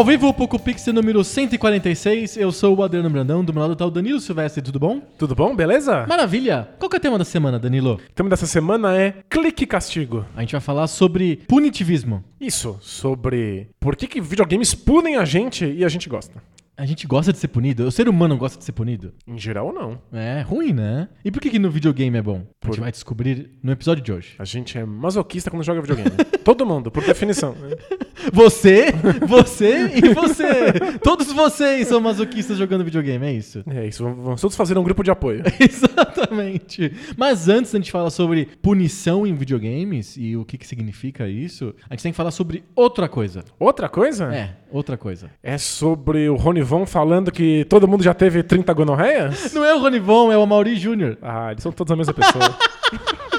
Ao 0.00 0.04
vivo, 0.06 0.28
o 0.28 0.32
Poco 0.32 0.58
Pixel 0.58 0.94
número 0.94 1.22
146. 1.22 2.38
Eu 2.38 2.50
sou 2.50 2.74
o 2.74 2.82
Adriano 2.82 3.10
Brandão, 3.10 3.44
do 3.44 3.52
meu 3.52 3.60
lado 3.60 3.76
tá 3.76 3.84
o 3.84 3.90
Danilo 3.90 4.18
Silvestre, 4.18 4.62
tudo 4.62 4.78
bom? 4.78 5.02
Tudo 5.18 5.34
bom? 5.34 5.54
Beleza? 5.54 6.06
Maravilha! 6.06 6.70
Qual 6.78 6.88
que 6.88 6.96
é 6.96 6.98
o 6.98 7.02
tema 7.02 7.18
da 7.18 7.24
semana, 7.26 7.58
Danilo? 7.58 7.96
O 8.08 8.12
tema 8.14 8.30
dessa 8.30 8.46
semana 8.46 8.96
é 8.96 9.16
clique 9.28 9.66
castigo. 9.66 10.24
A 10.34 10.40
gente 10.40 10.52
vai 10.52 10.60
falar 10.62 10.86
sobre 10.86 11.42
punitivismo. 11.46 12.24
Isso, 12.40 12.78
sobre 12.80 13.68
por 13.78 13.94
que, 13.94 14.06
que 14.06 14.22
videogames 14.22 14.74
punem 14.74 15.16
a 15.16 15.26
gente 15.26 15.66
e 15.66 15.84
a 15.84 15.88
gente 15.90 16.08
gosta. 16.08 16.42
A 16.78 16.86
gente 16.86 17.06
gosta 17.06 17.30
de 17.30 17.36
ser 17.38 17.48
punido? 17.48 17.86
O 17.86 17.90
ser 17.92 18.08
humano 18.08 18.38
gosta 18.38 18.58
de 18.58 18.64
ser 18.64 18.72
punido? 18.72 19.12
Em 19.26 19.36
geral, 19.36 19.70
não. 19.70 19.98
É 20.10 20.40
ruim, 20.40 20.72
né? 20.72 21.10
E 21.22 21.30
por 21.30 21.42
que, 21.42 21.50
que 21.50 21.58
no 21.58 21.70
videogame 21.70 22.16
é 22.16 22.22
bom? 22.22 22.36
A 22.36 22.38
gente 22.38 22.76
Por- 22.76 22.80
vai 22.80 22.90
descobrir 22.90 23.50
no 23.62 23.70
episódio 23.70 24.02
de 24.02 24.10
hoje. 24.10 24.30
A 24.38 24.46
gente 24.46 24.78
é 24.78 24.84
masoquista 24.86 25.50
quando 25.50 25.62
joga 25.62 25.82
videogame. 25.82 26.10
Todo 26.42 26.64
mundo, 26.64 26.90
por 26.90 27.04
definição. 27.04 27.52
né? 27.52 27.76
Você, 28.32 28.86
você 29.26 29.90
e 29.94 30.14
você! 30.14 30.98
Todos 31.02 31.32
vocês 31.32 31.88
são 31.88 32.00
masoquistas 32.00 32.58
jogando 32.58 32.84
videogame, 32.84 33.26
é 33.26 33.32
isso? 33.32 33.62
É 33.68 33.86
isso, 33.86 34.04
vamos- 34.04 34.40
todos 34.40 34.56
fazer 34.56 34.76
um 34.78 34.82
grupo 34.82 35.02
de 35.02 35.10
apoio. 35.10 35.42
Exatamente. 35.58 36.92
Mas 37.16 37.48
antes 37.48 37.72
da 37.72 37.78
gente 37.78 37.90
falar 37.90 38.10
sobre 38.10 38.46
punição 38.62 39.26
em 39.26 39.34
videogames 39.34 40.16
e 40.18 40.36
o 40.36 40.44
que, 40.44 40.58
que 40.58 40.66
significa 40.66 41.28
isso, 41.28 41.74
a 41.88 41.94
gente 41.94 42.02
tem 42.02 42.12
que 42.12 42.16
falar 42.16 42.30
sobre 42.30 42.64
outra 42.74 43.08
coisa. 43.08 43.44
Outra 43.58 43.88
coisa 43.88 44.24
É, 44.34 44.50
outra 44.70 44.96
coisa. 44.96 45.30
é 45.42 45.56
sobre 45.58 46.28
o 46.28 46.36
Ronivon 46.36 46.84
falando 46.86 47.30
que 47.32 47.64
todo 47.68 47.88
mundo 47.88 48.02
já 48.02 48.14
teve 48.14 48.42
30 48.42 48.72
gonorreias. 48.72 49.52
Não 49.52 49.64
é 49.64 49.74
o 49.74 49.78
Ronivon, 49.80 50.30
é 50.32 50.38
o 50.38 50.42
Amaury 50.42 50.76
Júnior. 50.76 51.16
Ah, 51.22 51.50
eles 51.50 51.62
são 51.62 51.72
todos 51.72 51.90
a 51.92 51.96
mesma 51.96 52.12
pessoa. 52.14 52.56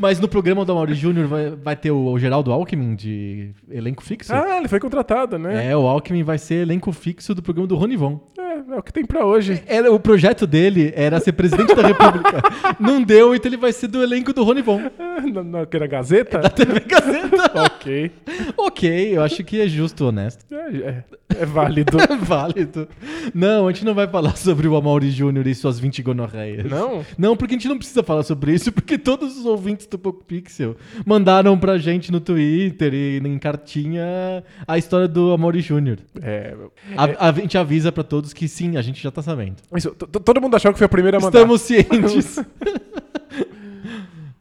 Mas 0.00 0.18
no 0.18 0.26
programa 0.26 0.64
do 0.64 0.72
Amaury 0.72 0.94
Júnior 0.94 1.26
vai, 1.26 1.50
vai 1.50 1.76
ter 1.76 1.90
o, 1.90 2.06
o 2.12 2.18
Geraldo 2.18 2.50
Alckmin 2.50 2.94
de 2.94 3.50
elenco 3.70 4.02
fixo. 4.02 4.32
ah, 4.34 4.56
ele 4.56 4.66
foi 4.66 4.80
contratado, 4.80 5.38
né? 5.38 5.66
É, 5.70 5.76
o 5.76 5.86
Alckmin 5.86 6.22
vai 6.22 6.38
ser 6.38 6.62
elenco 6.62 6.90
fixo 6.90 7.34
do 7.34 7.42
programa 7.42 7.68
do 7.68 7.76
Ronivon. 7.76 8.18
É, 8.50 8.74
é 8.74 8.78
o 8.78 8.82
que 8.82 8.92
tem 8.92 9.04
pra 9.04 9.24
hoje. 9.24 9.62
Era, 9.66 9.92
o 9.92 10.00
projeto 10.00 10.46
dele 10.46 10.92
era 10.96 11.20
ser 11.20 11.32
presidente 11.32 11.74
da 11.74 11.86
República. 11.86 12.42
Não 12.80 13.02
deu, 13.02 13.34
então 13.34 13.48
ele 13.50 13.56
vai 13.56 13.72
ser 13.72 13.88
do 13.88 14.02
elenco 14.02 14.32
do 14.32 14.42
Ronivon. 14.42 14.80
Ah, 14.98 15.20
Na, 15.20 15.42
na, 15.42 15.66
que 15.66 15.76
era 15.76 15.86
Gazeta? 15.86 16.40
TV 16.50 16.80
Gazeta. 16.80 17.62
ok. 17.64 18.10
ok, 18.56 19.16
eu 19.16 19.22
acho 19.22 19.44
que 19.44 19.60
é 19.60 19.68
justo, 19.68 20.06
honesto. 20.06 20.44
É, 20.54 20.76
é- 20.76 21.04
é 21.38 21.46
válido. 21.46 21.96
É 22.10 22.16
válido. 22.16 22.88
Não, 23.32 23.68
a 23.68 23.72
gente 23.72 23.84
não 23.84 23.94
vai 23.94 24.06
falar 24.08 24.36
sobre 24.36 24.66
o 24.66 24.74
Amaury 24.76 25.10
Júnior 25.10 25.46
e 25.46 25.54
suas 25.54 25.78
20 25.78 26.02
gonorreias. 26.02 26.64
Não? 26.68 27.04
Não, 27.16 27.36
porque 27.36 27.54
a 27.54 27.56
gente 27.58 27.68
não 27.68 27.78
precisa 27.78 28.02
falar 28.02 28.24
sobre 28.24 28.52
isso, 28.52 28.72
porque 28.72 28.98
todos 28.98 29.36
os 29.38 29.46
ouvintes 29.46 29.86
do 29.86 29.96
Poco 29.98 30.24
Pixel 30.24 30.76
mandaram 31.06 31.56
pra 31.56 31.78
gente 31.78 32.10
no 32.10 32.18
Twitter 32.20 32.92
e 32.94 33.18
em 33.24 33.38
cartinha 33.38 34.42
a 34.66 34.76
história 34.76 35.06
do 35.06 35.32
Amaury 35.32 35.60
Júnior. 35.60 35.98
É, 36.20 36.54
A, 36.96 37.28
a 37.28 37.32
gente 37.32 37.56
avisa 37.56 37.92
pra 37.92 38.02
todos 38.02 38.32
que 38.32 38.39
sim, 38.48 38.76
a 38.76 38.82
gente 38.82 39.02
já 39.02 39.10
tá 39.10 39.22
sabendo. 39.22 39.56
isso, 39.76 39.90
todo 39.90 40.40
mundo 40.40 40.56
achou 40.56 40.72
que 40.72 40.78
foi 40.78 40.86
a 40.86 40.88
primeira 40.88 41.18
a 41.18 41.20
mandar. 41.20 41.38
Estamos 41.38 41.60
cientes. 41.62 42.38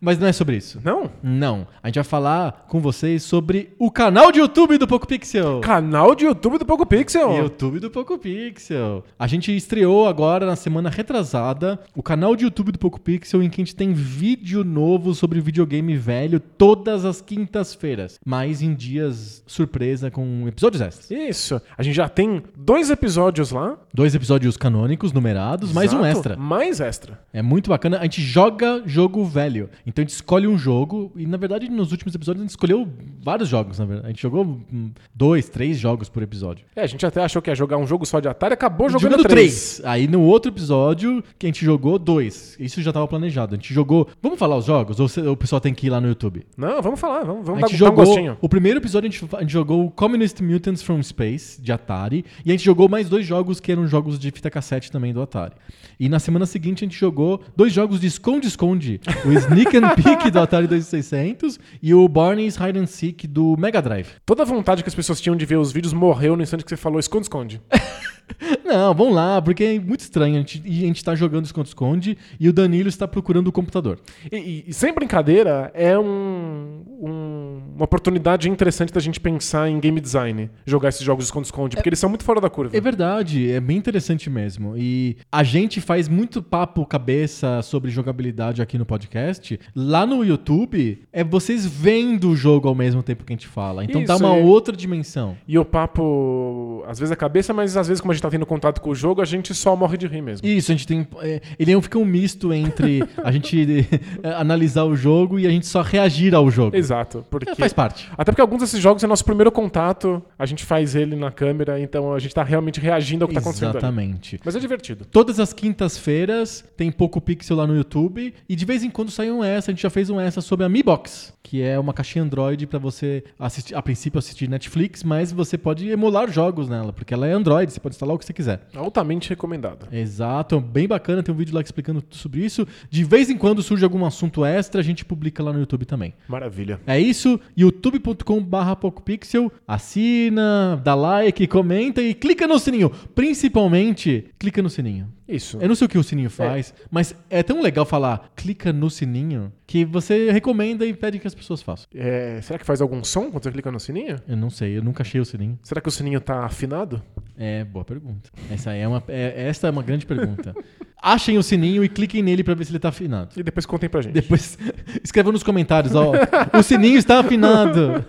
Mas 0.02 0.18
não 0.18 0.28
é 0.28 0.32
sobre 0.32 0.56
isso. 0.56 0.80
Não? 0.84 1.12
Não. 1.22 1.68
A 1.84 1.88
gente 1.88 1.96
vai 1.96 2.04
falar 2.04 2.66
com 2.70 2.80
vocês 2.80 3.22
sobre 3.24 3.74
o 3.78 3.92
canal 3.92 4.32
de 4.32 4.40
YouTube 4.40 4.78
do 4.78 4.88
Poco 4.88 5.06
Pixel. 5.06 5.60
Canal 5.60 6.16
de 6.16 6.26
YouTube 6.26 6.58
do 6.58 6.66
Poco 6.66 6.86
Pixel. 6.86 7.36
YouTube 7.36 7.80
do 7.80 7.92
Poco 7.92 8.18
Pixel. 8.18 9.04
A 9.18 9.28
gente 9.28 9.54
estreou 9.56 10.08
agora 10.08 10.46
na 10.46 10.56
semana 10.56 10.90
retrasada 10.90 11.80
o 11.94 12.02
canal 12.02 12.36
de 12.36 12.46
YouTube 12.46 12.72
do 12.72 12.80
Poco 12.80 13.00
Pixel 13.00 13.44
em 13.44 13.50
que 13.50 13.62
a 13.62 13.66
gente 13.66 13.76
tem 13.76 13.92
vídeo 13.94 14.64
novo 14.64 15.14
sobre 15.14 15.42
videogame 15.42 15.98
velho 15.98 16.40
todas 16.40 17.04
as 17.04 17.20
quintas-feiras, 17.22 18.20
mas 18.26 18.62
em 18.62 18.74
dias 18.74 19.44
surpresa 19.46 20.10
com 20.10 20.48
episódios 20.48 20.82
extras. 20.82 21.12
Isso. 21.12 21.62
A 21.78 21.84
gente 21.84 21.96
já 21.96 22.08
tem 22.08 22.42
dois 22.56 22.90
episódios 22.90 23.52
lá. 23.52 23.78
Dois 23.94 24.16
episódios 24.16 24.56
canônicos 24.56 25.12
numerados, 25.12 25.74
mais 25.74 25.92
um 25.94 26.06
extra. 26.06 26.38
Mais 26.38 26.80
extra. 26.80 27.20
É 27.34 27.42
muito 27.42 27.70
bacana. 27.70 27.98
A 28.00 28.04
gente 28.04 28.22
joga 28.22 28.82
jogo 28.86 29.26
velho. 29.26 29.70
Então 29.90 30.04
a 30.04 30.06
gente 30.06 30.16
escolhe 30.16 30.48
um 30.48 30.58
jogo. 30.58 31.12
E 31.16 31.26
na 31.26 31.38
verdade, 31.38 31.70
nos 31.70 31.92
últimos 31.92 32.14
episódios, 32.16 32.42
a 32.42 32.44
gente 32.44 32.52
escolheu 32.52 32.88
vários 33.24 33.50
jogos. 33.50 33.80
Na 33.80 33.86
verdade. 33.86 34.08
A 34.08 34.10
gente 34.12 34.22
jogou 34.22 34.46
hum, 34.46 34.92
dois, 35.14 35.50
três 35.50 35.78
jogos 35.78 36.08
por 36.10 36.22
episódio. 36.24 36.66
É, 36.76 36.82
a 36.84 36.88
gente 36.88 37.06
até 37.06 37.22
achou 37.24 37.42
que 37.42 37.50
ia 37.50 37.56
jogar 37.56 37.78
um 37.78 37.88
jogo 37.88 38.06
só 38.06 38.20
de 38.20 38.28
Atari, 38.28 38.54
acabou 38.54 38.90
jogando, 38.90 39.12
Jogando 39.12 39.28
três. 39.28 39.78
três. 39.78 39.86
Aí 39.86 40.08
no 40.08 40.22
outro 40.22 40.52
episódio, 40.52 41.24
que 41.38 41.46
a 41.46 41.50
gente 41.50 41.66
jogou 41.66 41.98
dois. 41.98 42.56
Isso 42.60 42.82
já 42.82 42.94
tava 42.94 43.08
planejado. 43.08 43.56
A 43.56 43.58
gente 43.58 43.74
jogou. 43.74 44.08
Vamos 44.22 44.38
falar 44.38 44.58
os 44.58 44.66
jogos? 44.66 45.00
Ou 45.00 45.08
o 45.34 45.38
pessoal 45.38 45.60
tem 45.60 45.74
que 45.74 45.88
ir 45.88 45.90
lá 45.90 46.00
no 46.00 46.08
YouTube? 46.08 46.46
Não, 46.56 46.82
vamos 46.82 47.00
falar, 47.00 47.24
vamos, 47.24 47.46
vamos 47.46 47.60
a 47.60 47.66
dar, 47.66 47.68
gente 47.70 47.80
dar 47.80 47.86
um 47.86 47.90
jogou. 47.90 48.06
gostinho. 48.06 48.38
o 48.40 48.48
primeiro 48.50 48.80
episódio 48.80 49.10
a 49.10 49.12
gente, 49.12 49.36
a 49.36 49.42
gente 49.42 49.52
jogou 49.52 49.86
o 49.86 49.92
Communist 49.92 50.40
Mutants 50.42 50.82
from 50.84 51.02
Space, 51.02 51.62
de 51.62 51.72
Atari. 51.72 52.24
E 52.46 52.52
a 52.52 52.54
gente 52.54 52.64
jogou 52.64 52.88
mais 52.88 53.10
dois 53.10 53.26
jogos 53.26 53.60
que 53.60 53.72
eram 53.72 53.88
jogos 53.88 54.20
de 54.20 54.30
fita 54.32 54.50
cassete 54.50 54.92
também 54.92 55.14
do 55.14 55.22
Atari. 55.22 55.54
E 56.00 56.08
na 56.08 56.20
semana 56.20 56.46
seguinte 56.46 56.84
a 56.84 56.88
gente 56.88 56.98
jogou 56.98 57.42
dois 57.56 57.74
jogos 57.74 58.00
de 58.00 58.08
esconde-esconde: 58.08 59.02
o 59.26 59.32
Sneak 59.34 59.79
and 59.80 59.96
Peek 60.02 60.32
do 60.32 60.40
Atari 60.40 60.68
2600 60.68 61.60
e 61.82 61.94
o 61.94 62.08
Barney's 62.08 62.56
Hide 62.56 62.80
and 62.80 62.88
Seek 62.88 63.28
do 63.28 63.56
Mega 63.58 63.82
Drive. 63.82 64.10
Toda 64.26 64.44
a 64.44 64.46
vontade 64.46 64.84
que 64.84 64.90
as 64.90 64.96
pessoas 64.96 65.20
tinham 65.20 65.36
de 65.36 65.46
ver 65.46 65.58
os 65.58 65.72
vídeos 65.72 65.94
morreu 65.94 66.36
no 66.36 66.44
instante 66.44 66.64
que 66.64 66.70
você 66.70 66.78
falou 66.78 67.00
esconde-esconde. 67.00 67.62
Não, 68.66 68.94
vamos 68.94 69.14
lá, 69.16 69.42
porque 69.42 69.64
é 69.64 69.80
muito 69.80 70.02
estranho. 70.02 70.36
A 70.36 70.40
gente, 70.40 70.62
e 70.66 70.84
a 70.84 70.88
gente 70.88 71.04
tá 71.04 71.16
jogando 71.16 71.46
esconde-esconde 71.46 72.18
e 72.40 72.48
o 72.50 72.54
Danilo 72.54 72.88
está 72.90 73.08
procurando 73.08 73.48
o 73.48 73.52
computador. 73.52 74.00
E, 74.32 74.36
e- 74.38 74.64
e 74.68 74.74
sem 74.74 74.94
brincadeira, 74.94 75.72
é 75.74 75.98
um, 75.98 76.84
um- 77.02 77.62
uma 77.76 77.84
oportunidade 77.86 78.50
interessante 78.50 78.94
da 78.94 79.00
gente 79.00 79.20
pensar 79.20 79.70
em 79.70 79.80
game 79.80 80.00
design, 80.00 80.50
jogar 80.66 80.90
esses 80.90 81.02
jogos 81.02 81.26
esconde-esconde, 81.26 81.76
porque 81.76 81.90
eles 81.90 82.00
são 82.00 82.10
muito 82.10 82.24
fora 82.24 82.40
da 82.42 82.50
curva. 82.50 82.76
É 82.76 82.82
verdade, 82.82 83.52
é 83.52 83.60
bem 83.60 83.78
interessante 83.78 84.30
mesmo. 84.30 84.76
E 84.78 85.18
a 85.32 85.44
gente 85.44 85.82
faz 85.82 86.08
muito 86.08 86.42
papo 86.42 86.86
cabeça 86.86 87.62
sobre 87.62 87.90
jogabilidade 87.92 88.62
aqui 88.62 88.78
no 88.78 88.86
podcast. 88.86 89.60
Lá 89.76 90.06
no 90.06 90.24
YouTube, 90.24 91.02
é 91.12 91.24
vocês 91.24 91.66
vendo 91.66 92.30
o 92.30 92.36
jogo 92.36 92.68
ao 92.68 92.76
mesmo 92.76 93.02
tempo 93.04 93.24
que 93.24 93.34
a 93.34 93.36
gente 93.36 93.48
fala. 93.48 93.84
Então 93.84 94.04
dá 94.04 94.16
Isso, 94.16 94.26
uma 94.26 94.36
é. 94.38 94.44
outra 94.44 94.76
dimensão. 94.76 95.38
E 95.48 95.58
o 95.58 95.66
papo, 95.66 96.84
às 96.88 97.00
vezes 97.00 97.12
é 97.12 97.16
cabeça, 97.16 97.54
mas 97.54 97.76
às 97.78 97.88
vezes, 97.88 98.02
como 98.02 98.12
a 98.12 98.16
gente 98.16 98.19
tá 98.22 98.30
tendo 98.30 98.46
contato 98.46 98.82
com 98.82 98.90
o 98.90 98.96
jogo, 98.96 99.22
a 99.22 99.26
gente 99.26 99.54
só 99.54 99.76
morre 99.76 99.98
de 99.98 100.08
rir 100.08 100.22
mesmo. 100.22 100.48
Isso, 100.48 100.72
a 100.72 100.76
gente 100.76 100.88
tem. 100.88 101.08
é, 101.22 101.42
ele 101.58 101.72
é 101.72 101.82
fica 101.82 101.98
um 101.98 102.06
misto 102.06 102.54
entre 102.54 103.04
a 103.24 103.32
gente 103.32 103.88
é, 104.24 104.32
analisar 104.34 104.84
o 104.84 104.96
jogo 104.96 105.40
e 105.40 105.48
a 105.48 105.50
gente 105.50 105.66
só 105.66 105.82
reagir 105.82 106.36
ao 106.36 106.50
jogo. 106.50 106.76
Exato. 106.76 107.26
Porque... 107.30 107.50
É, 107.50 107.56
faz 107.56 107.74
parte. 107.74 108.10
Até 108.18 108.32
porque 108.32 108.42
alguns 108.42 108.60
desses 108.60 108.82
jogos 108.82 109.04
é 109.04 109.08
nosso 109.08 109.26
primeiro 109.26 109.52
contato, 109.52 110.22
a 110.38 110.46
gente 110.46 110.64
faz 110.64 110.96
ele 110.96 111.16
na 111.16 111.32
câmera, 111.32 111.80
então 111.80 112.14
a 112.14 112.20
gente 112.20 112.34
tá 112.34 112.44
realmente 112.44 112.80
reagindo 112.80 113.24
ao 113.24 113.28
que 113.28 113.34
tá 113.34 113.40
acontecendo. 113.40 113.72
Exatamente. 113.72 114.40
Mas 114.44 114.56
é 114.56 114.60
divertido. 114.60 115.06
Todas 115.06 115.40
as 115.40 115.54
quintas-feiras 115.54 116.64
tem 116.76 116.92
pouco 116.92 117.20
pixel 117.22 117.58
lá 117.58 117.66
no 117.66 117.76
YouTube 117.76 118.34
e 118.48 118.56
de 118.56 118.66
vez 118.66 118.84
em 118.84 118.90
quando 118.90 119.12
sai 119.12 119.32
um 119.32 119.44
essa. 119.44 119.72
A 119.72 119.74
gente 119.74 119.82
já 119.82 119.90
fez 119.90 120.10
um 120.10 120.20
essa 120.20 120.42
sobre 120.42 120.66
a 120.66 120.70
Mi 120.70 120.84
Box, 120.84 121.34
que 121.44 121.62
é 121.62 121.80
uma 121.80 121.94
caixinha 121.94 122.24
Android 122.24 122.68
para 122.68 122.80
você 122.80 123.24
assistir, 123.40 123.76
a 123.76 123.82
princípio 123.82 124.20
assistir 124.20 124.50
Netflix, 124.50 125.04
mas 125.04 125.32
você 125.32 125.58
pode 125.58 125.90
emular 125.90 126.32
jogos 126.32 126.70
nela, 126.70 126.94
porque 126.94 127.14
ela 127.14 127.28
é 127.28 127.32
Android, 127.32 127.72
você 127.72 127.80
pode 127.80 127.96
instalar 127.96 128.09
o 128.14 128.18
que 128.18 128.26
você 128.26 128.34
quiser. 128.34 128.68
Altamente 128.76 129.30
recomendado. 129.30 129.88
Exato, 129.92 130.60
bem 130.60 130.88
bacana, 130.88 131.24
tem 131.24 131.34
um 131.34 131.38
vídeo 131.38 131.56
lá 131.56 131.62
explicando 131.62 132.02
tudo 132.02 132.16
sobre 132.16 132.44
isso. 132.44 132.68
De 132.90 133.04
vez 133.04 133.30
em 133.30 133.38
quando 133.38 133.62
surge 133.62 133.84
algum 133.84 134.06
assunto 134.06 134.44
extra, 134.44 134.82
a 134.82 134.84
gente 134.84 135.06
publica 135.06 135.44
lá 135.44 135.54
no 135.54 135.60
YouTube 135.60 135.86
também. 135.86 136.14
Maravilha. 136.28 136.80
É 136.86 137.00
isso, 137.00 137.40
youtube.com.br 137.56 138.76
PocoPixel. 138.80 139.52
Assina, 139.68 140.82
dá 140.84 140.96
like, 140.96 141.48
comenta 141.48 142.02
e 142.02 142.14
clica 142.14 142.48
no 142.48 142.60
sininho. 142.60 142.90
Principalmente, 143.14 144.26
clica 144.38 144.62
no 144.62 144.70
sininho. 144.70 145.19
Isso. 145.30 145.58
Eu 145.62 145.68
não 145.68 145.76
sei 145.76 145.86
o 145.86 145.90
que 145.90 145.98
o 145.98 146.04
sininho 146.04 146.30
faz, 146.30 146.74
mas 146.90 147.16
é 147.30 147.44
tão 147.44 147.62
legal 147.62 147.86
falar 147.86 148.32
clica 148.36 148.74
no 148.74 148.90
sininho 148.90 149.54
que 149.68 149.86
você 149.86 150.32
recomenda 150.32 150.84
e 150.86 150.94
pede 150.94 151.20
que 151.20 151.28
as 151.28 151.36
pessoas 151.36 151.62
façam. 151.62 151.86
É, 151.94 152.40
será 152.42 152.58
que 152.58 152.66
faz 152.66 152.82
algum 152.82 153.04
som 153.04 153.30
quando 153.30 153.44
você 153.44 153.52
clica 153.52 153.72
no 153.72 153.80
sininho? 153.80 154.18
Eu 154.28 154.36
não 154.36 154.50
sei, 154.50 154.78
eu 154.78 154.84
nunca 154.84 155.04
achei 155.04 155.22
o 155.22 155.26
sininho. 155.26 155.60
Será 155.62 155.80
que 155.80 155.88
o 155.88 155.92
sininho 155.92 156.20
tá 156.20 156.46
afinado? 156.46 157.02
É, 157.38 157.64
boa 157.64 157.86
pergunta. 157.86 158.32
Essa 158.50 158.74
é 158.74 158.88
uma, 158.88 159.04
é, 159.08 159.48
esta 159.48 159.68
é 159.68 159.70
uma 159.70 159.84
grande 159.84 160.06
pergunta. 160.06 160.56
Achem 161.02 161.38
o 161.38 161.44
sininho 161.44 161.82
e 161.82 161.88
cliquem 161.88 162.22
nele 162.22 162.44
pra 162.44 162.54
ver 162.54 162.66
se 162.66 162.72
ele 162.72 162.80
tá 162.80 162.90
afinado. 162.90 163.30
E 163.38 163.44
depois 163.44 163.66
contem 163.66 163.88
pra 163.88 164.02
gente. 164.02 164.14
Depois 164.14 164.58
escrevam 165.02 165.32
nos 165.32 165.44
comentários, 165.44 165.96
ó. 165.96 166.12
o 166.58 166.62
sininho 166.62 166.98
está 166.98 167.20
afinado. 167.20 168.04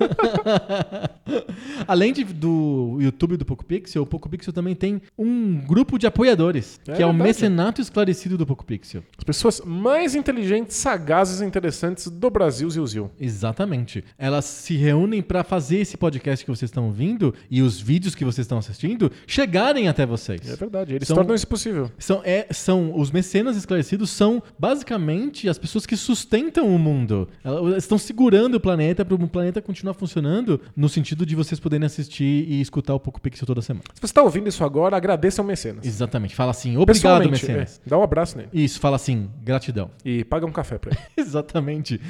Além 1.87 2.12
de, 2.12 2.25
do 2.25 2.99
YouTube 3.00 3.37
do 3.37 3.44
PocoPixel, 3.44 4.03
o 4.03 4.06
PocoPixel 4.06 4.53
também 4.53 4.75
tem 4.75 5.00
um 5.19 5.56
grupo 5.56 5.99
de 5.99 6.06
apoiadores, 6.06 6.81
É 6.87 6.93
que 6.94 7.03
é 7.03 7.06
o 7.06 7.11
verdade. 7.11 7.23
Mecenato 7.29 7.81
Esclarecido 7.81 8.37
do 8.38 8.47
PocoPixel. 8.47 9.03
As 9.17 9.25
pessoas 9.25 9.61
mais 9.65 10.15
inteligentes, 10.15 10.77
sagazes 10.77 11.41
e 11.41 11.44
interessantes 11.44 12.09
do 12.09 12.31
Brasil, 12.31 12.69
Zil 12.71 12.87
Zil. 12.87 13.11
Exatamente. 13.21 14.05
Elas 14.19 14.44
se 14.44 14.77
reúnem 14.77 15.23
para 15.23 15.43
fazer 15.44 15.79
esse 15.79 15.97
podcast 15.97 16.44
que 16.44 16.50
vocês 16.50 16.69
estão 16.71 16.87
ouvindo 16.87 17.35
e 17.50 17.62
os 17.62 17.81
vídeos 17.81 18.15
que 18.15 18.25
vocês 18.25 18.44
estão 18.44 18.59
assistindo 18.59 19.11
chegarem 19.26 19.88
até 19.88 20.05
vocês. 20.06 20.41
É 20.49 20.56
verdade, 20.56 20.94
eles 20.94 21.09
São- 21.09 21.17
tornam 21.17 21.35
isso 21.35 21.47
possível. 21.49 21.91
São, 21.99 22.21
é, 22.25 22.47
são 22.50 22.97
os 22.99 23.11
mecenas 23.11 23.56
esclarecidos 23.56 24.11
são 24.11 24.43
basicamente 24.59 25.49
as 25.49 25.59
pessoas 25.59 25.85
que 25.87 25.97
sustentam 25.97 26.75
o 26.75 26.79
mundo. 26.79 27.29
Elas 27.44 27.85
estão 27.85 27.99
segurando 27.99 28.55
o 28.56 28.61
planeta 28.61 29.05
para 29.05 29.15
o 29.15 29.29
planeta 29.29 29.61
continuar 29.61 29.94
funcionando 29.94 30.61
no 30.76 30.88
sentido 30.88 31.19
de 31.25 31.34
vocês 31.34 31.61
poderem 31.61 31.87
assistir 31.87 32.25
e 32.49 32.61
escutar 32.61 32.94
o 32.94 33.00
Poco 33.00 33.20
Pixel 33.20 33.46
toda 33.46 33.62
semana. 33.62 33.84
Se 33.94 34.00
você 34.00 34.06
está 34.06 34.22
ouvindo 34.22 34.49
isso 34.49 34.64
agora, 34.64 34.96
agradeça 34.96 35.40
ao 35.40 35.46
Mecenas. 35.46 35.87
Exatamente. 35.87 36.34
Fala 36.34 36.50
assim, 36.50 36.76
obrigado, 36.76 37.28
mecenas. 37.31 37.81
é. 37.84 37.88
Dá 37.88 37.99
um 37.99 38.02
abraço 38.02 38.37
nele. 38.37 38.49
Isso, 38.52 38.81
fala 38.81 38.96
assim, 38.96 39.28
gratidão. 39.43 39.90
E 40.05 40.25
paga 40.25 40.46
um 40.46 40.52
café 40.52 40.78
pra 40.78 40.93
ele. 40.93 41.00
Exatamente. 41.17 42.00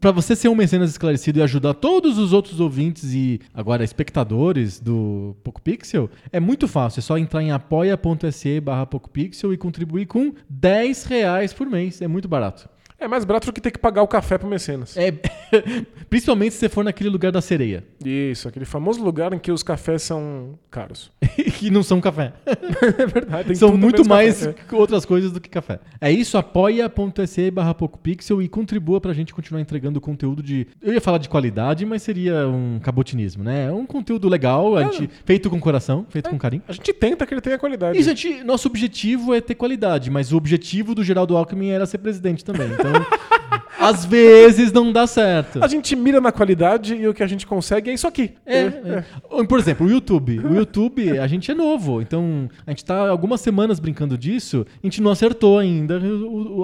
Para 0.00 0.10
você 0.10 0.36
ser 0.36 0.48
um 0.48 0.54
mecenas 0.54 0.90
esclarecido 0.90 1.38
e 1.38 1.42
ajudar 1.42 1.74
todos 1.74 2.18
os 2.18 2.32
outros 2.32 2.60
ouvintes 2.60 3.12
e 3.12 3.40
agora 3.54 3.84
espectadores 3.84 4.80
do 4.80 5.36
PocoPixel, 5.42 6.10
é 6.32 6.40
muito 6.40 6.68
fácil. 6.68 7.00
É 7.00 7.02
só 7.02 7.16
entrar 7.16 7.42
em 7.42 7.52
apoia.se 7.52 8.60
barra 8.60 8.86
PocoPixel 8.86 9.52
e 9.52 9.56
contribuir 9.56 10.06
com 10.06 10.32
10 10.48 11.04
reais 11.04 11.52
por 11.52 11.66
mês. 11.68 12.02
É 12.02 12.08
muito 12.08 12.28
barato. 12.28 12.68
É 13.00 13.06
mais 13.06 13.24
barato 13.24 13.46
do 13.46 13.52
que 13.52 13.60
ter 13.60 13.70
que 13.70 13.78
pagar 13.78 14.02
o 14.02 14.08
café 14.08 14.36
pro 14.36 14.48
Mecenas. 14.48 14.96
É, 14.96 15.12
principalmente 16.10 16.52
se 16.54 16.58
você 16.58 16.68
for 16.68 16.82
naquele 16.82 17.08
lugar 17.08 17.30
da 17.30 17.40
sereia, 17.40 17.84
Isso, 18.04 18.48
aquele 18.48 18.64
famoso 18.64 19.02
lugar 19.02 19.32
em 19.32 19.38
que 19.38 19.52
os 19.52 19.62
cafés 19.62 20.02
são 20.02 20.58
caros. 20.68 21.12
que 21.58 21.70
não 21.70 21.82
são 21.82 22.00
café. 22.00 22.32
É 22.98 23.06
verdade. 23.06 23.56
são 23.56 23.76
muito 23.76 24.06
mais 24.06 24.46
café. 24.46 24.76
outras 24.76 25.04
coisas 25.04 25.30
do 25.30 25.40
que 25.40 25.48
café. 25.48 25.78
É 26.00 26.10
isso, 26.10 26.36
apoia.se 26.38 27.50
barra 27.50 27.74
PocoPixel 27.74 28.42
e 28.42 28.48
contribua 28.48 29.00
pra 29.00 29.12
gente 29.12 29.34
continuar 29.34 29.60
entregando 29.60 30.00
conteúdo 30.00 30.42
de... 30.42 30.66
Eu 30.82 30.92
ia 30.92 31.00
falar 31.00 31.18
de 31.18 31.28
qualidade, 31.28 31.84
mas 31.84 32.02
seria 32.02 32.48
um 32.48 32.78
cabotinismo, 32.80 33.44
né? 33.44 33.66
É 33.66 33.72
um 33.72 33.86
conteúdo 33.86 34.28
legal, 34.28 34.76
a 34.76 34.84
gente, 34.84 35.08
feito 35.24 35.48
com 35.50 35.60
coração, 35.60 36.06
feito 36.08 36.30
com 36.30 36.38
carinho. 36.38 36.62
A 36.66 36.72
gente 36.72 36.92
tenta 36.92 37.26
que 37.26 37.34
ele 37.34 37.40
tenha 37.40 37.58
qualidade. 37.58 37.98
E, 37.98 38.02
gente, 38.02 38.42
nosso 38.42 38.68
objetivo 38.68 39.34
é 39.34 39.40
ter 39.40 39.54
qualidade, 39.54 40.10
mas 40.10 40.32
o 40.32 40.36
objetivo 40.36 40.94
do 40.94 41.04
Geraldo 41.04 41.36
Alckmin 41.36 41.70
era 41.70 41.86
ser 41.86 41.98
presidente 41.98 42.44
também. 42.44 42.68
Então, 42.72 42.87
episode. 42.94 43.62
Às 43.78 44.04
vezes 44.04 44.72
não 44.72 44.92
dá 44.92 45.06
certo. 45.06 45.62
A 45.62 45.68
gente 45.68 45.94
mira 45.94 46.20
na 46.20 46.32
qualidade 46.32 46.94
e 46.94 47.06
o 47.06 47.14
que 47.14 47.22
a 47.22 47.26
gente 47.26 47.46
consegue 47.46 47.90
é 47.90 47.94
isso 47.94 48.06
aqui. 48.06 48.32
É, 48.44 48.58
é. 48.58 49.04
Ou, 49.30 49.46
Por 49.46 49.58
exemplo, 49.58 49.86
o 49.86 49.90
YouTube. 49.90 50.38
O 50.40 50.54
YouTube, 50.54 51.18
a 51.18 51.26
gente 51.26 51.50
é 51.50 51.54
novo, 51.54 52.02
então 52.02 52.48
a 52.66 52.70
gente 52.70 52.84
tá 52.84 53.08
algumas 53.08 53.40
semanas 53.40 53.78
brincando 53.78 54.18
disso, 54.18 54.66
a 54.82 54.86
gente 54.86 55.00
não 55.00 55.10
acertou 55.10 55.58
ainda 55.58 56.00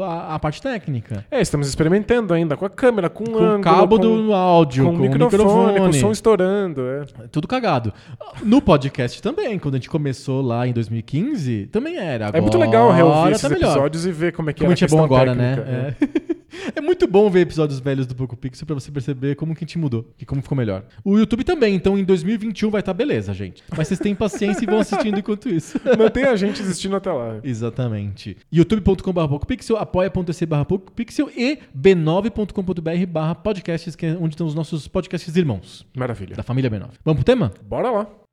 a, 0.04 0.34
a 0.34 0.38
parte 0.38 0.60
técnica. 0.60 1.24
É, 1.30 1.40
estamos 1.40 1.68
experimentando 1.68 2.34
ainda 2.34 2.56
com 2.56 2.64
a 2.64 2.70
câmera, 2.70 3.08
com, 3.08 3.24
o 3.24 3.30
Com 3.30 3.38
ângulo, 3.38 3.58
o 3.58 3.60
cabo 3.60 3.96
com, 3.96 4.02
do 4.02 4.32
áudio, 4.32 4.84
com, 4.84 4.90
com, 4.90 4.96
o 4.96 5.00
microfone, 5.00 5.42
microfone, 5.42 5.78
com 5.78 5.88
o 5.88 5.92
som 5.92 6.10
estourando. 6.10 6.82
É. 6.88 7.04
tudo 7.30 7.46
cagado. 7.46 7.92
No 8.42 8.60
podcast 8.60 9.22
também, 9.22 9.58
quando 9.58 9.74
a 9.74 9.78
gente 9.78 9.88
começou 9.88 10.42
lá 10.42 10.66
em 10.66 10.72
2015, 10.72 11.68
também 11.70 11.96
era. 11.96 12.30
É 12.32 12.40
muito 12.40 12.58
legal 12.58 12.90
reouvir 12.90 13.14
Agora 13.14 13.30
esses 13.30 13.42
tá 13.42 13.48
melhor. 13.48 13.70
episódios 13.70 14.06
e 14.06 14.12
ver 14.12 14.32
como 14.32 14.50
é 14.50 14.52
que 14.52 14.60
Como 14.60 14.70
a 14.70 14.72
era 14.72 14.80
gente 14.80 14.92
é 14.92 14.96
bom 14.96 15.04
agora, 15.04 15.34
técnica, 15.34 15.64
né? 15.64 15.96
É. 16.00 16.43
É 16.74 16.80
muito 16.80 17.06
bom 17.06 17.28
ver 17.30 17.40
episódios 17.40 17.80
velhos 17.80 18.06
do 18.06 18.14
Poco 18.14 18.36
Pixel 18.36 18.66
pra 18.66 18.74
você 18.74 18.90
perceber 18.90 19.34
como 19.36 19.54
que 19.54 19.64
a 19.64 19.66
gente 19.66 19.78
mudou 19.78 20.10
e 20.18 20.24
como 20.24 20.42
ficou 20.42 20.56
melhor. 20.56 20.84
O 21.04 21.18
YouTube 21.18 21.44
também, 21.44 21.74
então 21.74 21.98
em 21.98 22.04
2021 22.04 22.70
vai 22.70 22.80
estar 22.80 22.94
beleza, 22.94 23.32
gente. 23.34 23.62
Mas 23.76 23.88
vocês 23.88 24.00
têm 24.00 24.14
paciência 24.14 24.64
e 24.64 24.66
vão 24.66 24.78
assistindo 24.78 25.18
enquanto 25.18 25.48
isso. 25.48 25.78
Mantém 25.98 26.24
a 26.24 26.36
gente 26.36 26.60
existindo 26.62 26.96
até 26.96 27.12
lá. 27.12 27.38
Exatamente. 27.42 28.36
youtube.com.br 28.52 29.28
PocoPixel, 29.28 29.76
apoia.se 29.76 30.46
barra 30.46 30.64
PocoPixel 30.64 31.30
e 31.36 31.58
b9.com.br 31.76 33.06
barra 33.08 33.34
podcasts, 33.34 33.94
que 33.96 34.06
é 34.06 34.16
onde 34.18 34.34
estão 34.34 34.46
os 34.46 34.54
nossos 34.54 34.88
podcasts 34.88 35.34
irmãos, 35.36 35.86
Maravilha. 35.96 36.36
da 36.36 36.42
família 36.42 36.70
B9. 36.70 36.88
Vamos 37.04 37.22
pro 37.22 37.24
tema? 37.24 37.52
Bora 37.62 37.90
lá. 37.90 38.23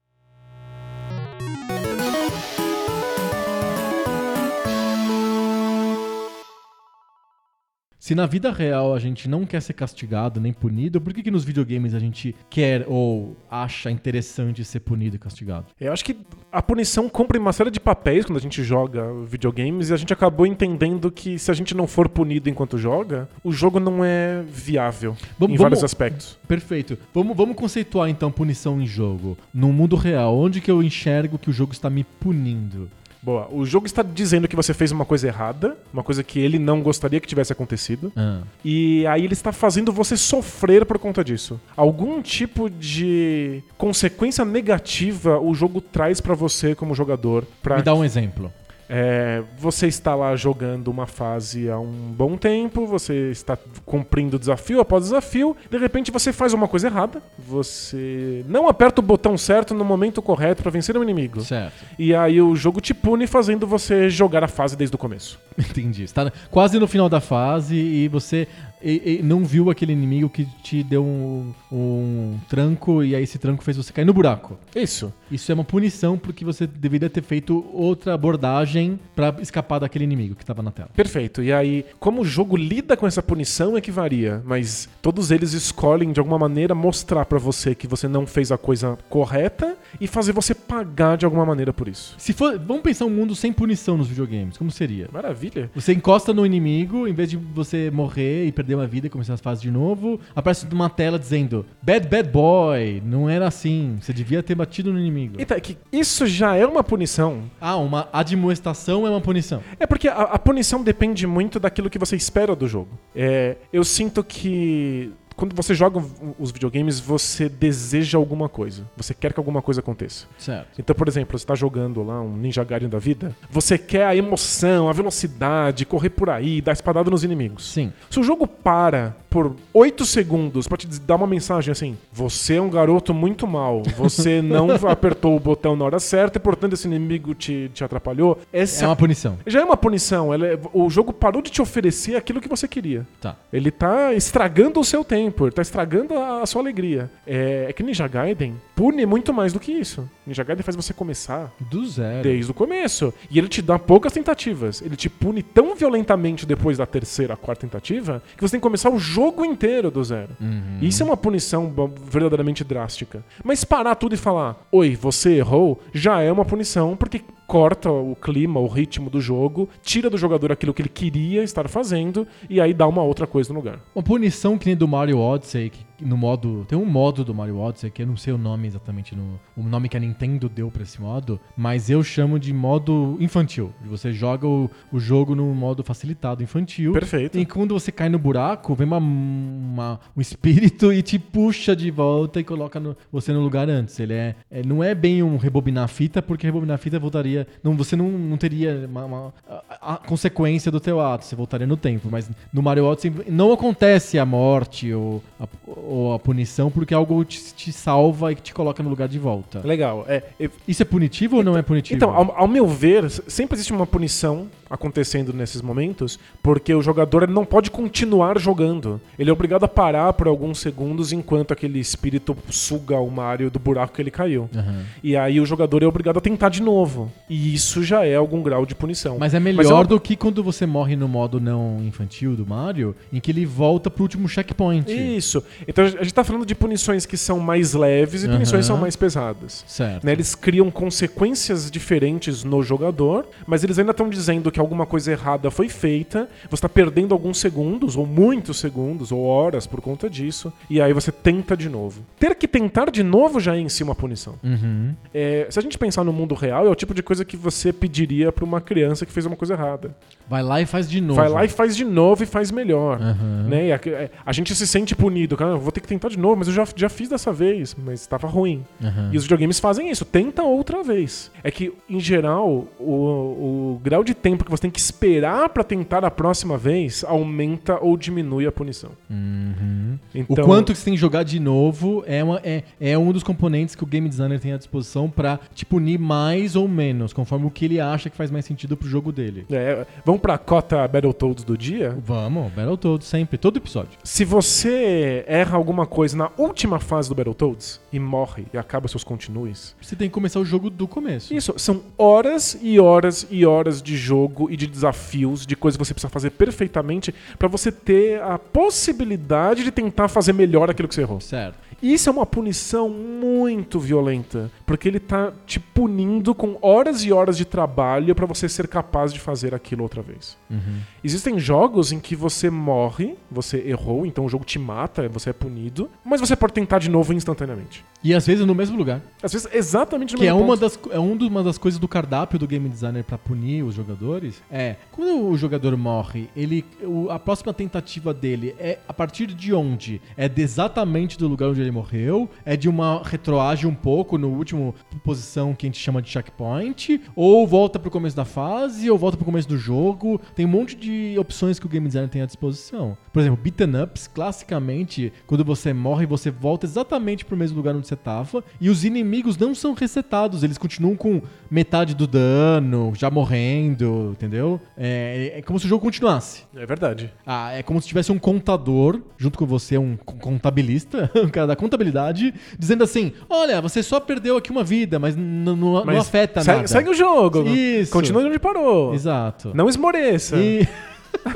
Se 8.02 8.16
na 8.16 8.26
vida 8.26 8.52
real 8.52 8.96
a 8.96 9.00
gente 9.00 9.30
não 9.30 9.46
quer 9.46 9.62
ser 9.62 9.74
castigado 9.74 10.42
nem 10.42 10.52
punido, 10.52 11.00
por 11.00 11.14
que, 11.14 11.22
que 11.22 11.30
nos 11.30 11.44
videogames 11.44 11.94
a 11.94 12.00
gente 12.00 12.34
quer 12.50 12.84
ou 12.88 13.38
acha 13.48 13.92
interessante 13.92 14.66
ser 14.66 14.80
punido 14.80 15.18
e 15.18 15.20
castigado? 15.20 15.68
Eu 15.80 15.94
acho 15.94 16.04
que 16.04 16.18
a 16.52 16.64
punição 16.64 17.08
cumpre 17.08 17.38
uma 17.38 17.54
série 17.54 17.70
de 17.70 17.80
papéis 17.80 18.26
quando 18.26 18.40
a 18.40 18.42
gente 18.42 18.64
joga 18.64 19.04
videogames 19.26 19.92
e 19.92 19.94
a 19.94 19.98
gente 19.98 20.12
acabou 20.12 20.48
entendendo 20.48 21.12
que 21.12 21.38
se 21.38 21.52
a 21.52 21.54
gente 21.54 21.78
não 21.78 21.86
for 21.86 22.10
punido 22.10 22.50
enquanto 22.50 22.76
joga, 22.76 23.30
o 23.44 23.52
jogo 23.52 23.80
não 23.80 24.04
é 24.04 24.42
viável 24.52 25.12
Vamos- 25.38 25.54
em 25.54 25.58
vamos- 25.58 25.62
vários 25.62 25.84
aspectos. 25.84 26.40
Perfeito. 26.48 26.98
Vamos, 27.14 27.38
vamos 27.38 27.56
conceituar 27.56 28.10
então 28.10 28.32
punição 28.32 28.82
em 28.82 28.88
jogo. 28.88 29.38
No 29.54 29.72
mundo 29.72 29.96
real, 29.96 30.36
onde 30.36 30.60
que 30.60 30.72
eu 30.72 30.82
enxergo 30.82 31.38
que 31.38 31.52
o 31.52 31.54
jogo 31.54 31.72
está 31.72 31.88
me 31.88 32.04
punindo? 32.04 32.90
Boa, 33.24 33.48
o 33.52 33.64
jogo 33.66 33.86
está 33.86 34.02
dizendo 34.02 34.48
que 34.48 34.56
você 34.56 34.74
fez 34.74 34.92
uma 34.92 35.06
coisa 35.06 35.28
errada, 35.28 35.78
uma 35.94 36.04
coisa 36.04 36.24
que 36.24 36.40
ele 36.40 36.58
não 36.58 36.82
gostaria 36.82 37.20
que 37.20 37.28
tivesse 37.28 37.54
acontecido, 37.54 38.12
Ah, 38.16 38.42
e 38.66 39.06
aí 39.06 39.24
ele 39.24 39.34
está 39.34 39.52
fazendo 39.52 39.92
você 39.92 40.18
sofrer 40.18 40.86
por 40.86 40.98
conta 40.98 41.24
disso. 41.24 41.60
Algum 41.78 42.22
tipo 42.22 42.70
de 42.70 43.62
consequência 43.78 44.44
negativa 44.44 45.40
o 45.40 45.54
jogo 45.54 45.82
traz 45.82 46.20
pra 46.20 46.34
você 46.34 46.74
como 46.74 46.96
jogador. 46.96 47.46
Pra 47.62 47.78
Me 47.78 47.84
dá 47.84 47.94
um 47.94 48.04
exemplo. 48.04 48.52
É, 48.94 49.42
você 49.58 49.88
está 49.88 50.14
lá 50.14 50.36
jogando 50.36 50.90
uma 50.90 51.08
fase 51.08 51.70
há 51.70 51.80
um 51.80 52.12
bom 52.12 52.36
tempo, 52.36 52.86
você 52.86 53.32
está 53.32 53.58
cumprindo 53.86 54.38
desafio 54.38 54.82
após 54.82 55.06
desafio, 55.06 55.56
de 55.70 55.78
repente 55.78 56.12
você 56.12 56.34
faz 56.34 56.52
uma 56.52 56.68
coisa 56.68 56.88
errada, 56.88 57.24
você 57.40 58.44
não 58.50 58.68
aperta 58.68 59.00
o 59.00 59.04
botão 59.04 59.38
certo 59.38 59.74
no 59.74 59.86
momento 59.86 60.22
correto 60.22 60.62
para 60.62 60.70
vencer 60.70 60.98
um 60.98 61.04
inimigo. 61.04 61.40
Certo. 61.40 61.86
E 61.98 62.14
aí 62.14 62.42
o 62.42 62.54
jogo 62.54 62.82
te 62.82 62.94
pune 62.94 63.28
fazendo 63.28 63.66
você 63.66 64.10
jogar 64.10 64.44
a 64.44 64.48
fase 64.50 64.76
desde 64.76 64.94
o 64.94 65.00
começo. 65.00 65.40
Entendi. 65.58 66.06
Você 66.06 66.14
tá 66.14 66.30
quase 66.50 66.78
no 66.78 66.86
final 66.86 67.08
da 67.08 67.22
fase 67.22 67.78
e 67.78 68.10
você 68.10 68.46
e- 68.84 69.20
e 69.20 69.24
não 69.24 69.44
viu 69.46 69.70
aquele 69.70 69.94
inimigo 69.94 70.30
que 70.30 70.46
te 70.64 70.84
deu 70.84 71.04
um, 71.04 71.54
um 71.72 72.38
tranco 72.50 73.04
e 73.04 73.16
aí 73.16 73.24
esse 73.24 73.38
tranco 73.38 73.64
fez 73.64 73.78
você 73.78 73.92
cair 73.94 74.06
no 74.06 74.14
buraco. 74.14 74.58
Isso. 74.76 75.14
Isso 75.32 75.52
é 75.52 75.56
uma 75.56 75.64
punição 75.64 76.18
porque 76.18 76.44
você 76.44 76.66
deveria 76.68 77.10
ter 77.10 77.24
feito 77.24 77.66
outra 77.74 78.14
abordagem 78.14 79.00
pra 79.16 79.36
escapar 79.42 79.80
daquele 79.80 80.04
inimigo 80.04 80.36
que 80.36 80.46
tava 80.46 80.62
na 80.62 80.72
tela. 80.72 80.90
Perfeito. 80.96 81.42
E 81.42 81.52
aí, 81.54 81.86
como 82.00 82.22
o 82.22 82.26
jogo 82.26 82.56
lida 82.58 82.96
com 82.98 83.08
essa 83.08 83.22
punição 83.24 83.78
é 83.78 83.82
que 83.82 83.92
varia, 83.92 84.42
mas 84.46 84.90
todos 85.02 85.32
eles 85.32 85.54
escolhem 85.54 86.12
de 86.12 86.20
alguma 86.20 86.38
maneira 86.40 86.76
mostrar 86.76 87.26
pra 87.26 87.40
você 87.40 87.74
que 87.76 87.88
você 87.88 88.08
não 88.08 88.26
fez 88.28 88.52
a 88.52 88.58
coisa 88.58 88.98
correta 89.10 89.78
e 90.00 90.08
fazer 90.08 90.32
você 90.34 90.54
pagar 90.54 91.18
de 91.18 91.26
alguma 91.26 91.46
maneira 91.46 91.72
por 91.74 91.88
isso. 91.88 92.16
Se 92.18 92.34
for, 92.34 92.58
vamos 92.60 92.82
pensar 92.84 93.06
um 93.06 93.10
mundo 93.10 93.36
sem 93.36 93.52
punição 93.54 93.98
nos 93.98 94.08
videogames, 94.08 94.58
como 94.58 94.72
seria? 94.72 95.08
Maravilha. 95.12 95.70
Você 95.76 95.94
encosta 95.94 96.34
no 96.34 96.46
inimigo, 96.46 97.08
em 97.08 97.14
vez 97.14 97.30
de 97.30 97.38
você 97.38 97.90
morrer 97.92 98.46
e 98.46 98.52
perder 98.52 98.71
uma 98.76 98.88
vida 98.88 99.08
e 99.08 99.10
começar 99.10 99.34
as 99.34 99.42
fases 99.42 99.62
de 99.62 99.72
novo, 99.72 100.20
aparece 100.36 100.66
uma 100.72 100.90
tela 100.90 101.18
dizendo: 101.18 101.66
Bad 101.82 102.08
Bad 102.08 102.30
Boy, 102.30 103.02
não 103.06 103.30
era 103.30 103.48
assim, 103.48 103.98
você 104.02 104.14
devia 104.14 104.42
ter 104.42 104.56
batido 104.56 104.92
no 104.92 105.00
inimigo. 105.00 105.36
Então, 105.40 105.56
é 105.56 105.60
que 105.60 105.78
isso 105.92 106.26
já 106.26 106.56
é 106.56 106.66
uma 106.66 106.84
punição. 106.84 107.44
Ah, 107.60 107.78
uma 107.78 108.10
admoestação 108.12 109.06
é 109.06 109.10
uma 109.10 109.22
punição. 109.22 109.62
É 109.80 109.86
porque 109.86 110.08
a, 110.08 110.14
a 110.14 110.40
punição 110.40 110.84
depende 110.84 111.26
muito 111.28 111.60
daquilo 111.60 111.90
que 111.90 112.00
você 112.00 112.16
espera 112.16 112.56
do 112.56 112.68
jogo. 112.68 112.90
É, 113.16 113.58
eu 113.72 113.84
sinto 113.84 114.24
que 114.24 115.12
quando 115.42 115.56
você 115.56 115.74
joga 115.74 116.00
os 116.38 116.52
videogames, 116.52 117.00
você 117.00 117.50
deseja 117.50 118.16
alguma 118.16 118.48
coisa. 118.48 118.84
Você 118.96 119.12
quer 119.12 119.34
que 119.34 119.40
alguma 119.40 119.60
coisa 119.60 119.80
aconteça. 119.80 120.28
Certo. 120.38 120.80
Então, 120.80 120.96
por 120.96 121.08
exemplo, 121.08 121.36
você 121.36 121.44
tá 121.44 121.56
jogando 121.56 122.04
lá 122.04 122.22
um 122.22 122.38
Ninja 122.38 122.64
Gaiden 122.64 122.88
da 122.88 123.00
vida, 123.00 123.36
você 123.50 123.76
quer 123.76 124.06
a 124.06 124.16
emoção, 124.16 124.88
a 124.88 124.94
velocidade, 124.94 125.84
correr 125.84 126.12
por 126.12 126.30
aí, 126.30 126.62
dar 126.62 126.74
espadada 126.74 127.10
nos 127.10 127.24
inimigos. 127.24 127.72
Sim. 127.72 127.92
Se 128.08 128.20
o 128.20 128.24
jogo 128.24 128.46
para 128.46 129.16
por 129.32 129.56
8 129.74 130.06
segundos 130.06 130.68
pra 130.68 130.78
te 130.78 130.86
dar 130.88 131.16
uma 131.16 131.26
mensagem 131.26 131.72
assim: 131.72 131.98
você 132.12 132.56
é 132.56 132.62
um 132.62 132.70
garoto 132.70 133.14
muito 133.14 133.48
mal, 133.48 133.82
você 133.98 134.42
não 134.44 134.68
apertou 134.90 135.36
o 135.38 135.40
botão 135.40 135.74
na 135.76 135.86
hora 135.86 136.00
certa 136.00 136.38
e 136.38 136.42
portanto 136.42 136.74
esse 136.74 136.86
inimigo 136.86 137.34
te, 137.34 137.72
te 137.74 137.82
atrapalhou, 137.84 138.38
essa 138.52 138.84
É 138.84 138.88
uma 138.88 138.96
punição. 138.96 139.40
já 139.48 139.62
é 139.62 139.64
uma 139.64 139.78
punição. 139.78 140.34
Ela 140.34 140.48
é- 140.48 140.60
o 140.74 140.90
jogo 140.90 141.14
parou 141.14 141.42
de 141.42 141.50
te 141.50 141.62
oferecer 141.62 142.16
aquilo 142.18 142.42
que 142.42 142.50
você 142.50 142.68
queria. 142.68 143.08
Tá. 143.22 143.38
Ele 143.54 143.72
tá 143.72 144.14
estragando 144.14 144.80
o 144.82 144.84
seu 144.84 145.04
tempo, 145.04 145.46
ele 145.46 145.52
tá 145.54 145.62
estragando 145.62 146.14
a, 146.18 146.42
a 146.42 146.46
sua 146.46 146.62
alegria. 146.62 147.10
É, 147.26 147.68
é 147.70 147.74
que 147.74 147.82
Ninja 147.84 148.08
Gaiden 148.10 148.56
pune 148.82 149.06
muito 149.06 149.32
mais 149.32 149.54
do 149.54 149.60
que 149.60 149.72
isso. 149.72 150.10
Ninja 150.26 150.44
Gaiden 150.44 150.64
faz 150.64 150.76
você 150.76 150.92
começar 150.92 151.54
Do 151.60 151.86
zero. 151.86 152.24
desde 152.24 152.50
o 152.50 152.54
começo. 152.54 153.14
E 153.30 153.38
ele 153.38 153.48
te 153.48 153.62
dá 153.62 153.78
poucas 153.78 154.12
tentativas. 154.12 154.82
Ele 154.82 154.96
te 154.96 155.08
pune 155.08 155.44
tão 155.44 155.76
violentamente 155.76 156.48
depois 156.48 156.80
da 156.80 156.88
terceira, 156.88 157.38
quarta 157.38 157.62
tentativa, 157.62 158.24
que 158.36 158.42
você 158.42 158.54
tem 158.54 158.60
que 158.60 158.64
começar 158.64 158.90
o 158.90 158.98
jogo 158.98 159.46
inteiro 159.46 159.92
do 159.92 160.04
zero. 160.04 160.30
Uhum. 160.42 160.80
Isso 160.82 161.04
é 161.04 161.06
uma 161.06 161.16
punição 161.16 161.72
verdadeiramente 162.10 162.64
drástica. 162.64 163.24
Mas 163.44 163.64
parar 163.64 163.94
tudo 163.94 164.16
e 164.16 164.18
falar, 164.18 164.60
oi, 164.72 164.96
você 164.96 165.34
errou, 165.34 165.80
já 165.94 166.20
é 166.20 166.32
uma 166.32 166.44
punição, 166.44 166.98
porque 166.98 167.22
corta 167.52 167.92
o 167.92 168.16
clima, 168.16 168.62
o 168.62 168.68
ritmo 168.68 169.10
do 169.10 169.20
jogo, 169.20 169.68
tira 169.84 170.10
do 170.10 170.18
jogador 170.18 170.54
aquilo 170.54 170.74
que 170.74 170.82
ele 170.82 170.88
queria 170.88 171.44
estar 171.44 171.68
fazendo 171.68 172.26
e 172.50 172.62
aí 172.62 172.74
dá 172.74 172.88
uma 172.88 173.02
outra 173.04 173.28
coisa 173.28 173.52
no 173.52 173.60
lugar. 173.60 173.78
Uma 173.94 174.02
punição 174.02 174.58
que 174.58 174.68
nem 174.68 174.76
do 174.78 174.88
Mario 174.88 175.20
Odyssey, 175.20 175.70
que 175.70 175.92
no 176.02 176.16
modo. 176.18 176.66
Tem 176.68 176.76
um 176.80 176.86
modo 176.86 177.24
do 177.26 177.32
Mario 177.36 177.60
Odyssey, 177.60 177.92
que 177.92 178.02
eu 178.02 178.08
não 178.08 178.16
sei 178.18 178.32
o 178.34 178.38
nome 178.38 178.68
exatamente, 178.68 179.14
no, 179.16 179.38
o 179.56 179.62
nome 179.62 179.88
que 179.90 179.96
a 179.98 180.00
Nintendo 180.00 180.48
deu 180.50 180.72
pra 180.72 180.82
esse 180.82 181.00
modo, 181.00 181.40
mas 181.56 181.90
eu 181.90 182.02
chamo 182.04 182.40
de 182.40 182.54
modo 182.54 183.18
infantil. 183.20 183.72
Você 183.86 184.12
joga 184.14 184.48
o, 184.48 184.68
o 184.92 184.98
jogo 185.00 185.36
no 185.36 185.54
modo 185.54 185.84
facilitado 185.84 186.42
infantil. 186.42 186.94
Perfeito. 186.94 187.38
E 187.38 187.46
quando 187.46 187.74
você 187.78 187.92
cai 187.92 188.08
no 188.10 188.18
buraco, 188.18 188.74
vem 188.74 188.88
uma, 188.88 188.98
uma- 188.98 190.00
um 190.18 190.22
espírito 190.22 190.92
e 190.92 191.02
te 191.04 191.20
puxa 191.20 191.76
de 191.76 191.92
volta 191.92 192.40
e 192.40 192.44
coloca 192.44 192.80
no- 192.80 192.96
você 193.12 193.32
no 193.34 193.42
lugar 193.42 193.70
antes. 193.70 194.00
Ele 194.00 194.14
é, 194.14 194.36
é- 194.50 194.64
não 194.64 194.84
é 194.84 194.96
bem 194.96 195.22
um 195.22 195.38
rebobinar 195.38 195.88
fita, 195.88 196.22
porque 196.22 196.48
rebobinar 196.48 196.78
fita 196.80 196.98
voltaria. 196.98 197.41
Não, 197.64 197.76
você 197.76 197.96
não, 197.96 198.08
não 198.10 198.38
teria 198.38 198.86
uma, 198.90 199.06
uma- 199.06 199.34
a, 199.70 199.94
a 199.94 199.98
consequência 199.98 200.72
do 200.72 200.80
teu 200.80 201.00
ato, 201.00 201.26
você 201.26 201.36
voltaria 201.36 201.68
no 201.68 201.78
tempo. 201.78 202.08
Mas 202.12 202.30
no 202.54 202.62
Mario 202.62 202.86
Odyssey 202.86 203.14
não 203.28 203.52
acontece 203.52 204.18
a 204.20 204.26
morte 204.26 204.94
ou 204.94 205.24
a, 205.40 205.48
ou 205.68 206.14
a 206.14 206.20
punição, 206.20 206.70
porque 206.72 206.94
algo 206.94 207.24
te, 207.26 207.54
te 207.54 207.72
salva 207.72 208.32
e 208.32 208.36
te 208.36 208.54
coloca 208.54 208.82
no 208.84 208.90
lugar 208.90 209.08
de 209.08 209.20
volta. 209.20 209.62
Legal. 209.66 210.06
É, 210.08 210.24
é- 210.40 210.50
Isso 210.68 210.82
é 210.82 210.86
punitivo 210.86 211.38
ou 211.38 211.44
não 211.44 211.58
é 211.58 211.62
punitivo? 211.62 211.96
Então, 211.98 212.10
ao, 212.16 212.32
ao 212.38 212.48
meu 212.48 212.68
ver, 212.68 213.10
sempre 213.10 213.56
existe 213.56 213.72
uma 213.74 213.86
punição 213.88 214.48
acontecendo 214.72 215.34
nesses 215.34 215.62
momentos, 215.62 216.18
porque 216.42 216.74
o 216.74 216.82
jogador 216.82 217.28
não 217.28 217.46
pode 217.46 217.70
continuar 217.70 218.40
jogando. 218.40 219.00
Ele 219.20 219.30
é 219.30 219.34
obrigado 219.34 219.64
a 219.64 219.68
parar 219.68 220.14
por 220.14 220.28
alguns 220.28 220.60
segundos 220.60 221.12
enquanto 221.12 221.52
aquele 221.52 221.80
espírito 221.80 222.36
suga 222.50 222.98
o 222.98 223.10
Mario 223.12 223.52
do 223.52 223.60
buraco 223.60 223.94
que 223.94 224.02
ele 224.02 224.10
caiu. 224.12 224.50
Aham. 224.56 224.84
E 225.04 225.16
aí 225.18 225.40
o 225.40 225.46
jogador 225.46 225.84
é 225.84 225.86
obrigado 225.88 226.18
a 226.18 226.22
tentar 226.22 226.50
de 226.50 226.62
novo. 226.62 227.12
E 227.30 227.54
isso 227.54 227.84
já 227.84 228.06
é 228.06 228.16
algum 228.16 228.42
grau 228.42 228.66
de 228.66 228.74
punição. 228.74 229.18
Mas 229.20 229.34
é 229.34 229.40
Mas 229.40 229.56
melhor 229.58 229.82
é 229.82 229.86
um- 229.86 229.88
do 229.90 230.00
que 230.00 230.16
quando 230.16 230.44
você 230.44 230.66
morre 230.66 230.96
no 230.96 231.08
modo 231.08 231.40
não 231.40 231.80
infantil 231.86 232.36
do 232.36 232.46
Mario, 232.46 232.96
em 233.12 233.20
que 233.20 233.32
ele 233.32 233.46
volta 233.46 233.90
pro 233.90 234.04
último 234.04 234.28
checkpoint. 234.30 234.90
Isso. 234.92 235.44
Então 235.68 235.84
a 235.84 235.90
gente 235.90 236.14
tá 236.14 236.24
falando 236.24 236.46
de 236.46 236.56
punições 236.56 237.06
que 237.06 237.18
são 237.18 237.40
mais 237.40 237.74
leves 237.74 238.24
e 238.24 238.28
punições 238.30 238.62
que 238.62 238.68
são 238.68 238.78
mais 238.78 238.96
pesadas. 238.96 239.64
Certo. 239.68 240.06
Né, 240.06 240.12
eles 240.14 240.34
criam 240.36 240.70
consequências 240.72 241.70
diferentes 241.72 242.44
no 242.44 242.62
jogador, 242.64 243.26
mas 243.46 243.64
eles 243.64 243.80
ainda 243.80 243.92
estão 243.92 244.08
dizendo 244.10 244.52
que 244.52 244.60
alguma 244.62 244.86
coisa 244.86 245.12
errada 245.12 245.52
foi 245.52 245.68
feita, 245.68 246.30
você 246.44 246.56
está 246.56 246.70
perdendo 246.70 247.14
alguns 247.14 247.40
segundos, 247.40 247.96
ou 247.96 248.06
muitos 248.06 248.58
segundos, 248.58 249.12
ou 249.12 249.24
horas 249.24 249.68
por 249.68 249.82
conta 249.82 250.10
disso, 250.10 250.52
e 250.70 250.82
aí 250.82 250.94
você 250.94 251.12
tenta 251.12 251.58
de 251.58 251.70
novo. 251.70 252.02
Ter 252.20 252.36
que 252.36 252.48
tentar 252.48 252.90
de 252.90 253.04
novo 253.04 253.40
já 253.40 253.56
é 253.56 253.60
em 253.60 253.70
si 253.70 253.84
uma 253.84 253.96
punição. 253.96 254.36
Uhum. 254.44 254.94
É, 255.14 255.48
se 255.50 255.60
a 255.60 255.62
gente 255.62 255.78
pensar 255.78 256.04
no 256.04 256.14
mundo 256.14 256.36
real, 256.36 256.68
é 256.68 256.70
o 256.70 256.76
tipo 256.76 256.94
de 256.94 257.04
coisa 257.04 257.26
que 257.26 257.36
você 257.36 257.74
pediria 257.74 258.32
para 258.32 258.46
uma 258.46 258.62
criança 258.62 259.06
que 259.06 259.12
fez 259.12 259.26
uma 259.26 259.36
coisa 259.36 259.54
errada. 259.54 259.96
Vai 260.28 260.44
lá 260.44 260.62
e 260.62 260.66
faz 260.66 260.90
de 260.90 261.02
novo. 261.02 261.20
Vai 261.20 261.30
lá 261.30 261.44
e 261.44 261.50
faz 261.50 261.76
de 261.76 261.84
novo 261.84 262.24
e 262.24 262.26
faz 262.26 262.52
melhor. 262.52 263.02
Aham. 263.02 263.48
Né? 263.50 263.74
A, 263.74 263.76
é, 263.76 264.10
a 264.26 264.32
gente 264.32 264.56
se 264.56 264.66
sente 264.66 264.96
punido. 264.96 265.36
Cara, 265.36 265.52
eu 265.52 265.60
vou 265.60 265.72
ter 265.72 265.82
que 265.82 265.88
tentar 265.88 266.10
de 266.10 266.18
novo, 266.18 266.38
mas 266.38 266.48
eu 266.48 266.54
já, 266.54 266.66
já 266.76 266.90
fiz 266.90 267.10
dessa 267.10 267.34
vez, 267.34 267.76
mas 267.76 268.02
estava 268.02 268.28
ruim. 268.28 268.64
Aham. 268.82 269.10
E 269.12 269.18
os 269.18 269.24
videogames 269.24 269.60
fazem 269.60 269.90
isso, 269.90 270.06
tenta 270.06 270.44
outra 270.44 270.84
vez. 270.84 271.32
É 271.44 271.52
que, 271.52 271.74
em 271.90 272.00
geral, 272.00 272.68
o, 272.80 273.76
o 273.76 273.82
grau 273.84 274.04
de 274.04 274.14
tempo 274.14 274.46
que 274.46 274.51
você 274.52 274.62
tem 274.62 274.72
que 274.72 274.80
esperar 274.80 275.50
pra 275.50 275.64
tentar 275.64 276.04
a 276.06 276.12
próxima 276.12 276.58
vez 276.58 277.04
aumenta 277.04 277.80
ou 277.82 277.98
diminui 277.98 278.46
a 278.46 278.52
punição. 278.52 278.92
Uhum. 279.10 279.98
Então, 280.14 280.44
O 280.44 280.48
quanto 280.48 280.72
que 280.72 280.78
você 280.78 280.86
tem 280.86 280.94
que 280.94 281.00
jogar 281.00 281.24
de 281.24 281.40
novo 281.40 282.04
é, 282.06 282.24
uma, 282.24 282.40
é, 282.44 282.64
é 282.80 282.98
um 282.98 283.12
dos 283.12 283.24
componentes 283.24 283.76
que 283.76 283.84
o 283.84 283.88
game 283.88 284.08
designer 284.08 284.40
tem 284.40 284.54
à 284.54 284.58
disposição 284.58 285.10
pra 285.10 285.40
te 285.54 285.66
punir 285.66 285.98
mais 285.98 286.56
ou 286.56 286.68
menos, 286.68 287.14
conforme 287.14 287.46
o 287.46 287.50
que 287.50 287.66
ele 287.66 287.80
acha 287.80 288.10
que 288.10 288.18
faz 288.18 288.30
mais 288.30 288.46
sentido 288.46 288.76
pro 288.76 288.88
jogo 288.88 289.12
dele. 289.12 289.46
É, 289.50 289.86
vamos 290.06 290.22
pra 290.22 290.38
cota 290.38 290.88
Battletoads 290.88 291.44
do 291.44 291.58
dia? 291.58 291.98
Vamos, 292.04 292.52
Battletoads, 292.52 293.08
sempre, 293.08 293.38
todo 293.38 293.58
episódio. 293.58 293.92
Se 294.04 294.26
você 294.26 295.24
erra 295.28 295.58
alguma 295.58 295.86
coisa 295.86 296.18
na 296.18 296.32
última 296.38 296.80
fase 296.80 297.10
do 297.10 297.16
Battletoads 297.16 297.80
e 297.92 298.00
morre 298.00 298.46
e 298.54 298.58
acaba 298.58 298.88
seus 298.88 299.04
continues, 299.04 299.76
Você 299.82 299.96
tem 299.96 300.08
que 300.08 300.14
começar 300.14 300.40
o 300.40 300.46
jogo 300.46 300.70
do 300.70 300.88
começo. 300.88 301.34
Isso, 301.34 301.54
são 301.58 301.82
horas 301.98 302.58
e 302.62 302.80
horas 302.80 303.28
e 303.30 303.46
horas 303.46 303.82
de 303.82 303.96
jogo 303.96 304.41
e 304.50 304.58
de 304.58 304.68
desafios, 304.68 305.46
de 305.46 305.56
coisas 305.56 305.78
que 305.78 305.86
você 305.86 305.94
precisa 305.94 306.10
fazer 306.10 306.32
perfeitamente 306.32 307.14
pra 307.38 307.48
você 307.48 307.72
ter 307.72 308.22
a 308.22 308.40
possibilidade 308.40 309.64
de 309.64 309.72
tentar 309.72 310.08
fazer 310.08 310.34
melhor 310.34 310.70
aquilo 310.70 310.88
que 310.88 310.96
você 310.96 311.02
errou. 311.02 311.20
Certo. 311.20 311.56
Isso 311.82 312.10
é 312.10 312.12
uma 312.12 312.26
punição 312.26 312.90
muito 312.90 313.80
violenta, 313.80 314.52
porque 314.66 314.88
ele 314.88 315.00
tá 315.00 315.32
te 315.46 315.60
punindo 315.60 316.36
com 316.36 316.58
horas 316.62 317.04
e 317.04 317.12
horas 317.12 317.38
de 317.38 317.46
trabalho 317.46 318.14
pra 318.14 318.26
você 318.26 318.48
ser 318.50 318.68
capaz 318.68 319.14
de 319.14 319.20
fazer 319.20 319.56
aquilo 319.56 319.84
outra 319.84 320.02
vez. 320.02 320.38
Uhum. 320.50 320.80
Existem 321.04 321.40
jogos 321.40 321.92
em 321.92 322.00
que 322.00 322.16
você 322.16 322.50
morre, 322.50 323.16
você 323.30 323.58
errou, 323.66 324.06
então 324.06 324.26
o 324.26 324.30
jogo 324.30 324.46
te 324.46 324.60
mata, 324.60 325.08
você 325.10 325.32
é 325.32 325.34
punido, 325.34 325.90
mas 326.04 326.20
você 326.20 326.36
pode 326.36 326.54
tentar 326.54 326.80
de 326.80 326.90
novo 326.90 327.14
instantaneamente. 327.14 327.84
E 328.04 328.14
às 328.14 328.26
vezes 328.26 328.46
no 328.46 328.56
mesmo 328.56 328.78
lugar. 328.78 329.02
Às 329.22 329.34
vezes 329.34 329.48
exatamente 329.54 330.14
no 330.14 330.20
Que 330.20 330.28
é 330.28 330.34
mesmo 330.34 330.46
uma, 330.46 330.58
ponto. 330.58 330.62
das, 330.62 330.94
é 330.96 331.00
um 331.00 331.12
uma 331.22 331.44
das 331.44 331.58
coisas 331.58 331.80
do 331.80 331.88
cardápio 331.88 332.40
do 332.40 332.48
game 332.48 332.68
designer 332.68 333.04
pra 333.04 333.18
punir 333.18 333.64
os 333.64 333.76
jogadores. 333.76 334.42
É, 334.52 334.76
quando 334.92 335.30
o 335.30 335.38
jogador 335.38 335.76
morre, 335.78 336.30
ele 336.36 336.66
a 337.10 337.20
próxima 337.20 337.54
tentativa 337.54 338.14
dele 338.14 338.56
é 338.60 338.80
a 338.88 338.94
partir 338.94 339.28
de 339.28 339.54
onde? 339.54 340.02
É 340.18 340.28
de 340.28 340.42
exatamente 340.42 341.18
do 341.18 341.28
lugar 341.28 341.50
onde 341.50 341.62
ele 341.62 341.71
morreu? 341.72 342.30
É 342.46 342.56
de 342.58 342.68
uma 342.70 343.02
retroagem 343.04 343.68
um 343.70 343.74
pouco 343.76 344.18
no 344.18 344.30
último 344.30 344.76
posição 345.04 345.54
que 345.54 345.66
a 345.66 345.70
gente 345.70 345.80
chama 345.80 346.02
de 346.02 346.10
checkpoint? 346.10 347.02
Ou 347.16 347.46
volta 347.48 347.80
pro 347.80 347.90
começo 347.92 348.16
da 348.16 348.26
fase? 348.26 348.90
Ou 348.90 348.98
volta 348.98 349.18
pro 349.18 349.26
começo 349.26 349.48
do 349.48 349.58
jogo? 349.58 350.20
Tem 350.36 350.46
um 350.46 350.50
monte 350.50 350.76
de 350.76 351.16
opções 351.20 351.60
que 351.60 351.66
o 351.66 351.70
game 351.70 351.88
designer 351.88 352.10
tem 352.10 352.22
à 352.22 352.26
disposição. 352.26 352.98
Por 353.14 353.20
exemplo, 353.20 353.40
beaten 353.42 353.82
ups, 353.84 354.08
classicamente, 354.08 355.14
quando 355.28 355.44
você 355.46 355.74
morre, 355.74 356.06
você 356.06 356.32
volta 356.32 356.66
exatamente 356.66 357.24
pro 357.26 357.38
mesmo 357.38 357.58
lugar 357.58 357.76
onde 357.76 357.88
você 357.88 357.96
tava. 357.96 358.44
E 358.60 358.70
os 358.70 358.84
inimigos 358.84 359.38
não 359.38 359.54
são 359.54 359.74
resetados, 359.74 360.44
eles 360.44 360.58
continuam 360.58 360.96
com 360.96 361.22
metade 361.50 361.94
do 361.96 362.08
dano, 362.08 362.92
já 362.96 363.10
morrendo, 363.10 364.10
entendeu? 364.12 364.60
É, 364.78 365.34
é 365.38 365.42
como 365.42 365.60
se 365.60 365.66
o 365.66 365.70
jogo 365.70 365.84
continuasse. 365.84 366.44
É 366.56 366.66
verdade. 366.66 367.14
Ah, 367.26 367.52
é 367.52 367.62
como 367.64 367.82
se 367.82 367.88
tivesse 367.88 368.12
um 368.12 368.20
contador 368.20 369.02
junto 369.18 369.38
com 369.38 369.46
você, 369.46 369.78
um 369.78 369.96
co- 369.98 370.16
contabilista, 370.16 371.12
um 371.16 371.30
cara 371.30 371.48
da 371.48 371.56
contabilidade, 371.62 372.34
dizendo 372.58 372.84
assim: 372.84 373.14
olha, 373.30 373.62
você 373.62 373.82
só 373.82 374.00
perdeu 374.00 374.36
aqui 374.36 374.52
uma 374.52 374.64
vida, 374.64 375.00
mas 375.00 375.16
não, 375.16 375.78
afeta 375.98 376.42
segue, 376.42 376.58
nada. 376.58 376.68
segue 376.68 376.90
o 376.90 376.94
jogo. 376.94 377.48
Isso. 377.48 377.92
Continue 377.92 378.26
onde 378.26 378.40
parou. 378.40 378.94
Exato. 378.94 379.52
Não 379.54 379.70
esmoreça. 379.70 380.36
E... 380.38 380.68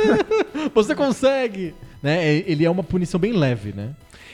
você 0.73 0.93
consegue! 0.95 1.73
Né? 2.01 2.43
Ele 2.45 2.65
é 2.65 2.69
uma 2.69 2.83
punição 2.83 3.19
bem 3.19 3.33
leve, 3.33 3.73
né? 3.75 3.89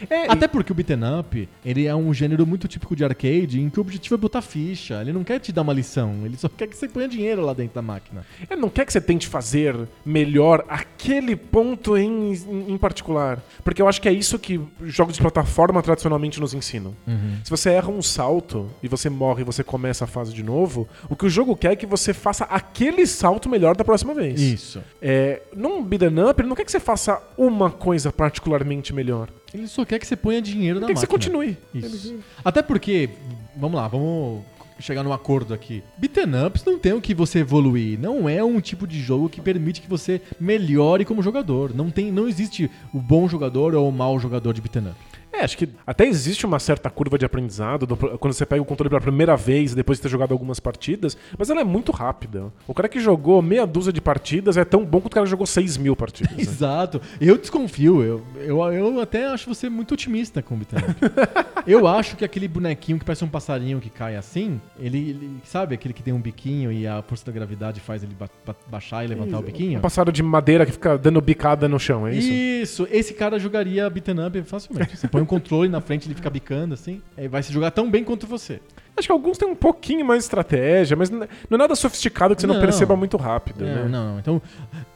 É, 0.09 0.31
Até 0.31 0.47
porque 0.47 0.71
o 0.71 0.75
beaten 0.75 0.99
up, 1.19 1.49
ele 1.65 1.85
é 1.85 1.95
um 1.95 2.13
gênero 2.13 2.45
muito 2.45 2.67
típico 2.67 2.95
de 2.95 3.03
arcade, 3.03 3.59
em 3.61 3.69
que 3.69 3.79
o 3.79 3.81
objetivo 3.81 4.15
é 4.15 4.17
botar 4.17 4.41
ficha. 4.41 5.01
Ele 5.01 5.13
não 5.13 5.23
quer 5.23 5.39
te 5.39 5.51
dar 5.51 5.61
uma 5.61 5.73
lição, 5.73 6.25
ele 6.25 6.37
só 6.37 6.49
quer 6.49 6.67
que 6.67 6.75
você 6.77 6.87
ponha 6.87 7.07
dinheiro 7.07 7.41
lá 7.41 7.53
dentro 7.53 7.75
da 7.75 7.81
máquina. 7.81 8.25
Ele 8.49 8.59
não 8.59 8.69
quer 8.69 8.85
que 8.85 8.93
você 8.93 9.01
tente 9.01 9.27
fazer 9.27 9.75
melhor 10.05 10.65
aquele 10.67 11.35
ponto 11.35 11.97
em, 11.97 12.33
em, 12.33 12.73
em 12.73 12.77
particular. 12.77 13.41
Porque 13.63 13.81
eu 13.81 13.87
acho 13.87 14.01
que 14.01 14.07
é 14.09 14.13
isso 14.13 14.37
que 14.39 14.59
jogos 14.83 15.15
de 15.15 15.21
plataforma 15.21 15.81
tradicionalmente 15.81 16.39
nos 16.39 16.53
ensinam. 16.53 16.95
Se 17.43 17.49
você 17.49 17.71
erra 17.71 17.89
um 17.89 18.01
salto 18.01 18.69
e 18.81 18.87
você 18.87 19.09
morre 19.09 19.41
e 19.41 19.45
você 19.45 19.63
começa 19.63 20.05
a 20.05 20.07
fase 20.07 20.33
de 20.33 20.43
novo, 20.43 20.87
o 21.09 21.15
que 21.15 21.25
o 21.25 21.29
jogo 21.29 21.55
quer 21.55 21.73
é 21.73 21.75
que 21.75 21.85
você 21.85 22.13
faça 22.13 22.45
aquele 22.45 23.05
salto 23.05 23.49
melhor 23.49 23.75
da 23.75 23.83
próxima 23.83 24.13
vez. 24.13 24.39
Isso. 24.39 24.81
É, 25.01 25.41
num 25.55 25.83
beat'em 25.83 26.19
up, 26.29 26.41
ele 26.41 26.49
não 26.49 26.55
quer 26.55 26.65
que 26.65 26.71
você 26.71 26.79
faça 26.79 27.21
uma 27.37 27.69
coisa 27.69 28.11
particularmente 28.11 28.93
melhor. 28.93 29.29
Ele 29.53 29.67
só 29.67 29.83
quer 29.83 29.99
que 29.99 30.07
você 30.07 30.15
ponha 30.15 30.41
dinheiro 30.41 30.79
na 30.79 30.87
Quer 30.87 30.93
que 30.93 30.99
você 30.99 31.05
máquina. 31.07 31.19
continue. 31.37 31.57
Isso. 31.73 32.15
Até 32.43 32.61
porque, 32.61 33.09
vamos 33.55 33.75
lá, 33.79 33.87
vamos 33.87 34.41
chegar 34.79 35.03
num 35.03 35.13
acordo 35.13 35.53
aqui. 35.53 35.83
Beaten 35.97 36.45
ups 36.47 36.63
não 36.65 36.79
tem 36.79 36.93
o 36.93 37.01
que 37.01 37.13
você 37.13 37.39
evoluir. 37.39 37.99
Não 37.99 38.27
é 38.27 38.43
um 38.43 38.59
tipo 38.59 38.87
de 38.87 38.99
jogo 38.99 39.29
que 39.29 39.39
permite 39.41 39.81
que 39.81 39.87
você 39.89 40.21
melhore 40.39 41.05
como 41.05 41.21
jogador. 41.21 41.75
Não 41.75 41.91
tem, 41.91 42.11
não 42.11 42.27
existe 42.27 42.69
o 42.93 42.99
bom 42.99 43.27
jogador 43.27 43.75
ou 43.75 43.87
o 43.87 43.91
mau 43.91 44.19
jogador 44.19 44.53
de 44.53 44.61
beaten 44.61 44.89
up. 44.89 44.95
É, 45.33 45.43
acho 45.43 45.57
que 45.57 45.69
até 45.87 46.05
existe 46.05 46.45
uma 46.45 46.59
certa 46.59 46.89
curva 46.89 47.17
de 47.17 47.25
aprendizado 47.25 47.85
do- 47.85 47.95
quando 47.95 48.33
você 48.33 48.45
pega 48.45 48.61
o 48.61 48.65
controle 48.65 48.89
pela 48.89 49.01
primeira 49.01 49.35
vez, 49.37 49.73
depois 49.73 49.97
de 49.97 50.03
ter 50.03 50.09
jogado 50.09 50.31
algumas 50.33 50.59
partidas, 50.59 51.17
mas 51.37 51.49
ela 51.49 51.61
é 51.61 51.63
muito 51.63 51.91
rápida. 51.91 52.51
O 52.67 52.73
cara 52.73 52.89
que 52.89 52.99
jogou 52.99 53.41
meia 53.41 53.65
dúzia 53.65 53.93
de 53.93 54.01
partidas 54.01 54.57
é 54.57 54.65
tão 54.65 54.83
bom 54.85 54.99
quanto 54.99 55.13
o 55.13 55.15
cara 55.15 55.25
que 55.25 55.29
jogou 55.31 55.45
6 55.45 55.77
mil 55.77 55.95
partidas. 55.95 56.35
né? 56.35 56.41
Exato. 56.43 57.01
Eu 57.19 57.37
desconfio. 57.37 58.03
Eu, 58.03 58.21
eu, 58.37 58.61
eu 58.73 58.99
até 58.99 59.27
acho 59.27 59.47
você 59.47 59.69
muito 59.69 59.93
otimista 59.93 60.41
com 60.41 60.55
o 60.55 60.57
up. 60.57 60.75
eu 61.65 61.87
acho 61.87 62.15
que 62.17 62.25
aquele 62.25 62.47
bonequinho 62.47 62.99
que 62.99 63.05
parece 63.05 63.23
um 63.23 63.29
passarinho 63.29 63.79
que 63.79 63.89
cai 63.89 64.15
assim, 64.15 64.59
ele, 64.79 64.97
ele- 65.11 65.31
sabe 65.45 65.75
aquele 65.75 65.93
que 65.93 66.03
tem 66.03 66.13
um 66.13 66.19
biquinho 66.21 66.71
e 66.71 66.85
a 66.87 67.01
força 67.01 67.25
da 67.25 67.31
gravidade 67.31 67.79
faz 67.79 68.03
ele 68.03 68.13
ba- 68.19 68.29
ba- 68.45 68.55
baixar 68.69 69.03
e 69.05 69.07
levantar 69.07 69.39
o 69.39 69.41
biquinho? 69.43 69.79
Um 69.79 69.81
passado 69.81 70.11
de 70.11 70.21
madeira 70.21 70.65
que 70.65 70.71
fica 70.73 70.97
dando 70.97 71.21
bicada 71.21 71.67
no 71.69 71.79
chão, 71.79 72.05
é 72.07 72.15
isso? 72.15 72.31
Isso, 72.31 72.87
esse 72.91 73.13
cara 73.13 73.39
jogaria 73.39 73.89
beaten 73.89 74.25
up 74.27 74.41
facilmente. 74.43 74.97
Você 74.97 75.07
põe 75.07 75.20
um 75.21 75.25
controle 75.25 75.69
na 75.69 75.81
frente, 75.81 76.07
ele 76.07 76.15
fica 76.15 76.29
bicando 76.29 76.73
assim, 76.73 77.01
aí 77.17 77.27
vai 77.27 77.41
se 77.43 77.51
jogar 77.51 77.71
tão 77.71 77.89
bem 77.89 78.03
quanto 78.03 78.25
você. 78.27 78.59
Acho 78.95 79.07
que 79.07 79.11
alguns 79.11 79.37
têm 79.37 79.47
um 79.47 79.55
pouquinho 79.55 80.05
mais 80.05 80.19
de 80.19 80.23
estratégia, 80.25 80.97
mas 80.97 81.09
não 81.09 81.23
é 81.23 81.57
nada 81.57 81.75
sofisticado 81.75 82.35
que 82.35 82.41
você 82.41 82.47
não, 82.47 82.55
Não. 82.55 82.61
perceba 82.61 82.95
muito 82.95 83.15
rápido, 83.17 83.63
Não, 83.65 83.73
né? 83.83 83.87
não, 83.87 84.19
então 84.19 84.41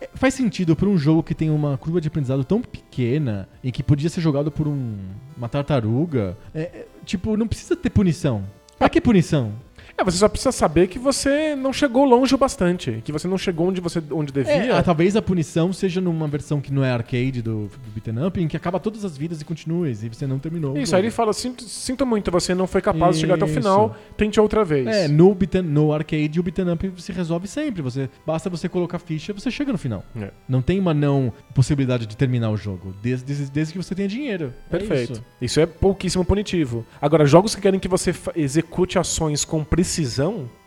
é, 0.01 0.09
faz 0.13 0.33
sentido 0.33 0.75
para 0.75 0.87
um 0.87 0.97
jogo 0.97 1.23
que 1.23 1.33
tem 1.33 1.49
uma 1.49 1.77
curva 1.77 2.01
de 2.01 2.07
aprendizado 2.09 2.43
tão 2.43 2.61
pequena 2.61 3.47
e 3.63 3.71
que 3.71 3.81
podia 3.81 4.09
ser 4.09 4.19
jogado 4.21 4.51
por 4.51 4.67
um, 4.67 4.97
uma 5.37 5.47
tartaruga. 5.47 6.37
É, 6.53 6.61
é, 6.61 6.87
tipo, 7.05 7.37
não 7.37 7.47
precisa 7.47 7.75
ter 7.75 7.89
punição. 7.89 8.43
Pra 8.77 8.89
que 8.89 8.99
punição? 8.99 9.53
É, 9.97 10.03
você 10.03 10.17
só 10.17 10.27
precisa 10.27 10.51
saber 10.51 10.87
que 10.87 10.99
você 10.99 11.55
não 11.55 11.71
chegou 11.71 12.03
longe 12.03 12.35
o 12.35 12.37
bastante, 12.37 13.01
que 13.03 13.13
você 13.13 13.27
não 13.27 13.37
chegou 13.37 13.69
onde 13.69 13.79
você 13.79 14.03
onde 14.11 14.31
devia. 14.31 14.51
É, 14.51 14.71
ah, 14.71 14.83
talvez 14.83 15.15
a 15.15 15.21
punição 15.21 15.71
seja 15.71 16.01
numa 16.01 16.27
versão 16.27 16.59
que 16.59 16.71
não 16.71 16.83
é 16.83 16.91
arcade 16.91 17.41
do, 17.41 17.67
do 17.67 17.91
beaten 17.93 18.27
up, 18.27 18.41
em 18.41 18.47
que 18.47 18.57
acaba 18.57 18.77
todas 18.77 19.05
as 19.05 19.17
vidas 19.17 19.39
e 19.39 19.45
continua, 19.45 19.89
e 19.89 19.95
você 19.95 20.27
não 20.27 20.37
terminou. 20.37 20.77
Isso, 20.77 20.93
aí 20.95 21.01
ele 21.01 21.11
fala, 21.11 21.31
sinto, 21.31 21.63
sinto 21.63 22.05
muito, 22.05 22.29
você 22.29 22.53
não 22.53 22.67
foi 22.67 22.81
capaz 22.81 23.15
de 23.15 23.21
chegar 23.21 23.35
até 23.35 23.45
o 23.45 23.47
Isso. 23.47 23.55
final, 23.55 23.95
tente 24.17 24.39
outra 24.39 24.65
vez. 24.65 24.85
É, 24.85 25.07
no, 25.07 25.33
beaten, 25.33 25.61
no 25.61 25.93
arcade 25.93 26.39
o 26.39 26.43
beaten 26.43 26.73
up 26.73 26.93
se 26.97 27.13
resolve 27.13 27.47
sempre. 27.47 27.81
Você, 27.81 28.09
basta 28.25 28.49
você 28.49 28.67
colocar 28.67 28.99
ficha 28.99 29.31
você 29.31 29.49
chega 29.49 29.71
no 29.71 29.77
final. 29.77 30.03
É. 30.19 30.31
Não 30.47 30.61
tem 30.61 30.79
uma 30.79 30.93
não 30.93 31.31
possibilidade 31.53 32.05
de 32.05 32.17
terminar 32.17 32.49
o 32.49 32.57
jogo, 32.57 32.93
desde, 33.01 33.25
desde, 33.25 33.51
desde 33.51 33.73
que 33.73 33.77
você 33.77 33.95
tenha 33.95 34.07
dinheiro. 34.07 34.53
É 34.69 34.77
Perfeito. 34.77 35.13
isso. 35.13 35.23
isso. 35.41 35.59
é 35.59 35.65
pouquíssimo 35.65 36.25
punitivo. 36.25 36.85
Agora, 37.01 37.25
jogos 37.25 37.55
que 37.55 37.61
querem 37.61 37.79
que 37.79 37.87
você 37.87 38.13
execute 38.35 38.99
ações 38.99 39.45
com 39.45 39.63
precisão 39.63 39.84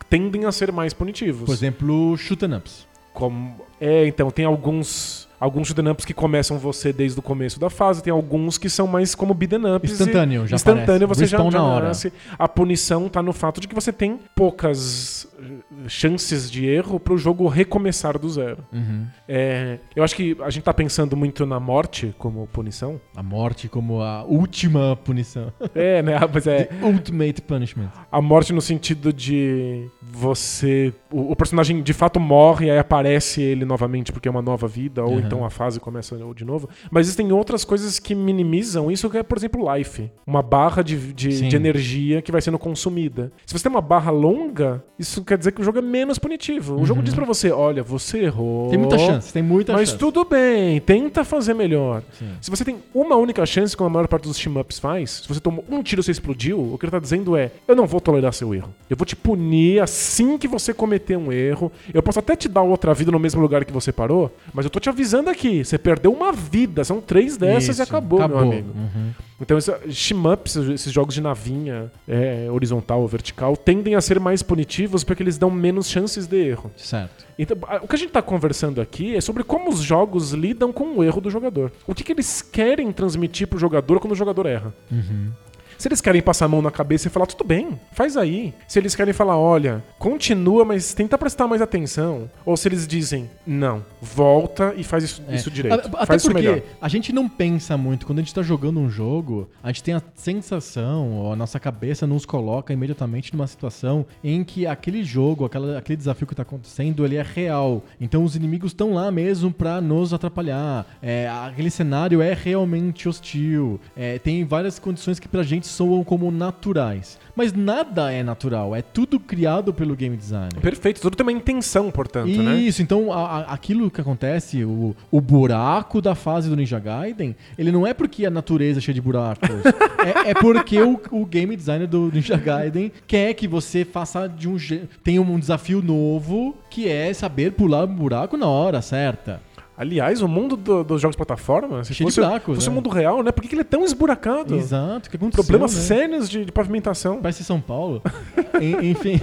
tendem 0.09 0.45
a 0.45 0.51
ser 0.51 0.71
mais 0.71 0.93
punitivos. 0.93 1.45
Por 1.45 1.53
exemplo, 1.53 2.17
shoot 2.17 2.43
ups. 2.45 2.87
Como... 3.13 3.61
É, 3.79 4.05
então, 4.07 4.29
tem 4.31 4.45
alguns. 4.45 5.28
Alguns 5.39 5.67
shoot'em 5.67 5.87
ups 5.89 6.05
que 6.05 6.13
começam 6.13 6.57
você 6.57 6.91
desde 6.91 7.17
o 7.19 7.21
começo 7.21 7.59
da 7.59 7.69
fase, 7.69 8.03
tem 8.03 8.11
alguns 8.11 8.57
que 8.57 8.69
são 8.69 8.85
mais 8.87 9.15
como 9.15 9.33
beat'em 9.33 9.65
ups. 9.75 9.91
Instantâneo, 9.91 10.45
já 10.47 10.55
Instantâneo, 10.55 11.05
aparece. 11.05 11.07
você 11.07 11.25
já, 11.25 11.37
Respawn 11.37 11.51
já 11.51 11.57
na 11.59 11.63
hora. 11.65 11.87
nasce. 11.87 12.11
A 12.37 12.47
punição 12.47 13.07
tá 13.07 13.21
no 13.23 13.31
fato 13.33 13.61
de 13.61 13.67
que 13.67 13.75
você 13.75 13.91
tem 13.93 14.19
poucas 14.35 15.27
eh, 15.39 15.87
chances 15.87 16.49
de 16.51 16.65
erro 16.65 16.99
pro 16.99 17.17
jogo 17.17 17.47
recomeçar 17.47 18.17
do 18.19 18.29
zero. 18.29 18.63
Uhum. 18.73 19.05
É, 19.27 19.79
eu 19.95 20.03
acho 20.03 20.15
que 20.15 20.35
a 20.41 20.49
gente 20.49 20.63
tá 20.63 20.73
pensando 20.73 21.15
muito 21.15 21.45
na 21.45 21.59
morte 21.59 22.13
como 22.17 22.45
punição. 22.47 22.99
A 23.15 23.23
morte 23.23 23.67
como 23.69 24.01
a 24.01 24.23
última 24.23 24.95
punição. 24.97 25.51
É, 25.73 26.01
né? 26.01 26.13
Mas 26.33 26.47
é 26.47 26.65
The 26.65 26.85
ultimate 26.85 27.41
punishment. 27.41 27.89
a 28.11 28.21
morte 28.21 28.51
no 28.51 28.61
sentido 28.61 29.13
de 29.13 29.87
você. 30.01 30.93
O, 31.11 31.31
o 31.31 31.35
personagem 31.35 31.81
de 31.81 31.93
fato 31.93 32.19
morre 32.19 32.67
e 32.67 32.71
aí 32.71 32.77
aparece 32.77 33.41
ele 33.41 33.65
novamente 33.65 34.11
porque 34.11 34.27
é 34.27 34.31
uma 34.31 34.41
nova 34.41 34.67
vida, 34.67 35.03
ou 35.03 35.13
Uhum. 35.13 35.19
então 35.19 35.45
a 35.45 35.49
fase 35.49 35.79
começa 35.79 36.15
de 36.35 36.45
novo. 36.45 36.69
Mas 36.91 37.07
existem 37.07 37.31
outras 37.31 37.65
coisas 37.65 37.97
que 37.99 38.13
minimizam 38.13 38.91
isso, 38.91 39.09
que 39.09 39.17
é, 39.17 39.23
por 39.23 39.37
exemplo, 39.37 39.65
life. 39.75 40.09
Uma 40.25 40.41
barra 40.41 40.81
de, 40.83 41.11
de, 41.13 41.47
de 41.49 41.55
energia 41.55 42.21
que 42.21 42.31
vai 42.31 42.41
sendo 42.41 42.59
consumida. 42.59 43.31
Se 43.45 43.53
você 43.53 43.63
tem 43.63 43.71
uma 43.71 43.81
barra 43.81 44.11
longa, 44.11 44.83
isso 44.99 45.23
quer 45.23 45.37
dizer 45.37 45.51
que 45.51 45.61
o 45.61 45.63
jogo 45.63 45.79
é 45.79 45.81
menos 45.81 46.19
punitivo. 46.19 46.79
O 46.79 46.85
jogo 46.85 47.01
diz 47.01 47.13
pra 47.13 47.25
você: 47.25 47.51
olha, 47.51 47.81
você 47.81 48.19
errou. 48.25 48.65
Uhum. 48.65 48.69
Tem 48.69 48.79
muita 48.79 48.97
chance, 48.99 49.33
tem 49.33 49.41
muita 49.43 49.73
Mas 49.73 49.89
chance. 49.89 49.99
tudo 49.99 50.23
bem, 50.25 50.79
tenta 50.81 51.23
fazer 51.23 51.53
melhor. 51.53 52.03
Sim. 52.17 52.29
Se 52.41 52.49
você 52.51 52.63
tem 52.63 52.77
uma 52.93 53.15
única 53.15 53.45
chance, 53.45 53.75
como 53.75 53.87
a 53.87 53.93
maior 53.93 54.07
parte 54.07 54.23
dos 54.27 54.37
team-ups 54.37 54.77
faz, 54.79 55.21
se 55.23 55.27
você 55.27 55.39
tomou 55.39 55.63
um 55.69 55.81
tiro 55.81 56.01
e 56.01 56.03
você 56.03 56.11
explodiu, 56.11 56.59
o 56.73 56.77
que 56.77 56.85
ele 56.85 56.91
tá 56.91 56.99
dizendo 56.99 57.35
é: 57.35 57.51
eu 57.67 57.75
não 57.75 57.87
vou 57.87 57.99
tolerar 57.99 58.31
seu 58.33 58.53
erro. 58.53 58.73
Eu 58.89 58.95
vou 58.95 59.05
te 59.05 59.15
punir 59.15 59.81
assim 59.81 60.37
que 60.37 60.47
você 60.47 60.73
cometer 60.73 60.98
um 61.17 61.31
erro. 61.31 61.71
Eu 61.93 62.03
posso 62.03 62.19
até 62.19 62.35
te 62.35 62.47
dar 62.47 62.61
outra 62.61 62.93
vida 62.93 63.11
no 63.11 63.19
mesmo 63.19 63.41
lugar 63.41 63.65
que 63.65 63.73
você 63.73 63.91
parou, 63.91 64.35
mas 64.53 64.65
eu 64.65 64.69
tô 64.69 64.79
te 64.79 64.89
avisando 64.89 65.29
aqui: 65.29 65.63
você 65.63 65.77
perdeu 65.77 66.11
uma 66.11 66.31
vida, 66.31 66.83
são 66.83 67.01
três 67.01 67.37
dessas 67.37 67.69
Isso, 67.69 67.81
e 67.81 67.83
acabou, 67.83 68.27
meu 68.27 68.37
amigo. 68.37 68.69
Uhum. 68.75 69.11
Então, 69.41 69.57
team-ups, 69.57 70.55
esses 70.57 70.91
jogos 70.91 71.15
de 71.15 71.21
navinha, 71.21 71.89
é, 72.07 72.47
horizontal 72.51 73.01
ou 73.01 73.07
vertical, 73.07 73.55
tendem 73.55 73.95
a 73.95 74.01
ser 74.01 74.19
mais 74.19 74.43
punitivos 74.43 75.03
porque 75.03 75.23
eles 75.23 75.37
dão 75.37 75.49
menos 75.49 75.89
chances 75.89 76.27
de 76.27 76.35
erro. 76.35 76.69
Certo. 76.75 77.25
Então, 77.37 77.57
o 77.81 77.87
que 77.87 77.95
a 77.95 77.97
gente 77.97 78.09
está 78.09 78.21
conversando 78.21 78.81
aqui 78.81 79.15
é 79.15 79.21
sobre 79.21 79.43
como 79.43 79.69
os 79.69 79.79
jogos 79.79 80.33
lidam 80.33 80.73
com 80.73 80.97
o 80.97 81.03
erro 81.03 81.21
do 81.21 81.29
jogador. 81.29 81.71
O 81.87 81.95
que, 81.95 82.03
que 82.03 82.11
eles 82.11 82.41
querem 82.41 82.91
transmitir 82.91 83.47
pro 83.47 83.57
jogador 83.57 84.01
quando 84.01 84.11
o 84.11 84.15
jogador 84.15 84.45
erra. 84.45 84.73
Uhum. 84.91 85.31
Se 85.79 85.87
eles 85.87 86.01
querem 86.01 86.21
passar 86.21 86.43
a 86.45 86.47
mão 86.49 86.61
na 86.61 86.69
cabeça 86.69 87.07
e 87.07 87.09
falar, 87.09 87.25
tudo 87.25 87.45
bem, 87.45 87.79
faz 87.93 88.17
aí. 88.17 88.53
Se 88.67 88.77
eles 88.77 88.93
querem 88.95 89.13
falar, 89.13 89.37
olha, 89.37 89.81
continua, 89.97 90.65
mas 90.65 90.93
tenta 90.93 91.17
prestar 91.17 91.47
mais 91.47 91.61
atenção. 91.61 92.29
Ou 92.45 92.57
se 92.57 92.67
eles 92.67 92.85
dizem, 92.85 93.29
não, 93.47 93.83
volta 94.01 94.73
e 94.75 94.83
faz 94.83 95.05
isso, 95.05 95.23
É. 95.29 95.35
isso 95.35 95.49
direito. 95.49 95.75
A- 95.95 96.03
Até 96.03 96.05
faz 96.05 96.23
porque 96.23 96.33
melhor. 96.41 96.61
a 96.81 96.89
gente 96.89 97.13
não 97.13 97.29
pensa 97.29 97.77
muito. 97.77 98.05
Quando 98.05 98.19
a 98.19 98.21
gente 98.21 98.33
tá 98.35 98.41
jogando 98.41 98.77
um 98.77 98.89
jogo, 98.89 99.49
a 99.63 99.67
gente 99.69 99.81
tem 99.81 99.93
a 99.93 100.01
sensação, 100.15 101.11
ou 101.13 101.31
a 101.31 101.35
nossa 101.37 101.57
cabeça 101.61 102.05
nos 102.05 102.25
coloca 102.25 102.73
imediatamente 102.73 103.31
numa 103.33 103.47
situação 103.47 104.05
em 104.21 104.43
que 104.43 104.67
aquele 104.67 105.01
jogo, 105.01 105.45
aquela, 105.45 105.77
aquele 105.77 105.95
desafio 105.95 106.27
que 106.27 106.35
tá 106.35 106.41
acontecendo, 106.41 107.05
ele 107.05 107.15
é 107.15 107.23
real. 107.23 107.83
Então 108.01 108.25
os 108.25 108.35
inimigos 108.35 108.71
estão 108.71 108.93
lá 108.93 109.09
mesmo 109.11 109.49
pra 109.49 109.79
nos 109.79 110.13
atrapalhar. 110.13 110.85
É, 111.01 111.29
aquele 111.29 111.69
cenário 111.71 112.21
é 112.21 112.33
realmente 112.33 113.07
hostil. 113.07 113.79
É, 113.95 114.19
tem 114.19 114.43
várias 114.43 114.77
condições 114.77 115.19
que 115.19 115.27
pra 115.29 115.41
gente 115.41 115.68
soam 115.69 116.03
como 116.03 116.29
naturais. 116.31 117.17
Mas 117.35 117.53
nada 117.53 118.11
é 118.11 118.21
natural. 118.21 118.75
É 118.75 118.81
tudo 118.81 119.19
criado 119.19 119.73
pelo 119.73 119.95
game 119.95 120.17
design. 120.17 120.49
Perfeito, 120.61 120.99
tudo 120.99 121.15
tem 121.15 121.25
uma 121.25 121.31
intenção, 121.31 121.89
portanto, 121.89 122.27
né? 122.43 122.55
Isso, 122.57 122.81
então 122.81 123.11
a- 123.13 123.37
a- 123.39 123.41
aquilo 123.53 123.89
que 123.89 124.01
acontece, 124.01 124.63
o, 124.65 124.95
o 125.09 125.21
buraco 125.21 126.01
da 126.01 126.15
fase 126.15 126.49
do 126.49 126.55
Ninja 126.55 126.79
Gaiden, 126.79 127.35
ele 127.57 127.71
não 127.71 127.87
é 127.87 127.93
porque 127.93 128.25
a 128.25 128.29
natureza 128.29 128.79
é 128.79 128.81
cheia 128.81 128.93
de 128.95 129.01
buracos. 129.01 129.49
é, 130.25 130.31
é 130.31 130.33
porque 130.33 130.81
o, 130.81 130.99
o 131.11 131.25
game 131.25 131.55
designer 131.55 131.87
do 131.87 132.11
Ninja 132.13 132.35
Gaiden 132.37 132.91
quer 133.07 133.33
que 133.33 133.47
você 133.47 133.85
faça 133.85 134.27
de 134.27 134.49
um 134.49 134.57
jeito. 134.59 134.89
Tenha 135.03 135.21
um 135.21 135.39
desafio 135.39 135.81
novo 135.81 136.55
que 136.69 136.87
é 136.89 137.13
saber 137.13 137.53
pular 137.53 137.83
o 137.83 137.87
buraco 137.87 138.35
na 138.35 138.47
hora 138.47 138.81
certa. 138.81 139.41
Aliás, 139.79 140.21
o 140.21 140.27
mundo 140.27 140.57
do- 140.57 140.83
dos 140.83 141.01
jogos 141.01 141.13
de 141.13 141.17
plataforma, 141.17 141.85
se 141.85 141.93
Cheio 141.93 142.09
fosse, 142.09 142.19
buracos, 142.19 142.55
fosse 142.55 142.67
né? 142.67 142.71
o 142.73 142.75
mundo 142.75 142.89
real, 142.89 143.23
né? 143.23 143.31
Por 143.31 143.41
que, 143.41 143.47
que 143.47 143.55
ele 143.55 143.61
é 143.61 143.63
tão 143.63 143.85
esburacado? 143.85 144.53
Exato, 144.53 145.07
o 145.07 145.09
que 145.09 145.15
aconteceu? 145.15 145.41
Problemas 145.45 145.73
né? 145.73 145.81
sérios 145.81 146.29
de, 146.29 146.43
de 146.43 146.51
pavimentação. 146.51 147.21
Parece 147.21 147.45
São 147.45 147.61
Paulo. 147.61 148.01
En- 148.61 148.89
Enfim. 148.91 149.21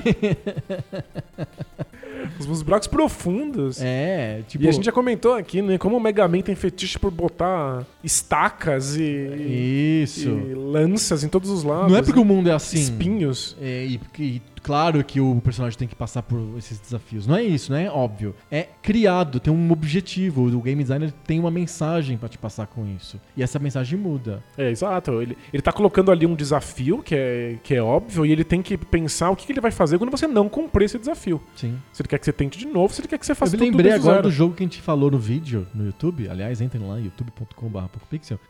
Os, 2.41 2.47
os 2.49 2.63
buracos 2.63 2.89
profundos. 2.89 3.81
é, 3.81 4.43
tipo. 4.49 4.65
E 4.65 4.69
a 4.69 4.73
gente 4.73 4.85
já 4.85 4.93
comentou 4.93 5.35
aqui, 5.35 5.61
né? 5.63 5.79
Como 5.79 5.97
o 5.97 6.01
Mega 6.01 6.27
Man 6.27 6.41
tem 6.41 6.55
fetiche 6.55 6.99
por 6.99 7.11
botar 7.11 7.85
estacas 8.03 8.97
e, 8.97 10.03
Isso. 10.03 10.29
e 10.29 10.55
lanças 10.55 11.23
em 11.23 11.29
todos 11.29 11.51
os 11.51 11.63
lados. 11.65 11.91
Não 11.93 11.99
é 11.99 12.03
porque 12.03 12.19
né? 12.19 12.25
o 12.25 12.29
mundo 12.29 12.49
é 12.49 12.53
assim. 12.53 12.79
Espinhos. 12.79 13.57
É, 13.61 13.85
e, 13.87 14.01
e 14.19 14.43
claro 14.67 15.05
que 15.05 15.21
o 15.21 15.41
personagem 15.41 15.79
tem 15.79 15.87
que 15.87 15.95
passar 15.95 16.23
por 16.23 16.41
esses 16.59 16.81
desafios. 16.81 17.25
Não 17.25 17.37
é 17.37 17.45
isso, 17.45 17.71
não 17.71 17.79
é 17.79 17.89
óbvio. 17.89 18.35
É 18.51 18.67
criado, 18.83 19.39
tem 19.39 19.53
um 19.53 19.71
objetivo. 19.71 20.43
O 20.49 20.61
game 20.61 20.83
designer 20.83 21.13
tem 21.25 21.39
uma 21.39 21.53
mensagem 21.53 22.19
pra 22.19 22.29
te 22.29 22.37
passar 22.37 22.67
com 22.67 22.85
isso. 22.85 23.21
E 23.37 23.45
essa 23.45 23.61
mensagem 23.61 23.97
muda. 23.97 24.43
É, 24.59 24.69
exato. 24.69 25.23
Ele, 25.23 25.39
ele 25.53 25.63
tá 25.63 25.71
colocando 25.71 26.11
ali 26.11 26.27
um 26.27 26.35
desafio 26.35 27.01
que 27.01 27.15
é, 27.15 27.59
que 27.63 27.77
é 27.77 27.81
óbvio 27.81 28.27
e 28.27 28.33
ele 28.33 28.43
tem 28.43 28.61
que 28.61 28.77
pensar 28.77 29.31
o 29.31 29.37
que, 29.37 29.47
que 29.47 29.53
ele 29.53 29.61
vai 29.61 29.71
fazer 29.71 29.99
quando 29.99 30.11
você 30.11 30.27
não 30.27 30.49
cumprir 30.49 30.87
esse 30.87 30.99
desafio. 30.99 31.41
Sim. 31.55 31.79
Se 31.93 32.03
ele 32.03 32.09
quer 32.09 32.19
que 32.19 32.25
você 32.25 32.33
tente 32.33 32.59
de 32.59 32.67
novo, 32.67 32.93
se 32.93 33.01
ele 33.01 33.07
quer 33.09 33.19
que 33.19 33.27
você 33.27 33.37
faça 33.37 33.55
Eu 33.55 33.61
tudo 33.61 33.69
lembrei 33.71 33.93
agora 33.93 34.17
zero. 34.17 34.23
do 34.29 34.31
jogo 34.33 34.55
que 34.55 34.65
a 34.65 34.67
gente 34.67 34.81
falou 34.83 35.13
no 35.13 35.19
vídeo, 35.19 35.65
no 35.73 35.87
YouTube. 35.87 36.29
Aliás, 36.29 36.61
entrem 36.61 36.85
lá, 36.85 36.97
youtube.com.br. 36.99 37.87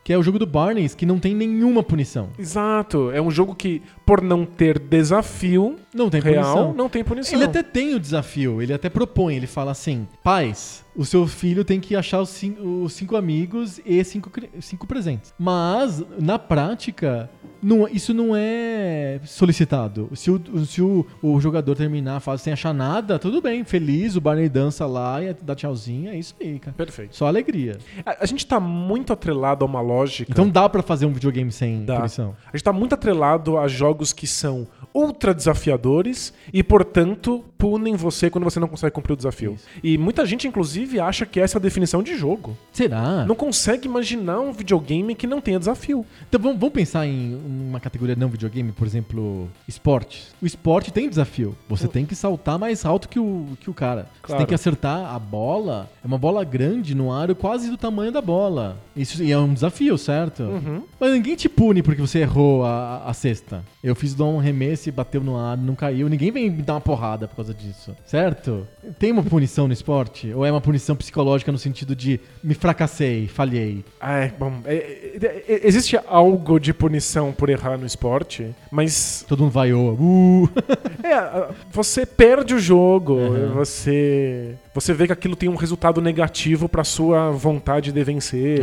Que 0.03 0.13
é 0.15 0.19
o 0.19 0.23
jogo 0.23 0.39
do 0.39 0.47
Barneys, 0.47 0.95
que 0.95 1.05
não 1.05 1.19
tem 1.19 1.35
nenhuma 1.35 1.83
punição. 1.83 2.31
Exato. 2.39 3.11
É 3.11 3.21
um 3.21 3.31
jogo 3.31 3.55
que, 3.55 3.83
por 4.07 4.23
não 4.23 4.47
ter 4.47 4.79
desafio, 4.79 5.77
Não 5.95 6.06
Não 6.07 6.11
tem 6.11 6.21
real, 6.21 6.45
punição. 6.45 6.75
não 6.75 6.89
tem 6.89 7.03
punição. 7.05 7.35
Ele 7.35 7.45
até 7.45 7.63
tem 7.63 7.95
o 7.95 8.01
desafio, 8.01 8.63
ele 8.63 8.73
até 8.73 8.89
propõe, 8.89 9.37
ele 9.37 9.47
fala 9.47 9.73
assim: 9.73 10.07
pais, 10.23 10.85
o 10.97 11.05
seu 11.05 11.27
filho 11.27 11.65
tem 11.65 11.79
que 11.81 11.95
achar 11.95 12.21
os 12.21 12.31
cinco, 12.31 12.63
os 12.85 12.93
cinco 12.93 13.17
amigos 13.17 13.81
e 13.85 14.03
cinco, 14.05 14.31
cinco 14.61 14.87
presentes. 14.87 15.35
Mas, 15.39 16.03
na 16.19 16.39
prática, 16.39 17.29
não- 17.63 17.87
isso 17.89 18.13
não 18.15 18.31
é 18.35 19.21
solicitado. 19.25 20.09
Se, 20.15 20.31
o, 20.31 20.41
se 20.65 20.81
o, 20.83 21.07
o 21.23 21.41
jogador 21.41 21.75
terminar 21.77 22.17
a 22.17 22.21
fase 22.21 22.43
sem 22.43 22.53
achar 22.53 22.73
nada, 22.73 23.19
tudo 23.19 23.41
bem, 23.43 23.65
feliz, 23.65 24.17
o 24.17 24.21
Barney 24.21 24.49
dança 24.49 24.87
lá 24.87 25.23
e 25.23 25.35
dá 25.35 25.55
tchauzinho, 25.55 26.11
é 26.11 26.19
isso 26.19 26.35
aí, 26.41 26.59
cara. 26.59 26.77
Perfeito. 26.77 27.15
Só 27.17 27.27
alegria. 27.27 27.79
A, 28.05 28.25
a 28.25 28.27
gente 28.27 28.47
tá 28.47 28.59
muito 28.61 29.13
atrelado 29.13 29.65
a 29.65 29.69
uma 29.69 29.81
lógica. 29.81 30.31
Então 30.31 30.49
dá 30.49 30.69
pra 30.69 30.83
fazer 30.83 31.07
um 31.07 31.13
videogame 31.13 31.53
sem 31.53 31.85
Dá. 31.85 31.97
punição. 31.97 32.35
A 32.47 32.57
gente 32.57 32.65
tá 32.65 32.73
muito 32.73 32.95
atrelado 32.95 33.59
a 33.59 33.69
jogos 33.69 34.13
que 34.13 34.27
são 34.27 34.67
ultra 34.95 35.35
desafiadores 35.35 36.33
e, 36.53 36.63
portanto, 36.63 37.45
punem 37.59 37.97
você 37.97 38.31
quando 38.31 38.45
você 38.45 38.59
não 38.61 38.69
consegue 38.69 38.93
cumprir 38.95 39.13
o 39.13 39.17
desafio. 39.17 39.53
Isso. 39.55 39.67
E 39.83 39.99
muita 39.99 40.25
gente, 40.25 40.47
inclusive, 40.49 40.86
acha 41.01 41.27
que 41.27 41.41
essa 41.41 41.57
é 41.57 41.59
a 41.59 41.63
definição 41.63 42.03
de 42.03 42.17
jogo. 42.17 42.57
Será? 42.73 43.25
Não 43.27 43.35
consegue 43.35 43.87
imaginar 43.87 44.41
um 44.41 44.53
videogame 44.53 45.15
que 45.15 45.27
não 45.27 45.41
tenha 45.41 45.59
desafio. 45.59 46.05
Então 46.29 46.41
vamos, 46.41 46.59
vamos 46.59 46.75
pensar 46.75 47.07
em 47.07 47.35
uma 47.69 47.81
categoria 47.81 48.15
não 48.17 48.29
videogame, 48.29 48.73
por 48.73 48.87
exemplo, 48.87 49.49
esportes. 49.69 50.35
O 50.41 50.47
esporte 50.47 50.93
tem 50.93 51.09
desafio. 51.09 51.55
Você 51.69 51.87
tem 51.89 52.05
que 52.07 52.15
saltar 52.15 52.59
mais 52.59 52.85
alto 52.85 53.09
que 53.09 53.19
o, 53.19 53.47
que 53.61 53.69
o 53.71 53.75
cara. 53.75 54.03
Você 54.03 54.27
Claro. 54.27 54.39
tem 54.39 54.47
que 54.47 54.55
acertar 54.55 55.15
a 55.15 55.19
bola. 55.19 55.89
É 56.03 56.07
uma 56.07 56.19
bola 56.19 56.45
grande 56.45 56.95
no 56.95 57.13
aro, 57.13 57.35
quase 57.35 57.69
do 57.71 57.77
tamanho 57.77 58.11
da 58.13 58.21
bola. 58.21 58.79
Isso 58.97 59.23
é 59.23 59.39
um 59.39 59.53
desafio, 59.53 59.97
certo? 59.99 60.43
Uhum. 60.43 60.83
Mas 60.99 61.13
ninguém 61.13 61.37
te 61.37 61.49
pune 61.49 61.83
porque 61.83 62.01
você 62.01 62.21
errou 62.21 62.65
a, 62.65 63.03
a 63.07 63.13
cesta. 63.13 63.63
Eu 63.83 63.95
fiz 63.95 64.19
um 64.19 64.39
arremesso 64.41 64.89
e 64.89 64.93
bateu 64.93 65.23
no 65.23 65.37
ar, 65.37 65.57
não 65.57 65.75
caiu. 65.75 66.09
Ninguém 66.09 66.31
vem 66.31 66.51
me 66.51 66.63
dar 66.63 66.75
uma 66.75 66.81
porrada 66.81 67.29
por 67.29 67.37
causa 67.37 67.55
disso, 67.55 67.95
certo? 68.05 68.67
Tem 68.99 69.13
uma 69.13 69.23
punição 69.23 69.67
no 69.67 69.73
esporte? 69.73 70.33
Ou 70.33 70.45
é 70.45 70.51
uma 70.51 70.61
punição 70.61 70.76
psicológica 70.97 71.51
no 71.51 71.59
sentido 71.59 71.97
de 71.97 72.21
me 72.43 72.55
fracassei, 72.55 73.27
falhei? 73.29 73.85
Ah, 74.01 74.19
é, 74.19 74.29
bom, 74.39 74.61
é, 74.65 74.75
é, 74.75 75.45
é, 75.49 75.67
existe 75.67 75.99
algo 76.07 76.59
de 76.59 76.75
punição 76.75 77.33
por 77.33 77.49
errar 77.49 77.79
no 77.79 77.87
esporte, 77.87 78.55
mas 78.71 79.25
Todo 79.29 79.41
mundo 79.45 79.53
vaiou. 79.53 79.95
Uh! 79.95 80.49
é, 81.03 81.55
você 81.71 82.05
perde 82.05 82.55
o 82.55 82.59
jogo, 82.59 83.15
Uhum. 83.15 83.53
você 83.55 84.55
você 84.81 84.93
vê 84.95 85.07
que 85.07 85.13
aquilo 85.13 85.35
tem 85.35 85.49
um 85.49 85.57
resultado 85.57 86.01
negativo 86.01 86.69
pra 86.69 86.85
sua 86.85 87.31
vontade 87.31 87.91
de 87.91 88.05
vencer. 88.05 88.61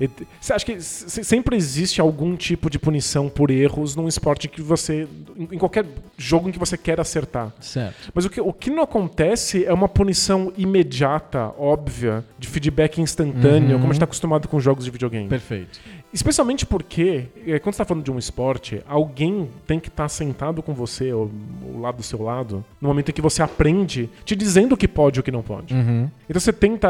E- 0.00 0.08
Você 0.40 0.52
acha 0.52 0.64
que 0.64 0.80
se- 0.80 1.24
sempre 1.24 1.56
existe 1.56 2.00
algum 2.00 2.36
tipo 2.36 2.68
de 2.70 2.78
punição 2.78 3.28
por 3.28 3.50
erros 3.50 3.96
num 3.96 4.06
esporte 4.06 4.46
que 4.48 4.60
você. 4.62 5.08
em 5.36 5.48
em 5.56 5.58
qualquer 5.58 5.84
jogo 6.18 6.48
em 6.48 6.52
que 6.52 6.58
você 6.58 6.76
quer 6.76 7.00
acertar. 7.00 7.52
Certo. 7.60 8.10
Mas 8.14 8.24
o 8.24 8.30
que, 8.30 8.40
o 8.40 8.52
que 8.52 8.70
não 8.70 8.82
acontece 8.82 9.64
é 9.64 9.72
uma 9.72 9.88
punição 9.88 10.52
imediata, 10.56 11.52
óbvia, 11.58 12.24
de 12.38 12.46
feedback 12.48 13.00
instantâneo, 13.00 13.72
Uhum. 13.72 13.80
como 13.80 13.84
a 13.84 13.86
gente 13.86 13.92
está 13.94 14.04
acostumado 14.04 14.48
com 14.48 14.60
jogos 14.60 14.84
de 14.84 14.90
videogame. 14.90 15.28
Perfeito. 15.28 15.78
Especialmente 16.12 16.64
porque, 16.64 17.24
eh, 17.46 17.58
quando 17.58 17.74
você 17.74 17.82
está 17.82 17.84
falando 17.84 18.04
de 18.04 18.10
um 18.10 18.18
esporte, 18.18 18.80
alguém 18.88 19.50
tem 19.66 19.78
que 19.78 19.88
estar 19.88 20.08
sentado 20.08 20.62
com 20.62 20.72
você, 20.72 21.12
ou 21.12 21.30
ao 21.74 21.80
lado 21.80 21.96
do 21.96 22.02
seu 22.02 22.22
lado, 22.22 22.64
no 22.80 22.88
momento 22.88 23.10
em 23.10 23.12
que 23.12 23.20
você 23.20 23.42
aprende, 23.42 24.08
te 24.24 24.34
dizendo 24.34 24.72
o 24.72 24.76
que 24.76 24.88
pode 24.88 25.18
e 25.18 25.20
o 25.20 25.22
que 25.22 25.30
não 25.30 25.42
pode. 25.42 25.74
Uhum. 25.74 26.08
Então 26.28 26.40
você 26.40 26.52
tenta, 26.52 26.88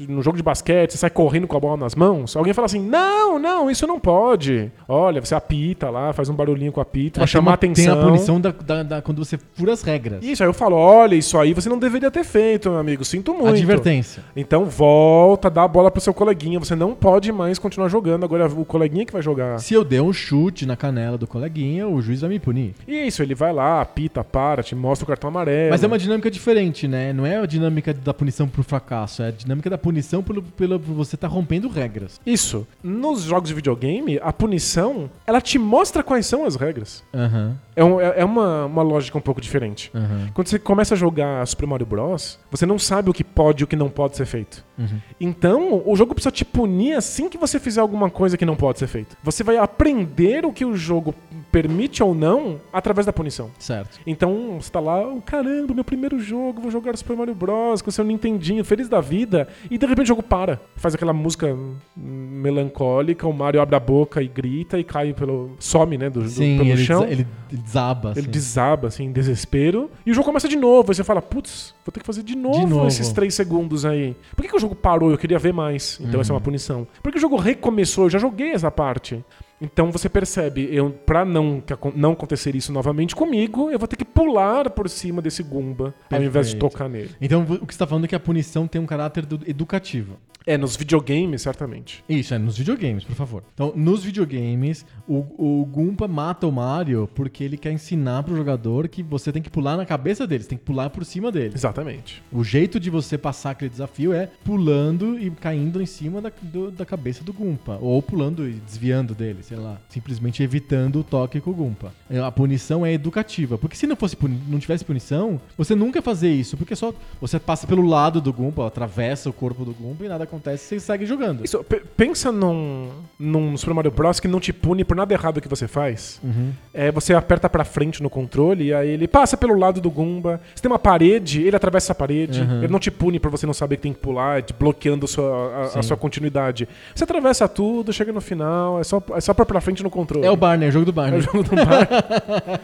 no 0.00 0.22
jogo 0.22 0.36
de 0.36 0.42
basquete, 0.42 0.90
você 0.92 0.98
sai 0.98 1.08
correndo 1.10 1.46
com 1.46 1.56
a 1.56 1.60
bola 1.60 1.76
nas 1.78 1.94
mãos, 1.94 2.36
alguém 2.36 2.52
fala 2.52 2.66
assim: 2.66 2.80
não, 2.80 3.38
não, 3.38 3.70
isso 3.70 3.86
não 3.86 3.98
pode. 3.98 4.70
Olha, 4.86 5.20
você 5.24 5.34
apita 5.34 5.88
lá, 5.88 6.12
faz 6.12 6.28
um 6.28 6.34
barulhinho 6.34 6.72
com 6.72 6.80
a 6.80 6.82
apita, 6.82 7.20
vai 7.20 7.26
Tem 7.26 7.32
chamar 7.32 7.50
uma- 7.52 7.54
atenção. 7.54 7.84
Tem 7.94 8.02
a 8.02 8.06
punição 8.06 8.40
da, 8.40 8.50
da- 8.50 8.82
da- 8.82 9.02
quando 9.02 9.24
você 9.24 9.38
fura 9.54 9.72
as 9.72 9.82
regras. 9.82 10.22
Isso, 10.22 10.42
aí 10.42 10.48
eu 10.48 10.52
falo: 10.54 10.76
olha, 10.76 11.14
isso 11.14 11.38
aí 11.38 11.54
você 11.54 11.68
não 11.68 11.78
deveria 11.78 12.10
ter 12.10 12.24
feito, 12.24 12.68
meu 12.68 12.78
amigo, 12.78 13.04
sinto 13.04 13.32
muito. 13.32 13.48
Advertência. 13.56 14.22
Então 14.36 14.66
volta, 14.66 15.48
dá 15.48 15.62
a 15.62 15.68
bola 15.68 15.90
pro 15.90 16.00
seu 16.00 16.12
coleguinha, 16.12 16.58
você 16.58 16.74
não 16.74 16.94
pode 16.94 17.32
mais 17.32 17.58
continuar 17.58 17.88
jogando, 17.88 18.24
agora 18.24 18.39
o 18.46 18.64
coleguinha 18.64 19.04
que 19.06 19.12
vai 19.12 19.22
jogar. 19.22 19.58
Se 19.60 19.74
eu 19.74 19.84
der 19.84 20.00
um 20.02 20.12
chute 20.12 20.64
na 20.66 20.76
canela 20.76 21.16
do 21.18 21.26
coleguinha, 21.26 21.86
o 21.88 22.00
juiz 22.00 22.20
vai 22.20 22.30
me 22.30 22.38
punir. 22.38 22.74
E 22.86 22.96
é 22.96 23.06
isso, 23.06 23.22
ele 23.22 23.34
vai 23.34 23.52
lá, 23.52 23.80
apita, 23.80 24.22
para, 24.24 24.62
te 24.62 24.74
mostra 24.74 25.04
o 25.04 25.08
cartão 25.08 25.28
amarelo. 25.28 25.70
Mas 25.70 25.82
é 25.82 25.86
uma 25.86 25.98
dinâmica 25.98 26.30
diferente, 26.30 26.86
né? 26.88 27.12
Não 27.12 27.24
é 27.26 27.36
a 27.38 27.46
dinâmica 27.46 27.92
da 27.94 28.12
punição 28.14 28.48
por 28.48 28.64
fracasso, 28.64 29.22
é 29.22 29.28
a 29.28 29.30
dinâmica 29.30 29.68
da 29.70 29.78
punição 29.78 30.22
pelo, 30.22 30.42
pelo 30.42 30.78
por 30.78 30.94
você 30.94 31.14
estar 31.14 31.28
rompendo 31.28 31.68
regras. 31.68 32.20
Isso. 32.24 32.66
Nos 32.82 33.22
jogos 33.22 33.48
de 33.48 33.54
videogame, 33.54 34.18
a 34.22 34.32
punição, 34.32 35.10
ela 35.26 35.40
te 35.40 35.58
mostra 35.58 36.02
quais 36.02 36.26
são 36.26 36.44
as 36.44 36.56
regras. 36.56 37.02
Aham, 37.14 37.56
É, 37.76 37.84
um- 37.84 38.00
é- 38.00 38.14
é 38.20 38.24
uma, 38.24 38.66
uma 38.66 38.82
lógica 38.82 39.16
um 39.16 39.20
pouco 39.20 39.40
diferente. 39.40 39.90
aham. 39.94 40.28
Quando 40.34 40.48
você 40.48 40.58
começa 40.58 40.94
a 40.94 40.96
jogar 40.96 41.46
Super 41.46 41.66
Mario 41.66 41.86
Bros., 41.86 42.38
você 42.50 42.66
não 42.66 42.78
sabe 42.78 43.08
o 43.10 43.12
que 43.12 43.24
pode 43.24 43.62
e 43.62 43.64
o 43.64 43.66
que 43.66 43.76
não 43.76 43.88
pode 43.88 44.16
ser 44.16 44.26
feito. 44.26 44.64
Uhum. 44.80 44.98
Então, 45.20 45.82
o 45.84 45.94
jogo 45.94 46.14
precisa 46.14 46.30
te 46.32 46.44
punir 46.44 46.94
assim 46.94 47.28
que 47.28 47.36
você 47.38 47.60
fizer 47.60 47.80
alguma 47.80 48.08
coisa 48.10 48.36
que 48.36 48.44
não 48.46 48.56
pode 48.56 48.78
ser 48.78 48.86
feita. 48.86 49.16
Você 49.22 49.44
vai 49.44 49.56
aprender 49.58 50.44
o 50.46 50.52
que 50.52 50.64
o 50.64 50.74
jogo 50.76 51.14
permite 51.52 52.02
ou 52.02 52.14
não 52.14 52.60
através 52.72 53.04
da 53.06 53.12
punição. 53.12 53.50
Certo. 53.58 54.00
Então, 54.06 54.58
você 54.60 54.70
tá 54.70 54.80
lá, 54.80 55.06
oh, 55.06 55.20
caramba, 55.20 55.74
meu 55.74 55.84
primeiro 55.84 56.18
jogo, 56.18 56.62
vou 56.62 56.70
jogar 56.70 56.96
Super 56.96 57.16
Mario 57.16 57.34
Bros. 57.34 57.82
com 57.82 57.90
o 57.90 57.92
seu 57.92 58.04
Nintendinho, 58.04 58.64
feliz 58.64 58.88
da 58.88 59.00
vida, 59.00 59.46
e 59.70 59.76
de 59.76 59.84
repente 59.86 60.06
o 60.06 60.08
jogo 60.08 60.22
para. 60.22 60.60
Faz 60.76 60.94
aquela 60.94 61.12
música 61.12 61.54
melancólica, 61.96 63.26
o 63.26 63.32
Mario 63.32 63.60
abre 63.60 63.76
a 63.76 63.80
boca 63.80 64.22
e 64.22 64.28
grita 64.28 64.78
e 64.78 64.84
cai 64.84 65.12
pelo. 65.12 65.50
some, 65.58 65.96
né, 65.98 66.08
do, 66.10 66.22
do- 66.22 66.28
Sim, 66.28 66.56
pelo 66.58 66.70
ele, 66.70 66.84
chão. 66.84 67.00
desa- 67.00 67.12
ele 67.12 67.26
desaba. 67.50 68.10
Ele 68.12 68.20
assim. 68.20 68.30
desaba, 68.30 68.88
assim, 68.88 69.04
em 69.04 69.12
desespero. 69.12 69.90
E 70.04 70.10
o 70.10 70.14
jogo 70.14 70.26
começa 70.26 70.48
de 70.48 70.56
novo. 70.56 70.90
Aí 70.90 70.94
você 70.94 71.04
fala, 71.04 71.20
putz, 71.20 71.74
vou 71.84 71.92
ter 71.92 72.00
que 72.00 72.06
fazer 72.06 72.22
de 72.22 72.36
novo, 72.36 72.66
novo. 72.66 72.86
esses 72.86 73.10
três 73.12 73.34
segundos 73.34 73.84
aí. 73.84 74.16
Por 74.34 74.42
que, 74.42 74.48
que 74.48 74.56
o 74.56 74.60
jogo 74.60 74.69
parou? 74.74 75.10
Eu 75.10 75.18
queria 75.18 75.38
ver 75.38 75.52
mais. 75.52 75.98
Então 76.00 76.14
Uhum. 76.14 76.20
essa 76.20 76.32
é 76.32 76.34
uma 76.34 76.40
punição. 76.40 76.86
Por 77.02 77.10
que 77.12 77.18
o 77.18 77.20
jogo 77.20 77.36
recomeçou? 77.36 78.04
Eu 78.04 78.10
já 78.10 78.18
joguei 78.18 78.50
essa 78.52 78.70
parte. 78.70 79.24
Então 79.60 79.90
você 79.90 80.08
percebe, 80.08 80.68
eu, 80.72 80.90
pra 80.90 81.24
não, 81.24 81.62
não 81.94 82.12
acontecer 82.12 82.54
isso 82.56 82.72
novamente 82.72 83.14
comigo, 83.14 83.70
eu 83.70 83.78
vou 83.78 83.86
ter 83.88 83.96
que 83.96 84.04
pular 84.04 84.70
por 84.70 84.88
cima 84.88 85.20
desse 85.20 85.42
Goomba 85.42 85.94
ao 86.10 86.22
invés 86.22 86.48
de 86.48 86.56
Perfeito. 86.56 86.58
tocar 86.58 86.88
nele. 86.88 87.10
Então, 87.20 87.42
o 87.42 87.66
que 87.66 87.72
você 87.74 87.76
está 87.76 87.86
falando 87.86 88.04
é 88.04 88.08
que 88.08 88.14
a 88.14 88.20
punição 88.20 88.66
tem 88.66 88.80
um 88.80 88.86
caráter 88.86 89.26
do- 89.26 89.40
educativo. 89.48 90.16
É, 90.46 90.56
nos 90.56 90.74
videogames, 90.74 91.42
certamente. 91.42 92.02
Isso, 92.08 92.32
é 92.32 92.38
nos 92.38 92.56
videogames, 92.56 93.04
por 93.04 93.14
favor. 93.14 93.42
Então, 93.52 93.74
nos 93.76 94.02
videogames, 94.02 94.86
o, 95.06 95.18
o 95.36 95.66
Goomba 95.66 96.08
mata 96.08 96.46
o 96.46 96.50
Mario 96.52 97.06
porque 97.14 97.44
ele 97.44 97.58
quer 97.58 97.72
ensinar 97.72 98.22
pro 98.22 98.34
jogador 98.34 98.88
que 98.88 99.02
você 99.02 99.30
tem 99.30 99.42
que 99.42 99.50
pular 99.50 99.76
na 99.76 99.84
cabeça 99.84 100.26
dele, 100.26 100.42
você 100.42 100.48
tem 100.48 100.58
que 100.58 100.64
pular 100.64 100.88
por 100.88 101.04
cima 101.04 101.30
dele. 101.30 101.52
Exatamente. 101.54 102.22
O 102.32 102.42
jeito 102.42 102.80
de 102.80 102.88
você 102.88 103.18
passar 103.18 103.50
aquele 103.50 103.68
desafio 103.70 104.14
é 104.14 104.30
pulando 104.42 105.18
e 105.18 105.30
caindo 105.30 105.80
em 105.82 105.86
cima 105.86 106.22
da, 106.22 106.32
do- 106.40 106.70
da 106.70 106.86
cabeça 106.86 107.22
do 107.22 107.34
Gumpa. 107.34 107.78
Ou 107.80 108.00
pulando 108.00 108.48
e 108.48 108.52
desviando 108.54 109.14
dele, 109.14 109.42
sei 109.50 109.58
lá. 109.58 109.76
Simplesmente 109.88 110.42
evitando 110.42 111.00
o 111.00 111.04
toque 111.04 111.40
com 111.40 111.50
o 111.50 111.54
Gumpa. 111.54 111.92
É, 112.08 112.18
A 112.20 112.30
punição 112.30 112.86
é 112.86 112.92
educativa. 112.92 113.58
Porque 113.58 113.76
se 113.76 113.86
não 113.86 113.96
fosse 113.96 114.14
puni- 114.16 114.40
não 114.48 114.58
tivesse 114.60 114.84
punição, 114.84 115.40
você 115.58 115.74
nunca 115.74 115.98
ia 115.98 116.02
fazer 116.02 116.30
isso. 116.30 116.56
Porque 116.56 116.76
só 116.76 116.94
você 117.20 117.38
passa 117.40 117.66
pelo 117.66 117.82
lado 117.86 118.20
do 118.20 118.32
Gumpa, 118.32 118.66
atravessa 118.66 119.28
o 119.28 119.32
corpo 119.32 119.64
do 119.64 119.72
Gumpa 119.72 120.04
e 120.04 120.08
nada 120.08 120.22
acontece, 120.24 120.64
você 120.66 120.80
segue 120.80 121.04
jogando. 121.04 121.44
Isso, 121.44 121.62
pe- 121.64 121.82
pensa 121.96 122.30
num, 122.30 122.90
num 123.18 123.56
Super 123.56 123.74
Mario 123.74 123.90
Bros. 123.90 124.20
que 124.20 124.28
não 124.28 124.38
te 124.38 124.52
pune 124.52 124.84
por 124.84 124.96
nada 124.96 125.12
errado 125.12 125.40
que 125.40 125.48
você 125.48 125.66
faz. 125.66 126.20
Uhum. 126.22 126.52
É, 126.72 126.92
você 126.92 127.12
aperta 127.12 127.48
pra 127.48 127.64
frente 127.64 128.00
no 128.02 128.08
controle 128.08 128.66
e 128.66 128.72
aí 128.74 128.88
ele 128.90 129.08
passa 129.08 129.36
pelo 129.36 129.58
lado 129.58 129.80
do 129.80 129.90
Goomba. 129.90 130.40
Você 130.54 130.62
tem 130.62 130.70
uma 130.70 130.78
parede, 130.78 131.42
ele 131.42 131.56
atravessa 131.56 131.90
a 131.92 131.94
parede. 131.94 132.40
Uhum. 132.40 132.58
Ele 132.62 132.68
não 132.72 132.78
te 132.78 132.90
pune 132.90 133.18
por 133.18 133.30
você 133.30 133.46
não 133.46 133.54
saber 133.54 133.76
que 133.76 133.82
tem 133.82 133.92
que 133.92 133.98
pular, 133.98 134.42
te 134.42 134.52
bloqueando 134.52 135.04
a 135.06 135.08
sua, 135.08 135.70
a- 135.74 135.78
a, 135.80 135.82
sua 135.82 135.96
continuidade. 135.96 136.68
Você 136.94 137.02
atravessa 137.04 137.48
tudo, 137.48 137.92
chega 137.92 138.12
no 138.12 138.20
final, 138.20 138.78
é 138.80 138.84
só, 138.84 139.02
é 139.14 139.20
só 139.20 139.34
pra 139.46 139.60
frente 139.60 139.82
no 139.82 139.90
controle. 139.90 140.26
É 140.26 140.30
o 140.30 140.36
Barney, 140.36 140.66
é 140.66 140.68
o 140.68 140.72
jogo 140.72 140.86
do 140.86 140.90
É 140.90 140.94
Barney. 140.94 141.18
o 141.18 141.22
jogo 141.22 141.42
do 141.42 141.50
Barney. 141.56 141.88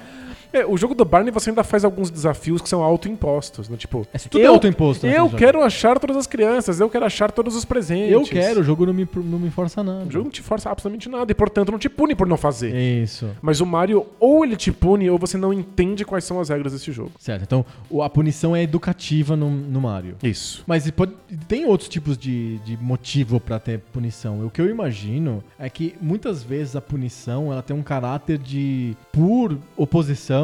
É, 0.53 0.65
o 0.65 0.77
jogo 0.77 0.95
do 0.95 1.05
Barney 1.05 1.31
você 1.31 1.51
ainda 1.51 1.63
faz 1.65 1.85
alguns 1.85 2.11
desafios 2.11 2.61
que 2.63 2.69
são 2.69 2.83
autoimpostos, 2.83 3.69
né? 3.69 3.77
Tipo, 3.77 4.07
É 4.13 4.19
tudo 4.19 4.47
autoimposto 4.47 5.07
Eu 5.07 5.11
naquele 5.11 5.25
jogo. 5.31 5.37
quero 5.39 5.63
achar 5.63 5.99
todas 5.99 6.17
as 6.17 6.27
crianças, 6.27 6.81
eu 6.81 6.89
quero 6.91 7.05
achar 7.05 7.31
todos 7.31 7.55
os 7.57 7.65
presentes. 7.65 8.13
Eu 8.13 8.23
quero, 8.23 8.61
o 8.61 8.65
jogo 8.65 8.87
não 8.87 8.93
me, 8.95 9.09
não 9.15 9.39
me 9.39 9.51
força 9.51 9.83
nada. 9.83 10.05
O 10.07 10.11
jogo 10.11 10.25
não 10.25 10.31
te 10.31 10.43
força 10.43 10.71
absolutamente 10.71 11.09
nada 11.09 11.31
e, 11.31 11.35
portanto, 11.35 11.71
não 11.73 11.79
te 11.79 11.89
pune 11.89 12.15
por 12.15 12.27
não 12.27 12.37
fazer. 12.37 12.75
Isso. 12.75 13.29
Mas 13.43 13.61
o 13.61 13.67
Mario, 13.67 14.07
ou 14.21 14.45
ele 14.45 14.57
te 14.57 14.71
pune, 14.73 15.09
ou 15.11 15.19
você 15.19 15.37
não 15.37 15.53
entende 15.53 16.05
quais 16.05 16.25
são 16.25 16.41
as 16.41 16.49
regras 16.49 16.73
desse 16.73 16.91
jogo. 16.93 17.13
Certo. 17.19 17.43
Então, 17.43 17.65
a 18.03 18.09
punição 18.11 18.55
é 18.55 18.63
educativa 18.63 19.37
no, 19.37 19.51
no 19.51 19.81
Mario. 19.81 20.17
Isso. 20.23 20.63
Mas 20.67 20.91
pode- 20.91 21.13
tem 21.49 21.65
outros 21.67 21.89
tipos 21.89 22.17
de, 22.17 22.59
de 22.59 22.77
motivo 22.77 23.41
pra 23.41 23.59
ter 23.59 23.81
punição. 23.93 24.45
O 24.47 24.51
que 24.51 24.61
eu 24.61 24.69
imagino 24.71 25.43
é 25.59 25.69
que 25.71 25.95
muitas 26.01 26.43
vezes 26.43 26.77
a 26.77 26.81
punição 26.81 27.53
ela 27.53 27.63
tem 27.63 27.77
um 27.77 27.83
caráter 27.83 28.39
de, 28.39 28.97
por 29.13 29.57
oposição, 29.77 30.36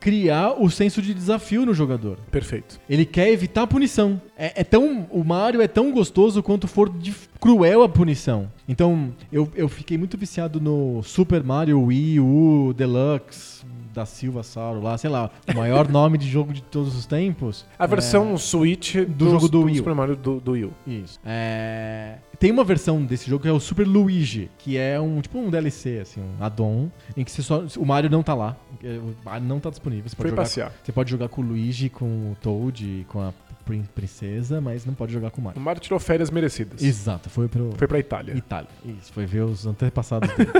criar 0.00 0.52
o 0.60 0.70
senso 0.70 1.00
de 1.00 1.14
desafio 1.14 1.64
no 1.64 1.74
jogador. 1.74 2.18
Perfeito. 2.30 2.80
Ele 2.88 3.04
quer 3.04 3.30
evitar 3.30 3.62
a 3.62 3.66
punição. 3.66 4.20
É, 4.36 4.60
é 4.60 4.64
tão, 4.64 5.06
o 5.10 5.24
Mario 5.24 5.60
é 5.60 5.68
tão 5.68 5.90
gostoso 5.92 6.42
quanto 6.42 6.66
for 6.66 6.92
cruel 7.40 7.82
a 7.82 7.88
punição. 7.88 8.50
Então, 8.68 9.12
eu, 9.32 9.50
eu 9.54 9.68
fiquei 9.68 9.98
muito 9.98 10.16
viciado 10.16 10.60
no 10.60 11.02
Super 11.02 11.42
Mario 11.42 11.82
Wii 11.82 12.20
U 12.20 12.74
Deluxe 12.76 13.64
da 13.94 14.04
Silva 14.04 14.42
Sauro 14.42 14.80
lá, 14.82 14.98
sei 14.98 15.08
lá, 15.08 15.30
o 15.52 15.56
maior 15.56 15.86
nome 15.90 16.18
de 16.18 16.28
jogo 16.28 16.52
de 16.52 16.60
todos 16.62 16.96
os 16.96 17.06
tempos. 17.06 17.64
A 17.78 17.86
versão 17.86 18.36
Switch 18.36 18.96
do 18.96 19.30
jogo 19.30 19.48
do 19.48 19.62
Wii 19.62 19.74
U. 19.74 19.76
Super 19.78 19.94
Mario 19.94 20.16
do, 20.16 20.40
do 20.40 20.52
Wii. 20.52 20.70
Isso. 20.86 21.20
É, 21.24 22.16
Tem 22.38 22.50
uma 22.50 22.64
versão 22.64 23.02
desse 23.04 23.30
jogo 23.30 23.42
que 23.42 23.48
é 23.48 23.52
o 23.52 23.60
Super 23.60 23.86
Luigi, 23.86 24.50
que 24.58 24.76
é 24.76 25.00
um 25.00 25.20
tipo 25.20 25.38
um 25.38 25.48
DLC, 25.48 26.00
assim, 26.00 26.20
um 26.20 26.44
add-on, 26.44 26.88
em 27.16 27.24
que 27.24 27.30
você 27.30 27.42
só, 27.42 27.62
o 27.78 27.86
Mario 27.86 28.10
não 28.10 28.22
tá 28.22 28.34
lá. 28.34 28.56
O 28.82 29.14
Mario 29.24 29.46
não 29.46 29.60
tá 29.60 29.70
disponível. 29.70 30.08
Você 30.08 30.16
pode, 30.16 30.22
Foi 30.22 30.30
jogar, 30.30 30.42
passear. 30.42 30.72
você 30.82 30.92
pode 30.92 31.10
jogar 31.10 31.28
com 31.28 31.40
o 31.40 31.44
Luigi, 31.44 31.88
com 31.88 32.04
o 32.32 32.36
Toad 32.42 33.06
com 33.08 33.20
a 33.20 33.32
prin- 33.64 33.84
princesa, 33.94 34.60
mas 34.60 34.84
não 34.84 34.92
pode 34.94 35.12
jogar 35.12 35.30
com 35.30 35.38
o 35.40 35.42
O 35.42 35.44
Mario. 35.44 35.60
Mario 35.62 35.80
tirou 35.80 35.98
férias 36.00 36.30
merecidas. 36.30 36.82
Exato, 36.82 37.30
foi 37.30 37.46
pro 37.48 37.72
Foi 37.76 37.86
pra 37.86 37.98
Itália. 37.98 38.36
Itália. 38.36 38.68
Isso, 38.84 39.12
foi 39.12 39.24
ver 39.26 39.42
os 39.42 39.66
antepassados 39.66 40.28
dele. 40.34 40.50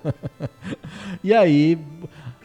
e 1.24 1.32
aí, 1.34 1.78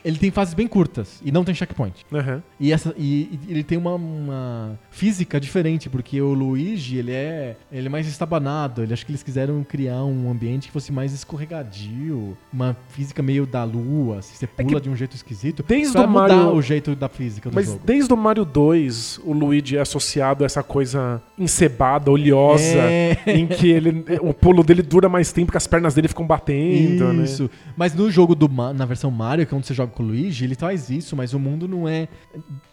ele 0.05 0.17
tem 0.17 0.29
fases 0.31 0.53
bem 0.53 0.67
curtas 0.67 1.19
e 1.25 1.31
não 1.31 1.43
tem 1.43 1.53
checkpoint. 1.55 2.05
Aham. 2.13 2.41
E, 2.59 2.71
essa, 2.71 2.93
e, 2.97 3.39
e 3.47 3.51
ele 3.51 3.63
tem 3.63 3.77
uma, 3.77 3.95
uma 3.95 4.79
física 4.91 5.39
diferente, 5.39 5.89
porque 5.89 6.21
o 6.21 6.33
Luigi, 6.33 6.97
ele 6.97 7.11
é, 7.11 7.57
ele 7.71 7.87
é 7.87 7.89
mais 7.89 8.07
estabanado. 8.07 8.83
Ele, 8.83 8.93
acho 8.93 9.05
que 9.05 9.11
eles 9.11 9.23
quiseram 9.23 9.63
criar 9.63 10.03
um 10.05 10.29
ambiente 10.29 10.67
que 10.67 10.71
fosse 10.71 10.91
mais 10.91 11.11
escorregadio, 11.59 12.37
uma 12.53 12.75
física 12.91 13.21
meio 13.23 13.45
da 13.45 13.63
lua, 13.63 14.19
assim, 14.19 14.35
você 14.35 14.47
pula 14.47 14.79
de 14.79 14.89
um 14.89 14.95
jeito 14.95 15.15
esquisito. 15.15 15.63
desde 15.67 15.97
o 15.97 16.07
Mario- 16.07 16.53
o 16.53 16.61
jeito 16.61 16.95
da 16.95 17.09
física 17.09 17.49
do 17.49 17.55
Mas 17.55 17.65
jogo. 17.65 17.81
desde 17.83 18.13
o 18.13 18.17
Mario 18.17 18.45
2, 18.45 19.19
o 19.23 19.33
Luigi 19.33 19.77
é 19.77 19.81
associado 19.81 20.43
a 20.43 20.45
essa 20.45 20.61
coisa 20.63 21.21
encebada, 21.37 22.11
oleosa, 22.11 22.63
É. 22.63 23.17
em 23.27 23.47
que 23.47 23.69
ele, 23.69 24.05
o 24.21 24.33
pulo 24.33 24.63
dele 24.63 24.81
dura 24.81 25.09
mais 25.09 25.31
tempo 25.31 25.51
que 25.51 25.57
as 25.57 25.65
pernas 25.67 25.93
dele 25.93 26.07
ficam 26.07 26.25
batendo, 26.27 27.13
né? 27.13 27.23
Isso. 27.23 27.49
Mas 27.75 27.93
no 27.93 28.09
jogo 28.11 28.35
do 28.35 28.45
na 28.73 28.85
versão 28.85 29.09
Mario, 29.11 29.45
que 29.45 29.53
é 29.53 29.57
onde 29.57 29.65
você 29.67 29.73
joga 29.73 29.91
com 29.95 30.03
o 30.03 30.07
Luigi, 30.07 30.43
ele 30.45 30.53
faz 30.55 30.89
isso, 30.89 31.15
mas 31.15 31.33
o 31.33 31.39
mundo 31.39 31.67
não 31.67 31.87
é 31.87 32.07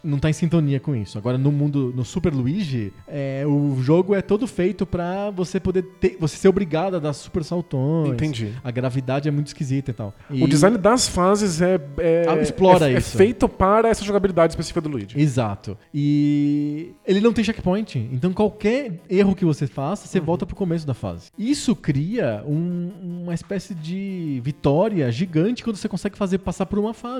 não 0.05 0.19
tá 0.19 0.29
em 0.29 0.33
sintonia 0.33 0.79
com 0.81 0.95
isso. 0.95 1.17
Agora 1.17 1.39
no 1.39 1.51
mundo 1.53 1.93
no 1.97 2.05
Super 2.05 2.35
Luigi, 2.35 2.93
é, 3.07 3.45
o 3.47 3.81
jogo 3.81 4.15
é 4.15 4.21
todo 4.21 4.47
feito 4.47 4.85
pra 4.85 5.31
você 5.31 5.59
poder 5.61 5.83
ter, 6.01 6.17
você 6.19 6.37
ser 6.37 6.49
obrigado 6.49 6.97
a 6.97 6.99
dar 6.99 7.13
super 7.13 7.45
saltões. 7.45 8.13
Entendi. 8.13 8.53
A 8.65 8.71
gravidade 8.71 9.29
é 9.29 9.33
muito 9.33 9.47
esquisita 9.47 9.91
e 9.91 9.95
tal. 9.95 10.15
E- 10.31 10.43
O 10.43 10.49
design 10.49 10.77
das 10.77 11.07
fases 11.09 11.63
é, 11.63 11.81
é, 11.99 12.27
Ah, 12.29 12.37
explora 12.43 12.91
é, 12.91 12.95
é 12.95 12.99
isso. 12.99 13.17
feito 13.17 13.49
para 13.49 13.89
essa 13.89 14.05
jogabilidade 14.05 14.53
específica 14.53 14.81
do 14.81 14.89
Luigi. 14.89 15.19
Exato. 15.19 15.79
E 15.95 16.93
ele 17.07 17.21
não 17.21 17.33
tem 17.33 17.45
checkpoint. 17.45 17.97
Então 18.13 18.33
qualquer 18.33 19.01
erro 19.09 19.35
que 19.35 19.45
você 19.45 19.67
faça, 19.67 20.07
você 20.09 20.19
volta 20.21 20.45
pro 20.45 20.57
começo 20.57 20.87
da 20.87 20.95
fase. 20.95 21.31
Isso 21.39 21.77
cria 21.77 22.43
um- 22.47 22.91
uma 23.25 23.35
espécie 23.35 23.75
de 23.75 24.41
vitória 24.45 25.11
gigante 25.13 25.63
quando 25.63 25.77
você 25.77 25.89
consegue 25.89 26.17
fazer 26.19 26.39
passar 26.39 26.67
por 26.67 26.79
uma 26.79 26.93
fase. 26.93 27.12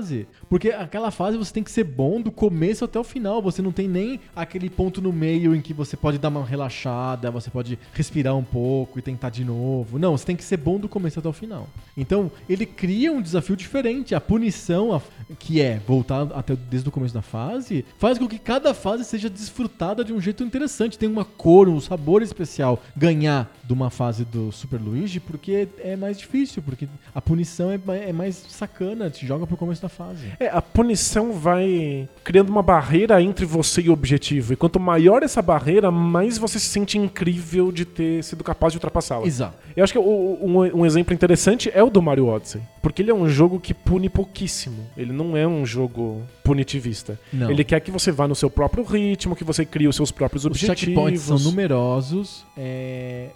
Porque 0.49 0.71
aquela 0.71 1.11
fase 1.11 1.37
você 1.37 1.53
tem 1.53 1.63
que 1.63 1.71
ser 1.71 1.85
bom 1.85 2.21
do 2.21 2.31
começo 2.31 2.85
até 2.85 2.99
o 2.99 3.05
final. 3.05 3.43
Você 3.43 3.61
não 3.61 3.73
tem 3.73 3.89
nem 3.89 4.21
aquele 4.35 4.71
ponto 4.71 5.01
no 5.01 5.13
meio 5.13 5.55
em 5.55 5.61
que 5.61 5.73
você 5.73 5.97
pode 5.97 6.19
dar 6.19 6.29
uma 6.29 6.45
relaxada, 6.45 7.31
você 7.31 7.51
pode 7.51 7.79
respirar 7.93 8.37
um 8.37 8.45
pouco 8.45 8.99
e 8.99 9.03
tentar 9.03 9.31
de 9.31 9.45
novo. 9.45 9.99
Não, 9.99 10.17
você 10.17 10.25
tem 10.25 10.37
que 10.37 10.45
ser 10.45 10.57
bom 10.57 10.79
do 10.79 10.89
começo 10.89 11.19
até 11.19 11.29
o 11.29 11.33
final. 11.33 11.69
Então, 11.97 12.31
ele 12.49 12.67
cria 12.67 13.13
um 13.13 13.23
desafio 13.23 13.57
diferente. 13.57 14.15
A 14.15 14.21
punição, 14.21 15.01
que 15.39 15.61
é 15.61 15.81
voltar 15.87 16.23
até 16.35 16.57
desde 16.57 16.89
o 16.89 16.93
começo 16.93 17.15
da 17.15 17.23
fase, 17.23 17.85
faz 17.99 18.19
com 18.19 18.29
que 18.29 18.39
cada 18.39 18.75
fase 18.75 19.05
seja 19.05 19.29
desfrutada 19.29 20.05
de 20.05 20.13
um 20.13 20.21
jeito 20.21 20.43
interessante. 20.43 20.99
Tem 20.99 21.09
uma 21.09 21.25
cor, 21.25 21.69
um 21.69 21.81
sabor 21.81 22.23
especial 22.23 22.83
ganhar 22.97 23.51
de 23.65 23.73
uma 23.73 23.91
fase 23.91 24.25
do 24.25 24.53
Super 24.53 24.81
Luigi, 24.81 25.21
porque 25.21 25.69
é 25.79 25.97
mais 25.97 26.19
difícil, 26.19 26.63
porque 26.63 26.89
a 27.15 27.21
punição 27.21 27.71
é, 27.71 27.81
é 28.09 28.13
mais 28.13 28.37
sacana, 28.37 29.11
te 29.11 29.27
joga 29.27 29.47
pro 29.47 29.57
começo 29.57 29.72
da 29.81 29.89
fase. 29.89 30.27
É, 30.39 30.49
a 30.49 30.61
punição 30.61 31.33
vai 31.33 32.09
criando 32.25 32.51
uma 32.51 32.63
barreira 32.63 33.21
entre 33.23 33.45
você 33.45 33.81
e 33.83 33.89
o 33.89 33.93
objetivo. 33.93 34.53
E 34.53 34.57
quanto 34.57 34.79
maior 34.81 35.23
essa 35.23 35.41
barreira, 35.41 35.91
mais 35.91 36.37
você 36.39 36.59
se 36.59 36.67
sente 36.67 36.99
incrível 36.99 37.71
de 37.73 37.85
ter 37.85 38.23
sido 38.25 38.43
capaz 38.45 38.73
de 38.73 38.77
ultrapassá-la. 38.79 39.27
Exato. 39.27 39.55
Eu 39.77 39.85
acho 39.85 39.93
que 39.93 39.99
o- 39.99 40.39
um, 40.43 40.81
um 40.81 40.87
exemplo 40.87 41.15
interessante 41.15 41.71
é 41.73 41.83
o 41.83 41.89
do 41.91 42.03
Mario 42.03 42.27
Odyssey. 42.27 42.61
Porque 42.83 43.01
ele 43.01 43.11
é 43.11 43.15
um 43.15 43.29
jogo 43.29 43.61
que 43.61 43.73
pune 43.73 44.09
pouquíssimo. 44.09 44.85
Ele 44.97 45.13
não 45.13 45.37
é 45.37 45.47
um 45.47 45.65
jogo 45.65 46.23
punitivista. 46.43 47.19
Não. 47.33 47.51
Ele 47.51 47.63
quer 47.63 47.81
que 47.81 47.91
você 47.91 48.11
vá 48.11 48.27
no 48.27 48.35
seu 48.35 48.51
próprio 48.51 48.83
ritmo, 48.85 49.37
que 49.37 49.45
você 49.45 49.65
crie 49.65 49.87
os 49.87 49.95
seus 49.95 50.11
próprios 50.11 50.43
Os 50.45 50.47
objetivos. 50.47 50.81
checkpoints 50.81 51.23
são 51.23 51.39
numerosos, 51.39 52.45
é, 52.57 53.29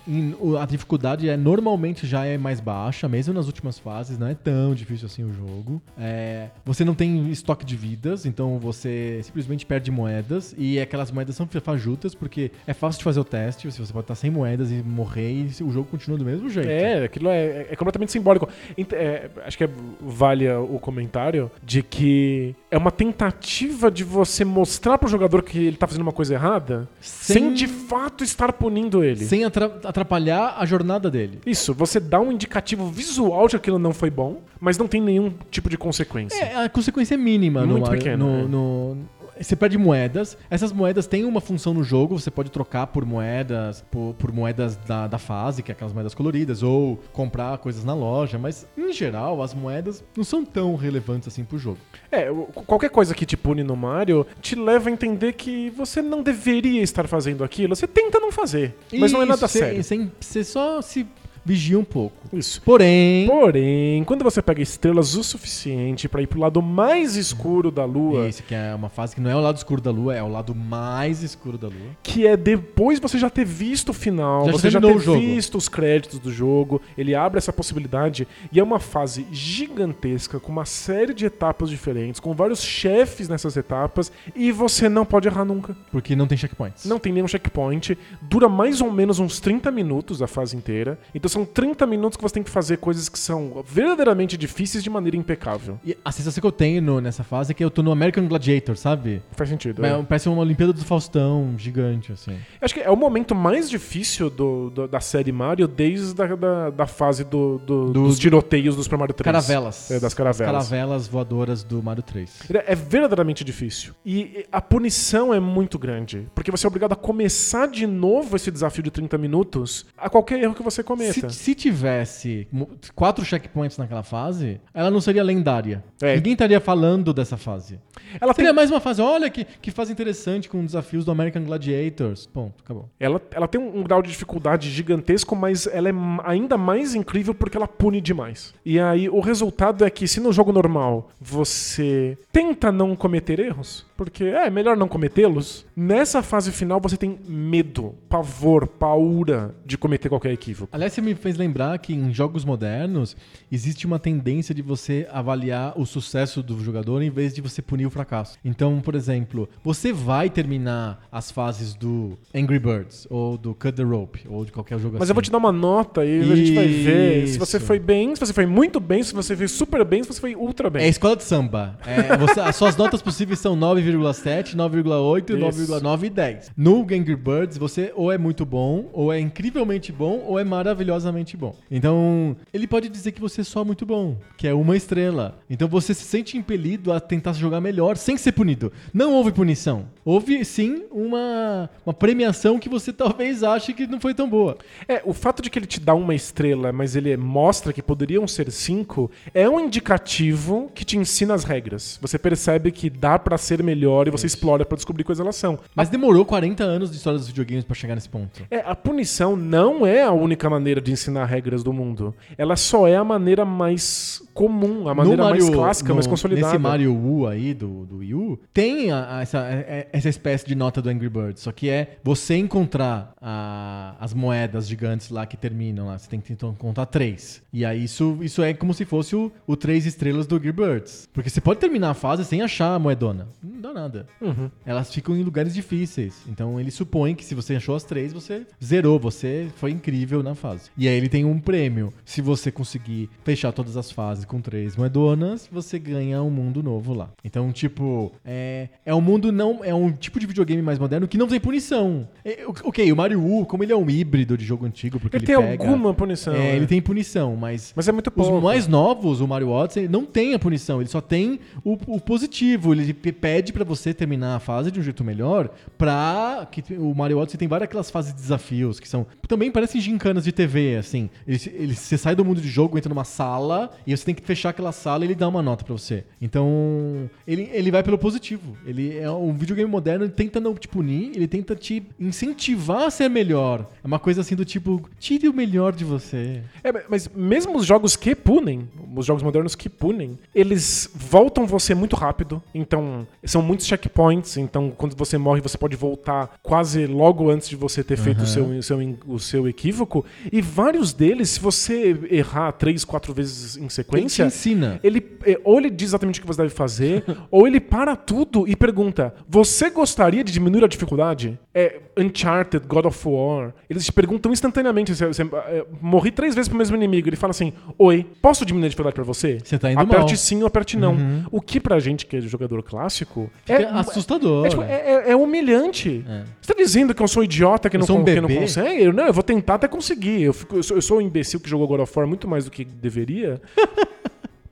a 0.61 0.67
dificuldade 0.67 1.29
é 1.29 1.37
normalmente 1.37 2.07
já 2.07 2.25
é 2.25 2.37
mais 2.37 2.61
baixa, 2.61 3.09
mesmo 3.09 3.33
nas 3.33 3.47
últimas 3.47 3.79
fases, 3.79 4.19
não 4.19 4.27
é 4.27 4.35
tão 4.35 4.75
difícil 4.75 5.07
assim 5.07 5.23
o 5.23 5.33
jogo. 5.33 5.81
É, 5.99 6.49
você 6.65 6.85
não 6.85 6.95
tem 6.95 7.31
estoque 7.31 7.65
de 7.65 7.77
vidas, 7.77 8.27
então 8.27 8.59
você 8.59 9.21
simplesmente 9.23 9.65
perde 9.65 9.91
moedas, 9.91 10.55
e 10.59 10.81
aquelas 10.81 11.11
moedas 11.11 11.37
são 11.37 11.47
fajutas, 11.47 12.15
porque 12.15 12.51
é 12.67 12.75
fácil 12.75 12.99
de 12.99 13.05
fazer 13.05 13.21
o 13.21 13.25
teste, 13.25 13.69
você 13.69 13.93
pode 13.93 14.05
estar 14.05 14.15
sem 14.17 14.31
moedas 14.31 14.71
e 14.71 14.83
morrer, 14.83 15.31
e 15.31 15.63
o 15.63 15.71
jogo 15.71 15.89
continua 15.89 16.19
do 16.19 16.25
mesmo 16.25 16.51
jeito. 16.51 16.69
É, 16.69 17.05
aquilo 17.05 17.29
é, 17.29 17.69
é 17.71 17.77
completamente 17.77 18.11
simbólico. 18.11 18.49
É, 18.93 19.31
acho 19.45 19.59
que 19.59 19.65
é, 19.65 19.69
vale 20.01 20.49
o 20.51 20.79
comentário 20.79 21.51
de 21.63 21.83
que 21.83 22.55
é 22.71 22.79
uma 22.79 22.91
tentativa 22.91 23.91
de 23.91 24.05
você 24.05 24.45
mostrar 24.45 24.99
pro 24.99 25.09
jogador 25.09 25.43
que 25.43 25.59
ele 25.59 25.77
tá 25.77 25.87
fazendo 25.87 26.03
uma 26.03 26.13
coisa 26.13 26.35
errada, 26.35 26.89
sem, 27.01 27.37
Sem- 27.37 27.55
de 27.55 27.67
fato 27.67 28.23
estar 28.25 28.53
punindo 28.53 29.03
ele. 29.03 29.25
Sem 29.25 29.45
atra- 29.45 29.81
atrapalhar 29.85 30.57
a 30.59 30.65
jornada 30.67 31.11
dele. 31.11 31.41
Isso, 31.47 31.75
você 31.75 31.99
dá 32.01 32.21
um 32.21 32.31
indicativo 32.33 32.87
visual 32.89 33.47
de 33.47 33.51
que 33.53 33.57
aquilo 33.57 33.79
não 33.79 33.93
foi 33.93 34.11
bom, 34.11 34.43
mas 34.61 34.79
não 34.79 34.87
tem 34.87 35.01
nenhum 35.01 35.33
tipo 35.51 35.69
de 35.69 35.77
consequência. 35.79 36.37
É, 36.43 36.65
a 36.65 36.69
consequência 36.69 37.15
é 37.15 37.19
mínima 37.19 37.65
Muito 37.67 37.91
pequena, 37.91 38.17
no- 38.25 38.39
é. 38.41 38.43
no- 38.49 38.97
Você 39.41 39.55
perde 39.57 39.77
moedas. 39.79 40.37
Essas 40.51 40.73
moedas 40.73 41.07
têm 41.07 41.25
uma 41.25 41.41
função 41.41 41.75
no 41.75 41.83
jogo. 41.85 42.19
Você 42.19 42.31
pode 42.31 42.51
trocar 42.51 42.87
por 42.89 43.05
moedas, 43.05 43.85
por, 43.91 44.15
por 44.15 44.33
moedas 44.33 44.77
da, 44.77 45.07
da 45.07 45.19
fase, 45.19 45.63
que 45.63 45.71
é 45.71 45.75
aquelas 45.75 45.93
moedas 45.93 46.15
coloridas, 46.15 46.63
ou 46.63 46.99
comprar 47.13 47.59
coisas 47.59 47.85
na 47.85 47.95
loja. 47.95 48.39
Mas, 48.39 48.67
em 48.77 48.93
geral, 48.93 49.43
as 49.43 49.53
moedas 49.55 50.03
não 50.17 50.25
são 50.25 50.45
tão 50.45 50.75
relevantes 50.77 51.29
assim 51.29 51.45
pro 51.45 51.59
jogo. 51.59 51.79
É, 52.11 52.29
qualquer 52.67 52.91
coisa 52.91 53.15
que 53.15 53.27
te 53.27 53.37
pune 53.37 53.63
no 53.63 53.77
Mario 53.77 54.27
te 54.41 54.55
leva 54.55 54.89
a 54.89 54.93
entender 54.93 55.33
que 55.35 55.71
você 55.71 56.01
não 56.01 56.23
deveria 56.23 56.83
estar 56.83 57.07
fazendo 57.07 57.45
aquilo. 57.45 57.75
Você 57.77 57.87
tenta 57.87 58.19
não 58.21 58.33
fazer, 58.33 58.77
mas 58.99 59.13
não 59.13 59.23
é 59.23 59.25
nada 59.27 59.47
Isso, 59.47 59.59
sério. 59.59 59.85
sem- 59.85 60.11
Você 60.21 60.45
só 60.45 60.81
se 60.81 61.07
vigia 61.47 61.79
um 61.79 61.85
pouco. 61.85 62.17
Isso. 62.37 62.61
Porém. 62.63 63.27
Porém, 63.29 64.03
quando 64.03 64.25
você 64.25 64.43
pega 64.43 64.61
estrelas 64.61 65.15
o 65.15 65.23
suficiente 65.23 66.09
pra 66.09 66.21
ir 66.21 66.27
pro 66.27 66.41
lado 66.41 66.61
mais 66.61 67.15
escuro 67.15 67.71
da 67.71 67.85
lua, 67.85 68.29
Esse 68.29 68.43
que 68.43 68.55
é 68.55 68.75
uma 68.75 68.89
fase 68.89 69.15
que 69.15 69.21
não 69.21 69.31
é 69.31 69.37
o 69.37 69.41
lado 69.41 69.57
escuro 69.57 69.81
da 69.81 69.93
lua, 69.93 70.15
é 70.15 70.23
o 70.23 70.29
lado 70.29 70.55
mais 70.55 71.23
escuro 71.23 71.57
da 71.57 71.69
lua. 71.69 71.91
que 72.03 72.27
é 72.27 72.37
depois 72.37 72.99
você 72.99 73.17
já 73.17 73.31
ter 73.31 73.45
visto 73.45 73.91
o 73.91 73.93
final, 73.93 74.47
Já 74.47 74.53
você 74.53 74.71
já 74.71 74.81
ter 74.81 74.99
visto 74.99 75.57
os 75.57 75.69
créditos 75.69 76.19
do 76.19 76.33
jogo, 76.33 76.83
ele 76.99 77.15
abre 77.15 77.39
essa 77.39 77.53
possibilidade 77.53 78.27
e 78.51 78.59
é 78.59 78.63
uma 78.63 78.81
fase 78.81 79.25
gigantesca 79.31 80.41
com 80.41 80.51
uma 80.51 80.65
série 80.65 81.15
de 81.15 81.27
etapas 81.27 81.71
diferentes, 81.71 82.19
com 82.19 82.33
vários 82.35 82.61
chefes 82.61 83.29
nessas 83.29 83.57
etapas 83.57 84.11
e 84.35 84.51
você 84.51 84.89
não 84.89 85.05
pode 85.05 85.29
errar 85.29 85.45
nunca. 85.45 85.77
Porque 85.93 86.17
não 86.17 86.27
tem 86.27 86.37
checkpoints. 86.37 86.87
Não 86.87 86.99
tem 86.99 87.13
nenhum 87.13 87.29
checkpoint, 87.29 87.97
dura 88.21 88.49
mais 88.49 88.81
ou 88.81 88.91
menos 88.91 89.21
uns 89.21 89.39
30 89.39 89.71
minutos 89.71 90.21
a 90.21 90.27
fase 90.27 90.57
inteira. 90.57 90.99
Então 91.15 91.29
são 91.37 91.45
30 91.45 91.87
minutos 91.87 92.17
que 92.17 92.23
você 92.23 92.33
tem 92.35 92.43
que 92.43 92.49
fazer 92.51 92.79
coisas 92.79 93.09
que 93.11 93.19
são 93.19 93.63
verdadeiramente 93.69 94.37
difíceis 94.39 94.83
de 94.83 94.89
maneira 94.89 95.17
impecável. 95.19 95.79
E 95.85 95.95
a 96.03 96.11
sensação 96.11 96.41
que 96.41 96.47
eu 96.47 96.53
tenho 96.53 96.81
no- 96.81 96.99
nessa 97.01 97.23
fase 97.23 97.51
é 97.53 97.55
que 97.55 97.63
eu 97.63 97.71
tô 97.71 97.83
no 97.83 97.93
American 97.93 98.27
Gladiator, 98.27 98.77
sabe? 98.77 99.23
Faz 99.33 99.51
sentido. 99.51 99.85
É. 99.85 100.03
Parece 100.03 100.29
uma 100.31 100.41
Olimpíada 100.41 100.73
do 100.73 100.83
Faustão 100.85 101.55
gigante, 101.59 102.11
assim. 102.13 102.37
Acho 102.61 102.73
que 102.75 102.81
é 102.81 102.91
o 102.91 102.97
momento 102.97 103.35
mais 103.35 103.69
difícil 103.69 104.31
do, 104.31 104.71
do- 104.71 104.89
da 104.89 105.01
série 105.01 105.31
Mario 105.31 105.69
desde 105.69 106.21
a 106.23 106.27
da, 106.35 106.71
da 106.71 106.87
fase 106.87 107.23
do, 107.25 107.59
do- 107.59 107.87
Do- 107.93 108.05
dos 108.05 108.19
tiroteios 108.19 108.75
do 108.75 108.83
Super 108.83 108.99
Mario 108.99 109.15
3. 109.15 109.25
Caravelas. 109.25 109.91
É, 109.91 110.01
das 110.01 110.15
caravelas. 110.15 110.51
Caravelas 110.69 111.07
voadoras 111.07 111.63
do 111.63 111.83
Mario 111.83 112.03
3. 112.03 112.31
Ele 112.49 112.59
É 112.67 112.75
verdadeiramente 112.75 113.45
difícil. 113.45 113.93
E 114.05 114.47
a 114.51 114.61
punição 114.63 115.35
é 115.35 115.39
muito 115.41 115.79
grande. 115.79 116.27
Porque 116.35 116.51
você 116.51 116.67
é 116.67 116.69
obrigado 116.69 116.93
a 116.93 116.97
começar 116.97 117.67
de 117.69 117.87
novo 117.87 118.37
esse 118.37 118.51
desafio 118.51 118.83
de 118.83 118.91
30 118.91 119.19
minutos 119.19 119.85
a 119.99 120.09
qualquer 120.09 120.43
erro 120.43 120.55
que 120.55 120.63
você 120.63 120.83
cometa. 120.83 121.13
Se, 121.13 121.26
se 121.29 121.55
tivesse 121.55 122.49
quatro 122.95 123.25
checkpoints 123.25 123.79
naquela 123.79 124.03
fase, 124.03 124.61
ela 124.73 124.91
não 124.91 125.01
seria 125.01 125.23
lendária. 125.23 125.83
É. 126.01 126.17
Ninguém 126.17 126.33
estaria 126.33 126.61
falando 126.61 127.13
dessa 127.13 127.37
fase. 127.37 127.79
Ela 128.21 128.33
tem, 128.33 128.45
Seria 128.45 128.53
mais 128.53 128.71
uma 128.71 128.81
fase, 128.81 129.03
olha 129.03 129.29
que, 129.29 129.45
que 129.45 129.71
fase 129.71 129.93
interessante 129.93 130.49
com 130.49 130.65
desafios 130.65 131.05
do 131.05 131.11
American 131.11 131.45
Gladiators. 131.45 132.27
Ponto, 132.27 132.63
acabou. 132.63 132.89
ela, 132.99 133.21
ela 133.31 133.49
tem 133.49 133.61
um, 133.61 133.81
um 133.81 133.83
grau 133.83 134.03
de 134.03 134.09
dificuldade 134.09 134.71
gigantesco, 134.71 135.35
mas 135.35 135.67
ela 135.67 135.89
é 135.89 135.93
ainda 136.25 136.57
mais 136.57 136.95
incrível 136.95 137.35
porque 137.35 137.57
ela 137.57 137.69
pune 137.69 138.01
demais. 138.01 138.55
E 138.65 138.79
aí 138.79 139.09
o 139.09 139.21
resultado 139.21 139.85
é 139.85 139.91
que 139.91 140.07
se 140.07 140.21
no 140.21 140.33
jogo 140.33 140.53
normal 140.53 141.11
você 141.21 142.17
tenta 142.33 142.71
não 142.71 142.95
cometer 142.95 143.41
erros, 143.41 143.85
porque 143.97 144.25
é 144.25 144.49
melhor 144.49 144.77
não 144.77 144.89
cometê-los, 144.89 145.66
nessa 145.77 146.23
fase 146.23 146.51
final 146.51 146.81
você 146.81 146.97
tem 146.97 147.19
medo, 147.29 147.95
pavor, 148.09 148.67
paura 148.67 149.55
de 149.65 149.77
cometer 149.77 150.09
qualquer 150.09 150.33
equívoco. 150.33 150.71
Aliás, 150.73 150.93
você 150.95 151.03
me 151.03 151.15
fez 151.15 151.37
lembrar 151.37 151.79
que 151.79 151.93
em 151.93 152.13
jogos 152.15 152.45
modernos 152.45 153.15
existe 153.53 153.87
uma 153.87 153.99
tendência 153.99 154.55
de 154.55 154.63
você 154.63 155.07
avaliar 155.13 155.75
o 155.79 155.85
sucesso 155.85 156.43
do 156.43 156.59
jogador 156.65 157.03
em 157.03 157.11
vez 157.11 157.35
de 157.35 157.41
você 157.43 157.61
punir 157.61 157.85
o 157.87 157.91
fracasso. 157.91 158.39
Então, 158.45 158.81
por 158.81 158.95
exemplo, 158.95 159.49
você 159.63 159.93
vai 159.93 160.31
terminar 160.31 161.07
as 161.13 161.31
fases 161.31 161.75
do 161.75 162.17
Angry 162.35 162.59
Birds 162.59 163.07
ou 163.11 163.37
do 163.37 163.55
Cut 163.55 163.73
the 163.73 163.83
Rope 163.83 164.21
ou 164.29 164.45
de 164.45 164.53
qualquer 164.53 164.79
jogo 164.79 164.95
Mas 164.95 165.03
assim. 165.03 165.11
eu 165.11 165.15
vou 165.15 165.23
te 165.23 165.31
dar 165.31 165.39
uma 165.39 165.53
nota 165.53 166.05
e 166.05 166.21
a 166.21 166.37
gente 166.37 166.55
vai 166.55 166.67
ver 166.69 167.27
se 167.29 167.39
você 167.39 167.59
Isso. 167.59 167.67
foi 167.67 167.79
bem, 167.79 168.15
se 168.15 168.21
você 168.21 168.33
foi 168.33 168.47
muito 168.47 168.81
bem, 168.81 169.03
se 169.03 169.13
você 169.13 169.37
foi 169.37 169.49
super 169.49 169.85
bem, 169.85 170.03
se 170.03 170.09
você 170.13 170.21
foi 170.21 170.35
ultra 170.35 170.71
bem. 170.71 170.85
É 170.85 170.89
escola 170.89 171.17
de 171.17 171.25
samba. 171.25 171.79
É, 171.87 172.17
você- 172.17 172.41
as 172.41 172.57
suas 172.57 172.77
notas 172.77 173.03
possíveis 173.03 173.39
são 173.41 173.55
9,7, 173.57 174.55
9,8, 174.57 175.33
Isso. 175.37 175.66
9,9 175.67 176.05
e 176.05 176.11
10. 176.11 176.51
No 176.57 176.83
Angry 176.83 177.17
Birds, 177.17 177.59
você 177.59 177.93
ou 177.95 178.13
é 178.13 178.19
muito 178.19 178.45
bom, 178.45 178.89
ou 178.93 179.13
é 179.13 179.21
incrivelmente 179.21 179.93
bom, 179.93 180.23
ou 180.27 180.39
é 180.39 180.45
maravilhosamente 180.45 181.37
bom. 181.37 181.55
Então, 181.71 182.37
ele 182.53 182.67
pode 182.67 182.89
dizer 182.89 183.13
que 183.13 183.21
você 183.21 183.41
é 183.41 183.45
só 183.45 183.65
muito 183.65 183.85
bom, 183.85 184.17
que 184.37 184.47
é 184.47 184.55
uma 184.55 184.77
estrela. 184.77 185.39
Então 185.49 185.69
você 185.69 185.95
se 185.95 186.05
sente 186.05 186.37
impelido 186.37 186.93
a 186.93 187.01
tentar 187.01 187.33
jogar 187.33 187.61
melhor 187.61 187.97
sem 187.97 188.17
ser 188.17 188.33
punido. 188.33 188.73
Não 188.93 189.15
houve 189.15 189.33
punição. 189.33 189.87
Houve, 190.05 190.45
sim, 190.45 190.85
uma, 190.91 191.69
uma 191.85 191.93
premiação 191.95 192.59
que 192.59 192.69
você 192.69 192.93
talvez 192.95 193.43
ache 193.43 193.73
que 193.73 193.87
não 193.87 194.01
foi 194.01 194.15
tão 194.15 194.29
boa. 194.29 194.57
É, 194.89 195.03
o 195.05 195.13
fato 195.13 195.43
de 195.43 195.51
que 195.51 195.59
ele 195.59 195.67
te 195.67 195.81
dá 195.81 195.95
uma 195.95 196.15
estrela, 196.15 196.73
mas 196.73 196.97
ele 196.97 197.17
mostra 197.17 197.73
que 197.73 197.83
poderiam 197.83 198.27
ser 198.27 198.51
cinco, 198.51 199.11
é 199.35 199.49
um 199.49 199.61
indicativo 199.61 200.71
que 200.75 200.85
te 200.85 200.97
ensina 200.97 201.35
as 201.35 201.45
regras. 201.45 201.99
Você 202.01 202.19
percebe 202.19 202.71
que 202.71 202.89
dá 202.89 203.19
pra 203.19 203.39
ser 203.39 203.63
melhor 203.63 204.07
e 204.07 204.11
você 204.11 204.27
explora 204.27 204.65
pra 204.65 204.77
descobrir 204.77 205.05
quais 205.05 205.21
elas 205.21 205.37
são. 205.37 205.56
Mas 205.75 205.89
demorou 205.89 206.25
40 206.25 206.63
anos 206.65 206.91
de 206.91 206.97
história 206.97 207.19
dos 207.19 207.29
videogames 207.29 207.65
pra 207.65 207.75
chegar 207.75 207.95
nesse 207.95 208.09
ponto. 208.09 208.43
É, 208.51 208.61
a 208.61 208.75
punição 208.75 209.37
não 209.37 209.87
é 209.87 210.03
a 210.03 210.13
única 210.13 210.49
maneira 210.49 210.81
de 210.81 210.93
ensinar 210.93 211.25
regras 211.27 211.63
do 211.63 211.73
mundo. 211.73 212.15
Ela 212.37 212.57
só 212.57 212.87
é 212.89 212.97
a 212.97 213.05
maneira 213.05 213.45
mais 213.45 214.23
comum, 214.37 214.87
a 214.87 214.95
maneira 214.95 215.25
mais 215.25 215.49
clássica, 215.49 215.95
mais 215.95 216.07
no- 216.07 216.11
consolidada. 216.11 216.47
Nesse 216.53 216.59
Mario 216.63 216.95
U 216.95 217.27
aí, 217.27 217.55
do, 217.55 217.87
do 217.87 217.97
Wii 217.99 218.15
U, 218.15 218.39
tem 218.53 218.91
a- 218.93 219.17
a- 219.17 219.23
essa, 219.23 219.39
é- 219.49 219.89
essa 219.93 220.09
espécie 220.11 220.47
de 220.47 220.55
nota 220.55 220.83
do 220.83 220.91
Angry 220.91 221.09
Birds. 221.09 221.43
Só 221.43 221.51
que 221.53 221.71
é 221.71 221.97
você 222.05 222.37
encontrar 222.37 223.15
a- 223.21 223.97
as 223.99 224.13
moedas 224.13 224.69
gigantes 224.69 225.09
lá 225.09 225.25
que 225.25 225.37
terminam 225.39 225.87
lá. 225.87 225.99
Você 225.99 226.09
tem 226.09 226.21
que 226.21 226.33
então, 226.33 226.55
contar 226.55 226.85
três. 226.87 227.43
E 227.51 227.65
aí 227.65 227.85
isso, 227.85 228.19
isso 228.21 228.43
é 228.43 228.53
como 228.53 228.75
se 228.75 228.85
fosse 228.85 229.17
o, 229.17 229.33
o 229.47 229.57
três 229.57 229.87
estrelas 229.87 230.27
do 230.27 230.37
Angry 230.37 230.53
Birds. 230.53 231.09
Porque 231.15 231.31
você 231.31 231.41
pode 231.41 231.59
terminar 231.59 231.91
a 231.91 231.95
fase 231.95 232.23
sem 232.25 232.43
achar 232.43 232.75
a 232.75 232.79
moedona. 232.79 233.29
Não 233.43 233.61
dá 233.61 233.73
nada. 233.73 234.07
Uhum. 234.21 234.51
Elas 234.67 234.93
ficam 234.93 235.17
em 235.17 235.23
lugares 235.23 235.55
difíceis. 235.55 236.23
Então 236.29 236.61
ele 236.61 236.71
supõe 236.71 237.15
que 237.15 237.25
se 237.25 237.35
você 237.35 237.57
achou 237.57 237.75
as 237.75 237.85
três, 237.85 238.13
você 238.13 238.47
zerou, 238.63 238.99
você 238.99 239.49
foi 239.57 239.71
incrível 239.71 240.23
na 240.23 240.35
fase. 240.35 240.69
E 240.77 240.87
aí 240.87 240.95
ele 240.95 241.09
tem 241.09 241.25
um 241.25 241.39
prêmio. 241.39 241.91
Se 242.05 242.21
você 242.21 242.53
conseguir 242.53 243.09
fechar 243.25 243.51
todas 243.53 243.79
as 243.79 243.91
fases 243.91 244.26
com 244.27 244.41
três 244.41 244.77
moedonas, 244.77 245.49
você 245.51 245.79
ganha 245.79 246.23
um 246.23 246.31
mundo 246.31 246.63
novo 246.63 246.93
lá. 246.93 247.11
Então, 247.25 247.51
tipo, 247.53 248.13
é, 248.25 248.69
é 248.85 248.95
um 248.95 249.01
mundo 249.01 249.31
não. 249.33 249.65
É 249.65 249.75
um 249.75 249.91
tipo 249.93 250.19
de 250.21 250.27
videogame 250.27 250.61
mais 250.63 250.79
moderno 250.79 251.09
que 251.09 251.17
não 251.19 251.27
tem 251.27 251.41
punição. 251.41 252.09
É, 252.25 252.45
ok, 252.65 252.91
o 252.93 252.97
Mario 252.97 253.25
U, 253.25 253.47
como 253.47 253.63
ele 253.63 253.73
é 253.73 253.77
um 253.77 253.89
híbrido 253.89 254.37
de 254.37 254.45
jogo 254.45 254.67
antigo, 254.67 254.99
porque 255.01 255.17
Ele 255.17 255.25
ele, 255.25 255.37
tem 255.37 255.37
pega, 255.47 255.65
alguma 255.65 255.95
punição. 255.95 256.35
É, 256.35 256.39
né? 256.39 256.57
ele 256.57 256.67
tem 256.67 256.81
punição, 256.83 257.37
mas. 257.37 257.73
Mas 257.77 257.89
é 257.89 257.93
muito 257.93 258.09
Os 258.09 258.15
pouco. 258.15 258.41
mais 258.45 258.67
novos, 258.69 259.21
o 259.21 259.27
Mario 259.29 259.49
Odyssey, 259.51 259.89
não 259.89 260.05
tem 260.05 260.35
a 260.35 260.39
punição, 260.39 260.81
ele 260.81 260.89
só 260.91 261.01
tem 261.01 261.41
o, 261.65 261.79
o 261.87 262.01
positivo. 262.01 262.73
Ele 262.75 262.93
pe- 262.93 263.13
pede 263.13 263.53
pra 263.53 263.65
você 263.65 263.95
terminar 263.95 264.37
a 264.37 264.41
fase 264.41 264.71
de 264.71 264.81
um 264.81 264.83
jeito 264.83 265.03
melhor, 265.05 265.51
pra. 265.87 266.47
Que 266.51 266.63
o 266.75 266.95
Mario 266.95 267.19
Odyssey 267.19 267.39
tem 267.39 267.49
várias 267.49 267.67
aquelas 267.67 267.91
fases 267.91 268.13
de 268.13 268.21
desafios 268.21 268.81
que 268.81 268.89
são. 268.89 269.07
Também 269.29 269.51
parecem 269.51 269.81
gincanas 269.81 270.25
de 270.25 270.33
TV, 270.33 270.77
assim. 270.77 271.09
Ele, 271.27 271.41
ele- 271.55 271.75
você 271.75 271.97
sai 271.99 272.15
do 272.15 272.25
mundo 272.25 272.41
de 272.41 272.49
jogo, 272.49 272.77
entra 272.79 272.89
numa 272.89 273.05
sala, 273.05 273.71
e 273.87 273.97
você 273.97 274.05
tem 274.05 274.15
que 274.17 274.27
fechar 274.27 274.51
aquela 274.51 274.73
sala 274.73 275.05
e 275.05 275.09
ele 275.09 275.15
dá 275.15 275.29
uma 275.29 275.43
nota 275.43 275.65
pra 275.65 275.73
você. 275.73 276.05
Então, 276.21 277.09
ele, 277.27 277.49
ele 277.53 277.71
vai 277.71 277.83
pelo 277.83 277.99
positivo. 277.99 278.57
Ele 278.67 278.97
é 278.97 279.11
um 279.11 279.33
videogame 279.35 279.71
moderno, 279.71 280.05
ele 280.05 280.13
tenta 280.13 280.41
não 280.41 280.55
te 280.55 280.69
punir, 280.69 281.13
ele 281.15 281.29
tenta 281.29 281.55
te 281.55 281.83
incentivar 281.99 282.85
a 282.85 282.91
ser 282.91 283.09
melhor. 283.09 283.67
É 283.83 283.87
uma 283.87 283.99
coisa 283.99 284.21
assim 284.21 284.35
do 284.35 284.45
tipo, 284.45 284.89
tire 284.99 285.29
o 285.29 285.33
melhor 285.33 285.75
de 285.75 285.85
você. 285.85 286.43
É, 286.65 286.73
mas 286.89 287.09
mesmo 287.15 287.57
os 287.57 287.65
jogos 287.65 287.97
que 287.97 288.15
punem, 288.15 288.69
os 288.95 289.07
jogos 289.07 289.23
modernos 289.23 289.55
que 289.55 289.69
punem, 289.69 290.19
eles 290.35 290.91
voltam 290.95 291.47
você 291.47 291.75
muito 291.75 291.97
rápido. 291.97 292.43
Então, 292.55 293.07
são 293.25 293.43
muitos 293.43 293.67
checkpoints. 293.67 294.37
Então, 294.37 294.73
quando 294.77 294.97
você 294.97 295.19
morre, 295.19 295.41
você 295.41 295.59
pode 295.59 295.77
voltar 295.77 296.39
quase 296.43 296.87
logo 296.87 297.31
antes 297.31 297.49
de 297.49 297.57
você 297.57 297.85
ter 297.85 297.97
feito 297.97 298.23
o, 298.23 298.27
seu, 298.27 298.45
o, 298.45 298.63
seu, 298.63 298.99
o 299.07 299.19
seu 299.19 299.49
equívoco. 299.49 300.05
E 300.33 300.41
vários 300.41 300.93
deles, 300.93 301.31
se 301.31 301.41
você 301.41 301.99
errar 302.11 302.53
três, 302.53 302.85
quatro 302.85 303.13
vezes 303.13 303.57
em 303.57 303.69
Ele 304.07 304.15
te 304.15 304.23
ensina. 304.23 304.81
ele, 304.83 305.05
é, 305.25 305.39
ou 305.45 305.59
ele 305.59 305.71
diz 305.71 305.89
exatamente 305.91 306.19
o 306.19 306.23
que 306.23 306.27
você 306.27 306.43
deve 306.43 306.55
fazer, 306.55 307.05
ou 307.31 307.47
ele 307.47 307.61
para 307.61 307.95
tudo 307.97 308.47
e 308.49 308.55
pergunta: 308.57 309.15
Você 309.29 309.71
gostaria 309.71 310.23
de 310.25 310.33
diminuir 310.33 310.65
a 310.65 310.69
dificuldade? 310.69 311.39
É, 311.55 311.81
Uncharted, 311.97 312.67
God 312.67 312.85
of 312.87 313.09
War. 313.09 313.55
Eles 313.71 313.85
te 313.87 313.93
perguntam 313.93 314.31
instantaneamente. 314.33 314.95
Você, 314.95 315.07
você, 315.07 315.23
é, 315.23 315.65
morri 315.81 316.11
três 316.11 316.35
vezes 316.35 316.49
pro 316.49 316.59
mesmo 316.59 316.77
inimigo. 316.77 317.09
Ele 317.09 317.17
fala 317.17 317.31
assim: 317.31 317.53
Oi, 317.79 318.05
posso 318.21 318.45
diminuir 318.45 318.67
a 318.67 318.69
dificuldade 318.71 318.95
pra 318.95 319.05
você? 319.05 319.39
Você 319.43 319.59
tá 319.59 319.71
indo 319.71 319.81
aperte 319.81 319.99
mal. 320.01 320.09
Uhum. 320.11 320.17
sim 320.17 320.41
ou 320.43 320.47
aperte 320.47 320.77
não. 320.77 320.97
O 321.31 321.41
que 321.41 321.59
pra 321.61 321.79
gente 321.79 322.05
que 322.07 322.17
é 322.17 322.21
jogador 322.21 322.63
clássico 322.63 323.31
Fica 323.45 323.63
é, 323.63 323.65
assustador. 323.67 324.47
é, 324.47 324.49
tipo, 324.49 324.63
é- 324.63 324.67
é- 325.07 325.11
é 325.13 325.17
humilhante. 325.17 326.05
É. 326.09 326.25
Você 326.41 326.53
tá 326.53 326.59
dizendo 326.63 326.95
que 326.95 327.03
eu 327.03 327.09
sou 327.09 327.23
um 327.23 327.25
idiota 327.25 327.69
que, 327.71 327.77
Eu 327.77 327.81
não, 327.81 327.87
sou 327.87 327.99
um 327.99 328.05
que 328.05 328.21
não 328.21 328.29
consegue? 328.29 328.83
Eu, 328.85 328.93
não, 328.93 329.07
eu 329.07 329.13
vou 329.13 329.23
tentar 329.23 329.55
até 329.55 329.67
conseguir. 329.69 330.23
Eu, 330.23 330.33
fico- 330.33 330.57
eu 330.57 330.63
sou, 330.63 330.77
eu 330.77 330.83
sou 330.83 330.99
um 330.99 331.01
imbecil 331.01 331.41
que 331.41 331.49
jogou 331.49 331.67
God 331.67 331.81
of 331.81 331.93
War 331.97 332.07
muito 332.07 332.29
mais 332.29 332.45
do 332.45 332.51
que 332.51 332.65
deveria. 332.65 333.41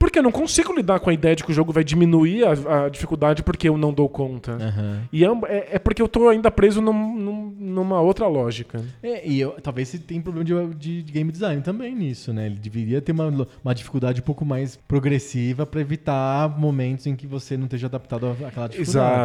Porque 0.05 0.19
eu 0.19 0.23
não 0.23 0.31
consigo 0.31 0.71
lidar 0.75 1.01
com 1.01 1.09
a 1.09 1.15
ideia 1.15 1.35
de 1.35 1.43
que 1.43 1.51
o 1.51 1.55
jogo 1.55 1.73
vai 1.73 1.83
diminuir 1.83 2.45
a, 2.45 2.85
a 2.85 2.89
dificuldade 2.91 3.43
porque 3.43 3.67
eu 3.67 3.79
não 3.79 3.91
dou 3.91 4.07
conta. 4.07 4.53
Aham. 4.53 5.01
E 5.11 5.25
é, 5.25 5.29
é- 5.49 5.69
é 5.73 5.79
porque 5.79 6.03
eu 6.03 6.07
tô 6.07 6.29
ainda 6.29 6.51
preso 6.51 6.83
num- 6.83 7.17
num- 7.17 7.55
numa 7.59 8.01
outra 8.03 8.27
lógica. 8.29 8.85
É, 9.03 9.27
e 9.27 9.41
eu- 9.41 9.53
talvez 9.63 9.89
você 9.89 9.97
tenha 9.99 10.21
problema 10.21 10.45
de, 10.75 11.03
de- 11.03 11.11
game 11.11 11.33
design 11.33 11.63
também 11.63 11.95
nisso, 11.95 12.35
né? 12.35 12.45
Ele 12.47 12.57
deveria 12.57 13.01
ter 13.01 13.13
uma, 13.13 13.49
uma 13.65 13.75
dificuldade 13.75 14.21
um 14.21 14.25
pouco 14.25 14.45
mais 14.45 14.77
progressiva 14.87 15.65
pra 15.65 15.81
evitar 15.81 16.49
momentos 16.59 17.07
em 17.07 17.17
que 17.17 17.27
você 17.27 17.57
não 17.57 17.65
esteja 17.65 17.87
adaptado 17.87 18.27
àquela 18.47 18.69
dificuldade. 18.69 18.81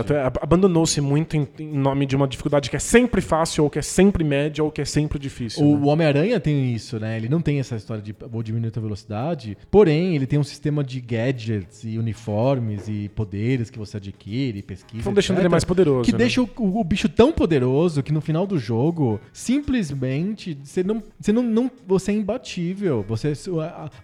Exato. 0.06 0.14
é, 0.14 0.24
ab- 0.24 0.40
Abandonou-se 0.42 1.02
muito 1.02 1.36
em, 1.36 1.46
em 1.60 1.78
nome 1.78 2.06
de 2.06 2.16
uma 2.16 2.26
dificuldade 2.28 2.70
que 2.70 2.78
é 2.78 2.80
sempre 2.80 3.20
fácil, 3.20 3.66
ou 3.66 3.70
que 3.70 3.80
é 3.80 3.82
sempre 3.82 4.24
média, 4.24 4.64
ou 4.64 4.72
que 4.72 4.80
é 4.80 4.86
sempre 4.86 5.20
difícil. 5.20 5.62
O, 5.66 5.76
né? 5.78 5.84
o 5.84 5.88
Homem-Aranha 5.90 6.40
tem 6.40 6.74
isso, 6.74 6.98
né? 7.00 7.18
Ele 7.18 7.28
não 7.28 7.42
tem 7.42 7.60
essa 7.60 7.76
história 7.76 8.02
de 8.02 8.16
vou 8.32 8.42
diminuir 8.42 8.72
a 8.76 8.80
velocidade, 8.80 9.58
porém 9.70 10.16
ele 10.16 10.26
tem 10.26 10.40
um 10.40 10.44
sistema 10.44 10.69
de 10.84 11.02
gadgets 11.02 11.84
e 11.84 11.98
uniformes 11.98 12.88
e 12.88 13.10
poderes 13.10 13.70
que 13.70 13.78
você 13.80 13.98
adquire, 13.98 14.62
pesquisa. 14.62 15.00
Estão 15.00 15.14
deixando 15.14 15.40
ele 15.40 15.50
mais 15.50 15.64
poderoso. 15.64 16.06
Que 16.06 16.12
né? 16.12 16.18
deixa 16.20 16.42
o, 16.42 16.50
o- 16.58 16.84
bicho 16.84 17.10
tão 17.10 17.32
poderoso 17.32 18.02
que 18.04 18.12
no 18.14 18.22
final 18.22 18.46
do 18.48 18.58
jogo, 18.58 19.20
simplesmente, 19.34 20.58
você 20.64 20.84
não, 20.84 21.04
você 21.20 21.32
não, 21.32 21.44
não 21.44 21.72
você 21.88 22.12
é 22.12 22.16
imbatível. 22.16 23.06
Você, 23.08 23.34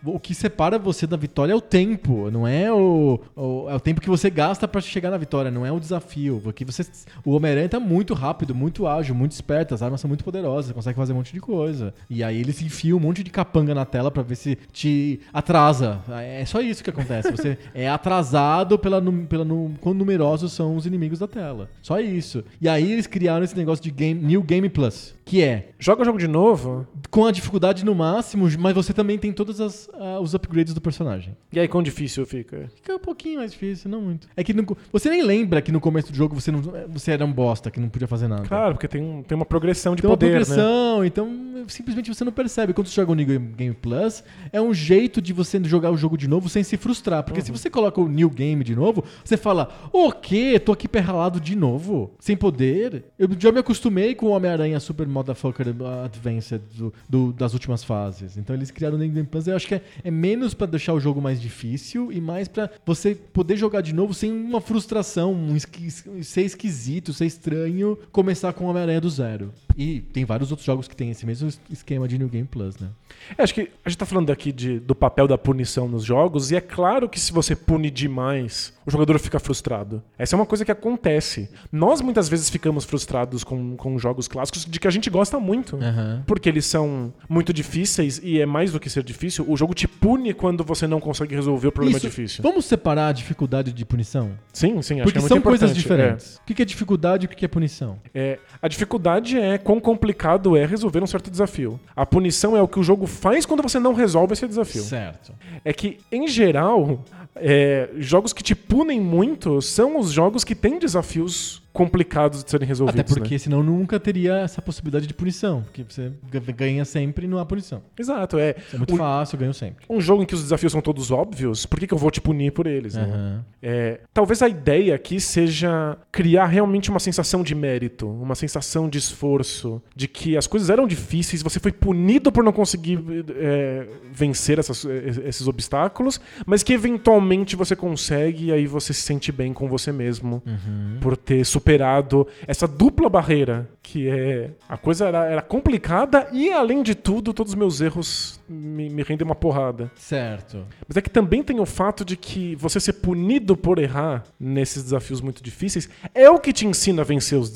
o 0.03 0.19
que 0.19 0.33
separa 0.33 0.77
você 0.77 1.07
da 1.07 1.17
vitória 1.17 1.51
é 1.53 1.55
o 1.55 1.61
tempo, 1.61 2.29
não 2.31 2.47
é 2.47 2.71
o, 2.71 3.19
o- 3.35 3.69
é 3.69 3.75
o 3.75 3.79
tempo 3.79 4.01
que 4.01 4.09
você 4.09 4.29
gasta 4.29 4.67
pra 4.67 4.81
chegar 4.81 5.11
na 5.11 5.17
vitória, 5.17 5.49
não 5.51 5.65
é 5.65 5.71
o 5.71 5.79
desafio. 5.79 6.39
Porque 6.43 6.63
você, 6.65 6.83
o 7.23 7.31
Homem-Aranha 7.31 7.69
tá 7.69 7.79
muito 7.79 8.13
rápido, 8.13 8.53
muito 8.53 8.87
ágil, 8.87 9.15
muito 9.15 9.31
esperto, 9.31 9.73
as 9.73 9.81
armas 9.81 10.01
são 10.01 10.07
muito 10.07 10.23
poderosas, 10.23 10.71
consegue 10.71 10.95
fazer 10.97 11.13
um 11.13 11.17
monte 11.17 11.33
de 11.33 11.39
coisa. 11.39 11.93
E 12.09 12.23
aí 12.23 12.39
ele 12.39 12.51
se 12.53 12.65
enfia 12.65 12.95
um 12.95 12.99
monte 12.99 13.23
de 13.23 13.29
capanga 13.29 13.73
na 13.73 13.85
tela 13.85 14.11
pra 14.11 14.23
ver 14.23 14.35
se 14.35 14.57
te 14.71 15.19
atrasa. 15.33 16.01
É 16.21 16.45
só 16.45 16.54
isso 16.61 16.83
que 16.83 16.89
acontece. 16.89 17.31
Você 17.31 17.57
é 17.73 17.89
atrasado 17.89 18.77
pela, 18.77 19.01
pela 19.27 19.45
quão 19.79 19.93
numerosos 19.93 20.51
são 20.51 20.75
os 20.75 20.85
inimigos 20.85 21.19
da 21.19 21.27
tela. 21.27 21.69
Só 21.81 21.99
isso. 21.99 22.43
E 22.61 22.69
aí 22.69 22.91
eles 22.91 23.07
criaram 23.07 23.43
esse 23.43 23.57
negócio 23.57 23.83
de 23.83 23.91
game, 23.91 24.21
New 24.21 24.43
Game 24.43 24.69
Plus, 24.69 25.14
que 25.25 25.41
é 25.41 25.69
Joga 25.77 26.01
o 26.01 26.05
jogo 26.05 26.17
de 26.17 26.27
novo, 26.27 26.87
com 27.11 27.25
a 27.25 27.31
dificuldade 27.31 27.83
no 27.83 27.93
máximo, 27.93 28.47
mas 28.57 28.73
você 28.73 28.93
também 28.93 29.17
tem 29.19 29.31
todos 29.33 29.59
as- 29.59 29.89
ah, 29.93 30.19
os 30.19 30.33
upgrades 30.33 30.73
do 30.73 30.79
personagem. 30.81 31.35
e 31.51 31.59
aí 31.59 31.67
quão 31.67 31.83
difícil 31.83 32.25
fica? 32.25 32.69
Fica 32.75 32.95
um 32.95 32.99
pouquinho 32.99 33.39
mais 33.39 33.51
difícil, 33.51 33.89
não 33.91 34.01
muito. 34.01 34.27
É 34.37 34.43
que 34.43 34.53
no- 34.53 34.65
você 34.91 35.09
nem 35.09 35.21
lembra 35.21 35.61
que 35.61 35.71
no 35.71 35.79
começo 35.81 36.11
do 36.11 36.15
jogo 36.15 36.33
você, 36.39 36.51
não, 36.51 36.61
você 36.89 37.11
era 37.11 37.25
um 37.25 37.31
bosta, 37.31 37.69
que 37.69 37.79
não 37.79 37.89
podia 37.89 38.07
fazer 38.07 38.27
nada. 38.27 38.47
Claro, 38.47 38.73
porque 38.75 38.87
tem, 38.87 39.01
um- 39.01 39.21
tem 39.21 39.35
uma 39.35 39.45
progressão 39.45 39.95
de 39.95 40.01
Tem 40.01 40.09
uma 40.09 40.15
poder, 40.17 40.27
né? 40.27 40.31
progressão, 40.45 41.05
então 41.05 41.65
simplesmente 41.67 42.13
você 42.13 42.23
não 42.23 42.31
percebe. 42.31 42.73
Quando 42.73 42.87
você 42.87 42.95
joga 42.95 43.11
o 43.11 43.15
New 43.15 43.25
Game, 43.27 43.47
Game 43.55 43.75
Plus, 43.75 44.23
é 44.51 44.61
um 44.61 44.73
jeito 44.73 45.21
de 45.21 45.33
você 45.33 45.61
jogar 45.65 45.91
o 45.91 45.97
jogo 45.97 46.17
de 46.17 46.27
novo 46.27 46.47
sem 46.49 46.63
se 46.63 46.77
frustrar. 46.77 47.23
Porque 47.23 47.39
Uhum. 47.41 47.45
se 47.45 47.51
você 47.51 47.69
coloca 47.69 47.99
o 48.01 48.07
New 48.07 48.29
Game 48.29 48.63
de 48.63 48.75
novo, 48.75 49.03
você 49.23 49.35
fala, 49.37 49.69
o 49.91 50.11
quê? 50.11 50.59
Tô 50.59 50.71
aqui 50.71 50.87
perralado 50.87 51.39
de 51.39 51.55
novo? 51.55 52.11
Sem 52.19 52.35
poder? 52.37 53.05
Eu 53.19 53.27
já 53.37 53.51
me 53.51 53.59
acostumei 53.59 54.15
com 54.15 54.27
o 54.27 54.29
Homem-Aranha 54.29 54.79
Super 54.79 55.07
Motherfucker 55.15 55.67
Advanced 56.03 56.61
do, 56.75 56.93
do- 57.09 57.33
das 57.33 57.53
últimas 57.53 57.83
fases. 57.83 58.37
Então 58.37 58.55
eles 58.55 58.69
criaram 58.69 58.95
o 58.97 58.99
Game 58.99 59.23
Plus. 59.23 59.47
Eu 59.47 59.55
acho 59.55 59.67
que 59.67 59.75
é, 59.75 59.81
é 60.03 60.11
menos 60.11 60.53
pra 60.53 60.67
deixar 60.67 60.93
o 60.93 60.99
jogo 60.99 61.21
mais 61.21 61.41
difícil 61.41 62.11
e 62.11 62.19
mais 62.21 62.47
pra 62.47 62.69
você 62.85 63.15
poder 63.15 63.55
jogar 63.57 63.81
de 63.81 63.93
novo 63.93 64.13
sem 64.13 64.31
uma 64.31 64.59
frustração, 64.61 65.33
um 65.33 65.55
esqui- 65.55 65.89
ser 66.23 66.41
esquisito, 66.41 67.13
ser 67.13 67.25
estranho, 67.25 67.97
começar 68.11 68.53
com 68.53 68.65
Homem-Aranha 68.65 69.01
do 69.01 69.09
zero. 69.09 69.53
E 69.77 70.01
tem 70.01 70.25
vários 70.25 70.51
outros 70.51 70.65
jogos 70.65 70.87
que 70.87 70.95
tem 70.95 71.09
esse 71.11 71.25
mesmo 71.25 71.49
esquema 71.69 72.07
de 72.07 72.17
New 72.17 72.29
Game 72.29 72.47
Plus, 72.47 72.77
né? 72.77 72.89
É, 73.37 73.43
acho 73.43 73.53
que 73.53 73.69
a 73.83 73.89
gente 73.89 73.97
tá 73.97 74.05
falando 74.05 74.31
aqui 74.31 74.51
de, 74.51 74.79
do 74.79 74.95
papel 74.95 75.27
da 75.27 75.37
punição 75.37 75.87
nos 75.87 76.03
jogos, 76.03 76.51
e 76.51 76.55
é 76.55 76.61
claro 76.61 77.09
que 77.09 77.19
se 77.19 77.31
você 77.31 77.55
pune 77.55 77.89
demais, 77.89 78.73
o 78.85 78.91
jogador 78.91 79.17
fica 79.19 79.39
frustrado. 79.39 80.01
Essa 80.17 80.35
é 80.35 80.37
uma 80.37 80.45
coisa 80.45 80.63
que 80.63 80.71
acontece. 80.71 81.49
Nós 81.71 82.01
muitas 82.01 82.29
vezes 82.29 82.49
ficamos 82.49 82.85
frustrados 82.85 83.43
com, 83.43 83.75
com 83.75 83.97
jogos 83.97 84.27
clássicos 84.27 84.65
de 84.65 84.79
que 84.79 84.87
a 84.87 84.91
gente 84.91 85.09
gosta 85.09 85.39
muito. 85.39 85.75
Aham. 85.77 86.23
Porque 86.27 86.47
eles 86.47 86.65
são 86.65 87.13
muito 87.27 87.51
difíceis 87.51 88.21
e 88.23 88.39
é 88.39 88.45
mais 88.45 88.71
do 88.71 88.79
que 88.79 88.89
ser 88.89 89.03
difícil. 89.03 89.45
O 89.47 89.57
jogo 89.57 89.73
te 89.73 89.87
pune 89.87 90.33
quando 90.33 90.63
você 90.63 90.85
não 90.85 90.99
consegue 90.99 91.33
resolver 91.33 91.67
o 91.67 91.71
problema 91.71 91.97
Isso, 91.97 92.07
difícil. 92.07 92.43
Vamos 92.43 92.65
separar 92.65 93.07
a 93.07 93.11
dificuldade 93.11 93.73
de 93.73 93.85
punição? 93.85 94.31
Sim, 94.53 94.81
sim, 94.81 94.95
acho 94.95 95.03
Porque 95.03 95.13
que 95.13 95.17
é 95.17 95.21
muito 95.21 95.33
são 95.33 95.41
coisas 95.41 95.71
importante. 95.71 95.83
diferentes. 95.83 96.35
O 96.37 96.53
que 96.53 96.61
é 96.61 96.65
dificuldade 96.65 97.25
e 97.25 97.27
o 97.27 97.29
que 97.29 97.35
que 97.35 97.45
é 97.45 97.47
punição? 97.47 97.99
É, 98.13 98.39
a 98.61 98.67
dificuldade 98.67 99.37
é 99.37 99.57
quão 99.57 99.79
complicado 99.79 100.55
é 100.55 100.65
resolver 100.65 101.01
um 101.01 101.07
certo 101.07 101.31
desafio. 101.31 101.79
A 101.95 102.05
punição 102.05 102.55
é 102.55 102.61
o 102.61 102.67
que 102.67 102.79
o 102.79 102.83
jogo 102.83 103.04
faz 103.05 103.45
quando 103.45 103.61
você 103.61 103.79
não 103.79 103.93
resolve 103.93 104.33
esse 104.33 104.47
desafio. 104.47 104.83
Certo. 104.83 105.33
É 105.63 105.73
que, 105.73 105.99
em 106.11 106.27
geral, 106.27 107.03
é, 107.35 107.89
jogos 107.97 108.33
que 108.33 108.43
te 108.43 108.55
punem 108.55 108.99
muito 109.01 109.61
são 109.61 109.99
os 109.99 110.11
jogos 110.11 110.43
que 110.43 110.55
têm 110.55 110.79
desafios 110.79 111.61
complicados 111.73 112.41
de 112.41 112.49
serem 112.49 112.65
resolvidos. 112.65 113.01
Até 113.01 113.13
porque 113.13 113.35
né? 113.35 113.37
senão 113.37 113.61
nunca 113.61 113.99
teria 113.99 114.37
essa 114.37 114.61
possibilidade 114.61 115.05
de 115.05 115.13
punição. 115.13 115.61
Porque 115.63 115.83
você 115.83 116.09
ganha 116.55 116.85
sempre 116.85 117.25
e 117.25 117.27
não 117.27 117.37
há 117.37 117.45
punição. 117.45 117.81
Exato, 117.99 118.39
é. 118.39 118.55
Isso 118.57 118.75
é 118.75 118.77
muito 118.77 118.93
Um- 118.93 118.97
fácil, 118.97 119.35
eu 119.35 119.39
ganho 119.41 119.53
sempre. 119.53 119.83
Um 119.89 119.99
jogo 119.99 120.23
em 120.23 120.25
que 120.25 120.33
os 120.33 120.41
desafios 120.41 120.71
são 120.71 120.79
todos 120.79 121.11
óbvios, 121.11 121.65
por 121.65 121.77
que, 121.77 121.85
que 121.85 121.93
eu 121.93 121.97
vou 121.97 122.09
te 122.09 122.21
punir 122.21 122.53
por 122.53 122.65
eles? 122.65 122.95
né? 122.95 123.01
Aham. 123.03 123.45
É, 123.61 123.99
talvez 124.13 124.41
a 124.41 124.47
ideia 124.47 124.95
aqui 124.95 125.19
seja 125.19 125.97
criar 126.13 126.45
realmente 126.45 126.89
uma 126.89 126.99
sensação 126.99 127.43
de 127.43 127.53
mérito, 127.53 128.07
uma 128.07 128.35
sensação 128.35 128.87
de 128.87 128.97
esforço, 128.97 129.81
de 129.93 130.07
que 130.07 130.37
as 130.37 130.47
coisas 130.47 130.69
eram 130.69 130.87
difíceis, 130.87 131.41
você 131.43 131.59
foi 131.59 131.73
punido 131.73 132.31
por 132.31 132.41
não 132.43 132.53
conseguir 132.53 133.03
é, 133.35 133.85
vencer 134.13 134.59
essas- 134.59 134.85
esses 134.85 135.45
obstáculos, 135.45 136.21
mas 136.45 136.63
que 136.63 136.71
eventualmente 136.71 137.24
você 137.55 137.75
consegue 137.75 138.45
e 138.45 138.51
aí 138.51 138.67
você 138.67 138.93
se 138.93 139.01
sente 139.01 139.31
bem 139.31 139.53
com 139.53 139.67
você 139.67 139.91
mesmo 139.91 140.41
Uhum. 140.45 140.97
por 141.01 141.17
ter 141.17 141.45
superado 141.45 142.27
essa 142.47 142.67
dupla 142.67 143.09
barreira, 143.09 143.69
que 143.81 144.07
é 144.07 144.51
a 144.69 144.77
coisa 144.77 145.05
era, 145.07 145.25
era 145.25 145.41
complicada 145.41 146.27
e 146.31 146.51
além 146.51 146.81
de 146.83 146.93
tudo 146.95 147.33
todos 147.33 147.53
os 147.53 147.57
meus 147.57 147.81
erros 147.81 148.39
me, 148.47 148.89
me 148.89 149.01
rendem 149.03 149.25
uma 149.25 149.35
porrada. 149.35 149.91
Certo. 149.95 150.65
Mas 150.87 150.97
é 150.97 151.01
que 151.01 151.09
também 151.09 151.41
tem 151.43 151.59
o 151.59 151.65
fato 151.65 152.05
de 152.05 152.15
que 152.15 152.55
você 152.55 152.79
ser 152.79 152.93
punido 152.93 153.55
por 153.57 153.79
errar 153.79 154.23
nesses 154.39 154.83
desafios 154.83 155.21
muito 155.21 155.41
difíceis 155.43 155.89
é 156.13 156.29
o 156.29 156.39
que 156.39 156.53
te 156.53 156.65
ensina 156.67 157.01
a 157.01 157.05
vencer 157.05 157.37
os- 157.39 157.53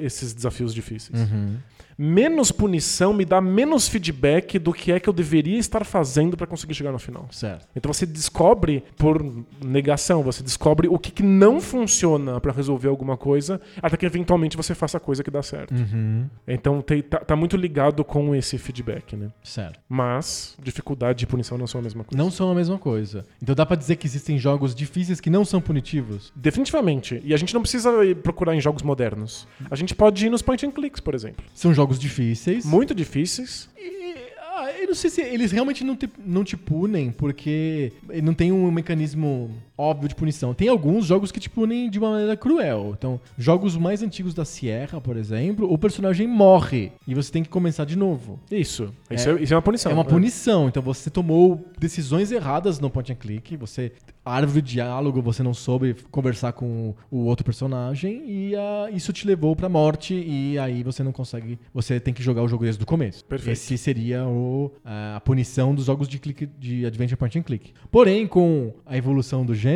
esses 0.00 0.32
desafios 0.32 0.74
difíceis. 0.74 1.20
Uhum. 1.20 1.56
Menos 1.98 2.50
punição 2.50 3.12
me 3.12 3.24
dá 3.24 3.40
menos 3.40 3.88
feedback 3.88 4.58
do 4.58 4.72
que 4.72 4.92
é 4.92 4.98
que 5.00 5.08
eu 5.08 5.12
deveria 5.12 5.58
estar 5.58 5.84
fazendo 5.84 6.36
para 6.36 6.46
conseguir 6.46 6.74
chegar 6.74 6.92
no 6.92 6.98
final. 6.98 7.26
Certo. 7.30 7.66
Então 7.76 7.92
você 7.92 8.06
descobre 8.06 8.82
por 8.96 9.24
negação, 9.64 10.22
você 10.22 10.42
descobre 10.42 10.88
o 10.88 10.98
que, 10.98 11.10
que 11.10 11.22
não 11.22 11.60
funciona 11.60 12.40
para 12.40 12.52
resolver 12.52 12.88
alguma 12.88 13.16
coisa, 13.16 13.60
até 13.82 13.96
que 13.96 14.06
eventualmente 14.06 14.56
você 14.56 14.74
faça 14.74 14.96
a 14.96 15.00
coisa 15.00 15.22
que 15.22 15.30
dá 15.30 15.42
certo. 15.42 15.74
Uhum. 15.74 16.26
Então 16.46 16.80
tem- 16.80 17.02
tá, 17.02 17.18
tá 17.18 17.36
muito 17.36 17.56
ligado 17.56 18.04
com 18.04 18.34
esse 18.34 18.58
feedback, 18.58 19.14
né? 19.16 19.30
Certo. 19.42 19.78
Mas 19.88 20.56
dificuldade 20.62 21.24
e 21.24 21.26
punição 21.26 21.58
não 21.58 21.66
são 21.66 21.80
a 21.80 21.82
mesma 21.84 22.04
coisa. 22.04 22.22
Não 22.22 22.30
são 22.30 22.50
a 22.50 22.54
mesma 22.54 22.78
coisa. 22.78 23.24
Então 23.42 23.54
dá 23.54 23.64
pra 23.66 23.76
dizer 23.76 23.96
que 23.96 24.06
existem 24.06 24.38
jogos 24.38 24.74
difíceis 24.74 25.20
que 25.20 25.30
não 25.30 25.44
são 25.44 25.60
punitivos. 25.60 26.32
Definitivamente. 26.34 27.20
E 27.24 27.34
a 27.34 27.36
gente 27.36 27.52
não 27.54 27.60
precisa 27.60 27.90
procurar 28.22 28.54
em 28.54 28.60
jogos 28.60 28.82
modernos. 28.82 29.46
A 29.70 29.76
gente 29.76 29.94
pode 29.94 30.26
ir 30.26 30.30
nos 30.30 30.42
point 30.42 30.64
and 30.66 30.70
clicks, 30.70 31.00
por 31.00 31.14
exemplo. 31.14 31.44
São 31.54 31.72
jogos 31.74 31.81
difíceis. 31.98 32.64
Muito 32.64 32.94
difíceis. 32.94 33.68
E, 33.76 34.14
ah, 34.38 34.70
eu 34.80 34.88
não 34.88 34.94
sei 34.94 35.10
se 35.10 35.20
eles 35.20 35.52
realmente 35.52 35.84
não 35.84 35.96
te, 35.96 36.08
não 36.24 36.44
te 36.44 36.56
punem 36.56 37.10
porque 37.10 37.92
não 38.22 38.34
tem 38.34 38.52
um 38.52 38.70
mecanismo 38.70 39.50
óbvio 39.82 40.08
de 40.08 40.14
punição. 40.14 40.54
Tem 40.54 40.68
alguns 40.68 41.06
jogos 41.06 41.32
que 41.32 41.40
te 41.40 41.50
punem 41.50 41.90
de 41.90 41.98
uma 41.98 42.12
maneira 42.12 42.36
cruel. 42.36 42.94
Então, 42.96 43.20
jogos 43.36 43.76
mais 43.76 44.02
antigos 44.02 44.32
da 44.32 44.44
Sierra, 44.44 45.00
por 45.00 45.16
exemplo, 45.16 45.70
o 45.70 45.76
personagem 45.76 46.26
morre 46.26 46.92
e 47.06 47.14
você 47.14 47.32
tem 47.32 47.42
que 47.42 47.48
começar 47.48 47.84
de 47.84 47.96
novo. 47.96 48.38
Isso. 48.50 48.92
Isso 49.10 49.30
é, 49.30 49.42
isso 49.42 49.52
é 49.52 49.56
uma 49.56 49.62
punição. 49.62 49.90
é 49.90 49.94
uma 49.94 50.04
né? 50.04 50.10
punição. 50.10 50.68
Então 50.68 50.82
você 50.82 51.10
tomou 51.10 51.64
decisões 51.78 52.30
erradas 52.30 52.78
no 52.78 52.88
point 52.88 53.12
and 53.12 53.16
click. 53.16 53.56
Você 53.56 53.92
árvore 54.24 54.62
de 54.62 54.72
diálogo, 54.72 55.20
você 55.20 55.42
não 55.42 55.52
soube 55.52 55.94
conversar 56.10 56.52
com 56.52 56.94
o 57.10 57.24
outro 57.24 57.44
personagem 57.44 58.22
e 58.26 58.54
ah, 58.56 58.88
isso 58.92 59.12
te 59.12 59.26
levou 59.26 59.54
pra 59.56 59.68
morte 59.68 60.14
e 60.14 60.58
aí 60.58 60.82
você 60.82 61.02
não 61.02 61.12
consegue, 61.12 61.58
você 61.74 61.98
tem 61.98 62.14
que 62.14 62.22
jogar 62.22 62.42
o 62.42 62.48
jogo 62.48 62.64
desde 62.64 62.82
o 62.82 62.86
começo. 62.86 63.24
Perfeito. 63.24 63.52
Esse 63.52 63.76
seria 63.76 64.24
o, 64.26 64.72
a 64.84 65.20
punição 65.20 65.74
dos 65.74 65.86
jogos 65.86 66.08
de 66.08 66.18
click 66.18 66.46
de 66.58 66.86
adventure 66.86 67.16
point 67.16 67.38
and 67.38 67.42
click. 67.42 67.72
Porém, 67.90 68.26
com 68.26 68.72
a 68.86 68.96
evolução 68.96 69.44
do 69.44 69.54
gênero, 69.54 69.71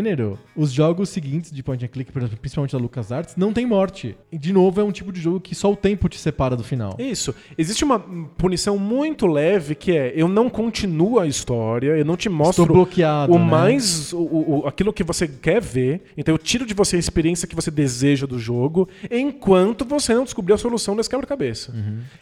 os 0.55 0.73
jogos 0.73 1.09
seguintes 1.09 1.51
de 1.51 1.63
point 1.63 1.85
and 1.85 1.89
click, 1.89 2.13
por 2.13 2.21
exemplo, 2.23 2.39
principalmente 2.39 2.73
da 2.73 2.79
LucasArts, 2.79 3.35
não 3.37 3.53
tem 3.53 3.67
morte. 3.67 4.17
De 4.33 4.53
novo 4.53 4.81
é 4.81 4.85
um 4.85 4.93
tipo 4.93 5.13
de 5.13 5.21
jogo 5.21 5.41
que 5.41 5.55
só 5.55 5.71
o 5.73 5.77
tempo 5.77 6.09
te 6.09 6.19
separa 6.19 6.57
do 6.57 6.65
final. 6.65 6.97
Isso. 6.99 7.35
Existe 7.57 7.85
uma 7.85 7.99
punição 7.99 8.79
muito 8.79 9.27
leve 9.27 9.75
que 9.75 9.93
é 9.97 10.13
eu 10.17 10.29
não 10.29 10.49
continuo 10.49 11.19
a 11.19 11.27
história, 11.27 11.97
eu 11.97 12.05
não 12.05 12.17
te 12.17 12.29
mostro 12.29 12.65
Estou 12.65 12.77
bloqueado, 12.77 13.33
o 13.33 13.39
né? 13.39 13.45
mais 13.45 14.13
o, 14.13 14.19
o- 14.19 14.67
aquilo 14.67 14.93
que 14.93 15.03
você 15.05 15.27
quer 15.29 15.61
ver. 15.61 16.03
Então 16.17 16.35
eu 16.35 16.39
tiro 16.39 16.65
de 16.67 16.75
você 16.75 16.97
a 16.97 16.99
experiência 16.99 17.47
que 17.49 17.55
você 17.55 17.71
deseja 17.71 18.27
do 18.27 18.39
jogo, 18.39 18.89
enquanto 19.11 19.85
você 19.85 20.15
não 20.15 20.25
descobrir 20.25 20.53
a 20.55 20.59
solução 20.59 20.97
desse 20.97 21.09
quebra-cabeça. 21.11 21.75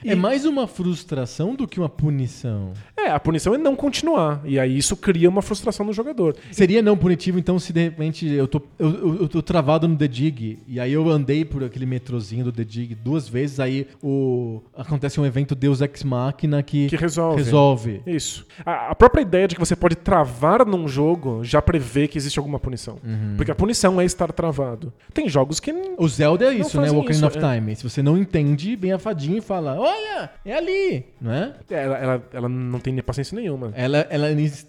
É 0.04 0.14
mais 0.14 0.44
uma 0.44 0.66
frustração 0.66 1.54
do 1.54 1.66
que 1.66 1.78
uma 1.78 1.88
punição. 1.88 2.72
É, 2.96 3.10
a 3.10 3.20
punição 3.20 3.54
é 3.54 3.58
não 3.58 3.74
continuar. 3.76 4.40
E 4.44 4.58
aí 4.58 4.76
isso 4.76 4.96
cria 4.96 5.28
uma 5.28 5.42
frustração 5.42 5.84
no 5.86 5.92
jogador. 5.92 6.36
Seria 6.52 6.80
não 6.82 6.96
punitivo, 6.96 7.38
então, 7.38 7.53
se 7.58 7.72
de 7.72 7.82
repente 7.82 8.26
eu 8.30 8.46
tô, 8.48 8.60
eu, 8.78 8.90
eu- 8.90 9.16
eu 9.22 9.28
tô 9.28 9.42
travado 9.42 9.86
no 9.88 9.96
The 9.96 10.08
Dig, 10.08 10.58
e 10.66 10.78
aí 10.80 10.92
eu 10.92 11.08
andei 11.08 11.44
por 11.44 11.62
aquele 11.64 11.86
metrozinho 11.86 12.44
do 12.44 12.52
The 12.52 12.64
Dig 12.64 12.94
duas 12.94 13.28
vezes, 13.28 13.60
aí 13.60 13.86
o, 14.02 14.62
acontece 14.76 15.20
um 15.20 15.26
evento 15.26 15.54
Deus 15.54 15.80
Ex 15.80 16.02
Machina 16.04 16.62
que, 16.62 16.88
Que 16.88 16.96
resolve. 16.96 17.42
resolve. 17.42 18.02
Isso. 18.06 18.46
A, 18.64 18.90
a 18.90 18.94
própria 18.94 19.22
ideia 19.22 19.48
de 19.48 19.54
que 19.54 19.60
você 19.60 19.74
pode 19.76 19.96
travar 19.96 20.64
num 20.66 20.86
jogo 20.88 21.42
já 21.44 21.60
prevê 21.62 22.06
que 22.08 22.18
existe 22.18 22.38
alguma 22.38 22.58
punição. 22.58 22.98
Uhum. 23.04 23.34
Porque 23.36 23.50
a 23.50 23.54
punição 23.54 24.00
é 24.00 24.04
estar 24.04 24.32
travado. 24.32 24.92
Tem 25.12 25.28
jogos 25.28 25.60
que. 25.60 25.72
O 25.98 26.08
Zelda 26.08 26.46
é 26.46 26.54
isso, 26.54 26.76
né? 26.80 26.84
fazem 26.86 26.98
Ocarina 26.98 27.26
of 27.26 27.38
é. 27.38 27.40
Time. 27.54 27.76
Se 27.76 27.82
você 27.88 28.02
não 28.02 28.16
entende, 28.18 28.76
vem 28.76 28.92
a 28.92 28.98
fadinha 28.98 29.38
e 29.38 29.40
fala: 29.40 29.76
Olha, 29.78 30.30
é 30.44 30.54
ali, 30.54 31.04
não 31.20 31.32
é? 31.32 31.54
Ela, 31.70 31.96
ela, 31.98 32.22
ela 32.32 32.48
não 32.48 32.78
tem 32.78 32.94
paciência 33.02 33.34
nenhuma. 33.38 33.72
Ela, 33.74 34.06
ela 34.10 34.26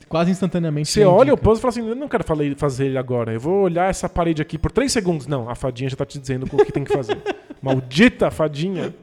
quase 0.08 0.32
instantaneamente. 0.32 0.90
Você 0.90 1.04
olha 1.06 1.34
o 1.34 1.38
puzzle 1.38 1.58
e 1.58 1.62
fala 1.62 1.70
assim: 1.70 1.88
eu 1.90 1.96
não 1.96 2.08
quero 2.08 2.24
fale- 2.24 2.56
fazer 2.76 2.88
ele 2.88 2.98
agora. 2.98 3.34
Eu 3.34 3.40
vou 3.40 3.64
olhar 3.64 3.90
essa 3.90 4.10
parede 4.10 4.42
aqui 4.42 4.58
por 4.58 4.72
três 4.72 4.92
segundos. 4.92 5.28
Não, 5.28 5.50
a 5.50 5.56
fadinha 5.56 5.90
já 5.90 5.96
tá 5.96 6.06
te 6.06 6.20
dizendo 6.20 6.46
o 6.52 6.66
que 6.66 6.72
tem 6.72 6.84
que 6.84 6.92
fazer. 6.92 7.18
Maldita 7.62 8.30
fadinha. 8.30 8.94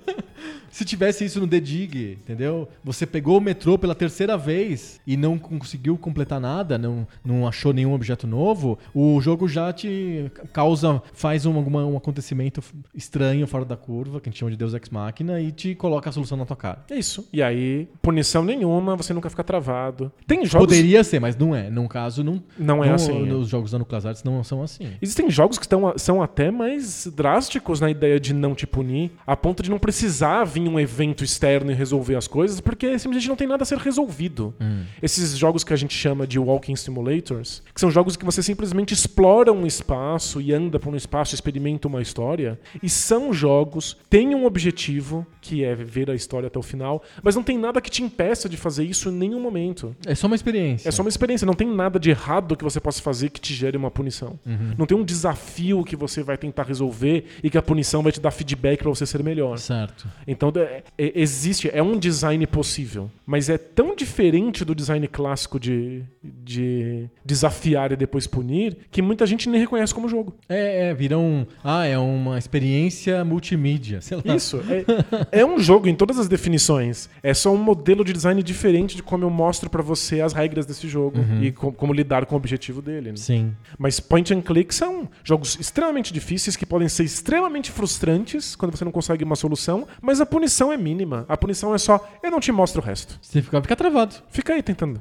Se 0.73 0.87
tivesse 0.87 1.25
isso 1.25 1.39
no 1.39 1.47
The 1.47 1.61
Dig, 1.61 2.18
entendeu? 2.23 2.66
Você 2.83 3.07
pegou 3.07 3.37
o 3.37 3.41
metrô 3.41 3.77
pela 3.79 3.95
terceira 3.95 4.39
vez 4.39 4.99
e 5.07 5.18
não 5.18 5.39
conseguiu 5.39 5.99
completar 5.99 6.41
nada, 6.41 6.79
não, 6.79 7.07
não 7.23 7.47
achou 7.47 7.75
nenhum 7.75 7.93
objeto 7.93 8.27
novo, 8.27 8.79
o 8.95 9.20
jogo 9.20 9.47
já 9.47 9.70
te 9.70 10.33
causa, 10.51 11.03
faz 11.12 11.45
um, 11.45 11.53
um 11.53 11.97
acontecimento 11.97 12.62
estranho 12.95 13.47
fora 13.47 13.66
da 13.66 13.77
curva, 13.77 14.18
que 14.18 14.31
a 14.31 14.33
gente 14.33 14.39
chama 14.39 14.51
de 14.51 14.57
Deus 14.57 14.73
Ex 14.73 14.89
Machina, 14.89 15.39
e 15.43 15.53
te 15.53 15.75
coloca 15.75 16.09
a 16.09 16.12
solução 16.12 16.39
na 16.39 16.47
tua 16.47 16.57
cara. 16.57 16.85
É 16.91 16.97
isso. 16.97 17.29
E 17.31 17.43
aí, 17.43 17.87
punição 18.01 18.43
nenhuma, 18.43 18.97
você 18.97 19.12
nunca 19.12 19.29
fica 19.29 19.45
travado. 19.45 20.11
Tem 20.27 20.47
jogos. 20.47 20.68
Poderia 20.68 21.05
ser, 21.05 21.20
mas 21.20 21.37
não 21.37 21.55
é. 21.55 21.68
Num 21.68 21.87
caso, 21.87 22.25
não, 22.25 22.43
Não 22.59 22.83
é 22.83 22.91
assim, 22.91 23.29
é. 23.29 23.33
Os 23.35 23.49
jogos 23.49 23.70
da 23.70 23.79
Nuclear 23.79 24.07
Arts 24.07 24.25
não 24.25 24.43
são 24.43 24.62
assim. 24.62 24.89
Existem 25.03 25.31
jogos 25.31 25.59
que 25.59 25.66
estão, 25.66 25.93
são 25.99 26.23
até 26.23 26.51
mais 26.51 27.07
drásticos 27.14 27.79
na 27.79 27.91
ideia 27.91 28.18
de 28.18 28.33
não 28.33 28.55
te 28.55 28.66
punir, 28.66 29.12
a 29.27 29.37
ponto 29.37 29.62
de 29.62 29.68
não 29.68 29.79
precisar 29.79 30.45
vir 30.45 30.62
um 30.69 30.79
evento 30.79 31.25
externo 31.25 31.71
e 31.71 31.75
resolver 31.75 32.17
as 32.17 32.27
coisas, 32.27 32.61
porque 32.61 32.99
simplesmente 32.99 33.29
não 33.29 33.37
tem 33.37 33.47
nada 33.47 33.63
a 33.63 33.67
ser 33.67 33.79
resolvido. 33.79 34.55
Esses 35.03 35.37
jogos 35.37 35.65
que 35.65 35.73
a 35.73 35.77
gente 35.77 35.95
chama 35.95 36.27
de 36.27 36.39
walking 36.39 36.77
simulators, 36.77 37.63
que 37.75 37.81
são 37.81 37.91
jogos 37.91 38.17
que 38.17 38.25
você 38.25 38.43
simplesmente 38.43 38.95
explora 38.95 39.53
um 39.53 39.67
espaço 39.67 40.41
e 40.41 40.53
anda 40.53 40.79
por 40.79 40.93
um 40.93 40.97
espaço, 40.97 41.35
experimenta 41.35 41.89
uma 41.89 42.03
história, 42.03 42.59
e 42.83 42.89
são 42.89 43.33
jogos, 43.33 43.97
têm 44.09 44.35
um 44.35 44.45
objetivo, 44.45 45.27
que 45.41 45.65
é 45.65 45.75
ver 45.75 46.11
a 46.11 46.15
história 46.15 46.47
até 46.47 46.59
o 46.59 46.63
final, 46.63 47.03
mas 47.23 47.35
não 47.35 47.43
tem 47.43 47.59
nada 47.59 47.81
que 47.81 47.91
te 47.91 48.03
impeça 48.03 48.49
de 48.49 48.57
fazer 48.57 48.85
isso 48.85 49.09
em 49.09 49.13
nenhum 49.13 49.41
momento. 49.41 49.97
É 50.07 50.15
só 50.15 50.27
uma 50.27 50.37
experiência. 50.37 50.89
É 50.89 50.93
só 50.93 51.03
uma 51.03 51.09
experiência, 51.09 51.47
não 51.47 51.55
tem 51.55 51.69
nada 51.69 51.99
de 51.99 52.11
errado 52.11 52.57
que 52.57 52.65
você 52.65 52.81
possa 52.81 53.03
fazer 53.03 53.31
que 53.31 53.41
te 53.41 53.55
gere 53.55 53.77
uma 53.77 53.91
punição. 53.91 54.39
Não 54.79 54.87
tem 54.87 54.97
um 54.97 55.05
desafio 55.05 55.83
que 55.85 55.97
você 55.97 56.23
vai 56.23 56.37
tentar 56.37 56.65
resolver 56.65 57.25
e 57.43 57.51
que 57.51 57.59
a 57.59 57.63
punição 57.63 58.03
vai 58.03 58.13
te 58.13 58.21
dar 58.21 58.31
feedback 58.31 58.81
pra 58.81 58.91
você 58.91 59.07
ser 59.07 59.23
melhor. 59.23 59.59
Certo. 59.59 60.07
Então 60.27 60.51
É- 60.61 60.82
é- 60.98 61.12
existe, 61.20 61.70
é 61.72 61.82
um 61.82 61.98
design 61.98 62.46
possível, 62.46 63.11
mas 63.26 63.48
é 63.48 63.59
tão 63.59 63.94
diferente 63.96 64.64
do 64.64 64.74
design 64.74 65.07
clássico 65.09 65.59
de, 65.59 66.03
de 66.22 67.09
desafiar 67.24 67.92
e 67.92 67.96
depois 67.96 68.26
punir 68.26 68.76
que 68.90 69.00
muita 69.03 69.26
gente 69.26 69.48
nem 69.48 69.61
reconhece 69.61 69.94
como 69.94 70.09
jogo. 70.09 70.34
É, 70.48 70.88
é, 70.90 70.94
vira 70.94 71.18
um. 71.18 71.46
Ah, 71.62 71.86
é 71.86 71.98
uma 71.98 72.38
experiência 72.38 73.24
multimídia. 73.24 74.00
Sei 74.00 74.16
lá. 74.24 74.34
Isso, 74.36 74.61
é, 75.32 75.40
é 75.40 75.44
um 75.46 75.59
jogo 75.59 75.88
em 75.88 75.94
todas 75.94 76.18
as 76.18 76.28
definições. 76.28 77.09
É 77.22 77.32
só 77.34 77.53
um 77.53 77.57
modelo 77.57 78.05
de 78.05 78.12
design 78.12 78.42
diferente 78.42 78.96
de 78.96 79.03
como 79.03 79.24
eu 79.24 79.30
mostro 79.30 79.70
pra 79.70 79.82
você 79.82 80.20
as 80.20 80.32
regras 80.32 80.66
desse 80.66 80.88
jogo 80.88 81.18
e 81.40 81.53
co- 81.53 81.72
como 81.72 81.92
lidar 81.92 82.26
com 82.26 82.34
o 82.34 82.38
objetivo 82.38 82.82
dele. 82.82 83.11
né? 83.11 83.16
Sim. 83.16 83.53
Mas 83.78 84.00
point 84.00 84.32
and 84.34 84.40
click 84.42 84.74
são 84.74 85.09
jogos 85.24 85.59
extremamente 85.61 86.12
difíceis 86.12 86.57
que 86.57 86.66
podem 86.66 86.88
ser 86.88 87.05
extremamente 87.05 87.70
frustrantes 87.70 88.55
quando 88.57 88.76
você 88.76 88.84
não 88.84 88.92
consegue 88.92 89.24
uma 89.24 89.36
solução, 89.36 89.86
mas 90.00 90.20
a 90.20 90.26
punição 90.26 90.41
é 90.72 90.76
mínima. 90.76 91.24
A 91.28 91.36
punição 91.36 91.74
é 91.74 91.78
só, 91.78 92.07
eu 92.22 92.30
não 92.30 92.40
te 92.40 92.51
mostro 92.53 92.80
o 92.80 92.84
resto. 92.84 93.18
Você 93.20 93.43
fica, 93.43 93.61
fica 93.61 93.76
travado. 93.76 94.14
Fica 94.30 94.55
aí 94.55 94.62
tentando. 94.62 95.01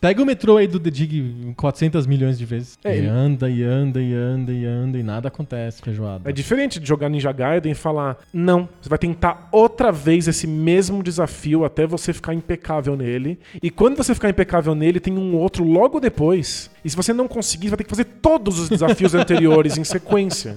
Pega 0.00 0.22
o 0.22 0.26
metrô 0.26 0.56
aí 0.56 0.66
do 0.66 0.78
The 0.80 0.90
Dig 0.90 1.54
400 1.56 2.06
milhões 2.06 2.38
de 2.38 2.44
vezes. 2.44 2.78
É, 2.84 2.98
e 2.98 3.06
anda, 3.06 3.50
e 3.50 3.62
anda, 3.62 4.00
e 4.00 4.14
anda, 4.14 4.52
e 4.52 4.64
anda, 4.64 4.98
e 4.98 5.02
nada 5.02 5.28
acontece, 5.28 5.82
feijoada. 5.82 6.28
É 6.28 6.32
diferente 6.32 6.78
de 6.80 6.86
jogar 6.86 7.08
Ninja 7.08 7.32
Gaiden 7.32 7.72
e 7.72 7.74
falar, 7.74 8.18
não, 8.32 8.68
você 8.80 8.88
vai 8.88 8.98
tentar 8.98 9.48
outra 9.52 9.92
vez 9.92 10.28
esse 10.28 10.46
mesmo 10.46 11.02
desafio 11.02 11.64
até 11.64 11.86
você 11.86 12.12
ficar 12.12 12.34
impecável 12.34 12.96
nele. 12.96 13.38
E 13.62 13.70
quando 13.70 13.96
você 13.96 14.14
ficar 14.14 14.28
impecável 14.28 14.74
nele, 14.74 15.00
tem 15.00 15.16
um 15.16 15.36
outro 15.36 15.64
logo 15.64 16.00
depois. 16.00 16.70
E 16.84 16.90
se 16.90 16.96
você 16.96 17.12
não 17.12 17.28
conseguir, 17.28 17.66
você 17.66 17.70
vai 17.70 17.78
ter 17.78 17.84
que 17.84 17.90
fazer 17.90 18.04
todos 18.04 18.58
os 18.58 18.68
desafios 18.68 19.14
anteriores 19.14 19.76
em 19.76 19.84
sequência. 19.84 20.56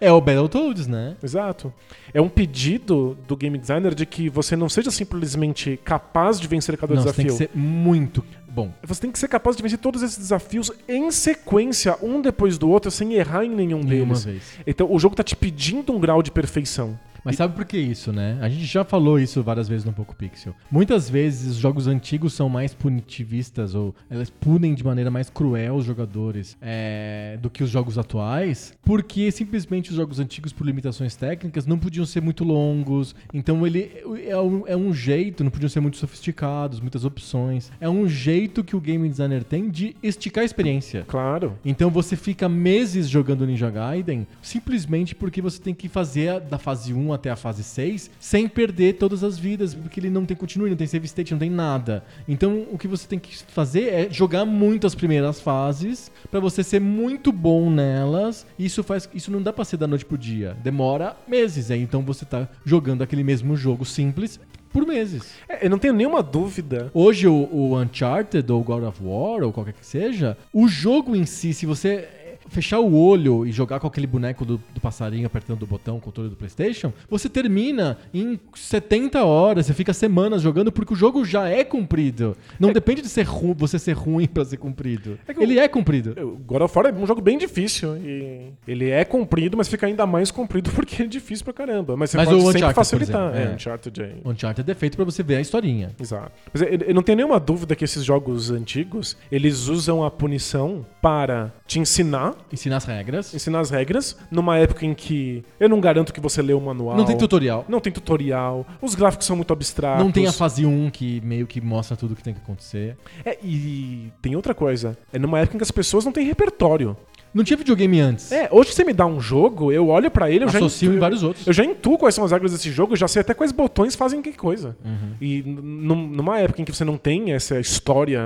É 0.00 0.10
o 0.12 0.20
Battletoads, 0.20 0.86
né? 0.86 1.16
Exato. 1.22 1.72
É 2.12 2.20
um 2.20 2.28
pedido 2.28 3.16
do 3.26 3.36
game 3.36 3.56
designer 3.58 3.94
de 3.94 4.04
que 4.06 4.28
você 4.28 4.54
não 4.56 4.68
seja 4.68 4.90
simplesmente 4.90 5.78
capaz 5.84 6.38
de 6.40 6.46
vencer 6.46 6.76
cada 6.76 6.94
Não, 6.94 7.02
você 7.02 7.12
tem 7.12 7.26
desafio. 7.26 7.48
que 7.48 7.52
ser 7.54 7.58
muito 7.58 8.24
bom. 8.48 8.72
Você 8.84 9.00
tem 9.00 9.10
que 9.10 9.18
ser 9.18 9.28
capaz 9.28 9.56
de 9.56 9.62
vencer 9.62 9.78
todos 9.78 10.02
esses 10.02 10.18
desafios 10.18 10.70
em 10.88 11.10
sequência, 11.10 11.96
um 12.02 12.20
depois 12.20 12.58
do 12.58 12.68
outro, 12.68 12.90
sem 12.90 13.14
errar 13.14 13.44
em 13.44 13.50
nenhum 13.50 13.82
Nenhuma 13.82 14.14
deles. 14.14 14.24
vez. 14.24 14.42
Então 14.66 14.92
o 14.92 14.98
jogo 14.98 15.16
tá 15.16 15.22
te 15.22 15.34
pedindo 15.34 15.92
um 15.92 15.98
grau 16.00 16.22
de 16.22 16.30
perfeição. 16.30 16.98
Mas 17.24 17.36
sabe 17.36 17.54
por 17.54 17.64
que 17.64 17.78
isso, 17.78 18.12
né? 18.12 18.38
A 18.40 18.48
gente 18.48 18.64
já 18.64 18.84
falou 18.84 19.18
isso 19.18 19.42
várias 19.42 19.68
vezes 19.68 19.84
no 19.84 19.92
Poco 19.92 20.14
Pixel. 20.14 20.54
Muitas 20.70 21.08
vezes 21.08 21.52
os 21.52 21.56
jogos 21.56 21.86
antigos 21.86 22.32
são 22.32 22.48
mais 22.48 22.74
punitivistas, 22.74 23.74
ou 23.74 23.94
elas 24.10 24.28
punem 24.28 24.74
de 24.74 24.84
maneira 24.84 25.10
mais 25.10 25.30
cruel 25.30 25.76
os 25.76 25.84
jogadores 25.84 26.56
é, 26.60 27.38
do 27.40 27.48
que 27.48 27.62
os 27.62 27.70
jogos 27.70 27.96
atuais, 27.96 28.74
porque 28.82 29.30
simplesmente 29.30 29.90
os 29.90 29.96
jogos 29.96 30.18
antigos, 30.18 30.52
por 30.52 30.66
limitações 30.66 31.14
técnicas, 31.14 31.66
não 31.66 31.78
podiam 31.78 32.04
ser 32.04 32.20
muito 32.20 32.44
longos. 32.44 33.14
Então 33.32 33.66
ele 33.66 33.92
é 34.26 34.38
um, 34.38 34.66
é 34.66 34.76
um 34.76 34.92
jeito, 34.92 35.44
não 35.44 35.50
podiam 35.50 35.68
ser 35.68 35.80
muito 35.80 35.96
sofisticados, 35.98 36.80
muitas 36.80 37.04
opções. 37.04 37.70
É 37.80 37.88
um 37.88 38.08
jeito 38.08 38.64
que 38.64 38.74
o 38.74 38.80
game 38.80 39.08
designer 39.08 39.44
tem 39.44 39.70
de 39.70 39.96
esticar 40.02 40.42
a 40.42 40.44
experiência. 40.44 41.04
Claro. 41.06 41.56
Então 41.64 41.90
você 41.90 42.16
fica 42.16 42.48
meses 42.48 43.08
jogando 43.08 43.46
Ninja 43.46 43.70
Gaiden 43.70 44.26
simplesmente 44.40 45.14
porque 45.14 45.40
você 45.40 45.60
tem 45.60 45.74
que 45.74 45.88
fazer 45.88 46.40
da 46.40 46.58
fase 46.58 46.92
1 46.92 47.11
até 47.12 47.30
a 47.30 47.36
fase 47.36 47.62
6 47.62 48.10
sem 48.18 48.48
perder 48.48 48.94
todas 48.94 49.22
as 49.24 49.38
vidas, 49.38 49.74
porque 49.74 50.00
ele 50.00 50.10
não 50.10 50.24
tem 50.24 50.36
continue, 50.36 50.70
não 50.70 50.76
tem 50.76 50.86
save 50.86 51.06
state, 51.06 51.32
não 51.32 51.38
tem 51.38 51.50
nada. 51.50 52.04
Então 52.28 52.66
o 52.70 52.78
que 52.78 52.88
você 52.88 53.06
tem 53.06 53.18
que 53.18 53.36
fazer 53.48 53.88
é 53.92 54.08
jogar 54.10 54.44
muito 54.44 54.86
as 54.86 54.94
primeiras 54.94 55.40
fases 55.40 56.10
pra 56.30 56.40
você 56.40 56.62
ser 56.62 56.80
muito 56.80 57.32
bom 57.32 57.70
nelas. 57.70 58.46
Isso 58.58 58.82
faz 58.82 59.08
isso 59.14 59.30
não 59.30 59.42
dá 59.42 59.52
pra 59.52 59.64
ser 59.64 59.76
da 59.76 59.86
noite 59.86 60.04
pro 60.04 60.18
dia. 60.18 60.56
Demora 60.62 61.16
meses, 61.26 61.70
é, 61.70 61.76
então 61.76 62.02
você 62.02 62.24
tá 62.24 62.48
jogando 62.64 63.02
aquele 63.02 63.24
mesmo 63.24 63.56
jogo 63.56 63.84
simples 63.84 64.38
por 64.72 64.86
meses. 64.86 65.34
É, 65.48 65.66
eu 65.66 65.70
não 65.70 65.78
tenho 65.78 65.92
nenhuma 65.92 66.22
dúvida. 66.22 66.90
Hoje 66.94 67.28
o, 67.28 67.48
o 67.52 67.78
Uncharted 67.78 68.50
ou 68.50 68.64
God 68.64 68.84
of 68.84 68.98
War 69.02 69.42
ou 69.42 69.52
qualquer 69.52 69.74
que 69.74 69.84
seja, 69.84 70.36
o 70.52 70.66
jogo 70.66 71.14
em 71.14 71.26
si, 71.26 71.52
se 71.52 71.66
você 71.66 72.08
fechar 72.48 72.78
o 72.78 72.94
olho 72.94 73.46
e 73.46 73.52
jogar 73.52 73.80
com 73.80 73.86
aquele 73.86 74.06
boneco 74.06 74.44
do, 74.44 74.60
do 74.74 74.80
passarinho 74.80 75.26
apertando 75.26 75.62
o 75.62 75.66
botão, 75.66 75.96
o 75.96 76.00
controle 76.00 76.30
do 76.30 76.36
PlayStation, 76.36 76.92
você 77.08 77.28
termina 77.28 77.98
em 78.12 78.38
70 78.54 79.24
horas, 79.24 79.66
você 79.66 79.74
fica 79.74 79.92
semanas 79.92 80.42
jogando 80.42 80.70
porque 80.70 80.92
o 80.92 80.96
jogo 80.96 81.24
já 81.24 81.48
é 81.48 81.64
comprido. 81.64 82.36
Não 82.60 82.72
depende 82.72 83.02
de 83.02 83.08
ser 83.08 83.26
ru 83.26 83.54
você 83.54 83.78
ser 83.78 83.92
ruim 83.92 84.26
pra 84.26 84.44
ser 84.44 84.58
comprido. 84.58 85.18
É 85.26 85.42
Ele 85.42 85.58
é 85.58 85.66
comprido. 85.66 86.14
O 86.22 86.36
God 86.36 86.62
of 86.62 86.78
War 86.78 86.86
é 86.86 86.92
um 86.92 87.06
jogo 87.06 87.20
bem 87.20 87.38
difícil. 87.38 87.96
E 87.96 88.52
ele 88.66 88.90
é 88.90 89.04
comprido, 89.04 89.56
mas 89.56 89.68
fica 89.68 89.86
ainda 89.86 90.06
mais 90.06 90.30
comprido 90.30 90.70
porque 90.76 91.02
é 91.02 91.06
difícil 91.06 91.44
pra 91.44 91.54
caramba. 91.54 91.96
Mas 91.96 92.10
você 92.10 92.16
Mas 92.16 92.28
pode 92.28 92.40
o 92.40 92.48
Uncharted, 92.48 92.74
facilitar. 92.74 93.34
é, 93.34 93.44
é. 93.44 93.54
Uncharted 93.54 94.02
é. 94.02 94.14
Uncharted 94.24 94.70
é 94.70 94.74
feito 94.74 94.96
pra 94.96 95.04
você 95.04 95.22
ver 95.22 95.36
a 95.36 95.40
historinha. 95.40 95.90
Exato. 95.98 96.32
Mas 96.52 96.62
eu 96.62 96.92
eu 96.92 96.94
não 96.94 97.02
tenho 97.02 97.16
nenhuma 97.16 97.40
dúvida 97.40 97.74
que 97.74 97.84
esses 97.84 98.04
jogos 98.04 98.50
antigos, 98.50 99.16
eles 99.30 99.66
usam 99.68 100.04
a 100.04 100.10
punição 100.10 100.84
para 101.00 101.50
te 101.66 101.78
ensinar, 101.78 102.34
Ensinar 102.50 102.76
as 102.78 102.84
regras. 102.84 103.34
ensinar 103.34 103.60
as 103.60 103.70
regras, 103.70 104.16
numa 104.30 104.58
época 104.58 104.84
em 104.86 104.94
que 104.94 105.44
eu 105.60 105.68
não 105.68 105.80
garanto 105.80 106.12
que 106.12 106.20
você 106.20 106.40
lê 106.42 106.52
o 106.52 106.60
manual. 106.60 106.96
Não 106.96 107.04
tem 107.04 107.16
tutorial. 107.16 107.64
Não 107.68 107.80
tem 107.80 107.92
tutorial, 107.92 108.66
os 108.80 108.94
gráficos 108.94 109.26
são 109.26 109.36
muito 109.36 109.52
abstratos. 109.52 110.04
Não 110.04 110.12
tem 110.12 110.26
a 110.26 110.32
fase 110.32 110.64
1 110.66 110.90
que 110.90 111.20
meio 111.22 111.46
que 111.46 111.60
mostra 111.60 111.96
tudo 111.96 112.16
que 112.16 112.22
tem 112.22 112.34
que 112.34 112.40
acontecer. 112.40 112.96
É, 113.24 113.38
e 113.42 114.12
tem 114.20 114.36
outra 114.36 114.54
coisa. 114.54 114.96
É 115.12 115.18
numa 115.18 115.38
época 115.38 115.56
em 115.56 115.58
que 115.58 115.64
as 115.64 115.70
pessoas 115.70 116.04
não 116.04 116.12
têm 116.12 116.26
repertório. 116.26 116.96
Não 117.34 117.42
tinha 117.44 117.56
videogame 117.56 118.00
antes. 118.00 118.30
É, 118.32 118.48
hoje 118.50 118.72
você 118.72 118.84
me 118.84 118.92
dá 118.92 119.06
um 119.06 119.20
jogo, 119.20 119.72
eu 119.72 119.88
olho 119.88 120.10
pra 120.10 120.30
ele, 120.30 120.44
eu 120.44 120.48
já 120.48 120.58
Associo 120.58 120.86
intuo- 120.86 120.96
em 120.96 121.00
vários 121.00 121.22
outros. 121.22 121.46
Eu 121.46 121.52
já 121.52 121.64
intuo 121.64 121.96
quais 121.98 122.14
são 122.14 122.24
as 122.24 122.30
regras 122.32 122.52
desse 122.52 122.70
jogo, 122.70 122.92
eu 122.92 122.96
já 122.96 123.08
sei 123.08 123.20
até 123.20 123.32
quais 123.34 123.52
botões 123.52 123.94
fazem 123.94 124.20
que 124.20 124.32
coisa. 124.32 124.76
Uhum. 124.84 125.12
E 125.20 125.42
numa 125.42 126.38
época 126.38 126.60
em 126.60 126.64
que 126.64 126.72
você 126.74 126.84
não 126.84 126.96
tem 126.98 127.32
essa 127.32 127.58
história 127.58 128.20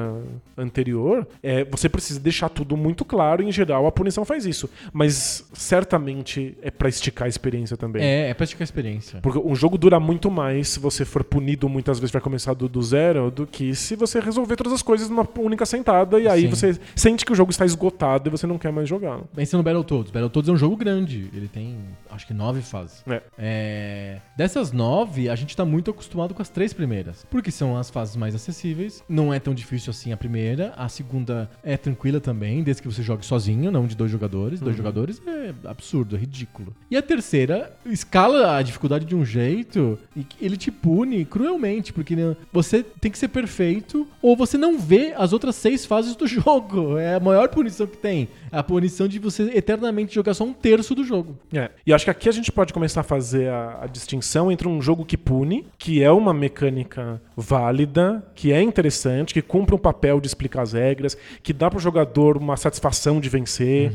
anterior, 0.57 1.27
é, 1.43 1.65
você 1.65 1.89
precisa 1.89 2.19
deixar 2.19 2.49
tudo 2.49 2.77
muito 2.77 3.05
claro 3.05 3.43
e, 3.43 3.47
em 3.47 3.53
geral, 3.53 3.87
a 3.87 3.93
punição 3.93 4.25
faz 4.25 4.45
isso. 4.47 4.69
Mas 4.93 5.45
certamente 5.53 6.57
é 6.63 6.71
pra 6.71 6.89
esticar 6.89 7.27
a 7.27 7.29
experiência 7.29 7.77
também. 7.77 8.03
É, 8.03 8.31
é 8.31 8.35
pra 8.35 8.45
esticar 8.45 8.63
a 8.63 8.65
experiência. 8.65 9.21
Porque 9.23 9.39
um 9.39 9.55
jogo 9.55 9.79
dura 9.79 10.01
muito 10.01 10.31
mais 10.31 10.69
se 10.71 10.81
você 10.81 11.05
for 11.05 11.23
punido 11.23 11.69
muitas 11.69 11.99
vezes 11.99 12.13
vai 12.13 12.21
começar 12.23 12.55
do, 12.55 12.69
do 12.69 12.83
zero 12.83 13.31
do 13.31 13.47
que 13.47 13.75
se 13.75 13.95
você 13.97 14.21
resolver 14.21 14.57
todas 14.57 14.73
as 14.73 14.83
coisas 14.83 15.09
numa 15.09 15.27
única 15.39 15.65
sentada 15.67 16.19
e 16.19 16.29
aí 16.29 16.43
Sim. 16.43 16.49
você 16.49 16.79
sente 16.95 17.25
que 17.25 17.33
o 17.33 17.35
jogo 17.35 17.51
está 17.51 17.65
esgotado 17.65 18.29
e 18.29 18.31
você 18.31 18.47
não 18.47 18.59
quer 18.59 18.73
mais 18.73 18.89
jogar. 18.89 18.96
Pensa 19.35 19.57
no 19.57 19.63
Battletoads. 19.63 20.11
Battletoads 20.11 20.49
é 20.49 20.53
um 20.53 20.57
jogo 20.57 20.77
grande. 20.77 21.31
Ele 21.35 21.49
tem, 21.49 21.79
acho 22.11 22.27
que, 22.27 22.35
nove 22.35 22.63
fases. 22.63 23.03
É. 23.07 23.23
É, 23.39 24.21
Dessas 24.37 24.73
nove, 24.73 25.29
a 25.29 25.35
gente 25.35 25.57
tá 25.57 25.65
muito 25.65 25.91
acostumado 25.91 26.35
com 26.35 26.43
as 26.43 26.49
três 26.49 26.73
primeiras. 26.73 27.25
Porque 27.31 27.51
são 27.51 27.77
as 27.77 27.91
fases 27.91 28.17
mais 28.17 28.35
acessíveis. 28.35 29.03
Não 29.09 29.33
é 29.33 29.39
tão 29.39 29.55
difícil 29.55 29.91
assim 29.91 30.13
a 30.13 30.17
primeira. 30.17 30.73
A 30.77 30.89
segunda 30.89 31.51
é 31.63 31.77
tranquila 31.77 32.21
também, 32.21 32.63
desde 32.63 32.83
que 32.83 32.89
você 32.89 33.03
jogue 33.03 33.25
sozinho, 33.25 33.71
não 33.71 33.87
de 33.87 33.97
dois 33.97 34.11
jogadores. 34.11 34.61
Dois 34.61 34.77
jogadores 34.77 35.21
é 35.27 35.55
absurdo, 35.69 36.17
é 36.17 36.19
ridículo. 36.19 36.75
E 36.91 36.97
a 36.97 37.03
terceira 37.03 37.77
escala 37.87 38.57
a 38.57 38.63
dificuldade 38.63 39.05
de 39.05 39.15
um 39.15 39.25
jeito 39.25 39.99
e 40.15 40.27
ele 40.41 40.57
te 40.57 40.71
pune 40.71 41.25
cruelmente, 41.25 41.93
porque 41.93 42.15
né, 42.15 42.37
você 42.53 42.83
tem 42.83 43.11
que 43.11 43.19
ser 43.19 43.29
perfeito 43.29 44.07
ou 44.21 44.37
você 44.37 44.59
não 44.59 44.79
vê 44.79 45.15
as 45.17 45.33
outras 45.33 45.57
seis 45.57 45.85
fases 45.85 46.17
do 46.17 46.27
jogo. 46.29 46.99
É 46.99 47.15
a 47.15 47.21
maior 47.21 47.49
punição 47.49 47.87
que 47.87 47.97
tem. 47.97 48.29
A 48.51 48.63
punição 48.63 49.09
de 49.09 49.19
você 49.19 49.51
eternamente 49.55 50.15
jogar 50.15 50.35
só 50.35 50.45
um 50.45 50.53
terço 50.53 50.95
do 50.95 51.05
jogo. 51.05 51.39
É. 51.53 51.71
E 51.87 51.93
acho 51.93 52.05
que 52.05 52.11
aqui 52.11 52.29
a 52.29 52.33
gente 52.33 52.51
pode 52.53 52.73
começar 52.73 53.01
a 53.01 53.05
fazer 53.05 53.49
a, 53.49 53.81
a 53.83 53.87
distinção 53.87 54.51
entre 54.51 54.69
um 54.69 54.81
jogo 54.81 55.05
que 55.05 55.17
pune, 55.17 55.67
que 55.79 56.03
é 56.03 56.11
uma 56.11 56.33
mecânica 56.33 57.21
válida, 57.37 58.25
que 58.35 58.53
é 58.53 58.61
interessante, 58.63 59.35
que 59.35 59.43
cumpre 59.43 59.75
um 59.75 59.79
papel 59.79 60.21
de 60.21 60.27
explicar 60.27 60.63
as 60.63 60.73
regras, 60.73 61.17
que 61.43 61.53
dá 61.53 61.71
pro 61.71 61.79
jogador 61.79 62.37
uma 62.37 62.57
satisfação 62.57 63.21
de 63.21 63.29
vencer, 63.29 63.93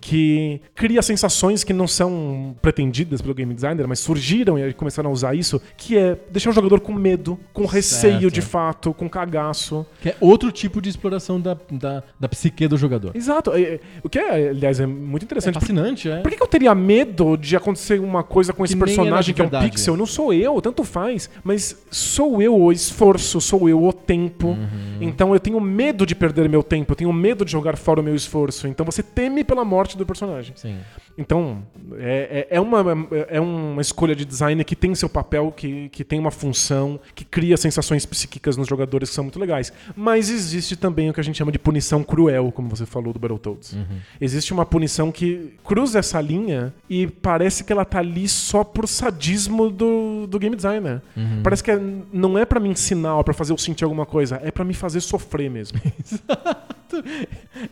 que 0.00 0.60
cria 0.74 1.02
sensações 1.02 1.64
que 1.64 1.72
não 1.72 1.86
são 1.86 2.56
pretendidas 2.60 3.20
pelo 3.20 3.34
game 3.34 3.52
designer, 3.54 3.86
mas 3.86 3.98
surgiram 4.00 4.58
e 4.58 4.72
começaram 4.72 5.10
a 5.10 5.12
usar 5.12 5.34
isso, 5.34 5.60
que 5.76 5.96
é 5.96 6.16
deixar 6.30 6.50
o 6.50 6.52
jogador 6.52 6.80
com 6.80 6.92
medo, 6.92 7.38
com 7.52 7.66
receio 7.66 8.20
Certo. 8.20 8.34
de 8.34 8.40
fato, 8.42 8.94
com 8.94 9.08
cagaço. 9.08 9.86
Que 10.00 10.10
é 10.10 10.16
outro 10.20 10.50
tipo 10.52 10.80
de 10.80 10.88
exploração 10.88 11.40
da, 11.40 11.56
da, 11.70 12.02
da 12.18 12.28
psique 12.28 12.66
do 12.68 12.76
jogador. 12.76 13.16
Exato. 13.16 13.52
É, 13.94 13.98
é, 13.98 14.00
O 14.02 14.08
que, 14.08 14.18
é, 14.18 14.48
aliás, 14.50 14.80
é 14.80 14.86
muito 14.86 15.22
É 15.22 15.26
interessante. 15.26 15.54
fascinante, 15.54 16.08
é. 16.08 16.20
Por 16.20 16.30
que, 16.30 16.36
que 16.36 16.42
eu 16.42 16.46
teria 16.46 16.74
medo 16.74 17.36
de 17.36 17.56
acontecer 17.56 18.00
uma 18.00 18.22
coisa 18.22 18.52
com 18.52 18.64
esse 18.64 18.74
era 18.74 18.84
personagem 18.84 19.34
que 19.34 19.40
é 19.40 19.44
um 19.44 19.48
pixel? 19.48 19.96
Não 19.96 20.06
sou 20.06 20.32
eu, 20.32 20.60
tanto 20.60 20.84
faz. 20.84 21.30
Mas 21.42 21.84
sou 21.90 22.40
eu 22.42 22.54
o 22.54 22.72
esforço, 22.72 23.40
sou 23.40 23.68
eu 23.68 23.82
o 23.82 23.92
tempo. 23.92 24.48
Uhum. 24.48 24.98
Então 25.00 25.32
eu 25.32 25.40
tenho 25.40 25.60
medo 25.60 26.06
de 26.06 26.14
perder 26.14 26.48
meu 26.48 26.62
tempo, 26.62 26.92
eu 26.92 26.96
tenho 26.96 27.12
medo 27.12 27.44
de 27.44 27.52
jogar 27.52 27.76
fora 27.76 28.00
o 28.00 28.04
meu 28.04 28.14
esforço. 28.14 28.66
Então 28.66 28.84
você 28.84 29.02
teme 29.02 29.44
pela 29.44 29.64
morte 29.64 29.96
do 29.96 30.04
personagem. 30.06 30.52
Sim. 30.56 30.76
Então, 31.16 31.62
é, 31.96 32.46
é, 32.50 32.56
é 32.56 32.60
uma, 32.60 32.84
é 33.28 33.40
uma 33.40 33.80
escolha 33.80 34.16
de 34.16 34.24
design 34.24 34.64
que 34.64 34.74
tem 34.74 34.92
seu 34.96 35.08
papel, 35.08 35.52
que, 35.52 35.88
que 35.90 36.02
tem 36.02 36.18
uma 36.18 36.32
função, 36.32 36.98
que 37.14 37.24
cria 37.24 37.56
sensações 37.56 38.04
psíquicas 38.04 38.56
nos 38.56 38.66
jogadores 38.66 39.08
que 39.10 39.14
são 39.14 39.22
muito 39.24 39.38
legais. 39.38 39.72
Mas 39.94 40.28
existe 40.28 40.74
também 40.76 41.08
o 41.08 41.14
que 41.14 41.20
a 41.20 41.22
gente 41.22 41.38
chama 41.38 41.52
de 41.52 41.58
punição 41.58 42.02
cruel, 42.02 42.50
como 42.50 42.68
você 42.68 42.84
falou 42.84 43.12
do 43.12 43.18
Battletoads. 43.20 43.76
Existe 44.20 44.52
uma 44.52 44.66
punição 44.66 45.12
que 45.12 45.54
cruza 45.62 46.00
essa 46.00 46.20
linha 46.20 46.74
e 46.90 47.06
parece 47.06 47.62
que 47.62 47.72
ela 47.72 47.84
tá 47.84 48.00
ali 48.00 48.28
só 48.28 48.64
por 48.64 48.88
sadismo 48.88 49.70
do, 49.70 50.26
do 50.26 50.38
game 50.38 50.56
designer. 50.56 51.00
Parece 51.44 51.62
que 51.62 51.70
é- 51.70 51.80
não 52.12 52.36
é 52.36 52.44
pra 52.44 52.58
me 52.58 52.68
ensinar 52.68 53.16
ou 53.16 53.22
pra 53.22 53.32
fazer 53.34 53.52
eu 53.52 53.58
sentir 53.58 53.84
alguma 53.84 54.04
coisa, 54.04 54.40
é 54.42 54.50
pra 54.50 54.64
me 54.64 54.74
fazer 54.74 55.00
sofrer 55.00 55.48
mesmo. 55.48 55.78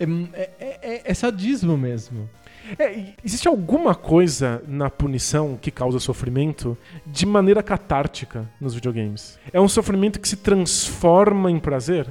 É, 0.01 0.05
é- 0.61 0.78
é- 0.82 1.03
é 1.05 1.14
sadismo 1.14 1.76
mesmo. 1.76 2.28
É, 2.79 3.12
existe 3.25 3.49
alguma 3.49 3.95
coisa 3.95 4.62
na 4.66 4.89
punição 4.91 5.59
que 5.61 5.70
causa 5.70 5.99
sofrimento 5.99 6.77
de 7.07 7.27
maneira 7.27 7.62
catártica 7.62 8.49
nos 8.61 8.75
videogames? 8.75 9.39
É 9.53 9.61
um 9.61 9.68
sofrimento 9.68 10.20
que 10.20 10.29
se 10.29 10.37
transforma 10.37 11.51
em 11.51 11.59
prazer? 11.59 12.07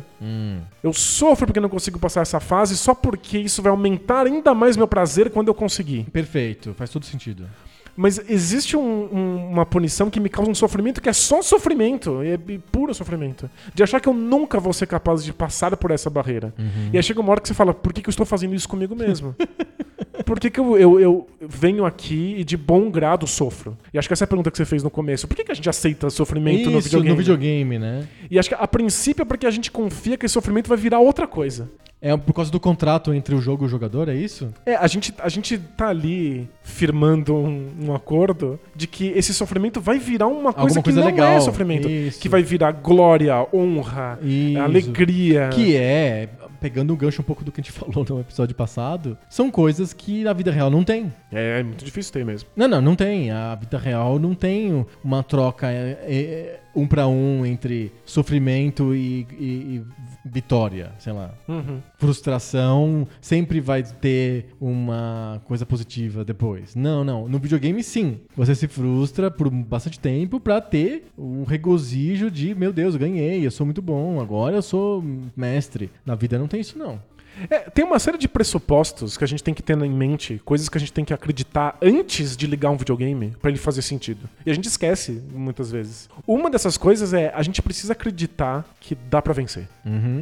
Eu 0.83 0.93
sofro 0.93 1.45
porque 1.47 1.59
não 1.59 1.69
consigo 1.69 1.99
passar 1.99 2.21
essa 2.21 2.39
fase 2.39 2.77
só 2.77 2.93
porque 2.93 3.37
isso 3.37 3.61
vai 3.61 3.71
aumentar 3.71 4.25
ainda 4.27 4.53
mais 4.53 4.77
meu 4.77 4.87
prazer 4.87 5.29
quando 5.31 5.47
eu 5.47 5.53
conseguir. 5.53 6.03
Perfeito, 6.11 6.73
faz 6.75 6.89
todo 6.89 7.05
sentido. 7.05 7.47
Mas 7.95 8.19
existe 8.29 8.77
um- 8.77 9.09
um- 9.13 9.49
uma 9.51 9.65
punição 9.65 10.09
que 10.09 10.19
me 10.19 10.29
causa 10.29 10.49
um 10.49 10.55
sofrimento 10.55 11.01
que 11.01 11.09
é 11.09 11.13
só 11.13 11.41
sofrimento, 11.41 12.21
é 12.21 12.37
puro 12.71 12.93
sofrimento. 12.93 13.49
De 13.75 13.83
achar 13.83 13.99
que 13.99 14.07
eu 14.07 14.13
nunca 14.13 14.59
vou 14.61 14.71
ser 14.71 14.87
capaz 14.87 15.23
de 15.25 15.33
passar 15.33 15.75
por 15.75 15.91
essa 15.91 16.09
barreira. 16.09 16.53
E 16.93 16.97
aí 16.97 17.03
chega 17.03 17.19
uma 17.19 17.31
hora 17.31 17.41
que 17.41 17.49
você 17.49 17.53
fala, 17.53 17.73
por 17.73 17.91
que, 17.91 18.01
que 18.01 18.07
eu 18.07 18.11
estou 18.11 18.25
fazendo 18.25 18.55
isso 18.55 18.67
comigo 18.69 18.95
mesmo? 18.95 19.35
por 20.23 20.39
que, 20.39 20.49
que 20.49 20.59
eu, 20.59 20.77
eu- 20.77 20.99
eu 20.99 21.27
venho 21.39 21.85
aqui 21.85 22.35
e 22.37 22.43
de 22.43 22.55
bom 22.57 22.89
grado 22.89 23.25
sofro? 23.27 23.77
E 23.93 23.97
acho 23.99 24.07
que 24.07 24.13
essa 24.13 24.23
é 24.23 24.25
a 24.25 24.27
pergunta 24.27 24.49
que 24.51 24.57
você 24.57 24.65
fez 24.65 24.83
no 24.83 24.89
começo. 24.89 25.27
Por 25.27 25.35
que, 25.35 25.43
que 25.43 25.51
a 25.51 25.55
gente 25.55 25.69
aceita 25.69 26.09
sofrimento 26.09 26.69
no 26.69 26.79
Isso, 26.79 26.87
videogame? 26.89 27.09
no 27.09 27.15
videogame, 27.17 27.79
né? 27.79 28.07
E 28.29 28.37
acho 28.39 28.49
que 28.49 28.55
a 28.55 28.67
princípio 28.67 29.21
é 29.21 29.25
porque 29.25 29.45
a 29.45 29.51
gente 29.51 29.71
confia 29.71 30.17
que 30.17 30.25
esse 30.25 30.33
sofrimento 30.33 30.67
vai 30.67 30.77
virar 30.77 30.99
outra 30.99 31.27
coisa. 31.27 31.69
É 32.01 32.15
por 32.17 32.33
causa 32.33 32.51
do 32.51 32.59
contrato 32.59 33.13
entre 33.13 33.35
o 33.35 33.41
jogo 33.41 33.63
e 33.63 33.67
o 33.67 33.69
jogador, 33.69 34.09
é 34.09 34.15
isso? 34.15 34.51
É, 34.65 34.75
a 34.75 34.87
gente, 34.87 35.13
a 35.19 35.29
gente 35.29 35.57
tá 35.57 35.89
ali 35.89 36.49
firmando 36.63 37.35
um, 37.35 37.71
um 37.79 37.95
acordo 37.95 38.59
de 38.75 38.87
que 38.87 39.09
esse 39.09 39.33
sofrimento 39.33 39.79
vai 39.79 39.99
virar 39.99 40.27
uma 40.27 40.51
coisa 40.51 40.61
Alguma 40.61 40.81
que 40.81 40.83
coisa 40.83 40.99
não 41.01 41.07
legal. 41.07 41.33
é 41.33 41.39
sofrimento. 41.39 41.87
Isso. 41.87 42.19
Que 42.19 42.27
vai 42.27 42.41
virar 42.41 42.71
glória, 42.71 43.35
honra, 43.53 44.17
Isso. 44.23 44.59
alegria. 44.59 45.49
Que 45.49 45.75
é, 45.75 46.27
pegando 46.59 46.93
o 46.93 46.95
gancho 46.95 47.21
um 47.21 47.25
pouco 47.25 47.43
do 47.43 47.51
que 47.51 47.59
a 47.59 47.63
gente 47.63 47.71
falou 47.77 48.05
no 48.07 48.19
episódio 48.19 48.55
passado, 48.55 49.17
são 49.29 49.51
coisas 49.51 49.93
que 49.93 50.23
na 50.23 50.33
vida 50.33 50.51
real 50.51 50.69
não 50.69 50.83
tem. 50.83 51.11
É, 51.31 51.59
é 51.59 51.63
muito 51.63 51.83
difícil 51.83 52.13
ter 52.13 52.23
mesmo. 52.23 52.49
Não, 52.55 52.67
não, 52.67 52.81
não 52.81 52.95
tem. 52.95 53.31
A 53.31 53.55
vida 53.55 53.77
real 53.77 54.17
não 54.19 54.35
tem 54.35 54.85
uma 55.03 55.23
troca 55.23 55.69
é, 55.69 55.97
é, 56.07 56.59
um 56.75 56.87
pra 56.87 57.07
um 57.07 57.45
entre 57.45 57.91
sofrimento 58.05 58.95
e, 58.95 59.27
e- 59.39 59.45
e 59.77 59.83
vitória, 60.25 60.91
sei 60.99 61.13
lá. 61.13 61.33
Uhum. 61.47 61.79
Frustração 61.97 63.07
sempre 63.19 63.59
vai 63.59 63.83
ter 63.83 64.47
uma 64.59 65.41
coisa 65.45 65.65
positiva 65.65 66.23
depois. 66.23 66.75
Não, 66.75 67.03
não. 67.03 67.27
No 67.27 67.39
videogame, 67.39 67.83
sim. 67.83 68.19
Você 68.35 68.53
se 68.55 68.67
frustra 68.67 69.29
por 69.31 69.49
bastante 69.49 69.99
tempo 69.99 70.39
pra 70.39 70.61
ter 70.61 71.05
um 71.17 71.43
regozijo 71.43 72.29
de, 72.31 72.53
meu 72.55 72.71
Deus, 72.71 72.95
ganhei, 72.95 73.45
eu 73.45 73.51
sou 73.51 73.65
muito 73.65 73.81
bom, 73.81 74.19
agora 74.21 74.55
eu 74.55 74.61
sou 74.61 75.03
mestre. 75.35 75.89
Na 76.05 76.15
vida 76.15 76.37
não 76.37 76.47
tem 76.47 76.61
isso, 76.61 76.77
não. 76.77 76.99
É, 77.49 77.59
tem 77.69 77.85
uma 77.85 77.99
série 77.99 78.17
de 78.17 78.27
pressupostos 78.27 79.17
que 79.17 79.23
a 79.23 79.27
gente 79.27 79.43
tem 79.43 79.53
que 79.53 79.63
ter 79.63 79.77
em 79.81 79.89
mente, 79.89 80.41
coisas 80.43 80.69
que 80.69 80.77
a 80.77 80.79
gente 80.79 80.93
tem 80.93 81.05
que 81.05 81.13
acreditar 81.13 81.77
antes 81.81 82.35
de 82.35 82.45
ligar 82.45 82.69
um 82.69 82.77
videogame 82.77 83.33
pra 83.41 83.49
ele 83.49 83.57
fazer 83.57 83.81
sentido. 83.81 84.29
E 84.45 84.51
a 84.51 84.53
gente 84.53 84.67
esquece 84.67 85.21
muitas 85.33 85.71
vezes. 85.71 86.09
Uma 86.27 86.49
dessas 86.49 86.77
coisas 86.77 87.13
é 87.13 87.31
a 87.33 87.41
gente 87.41 87.61
precisa 87.61 87.93
acreditar 87.93 88.65
que 88.79 88.95
dá 88.95 89.21
pra 89.21 89.33
vencer, 89.33 89.67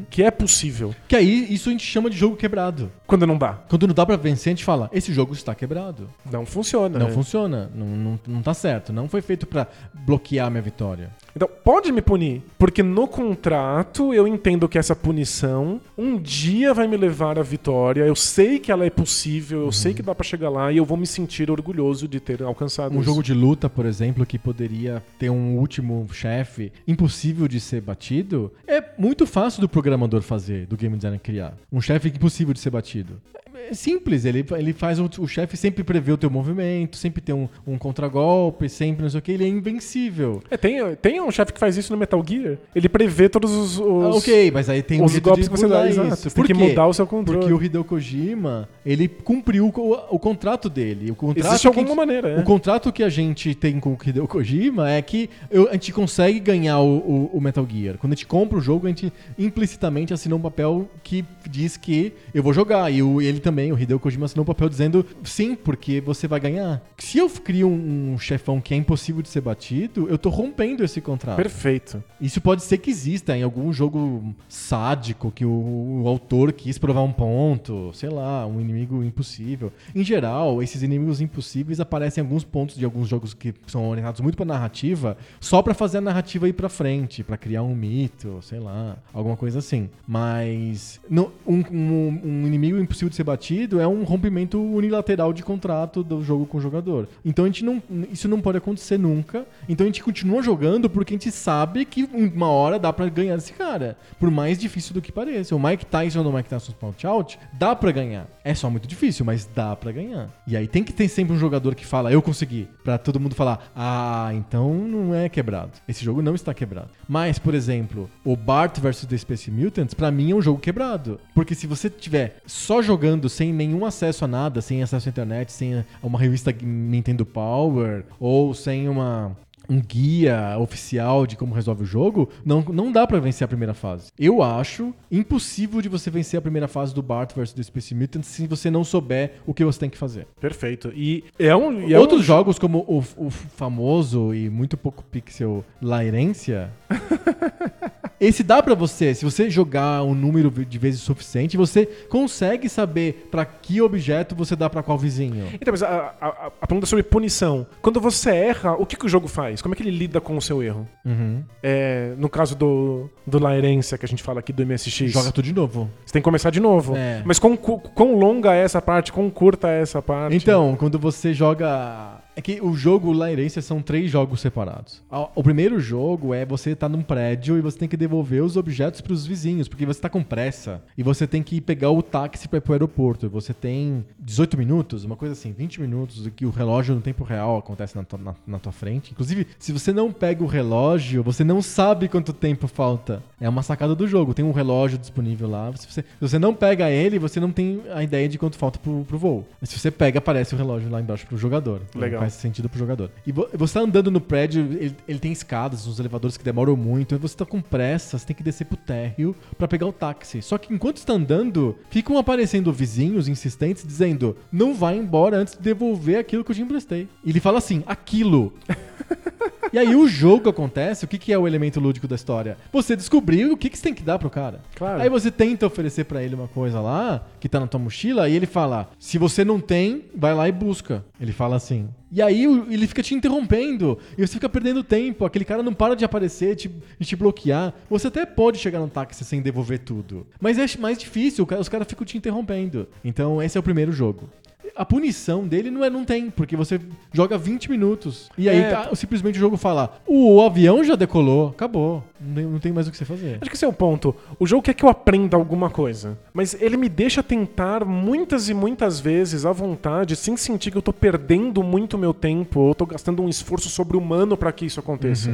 que 0.10 0.24
é 0.24 0.32
possível. 0.32 0.96
Que 1.08 1.16
aí 1.16 1.54
isso 1.54 1.70
a 1.70 1.72
gente 1.72 1.86
chama 1.86 2.10
de 2.10 2.18
jogo 2.18 2.36
quebrado. 2.36 2.92
Quando 3.08 3.26
não 3.26 3.38
dá, 3.38 3.54
Quando 3.68 3.88
não 3.88 3.94
dá 3.94 4.06
pra 4.06 4.16
vencer, 4.16 4.52
a 4.52 4.56
gente 4.56 4.64
fala, 4.64 4.90
esse 4.94 5.14
jogo 5.14 5.34
está 5.34 5.56
quebrado. 5.56 6.10
não 6.32 6.46
funciona. 6.46 7.00
Não 7.00 7.08
né? 7.08 7.14
funciona, 7.14 7.72
não, 7.74 7.88
não, 7.88 8.20
não 8.28 8.42
tá 8.42 8.54
certo. 8.54 8.94
Não 8.94 9.08
foi 9.08 9.22
feito 9.22 9.46
pra 9.48 9.68
bloquear 9.94 10.50
minha 10.50 10.62
vitória. 10.62 11.10
Então, 11.36 11.50
pode 11.64 11.92
me 11.92 12.02
punir, 12.02 12.42
porque 12.58 12.82
no 12.84 13.08
contrato 13.08 14.14
eu 14.14 14.28
entendo 14.28 14.68
que 14.68 14.78
essa 14.78 14.96
punição 14.96 15.80
um 15.98 16.18
dia 16.18 16.74
vai 16.74 16.88
me 16.88 16.98
levar 16.98 17.38
à 17.38 17.44
vitória. 17.44 18.04
Eu 18.04 18.16
sei 18.16 18.60
que 18.60 18.72
ela 18.72 18.86
é 18.86 18.90
possível, 18.90 19.62
eu 19.62 19.72
sei 19.72 19.94
que 19.94 20.02
dá 20.02 20.14
pra 20.16 20.24
chegar 20.24 20.50
lá 20.50 20.72
e 20.72 20.78
eu 20.78 20.86
vou 20.86 20.98
me 20.98 21.06
sentir 21.08 21.50
orgulhoso 21.52 22.08
de 22.08 22.20
ter 22.20 22.42
alcançado 22.44 22.96
Um 22.96 23.02
isso. 23.02 23.10
jogo 23.10 23.24
de 23.24 23.34
luta, 23.34 23.70
por 23.70 23.86
exemplo, 23.86 24.26
que 24.26 24.38
poderia 24.40 25.04
ter 25.18 25.30
um 25.30 25.58
último 25.58 26.08
chefe 26.12 26.72
impossível 26.88 27.48
de 27.48 27.60
ser 27.60 27.82
batido, 27.82 28.52
é 28.68 28.84
muito 28.98 29.26
fácil 29.28 29.62
do 29.62 29.70
programador 29.70 30.22
fazer, 30.22 30.66
do 30.66 30.76
game 30.76 30.96
designer 30.96 31.20
criar. 31.20 31.54
Um 31.72 31.82
chefe 31.82 32.10
impossível 32.10 32.54
de 32.54 32.60
ser 32.60 32.70
batido. 32.70 33.22
É 33.70 33.74
simples, 33.74 34.26
ele, 34.26 34.44
ele 34.58 34.74
faz 34.74 35.00
o, 35.00 35.10
o 35.20 35.28
chefe 35.28 35.56
sempre 35.58 35.84
prever 35.84 36.14
o 36.14 36.18
teu 36.18 36.30
movimento, 36.30 36.98
sempre 36.98 37.22
tem 37.22 37.36
um, 37.36 37.48
um 37.68 37.78
contragolpe, 37.78 38.68
sempre 38.70 39.04
não 39.04 39.10
sei 39.10 39.20
o 39.20 39.22
que, 39.22 39.32
ele 39.32 39.44
é 39.44 39.48
invencível. 39.48 40.42
É, 40.50 40.58
tem, 40.58 40.78
tem 40.96 41.19
um 41.24 41.32
chefe 41.32 41.54
que 41.54 41.60
faz 41.60 41.78
isso 41.78 41.92
no 41.94 41.98
Metal 42.00 42.24
Gear. 42.28 42.58
Ele 42.76 42.88
prevê 42.90 43.28
todos 43.30 43.52
os, 43.52 43.80
os, 43.80 44.04
Ah, 44.06 44.10
ok, 44.18 44.52
mas 44.52 44.70
aí 44.70 44.82
tem 44.82 45.02
um 45.02 45.06
os 45.06 45.18
golpes 45.20 45.48
que 45.48 45.58
você 45.58 45.68
dá. 45.68 45.88
Exato. 45.88 46.08
isso. 46.08 46.16
Você 46.18 46.30
Por 46.36 46.46
tem 46.48 46.56
que 46.56 46.62
quê? 46.62 46.70
mudar 46.70 46.88
o 46.88 46.94
seu 46.94 47.06
controle. 47.08 47.40
Porque 47.40 47.54
o 47.54 47.64
Hideo 47.64 47.84
Kojima, 47.84 48.68
ele 48.86 49.08
cumpriu 49.08 49.68
o, 49.76 49.94
o 50.16 50.20
contrato 50.20 50.70
dele. 50.70 51.12
O 51.12 51.16
contrato 51.16 51.46
Existe 51.48 51.62
que 51.62 51.68
alguma 51.68 51.88
gente- 51.88 51.96
maneira, 51.98 52.30
é. 52.30 52.40
O 52.40 52.44
contrato 52.44 52.92
que 52.92 53.04
a 53.04 53.10
gente 53.10 53.54
tem 53.56 53.80
com 53.80 53.92
o 53.94 53.98
Hideo 54.06 54.28
Kojima 54.28 54.90
é 54.90 55.02
que 55.02 55.30
eu- 55.52 55.68
a 55.70 55.74
gente 55.74 55.92
consegue 55.94 56.40
ganhar 56.40 56.80
o, 56.80 56.98
o- 56.98 57.30
o 57.34 57.42
Metal 57.42 57.66
Gear. 57.70 57.98
Quando 57.98 58.14
a 58.14 58.16
gente 58.16 58.28
compra 58.28 58.58
o 58.58 58.62
jogo, 58.62 58.86
a 58.86 58.90
gente 58.90 59.12
implicitamente 59.38 60.14
assina 60.14 60.36
um 60.36 60.40
papel 60.42 60.88
que 61.04 61.26
diz 61.50 61.76
que 61.78 62.14
eu 62.34 62.44
vou 62.44 62.54
jogar. 62.54 62.92
E 62.92 63.02
o- 63.02 63.22
ele 63.22 63.40
também, 63.40 63.72
o 63.72 63.80
Hideo 63.80 64.00
Kojima, 64.00 64.26
assinou 64.26 64.44
um 64.44 64.46
papel 64.46 64.70
dizendo 64.70 65.06
sim, 65.24 65.56
porque 65.56 66.00
você 66.02 66.28
vai 66.28 66.40
ganhar. 66.40 66.82
Se 66.98 67.18
eu 67.18 67.30
crio 67.30 67.68
um, 67.68 68.14
um 68.14 68.20
chefão 68.20 68.62
que 68.62 68.74
é 68.74 68.78
impossível 68.78 69.22
de 69.22 69.30
ser 69.30 69.42
batido, 69.42 70.08
eu 70.10 70.18
tô 70.18 70.30
rompendo 70.30 70.84
esse 70.84 71.02
contrato. 71.12 71.36
Perfeito. 71.38 72.04
Isso 72.22 72.40
pode 72.42 72.64
ser 72.64 72.78
que 72.78 72.90
exista 72.90 73.38
em 73.38 73.44
algum 73.44 73.72
jogo 73.74 74.34
sádico 74.48 75.32
que 75.32 75.46
o, 75.46 76.02
o 76.04 76.08
autor 76.08 76.52
quis 76.54 76.78
provar 76.78 77.02
um 77.02 77.12
ponto, 77.12 77.92
sei 77.94 78.10
lá, 78.10 78.46
um 78.46 78.60
inimigo 78.60 79.04
impossível. 79.04 79.72
Em 79.96 80.04
geral, 80.04 80.62
esses 80.62 80.84
inimigos 80.84 81.22
impossíveis 81.22 81.80
aparecem 81.80 82.22
em 82.22 82.26
alguns 82.26 82.44
pontos 82.44 82.76
de 82.76 82.86
alguns 82.86 83.08
jogos 83.08 83.34
que 83.34 83.54
são 83.68 83.90
orientados 83.90 84.22
muito 84.22 84.36
pra 84.36 84.46
narrativa, 84.46 85.18
só 85.40 85.62
pra 85.62 85.74
fazer 85.74 86.00
a 86.00 86.02
narrativa 86.02 86.48
ir 86.48 86.54
pra 86.54 86.70
frente, 86.70 87.24
pra 87.24 87.38
criar 87.38 87.64
um 87.64 87.76
mito, 87.76 88.40
sei 88.42 88.60
lá, 88.60 88.98
alguma 89.14 89.36
coisa 89.38 89.60
assim. 89.60 89.90
Mas 90.08 91.00
não- 91.10 91.32
um, 91.48 91.64
um- 91.72 92.22
um 92.24 92.48
inimigo 92.48 92.78
impossível 92.78 93.10
de 93.10 93.16
ser 93.16 93.24
batido 93.24 93.80
é 93.80 93.88
um 93.88 94.04
rompimento 94.04 94.62
unilateral 94.62 95.32
de 95.34 95.44
contrato 95.44 96.04
do 96.04 96.22
jogo 96.22 96.46
com 96.46 96.58
o 96.58 96.62
jogador. 96.62 97.08
Então 97.24 97.46
a 97.46 97.48
gente 97.48 97.64
não, 97.64 97.82
isso 98.12 98.28
não 98.28 98.42
pode 98.42 98.58
acontecer 98.58 98.98
nunca. 98.98 99.46
Então 99.68 99.86
a 99.86 99.88
gente 99.88 100.04
continua 100.04 100.42
jogando 100.44 100.90
porque 101.00 101.14
a 101.14 101.18
gente 101.18 101.32
sabe 101.32 101.86
que 101.86 102.04
uma 102.14 102.50
hora 102.50 102.78
dá 102.78 102.92
pra 102.92 103.08
ganhar 103.08 103.38
desse 103.38 103.54
cara. 103.54 103.98
Por 104.20 104.30
mais 104.30 104.60
difícil 104.60 104.94
do 104.94 105.02
que 105.02 105.14
pareça. 105.14 105.56
O 105.56 105.60
Mike 105.60 105.86
Tyson 105.86 106.24
no 106.24 106.34
Mike 106.34 106.50
Tyson 106.50 106.74
Punch 106.74 107.08
Out 107.08 107.40
dá 107.54 107.74
pra 107.74 107.90
ganhar. 107.90 108.28
É 108.44 108.54
só 108.54 108.70
muito 108.70 108.86
difícil, 108.86 109.24
mas 109.24 109.46
dá 109.46 109.78
pra 109.78 109.94
ganhar. 109.94 110.28
E 110.46 110.58
aí 110.58 110.68
tem 110.68 110.84
que 110.84 110.92
ter 110.92 111.08
sempre 111.08 111.34
um 111.34 111.40
jogador 111.40 111.74
que 111.74 111.86
fala, 111.86 112.12
eu 112.12 112.22
consegui. 112.22 112.68
Pra 112.84 112.98
todo 112.98 113.18
mundo 113.18 113.34
falar, 113.34 113.72
ah, 113.74 114.30
então 114.34 114.74
não 114.74 115.16
é 115.16 115.30
quebrado. 115.30 115.72
Esse 115.88 116.04
jogo 116.04 116.22
não 116.22 116.36
está 116.36 116.54
quebrado. 116.54 116.90
Mas, 117.08 117.40
por 117.40 117.54
exemplo, 117.54 118.10
o 118.26 118.36
Bart 118.36 118.78
vs 118.78 119.06
The 119.06 119.16
Space 119.16 119.50
Mutants, 119.50 119.94
pra 119.94 120.12
mim 120.12 120.32
é 120.32 120.36
um 120.36 120.42
jogo 120.42 120.60
quebrado. 120.60 121.18
Porque 121.34 121.56
se 121.56 121.66
você 121.66 121.90
tiver 121.90 122.42
só 122.46 122.82
jogando 122.82 123.30
sem 123.30 123.54
nenhum 123.54 123.86
acesso 123.86 124.26
a 124.26 124.28
nada, 124.28 124.60
sem 124.60 124.84
acesso 124.84 125.08
à 125.08 125.12
internet, 125.12 125.50
sem 125.54 125.86
uma 126.04 126.20
revista 126.20 126.54
Nintendo 126.62 127.26
Power, 127.26 128.04
ou 128.20 128.54
sem 128.54 128.90
uma 128.90 129.38
um 129.70 129.80
guia 129.80 130.58
oficial 130.60 131.28
de 131.28 131.36
como 131.36 131.54
resolve 131.54 131.84
o 131.84 131.86
jogo, 131.86 132.30
não, 132.44 132.62
não 132.62 132.92
dá 132.92 133.06
pra 133.06 133.20
vencer 133.20 133.46
a 133.46 133.48
primeira 133.48 133.74
fase. 133.74 134.08
Eu 134.18 134.42
acho 134.42 134.94
impossível 135.12 135.82
de 135.82 135.88
você 135.88 136.10
vencer 136.10 136.38
a 136.38 136.42
primeira 136.42 136.68
fase 136.68 136.94
do 136.94 137.02
Bart 137.02 137.34
vs 137.36 137.54
The 137.54 137.64
Space 137.64 137.94
Mutants 137.94 138.28
se 138.28 138.48
você 138.48 138.70
não 138.72 138.84
souber 138.84 139.34
o 139.46 139.54
que 139.54 139.64
você 139.64 139.80
tem 139.80 139.90
que 139.90 139.98
fazer. 139.98 140.28
Perfeito. 140.40 140.92
E 140.96 141.24
é 141.38 141.56
um. 141.56 141.88
E 141.88 141.94
é 141.94 142.00
Outros 142.00 142.22
um... 142.22 142.24
jogos, 142.24 142.58
como 142.58 142.80
o, 142.88 143.04
o 143.18 143.30
famoso 143.30 144.34
e 144.34 144.50
muito 144.50 144.76
pouco 144.76 145.04
pixel 145.04 145.64
La 145.82 146.04
Herência, 146.04 146.72
esse 148.20 148.44
dá 148.44 148.62
pra 148.62 148.76
você, 148.76 149.16
se 149.16 149.24
você 149.24 149.50
jogar 149.50 150.04
um 150.04 150.14
número 150.14 150.50
de 150.50 150.78
vezes 150.78 151.02
suficiente, 151.02 151.56
você 151.56 151.86
consegue 151.86 152.68
saber 152.68 153.28
pra 153.32 153.46
que 153.46 153.82
objeto 153.82 154.36
você 154.36 154.56
dá 154.56 154.70
pra 154.70 154.84
qual 154.84 154.98
vizinho. 154.98 155.48
Então, 155.54 155.72
mas 155.72 155.84
a, 155.84 156.16
a, 156.20 156.28
a 156.62 156.68
pergunta 156.68 156.86
é 156.86 156.90
sobre 156.90 157.04
punição. 157.04 157.66
Quando 157.82 158.02
você 158.02 158.30
erra, 158.30 158.74
o 158.74 158.86
que, 158.86 158.96
que 158.96 159.06
o 159.06 159.10
jogo 159.10 159.28
faz? 159.28 159.59
Como 159.62 159.74
é 159.74 159.78
que 159.78 159.84
ele 159.84 159.92
lida 159.92 160.20
com 160.22 160.38
o 160.38 160.42
seu 160.42 160.62
erro? 160.64 160.88
Uhum. 161.06 161.44
É, 161.62 162.14
no 162.18 162.30
caso 162.30 162.56
do, 162.56 163.10
do 163.26 163.40
La 163.40 163.58
Herência, 163.58 163.98
que 163.98 164.06
a 164.06 164.08
gente 164.08 164.24
fala 164.24 164.40
aqui 164.40 164.54
do 164.54 164.66
MSX. 164.66 165.12
Joga 165.12 165.32
tudo 165.32 165.46
de 165.46 165.54
novo. 165.54 165.90
Você 166.06 166.14
tem 166.14 166.22
que 166.22 166.26
começar 166.26 166.50
de 166.50 166.60
novo. 166.60 166.96
É. 166.96 167.22
Mas 167.26 167.40
quão, 167.40 167.56
quão 167.58 168.16
longa 168.16 168.54
é 168.54 168.64
essa 168.64 168.82
parte? 168.82 169.12
Quão 169.12 169.30
curta 169.30 169.70
é 169.70 169.82
essa 169.82 170.02
parte? 170.02 170.36
Então, 170.36 170.76
quando 170.78 170.98
você 171.00 171.34
joga. 171.34 172.20
É 172.40 172.42
que 172.42 172.62
o 172.62 172.74
jogo 172.74 173.12
La 173.12 173.30
Herência 173.30 173.62
são 173.62 173.82
três 173.82 174.10
jogos 174.10 174.40
separados. 174.40 175.04
O 175.36 175.44
primeiro 175.44 175.78
jogo 175.78 176.34
é 176.34 176.46
você 176.46 176.74
tá 176.74 176.88
num 176.88 177.02
prédio 177.02 177.58
e 177.58 177.62
você 177.62 177.78
tem 177.78 177.90
que 177.90 177.98
devolver 177.98 178.42
os 178.42 178.56
objetos 178.56 179.02
pros 179.02 179.26
vizinhos, 179.26 179.68
porque 179.68 179.86
você 179.86 180.00
tá 180.00 180.08
com 180.08 180.24
pressa 180.24 180.82
e 180.98 181.04
você 181.04 181.28
tem 181.28 181.44
que 181.44 181.60
pegar 181.60 181.90
o 181.92 182.02
táxi 182.02 182.48
pra 182.48 182.60
ir 182.60 182.62
pro 182.62 182.72
aeroporto. 182.72 183.30
Você 183.30 183.54
tem 183.54 184.06
18 184.18 184.58
minutos, 184.58 185.04
uma 185.04 185.18
coisa 185.18 185.34
assim, 185.34 185.52
20 185.52 185.82
minutos, 185.82 186.30
que 186.34 186.46
o 186.46 186.50
relógio 186.50 186.96
no 186.96 187.02
tempo 187.02 187.26
real 187.26 187.58
acontece 187.58 187.94
na 187.98 188.04
tua, 188.06 188.18
na- 188.18 188.36
na 188.48 188.58
tua 188.58 188.72
frente. 188.72 189.12
Inclusive, 189.12 189.46
se 189.60 189.74
você 189.74 189.92
não 189.92 190.10
pega 190.10 190.42
o 190.42 190.48
relógio, 190.48 191.22
você 191.22 191.44
não 191.44 191.62
sabe 191.62 192.08
quanto 192.08 192.32
tempo 192.32 192.70
falta. 192.70 193.22
É 193.42 193.50
uma 193.50 193.64
sacada 193.64 193.94
do 193.94 194.08
jogo. 194.08 194.34
Tem 194.34 194.46
um 194.46 194.54
relógio 194.54 194.98
disponível 194.98 195.50
lá. 195.50 195.74
Se 195.76 195.86
você, 195.92 196.02
se 196.04 196.08
você 196.22 196.40
não 196.40 196.54
pega 196.54 196.90
ele, 196.90 197.20
você 197.20 197.38
não 197.38 197.52
tem 197.52 197.82
a 197.94 198.02
ideia 198.02 198.30
de 198.30 198.38
quanto 198.38 198.58
falta 198.58 198.80
pro, 198.80 199.04
pro 199.04 199.18
voo. 199.18 199.46
Mas 199.60 199.72
se 199.72 199.78
você 199.78 199.92
pega, 199.92 200.20
aparece 200.20 200.56
o 200.56 200.58
relógio 200.58 200.90
lá 200.90 201.02
embaixo 201.02 201.26
pro 201.28 201.38
jogador. 201.38 201.82
Legal. 201.96 202.22
Sentido 202.38 202.70
pro 202.70 202.78
jogador. 202.80 203.10
E 203.26 203.32
vo- 203.32 203.48
você 203.54 203.74
tá 203.74 203.80
andando 203.82 204.10
no 204.12 204.22
prédio, 204.22 204.62
ele, 204.62 204.96
ele 205.08 205.20
tem 205.20 205.32
escadas, 205.32 205.86
uns 205.88 206.00
elevadores 206.00 206.38
que 206.38 206.44
demoram 206.44 206.76
muito. 206.76 207.16
E 207.16 207.18
você 207.18 207.36
tá 207.36 207.46
com 207.46 207.62
pressa, 207.62 208.18
você 208.18 208.26
tem 208.26 208.36
que 208.36 208.44
descer 208.44 208.66
pro 208.66 208.78
térreo 208.78 209.36
pra 209.58 209.68
pegar 209.68 209.86
o 209.88 209.94
táxi. 209.94 210.42
Só 210.42 210.58
que 210.58 210.74
enquanto 210.74 210.98
está 210.98 211.14
andando, 211.14 211.76
ficam 211.90 212.18
aparecendo 212.18 212.72
vizinhos 212.74 213.28
insistentes 213.28 213.84
dizendo: 213.86 214.36
não 214.52 214.74
vai 214.74 214.98
embora 214.98 215.38
antes 215.38 215.56
de 215.56 215.62
devolver 215.62 216.18
aquilo 216.20 216.44
que 216.44 216.52
eu 216.52 216.56
te 216.56 216.62
emprestei. 216.62 217.08
E 217.24 217.30
ele 217.30 217.40
fala 217.40 217.58
assim: 217.58 217.84
aquilo. 217.88 218.54
E 219.72 219.78
aí 219.78 219.96
o 219.96 220.08
jogo 220.08 220.50
acontece, 220.50 221.06
o 221.06 221.08
que, 221.08 221.18
que 221.18 221.32
é 221.32 221.38
o 221.38 221.48
elemento 221.48 221.80
lúdico 221.80 222.08
da 222.08 222.16
história? 222.16 222.58
Você 222.72 222.96
descobriu 222.96 223.54
o 223.54 223.58
que, 223.58 223.70
que 223.70 223.78
você 223.78 223.84
tem 223.84 223.94
que 223.94 224.04
dar 224.04 224.18
pro 224.18 224.30
cara. 224.30 224.62
Claro. 224.76 225.02
Aí 225.02 225.10
você 225.10 225.30
tenta 225.30 225.66
oferecer 225.66 226.06
pra 226.06 226.24
ele 226.24 226.36
uma 226.36 226.48
coisa 226.48 226.80
lá, 226.80 227.28
que 227.40 227.48
tá 227.48 227.60
na 227.60 227.68
tua 227.68 227.80
mochila, 227.80 228.28
e 228.28 228.36
ele 228.36 228.46
fala: 228.46 228.90
se 229.00 229.18
você 229.18 229.46
não 229.46 229.60
tem, 229.60 230.06
vai 230.16 230.34
lá 230.34 230.48
e 230.48 230.52
busca. 230.52 231.06
Ele 231.20 231.32
fala 231.32 231.56
assim. 231.56 231.88
E 232.12 232.22
aí 232.22 232.44
ele 232.44 232.88
fica 232.88 233.04
te 233.04 233.14
interrompendo, 233.14 234.00
e 234.18 234.26
você 234.26 234.34
fica 234.34 234.50
perdendo 234.50 234.84
tempo, 234.84 235.26
aquele 235.26 235.46
cara 235.46 235.62
não 235.62 235.74
para 235.74 235.96
de 235.96 236.04
aparecer 236.04 236.56
te, 236.56 236.72
e 237.00 237.06
te 237.06 237.16
bloquear. 237.16 237.74
Você 237.90 238.08
até 238.08 238.26
pode 238.26 238.58
chegar 238.58 238.80
no 238.80 238.88
táxi 238.88 239.24
sem 239.24 239.42
devolver 239.42 239.80
tudo. 239.80 240.26
Mas 240.42 240.58
é 240.58 240.66
mais 240.80 240.98
difícil, 240.98 241.48
os 241.60 241.70
caras 241.70 241.88
ficam 241.88 242.06
te 242.06 242.18
interrompendo. 242.18 242.88
Então 243.04 243.42
esse 243.42 243.58
é 243.58 243.60
o 243.60 243.64
primeiro 243.64 243.92
jogo. 243.92 244.28
A 244.76 244.86
punição 244.86 245.46
dele 245.48 245.70
não 245.72 245.84
é 245.84 245.90
não 245.90 246.06
tem, 246.06 246.30
porque 246.30 246.56
você 246.56 246.80
joga 247.12 247.38
20 247.38 247.70
minutos. 247.70 248.30
E 248.38 248.48
aí 248.48 248.60
É. 248.60 248.70
tá- 248.72 248.96
simplesmente 248.96 249.36
o 249.36 249.40
jogo 249.40 249.58
fala: 249.58 250.00
o 250.08 250.42
avião 250.42 250.84
já 250.84 250.96
decolou, 250.96 251.50
acabou. 251.50 252.04
Não 252.22 252.34
tem, 252.36 252.46
não 252.46 252.60
tem 252.60 252.72
mais 252.74 252.88
o 252.88 252.92
que 252.92 252.98
você 252.98 253.06
fazer. 253.06 253.38
Acho 253.42 253.50
que 253.50 253.56
esse 253.56 253.64
é 253.64 253.68
o 253.68 253.72
ponto. 253.74 254.14
O 254.38 254.46
jogo 254.46 254.62
quer 254.62 254.74
que 254.74 254.84
eu 254.84 254.90
aprenda 254.90 255.38
alguma 255.38 255.70
coisa, 255.70 256.18
mas 256.34 256.54
ele 256.62 256.76
me 256.76 256.90
deixa 256.90 257.24
tentar 257.24 257.86
muitas 257.86 258.50
e 258.50 258.54
muitas 258.54 259.00
vezes 259.00 259.46
à 259.46 259.52
vontade, 259.54 260.16
sem 260.18 260.36
sentir 260.36 260.72
que 260.72 260.78
eu 260.78 260.82
tô 260.82 260.92
perdendo 260.92 261.64
muito 261.64 261.98
meu 261.98 262.14
tempo 262.14 262.60
ou 262.60 262.76
tô 262.76 262.86
gastando 262.86 263.22
um 263.24 263.30
esforço 263.30 263.70
sobre-humano 263.70 264.36
pra 264.36 264.52
que 264.52 264.66
isso 264.66 264.80
aconteça. 264.82 265.30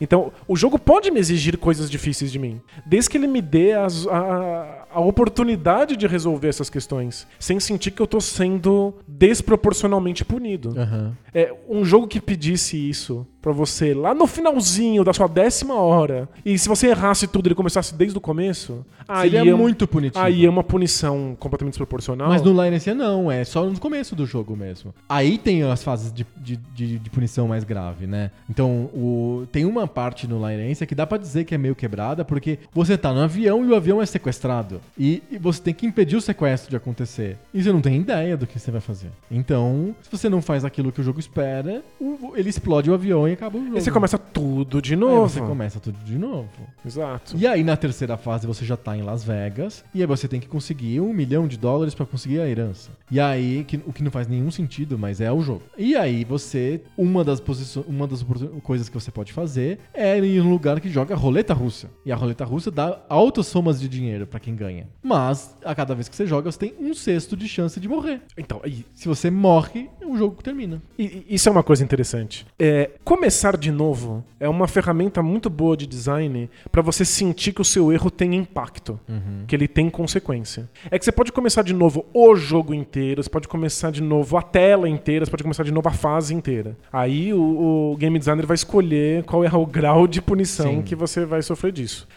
Então, 0.00 0.32
o 0.48 0.56
jogo 0.56 0.78
pode 0.78 1.10
me 1.10 1.20
exigir 1.20 1.56
coisas 1.58 1.90
difíceis 1.90 2.32
de 2.32 2.38
mim, 2.38 2.60
desde 2.86 3.10
que 3.10 3.18
ele 3.18 3.26
me 3.26 3.42
dê 3.42 3.72
as- 3.72 4.06
a, 4.06 4.79
a 4.92 5.00
oportunidade 5.00 5.96
de 5.96 6.06
resolver 6.06 6.48
essas 6.48 6.68
questões, 6.68 7.26
sem 7.38 7.60
sentir 7.60 7.90
que 7.90 8.00
eu 8.00 8.06
tô 8.06 8.20
sendo 8.20 8.94
desproporcionalmente 9.06 10.24
punido. 10.24 10.74
Aham. 10.78 11.16
É, 11.32 11.54
um 11.68 11.84
jogo 11.84 12.08
que 12.08 12.20
pedisse 12.20 12.76
isso 12.76 13.26
pra 13.40 13.52
você 13.52 13.94
lá 13.94 14.14
no 14.14 14.26
finalzinho 14.26 15.02
da 15.04 15.12
sua 15.12 15.26
décima 15.26 15.74
hora, 15.74 16.28
e 16.44 16.58
se 16.58 16.68
você 16.68 16.88
errasse 16.88 17.26
tudo 17.26 17.46
e 17.46 17.48
ele 17.48 17.54
começasse 17.54 17.94
desde 17.94 18.16
o 18.16 18.20
começo, 18.20 18.84
aí 19.08 19.30
Seria 19.30 19.50
é, 19.50 19.54
muito 19.54 19.86
punitivo. 19.88 20.22
aí 20.24 20.44
é 20.44 20.50
uma 20.50 20.62
punição 20.62 21.36
completamente 21.38 21.72
desproporcional. 21.72 22.28
Mas 22.28 22.42
no 22.42 22.52
Linesia 22.62 22.94
não, 22.94 23.30
é 23.30 23.42
só 23.44 23.64
no 23.64 23.78
começo 23.80 24.14
do 24.14 24.26
jogo 24.26 24.56
mesmo. 24.56 24.94
Aí 25.08 25.38
tem 25.38 25.62
as 25.62 25.82
fases 25.82 26.12
de, 26.12 26.26
de, 26.36 26.56
de- 26.74 26.98
de 26.98 27.10
punição 27.10 27.48
mais 27.48 27.64
grave, 27.64 28.06
né? 28.06 28.30
Então, 28.48 28.90
o, 28.94 29.46
tem 29.50 29.64
uma 29.64 29.86
parte 29.86 30.26
no 30.26 30.36
Linesia 30.46 30.86
que 30.86 30.94
dá 30.94 31.06
pra 31.06 31.16
dizer 31.18 31.44
que 31.44 31.54
é 31.54 31.58
meio 31.58 31.74
quebrada, 31.74 32.24
porque 32.24 32.58
você 32.72 32.96
tá 32.98 33.12
no 33.12 33.20
avião 33.20 33.64
e 33.64 33.68
o 33.68 33.74
avião 33.74 34.00
é 34.02 34.06
sequestrado. 34.06 34.80
E, 34.98 35.22
e 35.30 35.38
você 35.38 35.62
tem 35.62 35.74
que 35.74 35.86
impedir 35.86 36.16
o 36.16 36.20
sequestro 36.20 36.70
de 36.70 36.76
acontecer. 36.76 37.38
E 37.54 37.62
você 37.62 37.72
não 37.72 37.80
tem 37.80 37.96
ideia 37.96 38.36
do 38.36 38.46
que 38.46 38.58
você 38.58 38.70
vai 38.70 38.80
fazer. 38.80 39.08
Então, 39.30 39.94
se 40.02 40.10
você 40.10 40.28
não 40.28 40.42
faz 40.42 40.64
aquilo 40.64 40.92
que 40.92 41.00
o 41.00 41.04
jogo 41.04 41.18
espera, 41.20 41.82
o- 42.00 42.32
ele 42.36 42.48
explode 42.50 42.90
o 42.90 42.94
avião 42.94 43.29
e 43.30 43.34
acaba 43.34 43.56
o 43.58 43.60
jogo. 43.62 43.76
Aí 43.76 43.80
você 43.82 43.90
começa 43.90 44.18
tudo 44.18 44.80
de 44.82 44.94
Aí 44.94 45.00
novo. 45.00 45.28
você 45.28 45.40
começa 45.40 45.80
tudo 45.80 45.98
de 46.04 46.18
novo. 46.18 46.48
Exato. 46.84 47.36
E 47.36 47.46
aí, 47.46 47.62
na 47.64 47.76
terceira 47.76 48.16
fase, 48.16 48.46
você 48.46 48.64
já 48.64 48.76
tá 48.76 48.96
em 48.96 49.02
Las 49.02 49.24
Vegas. 49.24 49.84
E 49.94 50.00
aí 50.00 50.06
você 50.06 50.26
tem 50.28 50.40
que 50.40 50.48
conseguir 50.48 51.00
um 51.00 51.12
milhão 51.12 51.46
de 51.46 51.56
dólares 51.56 51.94
pra 51.94 52.04
conseguir 52.06 52.40
a 52.40 52.48
herança. 52.48 52.90
E 53.10 53.18
aí, 53.20 53.64
que- 53.64 53.80
o 53.86 53.92
que 53.92 54.02
não 54.02 54.10
faz 54.10 54.26
nenhum 54.28 54.50
sentido, 54.50 54.98
mas 54.98 55.20
é 55.20 55.30
o 55.32 55.40
jogo. 55.40 55.62
E 55.76 55.96
aí, 55.96 56.24
você. 56.24 56.80
Uma 56.96 57.24
das 57.24 57.40
posições. 57.40 57.86
Uma 57.86 58.06
das 58.06 58.24
coisas 58.62 58.88
que 58.88 58.94
você 58.94 59.10
pode 59.10 59.32
fazer 59.32 59.78
é 59.94 60.18
ir 60.18 60.36
em 60.36 60.40
um 60.40 60.50
lugar 60.50 60.80
que 60.80 60.88
joga 60.88 61.14
roleta 61.14 61.54
russa. 61.54 61.88
E 62.04 62.12
a 62.12 62.16
roleta 62.16 62.44
russa 62.44 62.70
dá 62.70 63.00
altas 63.08 63.46
somas 63.46 63.80
de 63.80 63.88
dinheiro 63.88 64.26
pra 64.26 64.38
quem 64.40 64.54
ganha. 64.54 64.88
Mas, 65.02 65.56
a 65.64 65.74
cada 65.74 65.94
vez 65.94 66.08
que 66.08 66.16
você 66.16 66.26
joga, 66.26 66.50
você 66.50 66.58
tem 66.58 66.74
um 66.80 66.94
sexto 66.94 67.36
de 67.36 67.48
chance 67.48 67.78
de 67.80 67.88
morrer. 67.88 68.20
Então, 68.36 68.60
aí, 68.64 68.84
Se 68.94 69.08
você 69.08 69.30
morre, 69.30 69.88
o 70.04 70.16
jogo 70.16 70.42
termina. 70.42 70.80
E- 70.98 71.24
e 71.28 71.34
Isso 71.34 71.48
é 71.48 71.52
uma 71.52 71.62
coisa 71.62 71.82
interessante. 71.82 72.46
É, 72.58 72.90
começar 73.20 73.54
de 73.58 73.70
novo 73.70 74.24
é 74.40 74.48
uma 74.48 74.66
ferramenta 74.66 75.22
muito 75.22 75.50
boa 75.50 75.76
de 75.76 75.86
design 75.86 76.48
pra 76.72 76.80
você 76.80 77.04
sentir 77.04 77.52
que 77.52 77.60
o 77.60 77.64
seu 77.64 77.92
erro 77.92 78.10
tem 78.10 78.34
impacto, 78.34 78.98
que 79.46 79.54
ele 79.54 79.68
tem 79.68 79.90
consequência. 79.90 80.70
É 80.90 80.98
que 80.98 81.04
você 81.04 81.12
pode 81.12 81.30
começar 81.30 81.60
de 81.60 81.74
novo 81.74 82.06
o 82.14 82.34
jogo 82.34 82.72
inteiro, 82.72 83.22
você 83.22 83.28
pode 83.28 83.46
começar 83.46 83.90
de 83.90 84.02
novo 84.02 84.38
a 84.38 84.42
tela 84.42 84.88
inteira, 84.88 85.26
você 85.26 85.30
pode 85.30 85.42
começar 85.42 85.64
de 85.64 85.70
novo 85.70 85.86
a 85.86 85.92
fase 85.92 86.34
inteira. 86.34 86.74
Aí 86.90 87.34
o, 87.34 87.92
o 87.92 87.96
game 87.98 88.18
designer 88.18 88.46
vai 88.46 88.54
escolher 88.54 89.22
qual 89.24 89.44
é 89.44 89.54
o 89.54 89.66
grau 89.66 90.06
de 90.06 90.22
punição 90.22 90.76
Sim. 90.76 90.82
que 90.82 90.96
você 90.96 91.26
vai 91.26 91.42
sofrer 91.42 91.72
disso. 91.72 92.08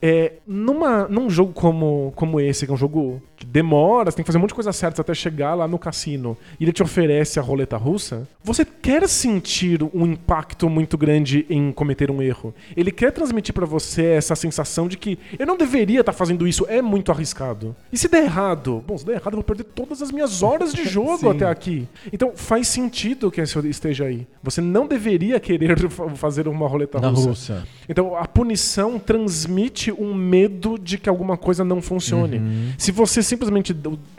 É, 0.00 0.34
numa, 0.46 1.08
num 1.08 1.28
jogo 1.28 1.52
como, 1.52 2.12
como 2.14 2.38
esse, 2.40 2.66
que 2.66 2.70
é 2.70 2.74
um 2.74 2.78
jogo 2.78 3.20
demora, 3.46 4.10
você 4.10 4.16
tem 4.16 4.22
que 4.22 4.26
fazer 4.26 4.38
um 4.38 4.40
monte 4.42 4.50
de 4.50 4.54
coisa 4.54 4.72
certa 4.72 5.00
até 5.02 5.14
chegar 5.14 5.54
lá 5.54 5.66
no 5.68 5.78
cassino, 5.78 6.36
e 6.58 6.64
ele 6.64 6.72
te 6.72 6.82
oferece 6.82 7.38
a 7.38 7.42
roleta 7.42 7.76
russa, 7.76 8.26
você 8.42 8.64
quer 8.64 9.08
sentir 9.08 9.82
um 9.94 10.06
impacto 10.06 10.68
muito 10.68 10.96
grande 10.98 11.46
em 11.48 11.70
cometer 11.72 12.10
um 12.10 12.20
erro. 12.22 12.54
Ele 12.76 12.90
quer 12.90 13.12
transmitir 13.12 13.54
pra 13.54 13.66
você 13.66 14.04
essa 14.06 14.34
sensação 14.34 14.88
de 14.88 14.96
que 14.96 15.18
eu 15.38 15.46
não 15.46 15.56
deveria 15.56 16.00
estar 16.00 16.12
fazendo 16.12 16.46
isso, 16.46 16.66
é 16.68 16.80
muito 16.82 17.10
arriscado. 17.12 17.74
E 17.92 17.98
se 17.98 18.08
der 18.08 18.24
errado? 18.24 18.82
Bom, 18.86 18.96
se 18.98 19.04
der 19.06 19.12
errado, 19.14 19.32
eu 19.34 19.38
vou 19.38 19.44
perder 19.44 19.64
todas 19.64 20.02
as 20.02 20.10
minhas 20.10 20.42
horas 20.42 20.72
de 20.72 20.84
jogo 20.88 21.30
até 21.30 21.46
aqui. 21.46 21.86
Então 22.12 22.32
faz 22.34 22.68
sentido 22.68 23.30
que 23.30 23.40
isso 23.40 23.58
esteja 23.66 24.04
aí. 24.04 24.26
Você 24.42 24.60
não 24.60 24.86
deveria 24.86 25.38
querer 25.38 25.78
fa- 25.90 26.08
fazer 26.10 26.48
uma 26.48 26.66
roleta 26.66 26.98
russa. 26.98 27.28
Rússia. 27.28 27.62
Então 27.88 28.16
a 28.16 28.26
punição 28.26 28.98
transmite 28.98 29.92
um 29.92 30.14
medo 30.14 30.78
de 30.78 30.98
que 30.98 31.08
alguma 31.08 31.36
coisa 31.36 31.64
não 31.64 31.80
funcione. 31.80 32.72
Se 32.78 32.90
você 32.92 33.22
simplesmente 33.32 33.74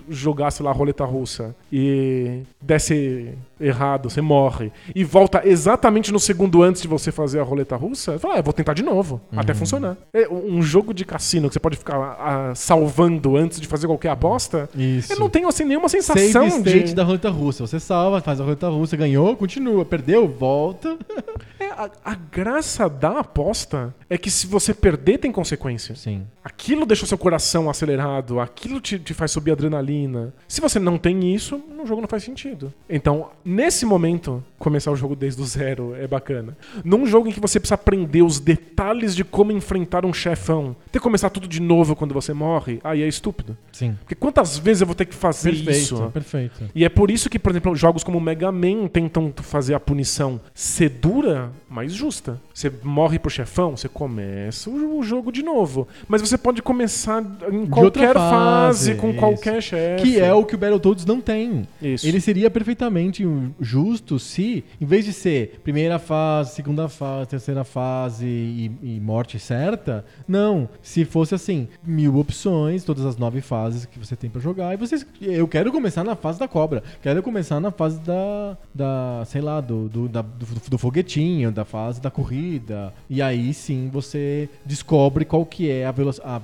jogasse 0.09 0.63
lá 0.63 0.71
a 0.71 0.73
roleta 0.73 1.05
russa 1.05 1.55
e 1.71 2.41
desse 2.59 3.29
errado, 3.59 4.09
você 4.09 4.21
morre, 4.21 4.71
e 4.93 5.03
volta 5.03 5.41
exatamente 5.45 6.11
no 6.11 6.19
segundo 6.19 6.63
antes 6.63 6.81
de 6.81 6.87
você 6.87 7.11
fazer 7.11 7.39
a 7.39 7.43
roleta 7.43 7.75
russa, 7.75 8.17
fala, 8.19 8.35
ah, 8.35 8.37
eu 8.37 8.43
vou 8.43 8.51
tentar 8.51 8.73
de 8.73 8.83
novo, 8.83 9.21
até 9.35 9.53
funcionar. 9.53 9.95
É 10.11 10.27
um 10.27 10.61
jogo 10.61 10.93
de 10.93 11.05
cassino 11.05 11.47
que 11.47 11.53
você 11.53 11.59
pode 11.59 11.77
ficar 11.77 11.95
ah, 12.19 12.55
salvando 12.55 13.37
antes 13.37 13.61
de 13.61 13.67
fazer 13.67 13.87
qualquer 13.87 14.09
aposta, 14.09 14.67
Isso. 14.75 15.13
eu 15.13 15.19
não 15.19 15.29
tenho 15.29 15.47
assim 15.47 15.63
nenhuma 15.63 15.87
sensação 15.87 16.49
Save 16.49 16.69
state 16.69 16.85
de... 16.85 16.95
da 16.95 17.03
roleta 17.03 17.29
russa. 17.29 17.65
Você 17.65 17.79
salva, 17.79 18.19
faz 18.19 18.41
a 18.41 18.43
roleta 18.43 18.67
russa, 18.67 18.97
ganhou, 18.97 19.35
continua. 19.37 19.85
Perdeu, 19.85 20.27
volta. 20.27 20.97
É, 21.59 21.67
a, 21.67 21.89
a 22.03 22.15
graça 22.15 22.89
da 22.89 23.19
aposta 23.19 23.95
é 24.09 24.17
que 24.17 24.29
se 24.29 24.45
você 24.45 24.73
perder 24.73 25.19
tem 25.19 25.31
consequências. 25.31 25.99
Sim. 25.99 26.25
Aquilo 26.43 26.85
deixa 26.85 27.05
o 27.05 27.07
seu 27.07 27.17
coração 27.17 27.69
acelerado, 27.69 28.39
aquilo 28.41 28.81
te, 28.81 28.99
te 29.03 29.13
faz 29.13 29.31
subir 29.31 29.51
adrenalina. 29.51 30.33
Se 30.47 30.61
você 30.61 30.79
não 30.79 30.97
tem 30.97 31.33
isso, 31.33 31.61
o 31.83 31.87
jogo 31.87 32.01
não 32.01 32.07
faz 32.07 32.23
sentido. 32.23 32.73
Então, 32.89 33.29
nesse 33.43 33.85
momento, 33.85 34.43
começar 34.57 34.91
o 34.91 34.95
jogo 34.95 35.15
desde 35.15 35.41
o 35.41 35.45
zero 35.45 35.95
é 35.95 36.07
bacana. 36.07 36.57
Num 36.83 37.05
jogo 37.05 37.27
em 37.27 37.31
que 37.31 37.39
você 37.39 37.59
precisa 37.59 37.75
aprender 37.75 38.21
os 38.21 38.39
detalhes 38.39 39.15
de 39.15 39.23
como 39.23 39.51
enfrentar 39.51 40.05
um 40.05 40.13
chefão, 40.13 40.75
ter 40.91 40.99
que 40.99 41.03
começar 41.03 41.29
tudo 41.29 41.47
de 41.47 41.61
novo 41.61 41.95
quando 41.95 42.13
você 42.13 42.33
morre, 42.33 42.79
aí 42.83 43.01
é 43.01 43.07
estúpido. 43.07 43.57
Sim. 43.71 43.95
Porque 43.99 44.15
quantas 44.15 44.57
vezes 44.57 44.81
eu 44.81 44.87
vou 44.87 44.95
ter 44.95 45.05
que 45.05 45.15
fazer 45.15 45.51
Perfeito, 45.51 45.71
isso? 45.79 46.11
perfeito. 46.13 46.63
E 46.73 46.85
é 46.85 46.89
por 46.89 47.11
isso 47.11 47.29
que, 47.29 47.37
por 47.37 47.51
exemplo, 47.51 47.75
jogos 47.75 48.03
como 48.03 48.19
Mega 48.19 48.51
Man 48.51 48.87
tentam 48.87 49.33
fazer 49.37 49.73
a 49.73 49.79
punição 49.79 50.39
ser 50.53 50.89
dura, 50.89 51.51
mas 51.69 51.93
justa. 51.93 52.39
Você 52.53 52.71
morre 52.83 53.19
pro 53.19 53.29
chefão, 53.29 53.75
você 53.75 53.89
começa 53.89 54.69
o 54.69 55.01
jogo 55.03 55.31
de 55.31 55.43
novo. 55.43 55.87
Mas 56.07 56.21
você 56.21 56.37
pode 56.37 56.61
começar 56.61 57.21
em 57.51 57.63
De 57.65 57.69
qualquer 57.69 58.13
fase, 58.13 58.89
fase, 58.91 58.95
com 58.95 59.09
isso. 59.09 59.19
qualquer 59.19 59.61
chefe. 59.61 60.03
Que 60.03 60.19
é 60.19 60.33
o 60.33 60.45
que 60.45 60.55
o 60.55 60.57
Battletoads 60.57 61.05
não 61.05 61.19
tem. 61.19 61.67
Isso. 61.83 62.07
Ele 62.07 62.19
seria 62.21 62.49
perfeitamente 62.49 63.23
justo 63.59 64.19
se, 64.19 64.63
em 64.79 64.85
vez 64.85 65.05
de 65.05 65.13
ser 65.13 65.59
primeira 65.63 65.99
fase, 65.99 66.55
segunda 66.55 66.87
fase, 66.87 67.29
terceira 67.29 67.63
fase 67.63 68.25
e, 68.25 68.71
e 68.81 68.99
morte 68.99 69.37
certa, 69.39 70.05
não. 70.27 70.69
Se 70.81 71.05
fosse 71.05 71.35
assim, 71.35 71.67
mil 71.85 72.17
opções, 72.17 72.83
todas 72.83 73.05
as 73.05 73.17
nove 73.17 73.41
fases 73.41 73.85
que 73.85 73.99
você 73.99 74.15
tem 74.15 74.29
pra 74.29 74.41
jogar, 74.41 74.73
e 74.73 74.77
você. 74.77 75.05
Eu 75.21 75.47
quero 75.47 75.71
começar 75.71 76.03
na 76.03 76.15
fase 76.15 76.39
da 76.39 76.47
cobra. 76.47 76.83
Quero 77.01 77.21
começar 77.23 77.59
na 77.59 77.71
fase 77.71 77.99
da. 78.01 78.57
da 78.73 79.23
sei 79.25 79.41
lá, 79.41 79.59
do, 79.61 79.89
do, 79.89 80.07
da- 80.07 80.21
do, 80.21 80.45
do 80.69 80.77
foguetinho, 80.77 81.51
da 81.51 81.65
fase 81.65 82.01
da 82.01 82.09
corrida. 82.11 82.93
E 83.09 83.21
aí 83.21 83.53
sim 83.53 83.89
você 83.91 84.49
descobre 84.65 85.25
qual 85.25 85.45
que 85.45 85.69
é 85.69 85.85
a 85.85 85.91
velocidade. 85.91 86.43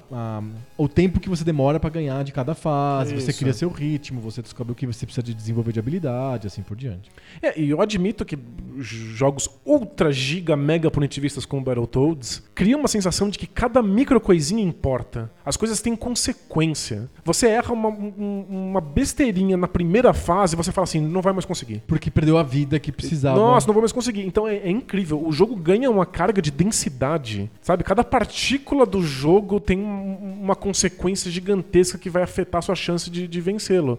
o 0.77 0.87
tempo 0.87 1.19
que 1.19 1.29
você 1.29 1.43
demora 1.43 1.79
pra 1.79 1.89
ganhar 1.89 2.23
de 2.23 2.31
cada 2.31 2.53
fase. 2.53 3.15
Você 3.15 3.31
Isso. 3.31 3.39
cria 3.39 3.53
seu 3.53 3.69
ritmo, 3.69 4.19
você 4.21 4.41
descobre 4.41 4.71
o 4.71 4.75
que 4.75 4.85
você 4.85 5.05
precisa 5.05 5.23
de 5.23 5.28
desenvolver 5.33 5.71
de 5.71 5.79
habilidade, 5.79 6.47
assim 6.47 6.61
por 6.61 6.75
diante. 6.75 7.09
É, 7.41 7.59
e 7.59 7.69
eu 7.69 7.81
admito 7.81 8.25
que 8.25 8.37
jogos 8.79 9.49
ultra 9.65 10.11
giga 10.11 10.55
mega 10.55 10.89
punitivistas 10.89 11.45
como 11.45 11.63
Battletoads 11.63 12.43
criam 12.53 12.79
uma 12.79 12.87
sensação 12.87 13.29
de 13.29 13.37
que 13.37 13.47
cada 13.47 13.81
micro 13.81 14.19
coisinha 14.19 14.63
importa. 14.63 15.31
As 15.49 15.57
coisas 15.57 15.81
têm 15.81 15.95
consequência. 15.95 17.09
Você 17.25 17.47
erra 17.47 17.73
uma, 17.73 17.89
um- 17.89 18.45
uma 18.49 18.79
besteirinha 18.79 19.57
na 19.57 19.67
primeira 19.67 20.13
fase 20.13 20.53
e 20.53 20.57
você 20.57 20.71
fala 20.71 20.83
assim, 20.83 21.01
não 21.01 21.21
vai 21.23 21.33
mais 21.33 21.43
conseguir. 21.43 21.81
Porque 21.87 22.11
perdeu 22.11 22.37
a 22.37 22.43
vida 22.43 22.79
que 22.79 22.91
precisava. 22.91 23.35
Nossa, 23.39 23.65
não 23.65 23.73
vou 23.73 23.81
mais 23.81 23.91
conseguir. 23.91 24.21
Então 24.27 24.47
é, 24.47 24.57
é 24.57 24.69
incrível. 24.69 25.25
O 25.25 25.31
jogo 25.31 25.55
ganha 25.55 25.89
uma 25.89 26.05
carga 26.05 26.39
de 26.39 26.51
densidade, 26.51 27.49
sabe? 27.63 27.83
Cada 27.83 28.03
partícula 28.03 28.85
do 28.85 29.01
jogo 29.01 29.59
tem 29.59 29.79
um- 29.79 30.39
uma 30.43 30.55
consequência 30.55 31.31
gigantesca 31.31 31.97
que 31.97 32.09
vai 32.11 32.21
afetar 32.21 32.59
a 32.59 32.61
sua 32.61 32.75
chance 32.75 33.09
de, 33.09 33.27
de 33.27 33.41
vencê-lo. 33.41 33.97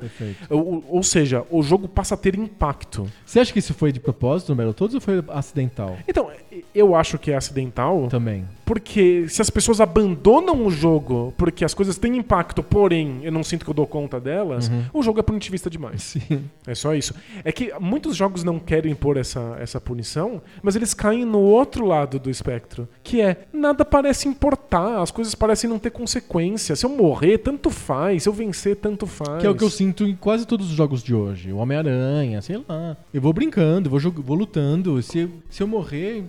Ou, 0.49 0.85
ou 0.89 1.03
seja, 1.03 1.45
o 1.51 1.63
jogo 1.65 1.89
passa 1.89 2.15
a 2.15 2.17
ter 2.17 2.37
impacto. 2.37 3.11
Você 3.27 3.41
acha 3.41 3.53
que 3.53 3.59
isso 3.59 3.75
foi 3.75 3.91
de 3.91 3.99
propósito 3.99 4.51
no 4.51 4.55
Battletoads 4.57 4.95
ou 4.95 5.01
foi 5.01 5.23
acidental? 5.31 5.99
Então, 6.07 6.31
eu 6.73 6.95
acho 6.95 7.19
que 7.19 7.33
é 7.33 7.37
acidental, 7.37 8.07
Também. 8.09 8.45
Porque 8.71 9.27
se 9.29 9.43
as 9.43 9.51
pessoas 9.51 9.81
abandonam 9.81 10.65
o 10.65 10.71
jogo 10.71 11.35
porque 11.37 11.65
as 11.65 11.75
coisas 11.75 11.99
têm 11.99 12.17
impacto, 12.17 12.63
porém 12.63 13.19
eu 13.25 13.33
não 13.33 13.43
sinto 13.43 13.65
que 13.65 13.71
eu 13.73 13.75
dou 13.75 13.85
conta 13.85 14.21
delas, 14.21 14.71
o 14.93 15.03
jogo 15.03 15.19
é 15.19 15.25
punitivista 15.25 15.69
demais. 15.69 16.03
Sim. 16.03 16.45
É 16.65 16.73
só 16.73 16.95
isso. 16.95 17.13
É 17.43 17.51
que 17.51 17.73
muitos 17.81 18.15
jogos 18.15 18.45
não 18.45 18.61
querem 18.61 18.95
pôr 18.95 19.17
essa, 19.17 19.57
essa 19.59 19.81
punição, 19.81 20.41
mas 20.63 20.77
eles 20.77 20.95
caem 20.95 21.25
no 21.25 21.41
outro 21.41 21.85
lado 21.85 22.21
do 22.21 22.31
espectro, 22.31 22.89
que 23.03 23.21
é 23.21 23.39
nada 23.53 23.85
parece 23.85 24.29
importar, 24.29 25.03
as 25.03 25.11
coisas 25.11 25.35
parecem 25.35 25.69
não 25.69 25.81
ter 25.81 25.91
consequência. 25.91 26.77
Se 26.77 26.87
eu 26.87 26.91
morrer, 26.91 27.39
tanto 27.39 27.71
faz, 27.71 28.23
se 28.23 28.29
eu 28.29 28.33
vencer, 28.33 28.77
tanto 28.77 29.05
faz. 29.05 29.41
Que 29.41 29.49
é 29.49 29.51
o 29.51 29.55
que 29.57 29.65
eu 29.65 29.71
sinto 29.71 30.05
em 30.05 30.15
quase 30.15 30.47
todos 30.47 30.71
os 30.71 30.77
jogos 30.77 31.03
de 31.03 31.13
hoje. 31.13 31.53
O 31.53 31.57
Homem-Aranha, 31.57 32.41
sei 32.41 32.63
lá. 32.69 32.97
Eu 33.13 33.21
vou 33.21 33.33
brincando, 33.33 33.91
vou, 33.91 33.99
vou 33.99 34.37
lutando. 34.37 35.03
Se, 35.03 35.29
se 35.49 35.61
eu 35.61 35.67
morrer, 35.67 36.23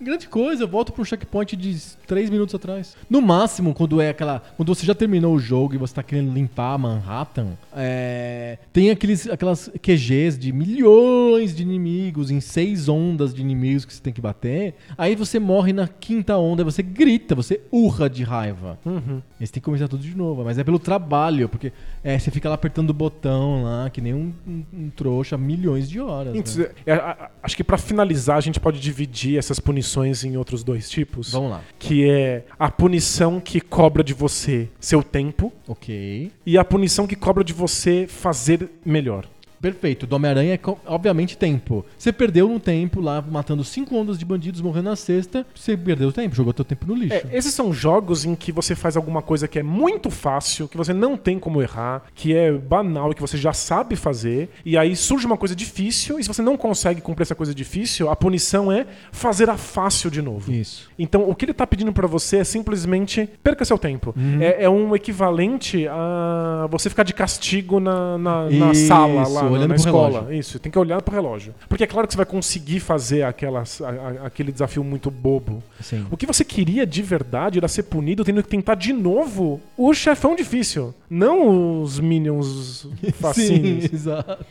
grande 0.00 0.28
coisa, 0.28 0.64
eu 0.64 0.68
volto 0.68 0.92
pro 0.92 1.04
checkpoint 1.04 1.56
de 1.56 1.76
3 2.06 2.30
minutos 2.30 2.54
atrás. 2.54 2.96
No 3.08 3.20
máximo, 3.20 3.74
quando 3.74 4.00
é 4.00 4.10
aquela. 4.10 4.40
Quando 4.56 4.74
você 4.74 4.84
já 4.86 4.94
terminou 4.94 5.34
o 5.34 5.38
jogo 5.38 5.74
e 5.74 5.78
você 5.78 5.94
tá 5.94 6.02
querendo 6.02 6.32
limpar 6.32 6.76
Manhattan, 6.78 7.48
é, 7.74 8.58
tem 8.72 8.90
aqueles, 8.90 9.28
aquelas 9.28 9.70
QGs 9.82 10.38
de 10.38 10.52
milhões 10.52 11.54
de 11.54 11.62
inimigos, 11.62 12.30
em 12.30 12.40
seis 12.40 12.88
ondas 12.88 13.32
de 13.34 13.40
inimigos 13.40 13.84
que 13.84 13.92
você 13.94 14.00
tem 14.02 14.12
que 14.12 14.20
bater. 14.20 14.74
Aí 14.96 15.14
você 15.14 15.38
morre 15.38 15.72
na 15.72 15.86
quinta 15.88 16.36
onda, 16.36 16.64
você 16.64 16.82
grita, 16.82 17.34
você 17.34 17.60
urra 17.70 18.08
de 18.08 18.22
raiva. 18.22 18.78
Uhum. 18.84 19.22
Aí 19.40 19.46
você 19.46 19.52
tem 19.52 19.60
que 19.60 19.64
começar 19.64 19.88
tudo 19.88 20.02
de 20.02 20.16
novo, 20.16 20.44
mas 20.44 20.58
é 20.58 20.64
pelo 20.64 20.78
trabalho, 20.78 21.48
porque 21.48 21.72
é, 22.04 22.18
você 22.18 22.30
fica 22.30 22.48
lá 22.48 22.54
apertando 22.54 22.90
o 22.90 22.94
botão 22.94 23.62
lá, 23.64 23.90
que 23.90 24.00
nem 24.00 24.14
um, 24.14 24.32
um- 24.46 24.64
um 24.72 24.90
trouxa, 24.90 25.36
milhões 25.38 25.88
de 25.88 26.00
horas. 26.00 26.34
Então, 26.34 26.54
né? 26.56 26.68
é, 26.86 26.92
a- 26.94 27.30
acho 27.42 27.56
que 27.56 27.64
pra 27.64 27.78
finalizar 27.78 28.36
a 28.36 28.40
gente 28.40 28.60
pode 28.60 28.80
dividir 28.80 29.38
essas 29.38 29.58
punições 29.62 30.24
em 30.24 30.36
outros 30.36 30.62
dois 30.62 30.90
tipos. 30.90 31.32
Vamos 31.32 31.50
lá. 31.52 31.60
Que 31.78 32.08
é 32.10 32.44
a 32.58 32.70
punição 32.70 33.40
que 33.40 33.60
cobra 33.60 34.02
de 34.04 34.12
você 34.12 34.68
seu 34.80 35.02
tempo 35.02 35.52
Ok. 35.66 36.30
e 36.44 36.58
a 36.58 36.64
punição 36.64 37.06
que 37.06 37.16
cobra 37.16 37.42
de 37.42 37.52
você 37.52 38.06
fazer 38.08 38.68
melhor. 38.84 39.26
Perfeito. 39.62 40.08
Do 40.08 40.16
Homem-Aranha 40.16 40.54
é, 40.54 40.60
obviamente, 40.86 41.38
tempo. 41.38 41.86
Você 41.96 42.12
perdeu 42.12 42.50
um 42.50 42.58
tempo 42.58 43.00
lá, 43.00 43.22
matando 43.22 43.62
cinco 43.62 43.96
ondas 43.96 44.18
de 44.18 44.24
bandidos, 44.24 44.60
morrendo 44.60 44.90
na 44.90 44.96
sexta. 44.96 45.46
Você 45.54 45.76
perdeu 45.76 46.08
o 46.08 46.12
tempo, 46.12 46.34
jogou 46.34 46.52
teu 46.52 46.64
tempo 46.64 46.84
no 46.84 46.96
lixo. 46.96 47.14
É, 47.14 47.24
esses 47.32 47.54
são 47.54 47.72
jogos 47.72 48.24
em 48.24 48.34
que 48.34 48.50
você 48.50 48.74
faz 48.74 48.96
alguma 48.96 49.22
coisa 49.22 49.46
que 49.46 49.60
é 49.60 49.62
muito 49.62 50.10
fácil, 50.10 50.66
que 50.66 50.76
você 50.76 50.92
não 50.92 51.16
tem 51.16 51.38
como 51.38 51.62
errar, 51.62 52.02
que 52.12 52.34
é 52.34 52.50
banal 52.50 53.12
e 53.12 53.14
que 53.14 53.20
você 53.20 53.36
já 53.38 53.52
sabe 53.52 53.94
fazer, 53.94 54.50
e 54.64 54.76
aí 54.76 54.96
surge 54.96 55.24
uma 55.26 55.36
coisa 55.36 55.54
difícil, 55.54 56.18
e 56.18 56.24
se 56.24 56.28
você 56.28 56.42
não 56.42 56.56
consegue 56.56 57.00
cumprir 57.00 57.22
essa 57.22 57.34
coisa 57.34 57.54
difícil, 57.54 58.10
a 58.10 58.16
punição 58.16 58.72
é 58.72 58.84
fazer 59.12 59.48
a 59.48 59.56
fácil 59.56 60.10
de 60.10 60.20
novo. 60.20 60.50
Isso. 60.50 60.90
Então, 60.98 61.28
o 61.28 61.34
que 61.36 61.44
ele 61.44 61.54
tá 61.54 61.66
pedindo 61.66 61.92
pra 61.92 62.08
você 62.08 62.38
é 62.38 62.44
simplesmente 62.44 63.28
perca 63.42 63.64
seu 63.64 63.78
tempo. 63.78 64.12
É, 64.40 64.64
é 64.64 64.68
um 64.68 64.94
equivalente 64.96 65.86
a 65.88 66.66
você 66.68 66.90
ficar 66.90 67.04
de 67.04 67.14
castigo 67.14 67.78
na, 67.78 68.18
na, 68.18 68.50
na 68.50 68.74
sala 68.74 69.28
lá, 69.28 69.51
olhando 69.52 69.68
na 69.70 69.76
escola. 69.76 70.18
relógio. 70.20 70.38
Isso, 70.38 70.58
tem 70.58 70.70
que 70.72 70.78
olhar 70.78 71.00
pro 71.02 71.14
relógio. 71.14 71.54
Porque 71.68 71.84
é 71.84 71.86
claro 71.86 72.06
que 72.06 72.12
você 72.14 72.16
vai 72.16 72.26
conseguir 72.26 72.80
fazer 72.80 73.22
aquelas, 73.22 73.80
a- 73.80 73.88
a- 73.90 74.26
aquele 74.26 74.52
desafio 74.52 74.82
muito 74.84 75.10
bobo. 75.10 75.62
Sim. 75.80 76.06
O 76.10 76.16
que 76.16 76.26
você 76.26 76.44
queria 76.44 76.86
de 76.86 77.02
verdade 77.02 77.58
era 77.58 77.68
ser 77.68 77.84
punido 77.84 78.24
tendo 78.24 78.42
que 78.42 78.48
tentar 78.48 78.74
de 78.74 78.92
novo 78.92 79.60
o 79.76 79.92
chefão 79.94 80.34
difícil, 80.34 80.94
não 81.08 81.82
os 81.82 81.98
minions 82.00 82.86
facinhos. 83.14 83.84
Sim, 83.84 83.90
exato. 83.94 84.44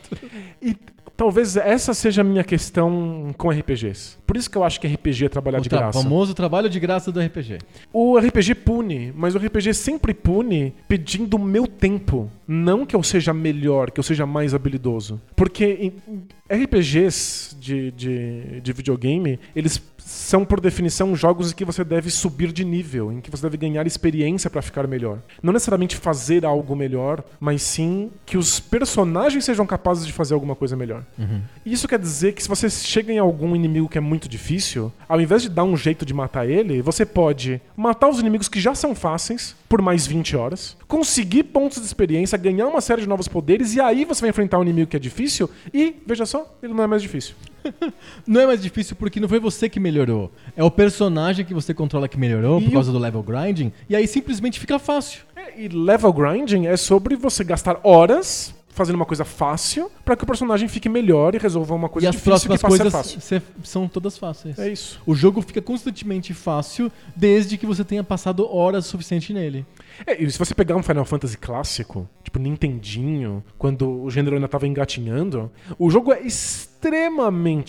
E 0.61 0.75
talvez 1.21 1.55
essa 1.55 1.93
seja 1.93 2.21
a 2.21 2.23
minha 2.23 2.43
questão 2.43 3.31
com 3.37 3.51
RPGs. 3.51 4.17
Por 4.25 4.35
isso 4.35 4.49
que 4.49 4.57
eu 4.57 4.63
acho 4.63 4.81
que 4.81 4.87
RPG 4.87 5.25
é 5.25 5.29
trabalhar 5.29 5.59
O 5.59 5.61
de 5.61 5.69
graça. 5.69 6.01
famoso 6.01 6.33
trabalho 6.33 6.67
de 6.67 6.79
graça 6.79 7.11
do 7.11 7.19
RPG. 7.19 7.59
O 7.93 8.17
RPG 8.17 8.55
pune, 8.55 9.13
mas 9.15 9.35
o 9.35 9.37
RPG 9.37 9.71
sempre 9.75 10.15
pune 10.15 10.73
pedindo 10.87 11.35
o 11.35 11.39
meu 11.39 11.67
tempo. 11.67 12.27
Não 12.47 12.87
que 12.87 12.95
eu 12.95 13.03
seja 13.03 13.35
melhor, 13.35 13.91
que 13.91 13.99
eu 13.99 14.03
seja 14.03 14.25
mais 14.25 14.55
habilidoso. 14.55 15.21
Porque 15.35 15.93
RPGs 16.49 17.55
de, 17.59 17.91
de, 17.91 18.59
de 18.61 18.73
videogame, 18.73 19.39
eles 19.55 19.77
são, 20.05 20.45
por 20.45 20.59
definição, 20.59 21.15
jogos 21.15 21.51
em 21.51 21.55
que 21.55 21.65
você 21.65 21.83
deve 21.83 22.09
subir 22.09 22.51
de 22.51 22.63
nível, 22.63 23.11
em 23.11 23.19
que 23.19 23.29
você 23.29 23.43
deve 23.43 23.57
ganhar 23.57 23.85
experiência 23.85 24.49
pra 24.49 24.61
ficar 24.61 24.87
melhor. 24.87 25.19
Não 25.41 25.53
necessariamente 25.53 25.95
fazer 25.95 26.45
algo 26.45 26.75
melhor, 26.75 27.23
mas 27.39 27.61
sim 27.61 28.09
que 28.25 28.37
os 28.37 28.59
personagens 28.59 29.43
sejam 29.43 29.65
capazes 29.65 30.05
de 30.05 30.13
fazer 30.13 30.33
alguma 30.33 30.55
coisa 30.55 30.75
melhor. 30.75 31.03
Isso 31.65 31.87
quer 31.87 31.99
dizer 31.99 32.33
que 32.33 32.41
se 32.41 32.49
você 32.49 32.69
chega 32.69 33.11
em 33.11 33.19
algum 33.19 33.55
inimigo 33.55 33.89
que 33.89 33.97
é 33.97 34.01
muito 34.01 34.29
difícil, 34.29 34.91
ao 35.07 35.19
invés 35.19 35.41
de 35.41 35.49
dar 35.49 35.63
um 35.63 35.75
jeito 35.75 36.05
de 36.05 36.13
matar 36.13 36.49
ele, 36.49 36.81
você 36.81 37.05
pode 37.05 37.61
matar 37.75 38.09
os 38.09 38.19
inimigos 38.19 38.47
que 38.47 38.59
já 38.59 38.73
são 38.73 38.95
fáceis 38.95 39.55
por 39.67 39.81
mais 39.81 40.05
20 40.05 40.35
horas, 40.35 40.77
conseguir 40.87 41.43
pontos 41.43 41.79
de 41.79 41.85
experiência, 41.85 42.37
ganhar 42.37 42.67
uma 42.67 42.81
série 42.81 43.01
de 43.01 43.07
novos 43.07 43.27
poderes, 43.27 43.73
e 43.73 43.79
aí 43.79 44.03
você 44.03 44.21
vai 44.21 44.29
enfrentar 44.29 44.59
um 44.59 44.63
inimigo 44.63 44.89
que 44.89 44.97
é 44.97 44.99
difícil 44.99 45.49
e, 45.73 45.95
veja 46.05 46.25
só, 46.25 46.57
ele 46.61 46.73
não 46.73 46.83
é 46.83 46.87
mais 46.87 47.01
difícil. 47.01 47.35
Não 48.25 48.41
é 48.41 48.45
mais 48.45 48.61
difícil 48.61 48.95
porque 48.95 49.19
não 49.19 49.27
foi 49.27 49.39
você 49.39 49.69
que 49.69 49.79
melhorou. 49.79 50.31
É 50.55 50.63
o 50.63 50.71
personagem 50.71 51.45
que 51.45 51.53
você 51.53 51.73
controla 51.73 52.07
que 52.07 52.17
melhorou 52.17 52.59
E 52.59 52.65
por 52.65 52.73
causa 52.73 52.91
do 52.91 52.99
level 52.99 53.23
grinding. 53.23 53.71
E 53.89 53.95
aí 53.95 54.07
simplesmente 54.07 54.59
fica 54.59 54.77
fácil. 54.79 55.21
É, 55.35 55.61
E 55.61 55.67
level 55.67 56.13
grinding 56.13 56.67
é 56.67 56.77
sobre 56.77 57.15
você 57.15 57.43
gastar 57.43 57.79
horas 57.83 58.53
fazendo 58.73 58.95
uma 58.95 59.05
coisa 59.05 59.23
fácil 59.25 59.91
pra 60.03 60.15
que 60.15 60.23
o 60.23 60.27
personagem 60.27 60.67
fique 60.67 60.89
melhor 60.89 61.35
e 61.35 61.37
resolva 61.37 61.75
uma 61.75 61.89
coisa 61.89 62.07
e 62.07 62.09
as 62.09 62.15
difícil 62.15 62.39
que 62.39 62.47
próximas 62.47 62.61
passa 62.61 62.75
a 62.75 63.21
ser 63.21 63.41
coisas 63.41 63.69
são 63.69 63.87
todas 63.87 64.17
fáceis. 64.17 64.57
É 64.57 64.69
isso. 64.69 64.99
O 65.05 65.13
jogo 65.13 65.41
fica 65.41 65.61
constantemente 65.61 66.33
fácil 66.33 66.91
desde 67.15 67.57
que 67.57 67.65
você 67.65 67.83
tenha 67.83 68.03
passado 68.03 68.47
horas 68.49 68.85
suficiente 68.85 69.33
nele. 69.33 69.65
É, 70.05 70.21
e 70.21 70.31
se 70.31 70.39
você 70.39 70.55
pegar 70.55 70.75
um 70.75 70.83
Final 70.83 71.05
Fantasy 71.05 71.37
clássico, 71.37 72.07
tipo 72.23 72.39
Nintendinho, 72.39 73.43
quando 73.57 74.03
o 74.03 74.09
gênero 74.09 74.35
ainda 74.35 74.47
tava 74.47 74.67
engatinhando, 74.67 75.51
o 75.77 75.89
jogo 75.89 76.13
é 76.13 76.21
extremamente 76.21 76.70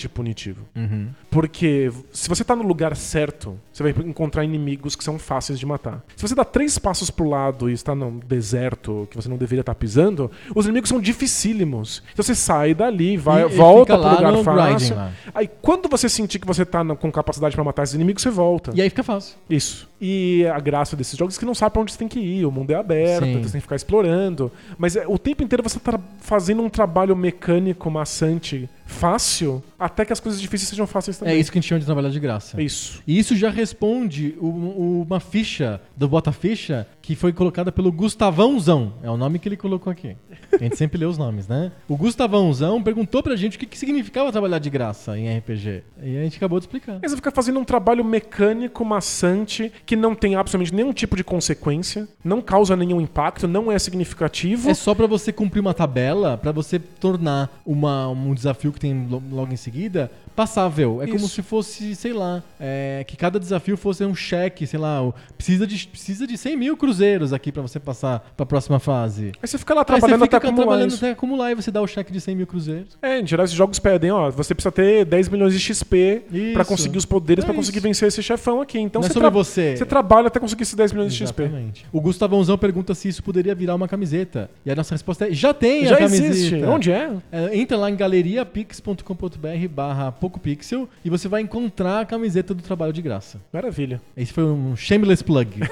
punitivo. 0.09 0.61
Uhum. 0.75 1.09
Porque 1.31 1.91
se 2.13 2.29
você 2.29 2.45
tá 2.45 2.55
no 2.57 2.63
lugar 2.63 2.97
certo, 2.97 3.59
você 3.73 3.83
vai 3.83 3.95
encontrar 4.07 4.45
inimigos 4.45 4.95
que 4.97 5.03
são 5.05 5.19
fáceis 5.19 5.59
de 5.59 5.65
matar. 5.67 6.03
Se 6.17 6.27
você 6.27 6.35
dá 6.35 6.45
três 6.45 6.79
passos 6.79 7.11
pro 7.11 7.29
lado 7.29 7.71
e 7.71 7.73
está 7.73 7.95
num 7.95 8.19
deserto 8.19 9.07
que 9.11 9.17
você 9.17 9.29
não 9.29 9.37
deveria 9.37 9.61
estar 9.61 9.75
pisando, 9.75 10.31
os 10.55 10.65
inimigos 10.67 10.89
são 10.89 11.01
dificílimos. 11.01 12.03
Então 12.13 12.23
você 12.23 12.35
sai 12.35 12.75
dali, 12.75 13.17
vai, 13.17 13.43
E- 13.43 13.47
e 13.53 13.57
volta 13.57 13.97
fica 13.97 14.09
pro 14.09 14.37
lugar 14.37 14.45
fácil. 14.45 14.97
lá. 14.97 15.13
Aí 15.35 15.49
quando 15.61 15.89
você 15.89 16.09
sentir 16.09 16.39
que 16.39 16.47
você 16.47 16.65
tá 16.65 16.85
na- 16.85 16.97
com 16.97 17.11
capacidade 17.11 17.55
pra 17.55 17.65
matar 17.65 17.83
esses 17.85 17.95
inimigos, 17.95 18.23
você 18.23 18.31
volta. 18.31 18.73
E 18.75 18.81
aí 18.83 18.89
fica 18.91 19.03
fácil. 19.03 19.37
Isso. 19.49 19.89
E 20.01 20.45
a 20.53 20.59
graça 20.59 20.97
desses 20.97 21.17
jogos 21.17 21.37
é 21.37 21.39
que 21.39 21.47
não 21.47 21.55
sabe 21.55 21.73
pra 21.73 21.83
onde 21.83 21.93
você 21.93 21.99
tem 21.99 22.09
que 22.09 22.19
ir. 22.19 22.45
O 22.45 22.51
mundo 22.51 22.71
é 22.73 22.75
aberto, 22.75 23.25
Sim. 23.25 23.31
então 23.31 23.43
você 23.45 23.53
tem 23.53 23.61
que 23.61 23.63
ficar 23.63 23.77
explorando. 23.77 24.51
Mas 24.77 24.97
é, 24.97 25.05
o 25.07 25.17
tempo 25.19 25.43
inteiro 25.45 25.63
você 25.63 25.79
tá 25.79 25.99
fazendo 26.19 26.63
um 26.63 26.69
trabalho 26.69 27.15
mecânico, 27.17 27.89
maçante, 27.91 28.69
fácil, 28.93 29.63
até 29.79 30.05
que 30.05 30.13
as 30.13 30.21
coisas 30.21 30.41
difíceis 30.41 30.69
sejam 30.69 30.87
fáceis 30.87 31.19
também. 31.19 31.35
É 31.35 31.39
isso 31.39 31.51
que 31.51 31.59
a 31.59 31.61
gente 31.61 31.69
chama 31.69 31.81
de 31.81 31.87
trabalhar 31.87 32.11
de 32.11 32.21
graça. 32.21 32.61
É 32.61 32.63
isso. 32.63 33.03
E 33.07 33.19
isso 33.19 33.35
já 33.35 33.51
responde 33.51 34.35
o- 34.39 34.47
o- 34.47 35.03
uma 35.03 35.19
ficha 35.19 35.81
do 35.97 36.07
Bota 36.09 36.31
Ficha 36.31 36.87
que 37.03 37.17
foi 37.17 37.33
colocada 37.33 37.73
pelo 37.73 37.91
Gustavãozão. 37.91 38.95
É 39.03 39.11
o 39.11 39.17
nome 39.17 39.39
que 39.41 39.49
ele 39.49 39.57
colocou 39.57 39.91
aqui. 39.91 40.17
A 40.53 40.57
gente 40.59 40.77
sempre 40.77 40.99
lê 40.99 41.05
os 41.05 41.19
nomes, 41.19 41.49
né? 41.49 41.73
O 41.89 41.97
Gustavãozão 41.97 42.81
perguntou 42.83 43.23
pra 43.23 43.35
gente 43.35 43.57
o 43.57 43.61
que, 43.61 43.67
que 43.67 43.77
significava 43.77 44.31
trabalhar 44.31 44.61
de 44.61 44.71
graça 44.71 45.19
em 45.19 45.37
RPG. 45.37 45.83
E 46.03 46.17
a 46.17 46.23
gente 46.23 46.37
acabou 46.37 46.61
de 46.61 46.65
explicar. 46.67 47.01
Aí 47.03 47.09
você 47.09 47.17
fica 47.17 47.33
fazendo 47.33 47.59
um 47.59 47.65
trabalho 47.65 48.05
mecânico, 48.05 48.85
maçante, 48.85 49.73
que 49.85 49.97
não 49.97 50.15
tem 50.15 50.37
absolutamente 50.37 50.75
nenhum 50.75 50.93
tipo 50.93 51.17
de 51.17 51.25
consequência, 51.25 52.07
não 52.25 52.41
causa 52.41 52.77
nenhum 52.77 53.01
impacto, 53.01 53.49
não 53.49 53.71
é 53.73 53.79
significativo. 53.79 54.71
É 54.71 54.75
só 54.75 54.95
pra 54.95 55.07
você 55.09 55.33
cumprir 55.33 55.61
uma 55.61 55.75
tabela, 55.75 56.39
pra 56.39 56.53
você 56.53 56.79
tornar 56.79 57.61
uma, 57.67 58.09
um 58.09 58.33
desafio 58.33 58.73
que 58.73 58.79
tem 58.79 59.07
lo- 59.09 59.23
logo 59.33 59.53
em 59.53 59.57
seguida 59.57 60.11
passável. 60.35 61.03
É 61.03 61.07
como 61.07 61.17
Isso. 61.19 61.29
se 61.29 61.43
fosse, 61.43 61.95
sei 61.95 62.13
lá, 62.13 62.43
é, 62.61 63.05
que 63.07 63.17
cada 63.17 63.39
desafio 63.39 63.77
fosse 63.77 64.05
um 64.05 64.15
cheque, 64.15 64.67
sei 64.67 64.79
lá, 64.79 65.01
precisa 65.37 65.67
de, 65.67 65.87
precisa 65.87 66.27
de 66.27 66.37
100 66.37 66.57
mil 66.57 66.77
cruzeiros 66.77 67.33
aqui 67.33 67.51
pra 67.53 67.63
você 67.63 67.79
passar 67.79 68.33
pra 68.37 68.45
próxima 68.47 68.79
fase. 68.79 69.33
Aí 69.43 69.49
você 69.49 69.59
fica 69.59 69.75
lá 69.75 69.85
trabalhando 69.85 70.19
você 70.21 70.25
fica 70.25 70.37
até 70.37 70.47
acumular 70.49 70.67
trabalhando 70.67 70.95
até 70.95 71.11
acumular 71.11 71.51
e 71.53 71.55
você 71.55 71.71
dá 71.71 71.81
o 71.83 71.87
cheque 71.87 72.13
de 72.13 72.21
100 72.21 72.37
mil 72.37 72.47
cruzeiros. 72.47 72.97
É, 73.03 73.21
em 73.21 73.27
geral 73.27 73.45
esses 73.45 73.57
jogos 73.57 73.79
pedem, 73.79 74.11
ó, 74.11 74.31
você 74.31 74.55
precisa 74.55 74.73
ter 74.73 75.05
10 75.05 75.29
milhões 75.29 75.53
de 75.53 75.61
XP 75.61 76.23
pra 76.29 76.39
Isso. 76.63 76.65
conseguir 76.67 76.99
os 76.99 77.05
poderes, 77.07 77.45
É 77.45 77.47
pra 77.47 77.55
conseguir 77.55 77.81
vencer 77.81 78.09
esse 78.09 78.23
chefão 78.23 78.61
aqui. 78.61 78.79
Então 78.79 79.01
Não 79.01 79.07
é 79.07 79.09
você, 79.09 79.15
sobre 79.15 79.31
você. 79.31 79.77
você 79.77 79.85
trabalha 79.87 80.29
até 80.29 80.39
conseguir 80.41 80.63
esses 80.63 80.75
10 80.75 80.93
milhões 80.93 81.13
de 81.15 81.19
XP. 81.27 81.43
Exatamente. 81.43 81.87
O 81.93 82.01
Gustavãozão 82.01 82.57
pergunta 82.59 82.95
se 82.95 83.09
isso 83.09 83.23
poderia 83.23 83.55
virar 83.55 83.75
uma 83.75 83.89
camiseta. 83.89 84.51
E 84.65 84.71
a 84.71 84.75
nossa 84.75 84.95
resposta 84.95 85.29
é: 85.29 85.33
já 85.33 85.53
tem 85.53 85.87
Já 85.87 85.95
a 85.95 85.99
camiseta. 85.99 86.27
existe. 86.29 86.55
Onde 86.65 86.91
é? 86.93 87.11
É, 87.31 87.57
entra 87.57 87.77
lá 87.77 87.91
em 87.91 87.97
galeriapix.com.br 87.97 89.69
barra 89.71 90.13
PocoPixel 90.23 90.89
e 91.05 91.11
você 91.11 91.27
vai 91.27 91.41
encontrar 91.41 92.01
a 92.01 92.07
camiseta 92.07 92.55
do 92.55 92.63
trabalho 92.63 92.93
de 92.93 93.03
graça. 93.03 93.41
Maravilha. 93.53 94.01
Esse 94.17 94.33
foi 94.33 94.45
um 94.45 94.77
shameless 94.77 95.25
plug. 95.25 95.51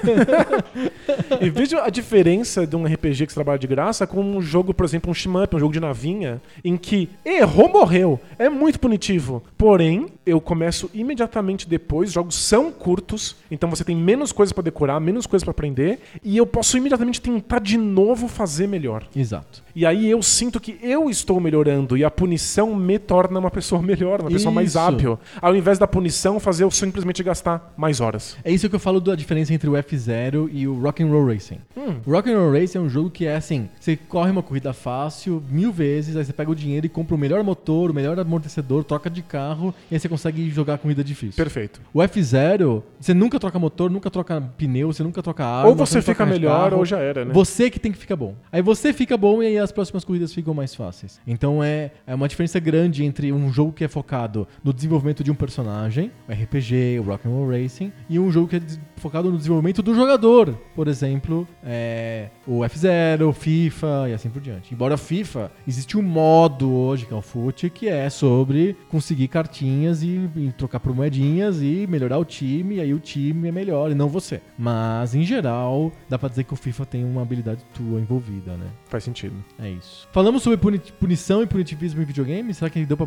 E 1.39 1.49
veja 1.49 1.83
a 1.83 1.89
diferença 1.89 2.67
de 2.67 2.75
um 2.75 2.85
RPG 2.85 3.25
que 3.25 3.31
você 3.31 3.35
trabalha 3.35 3.57
de 3.57 3.67
graça 3.67 4.05
com 4.05 4.21
um 4.21 4.41
jogo, 4.41 4.73
por 4.73 4.85
exemplo, 4.85 5.09
um 5.09 5.13
shmup, 5.13 5.55
um 5.55 5.59
jogo 5.59 5.73
de 5.73 5.79
navinha, 5.79 6.41
em 6.63 6.77
que 6.77 7.09
errou, 7.25 7.69
morreu. 7.69 8.19
É 8.37 8.49
muito 8.49 8.79
punitivo. 8.79 9.41
Porém, 9.57 10.07
eu 10.25 10.39
começo 10.39 10.89
imediatamente 10.93 11.67
depois, 11.67 12.09
os 12.09 12.13
jogos 12.13 12.35
são 12.35 12.71
curtos, 12.71 13.35
então 13.49 13.69
você 13.69 13.83
tem 13.83 13.95
menos 13.95 14.31
coisas 14.31 14.53
pra 14.53 14.63
decorar, 14.63 14.99
menos 14.99 15.25
coisas 15.25 15.43
pra 15.43 15.51
aprender, 15.51 15.99
e 16.23 16.37
eu 16.37 16.45
posso 16.45 16.77
imediatamente 16.77 17.21
tentar 17.21 17.59
de 17.59 17.77
novo 17.77 18.27
fazer 18.27 18.67
melhor. 18.67 19.07
Exato. 19.15 19.63
E 19.75 19.85
aí 19.85 20.09
eu 20.09 20.21
sinto 20.21 20.59
que 20.59 20.77
eu 20.81 21.09
estou 21.09 21.39
melhorando 21.39 21.97
e 21.97 22.03
a 22.03 22.11
punição 22.11 22.75
me 22.75 22.99
torna 22.99 23.39
uma 23.39 23.51
pessoa 23.51 23.81
melhor, 23.81 24.21
uma 24.21 24.29
pessoa 24.29 24.53
mais 24.53 24.69
Isso. 24.69 24.79
hábil. 24.79 25.19
Ao 25.41 25.55
invés 25.55 25.77
da 25.79 25.87
punição, 25.87 26.39
fazer 26.39 26.63
eu 26.63 26.71
simplesmente 26.71 27.23
gastar 27.23 27.73
mais 27.77 27.99
horas. 27.99 28.37
É 28.43 28.51
isso 28.51 28.69
que 28.69 28.75
eu 28.75 28.79
falo 28.79 28.99
da 28.99 29.15
diferença 29.15 29.53
entre 29.53 29.69
o 29.69 29.73
F0 29.73 30.49
e 30.51 30.67
o 30.67 30.79
Rock'n'Roll 30.79 31.27
Racing. 31.33 31.59
Hum. 31.75 31.95
O 32.05 32.11
Rock'n'Roll 32.11 32.51
Racing 32.53 32.77
é 32.77 32.81
um 32.81 32.89
jogo 32.89 33.09
que 33.09 33.25
é 33.25 33.35
assim: 33.35 33.69
você 33.79 33.95
corre 33.95 34.31
uma 34.31 34.43
corrida 34.43 34.73
fácil, 34.73 35.43
mil 35.49 35.71
vezes, 35.71 36.15
aí 36.15 36.25
você 36.25 36.33
pega 36.33 36.51
o 36.51 36.55
dinheiro 36.55 36.85
e 36.85 36.89
compra 36.89 37.15
o 37.15 37.17
melhor 37.17 37.43
motor, 37.43 37.91
o 37.91 37.93
melhor 37.93 38.19
amortecedor, 38.19 38.83
troca 38.83 39.09
de 39.09 39.21
carro, 39.21 39.73
e 39.89 39.95
aí 39.95 39.99
você 39.99 40.09
consegue 40.09 40.49
jogar 40.49 40.75
a 40.75 40.77
corrida 40.77 41.03
difícil. 41.03 41.35
Perfeito. 41.35 41.81
O 41.93 41.99
F0, 41.99 42.83
você 42.99 43.13
nunca 43.13 43.39
troca 43.39 43.57
motor, 43.57 43.89
nunca 43.89 44.09
troca 44.09 44.41
pneu, 44.57 44.91
você 44.91 45.03
nunca 45.03 45.21
troca 45.21 45.45
arma. 45.45 45.69
ou 45.69 45.75
você 45.75 45.95
não 45.95 46.03
fica 46.03 46.25
melhor 46.25 46.69
carro. 46.69 46.77
ou 46.77 46.85
já 46.85 46.99
era, 46.99 47.25
né? 47.25 47.33
Você 47.33 47.69
que 47.69 47.79
tem 47.79 47.91
que 47.91 47.97
ficar 47.97 48.15
bom. 48.15 48.35
Aí 48.51 48.61
você 48.61 48.93
fica 48.93 49.17
bom 49.17 49.41
e 49.41 49.47
aí 49.47 49.57
as 49.61 49.71
próximas 49.71 50.03
corridas 50.03 50.33
ficam 50.33 50.53
mais 50.53 50.75
fáceis. 50.75 51.19
Então 51.25 51.63
é, 51.63 51.91
é 52.05 52.15
uma 52.15 52.27
diferença 52.27 52.59
grande 52.59 53.03
entre 53.03 53.31
um 53.31 53.51
jogo 53.51 53.71
que 53.71 53.83
é 53.83 53.87
focado 53.87 54.47
no 54.63 54.73
desenvolvimento 54.73 55.23
de 55.23 55.31
um 55.31 55.35
personagem, 55.35 56.11
o 56.27 56.31
RPG, 56.31 56.99
o 56.99 57.03
Rock'n'Roll 57.03 57.49
Racing, 57.49 57.91
e 58.09 58.19
um 58.19 58.31
jogo 58.31 58.47
que 58.47 58.57
é 58.57 58.61
focado 58.97 59.31
no 59.31 59.37
desenvolvimento 59.37 59.81
do 59.81 59.95
jogador. 59.95 60.53
Por 60.75 60.87
exemplo, 60.87 61.47
é, 61.63 62.29
o 62.45 62.59
F0, 62.59 63.27
o 63.27 63.33
FIFA 63.33 64.09
e 64.09 64.13
assim 64.13 64.29
por 64.29 64.41
diante. 64.41 64.73
Embora 64.73 64.97
FIFA, 64.97 65.51
existe 65.67 65.97
um 65.97 66.01
modo 66.01 66.71
hoje, 66.71 67.05
que 67.05 67.13
é 67.13 67.17
o 67.17 67.21
FUT, 67.21 67.69
que 67.69 67.87
é 67.87 68.09
sobre 68.09 68.77
conseguir 68.89 69.27
cartinhas 69.27 70.03
e, 70.03 70.29
e 70.35 70.53
trocar 70.57 70.79
por 70.79 70.93
moedinhas 70.93 71.61
e 71.61 71.85
melhorar 71.87 72.17
o 72.17 72.25
time, 72.25 72.75
e 72.75 72.81
aí 72.81 72.93
o 72.93 72.99
time 72.99 73.47
é 73.47 73.51
melhor 73.51 73.91
e 73.91 73.95
não 73.95 74.07
você. 74.07 74.41
Mas, 74.57 75.15
em 75.15 75.23
geral, 75.23 75.91
dá 76.07 76.17
pra 76.17 76.29
dizer 76.29 76.43
que 76.43 76.53
o 76.53 76.57
FIFA 76.57 76.85
tem 76.85 77.03
uma 77.03 77.21
habilidade 77.21 77.63
tua 77.73 77.99
envolvida, 77.99 78.55
né? 78.55 78.67
Faz 78.85 79.03
sentido. 79.03 79.35
É 79.59 79.69
isso. 79.69 80.07
Falamos 80.11 80.41
sobre 80.43 80.57
puni- 80.57 80.79
punição 80.99 81.41
e 81.43 81.47
punitivismo 81.47 82.01
em 82.01 82.05
videogame. 82.05 82.53
Será 82.53 82.69
que 82.69 82.85
deu 82.85 82.97
pra 82.97 83.05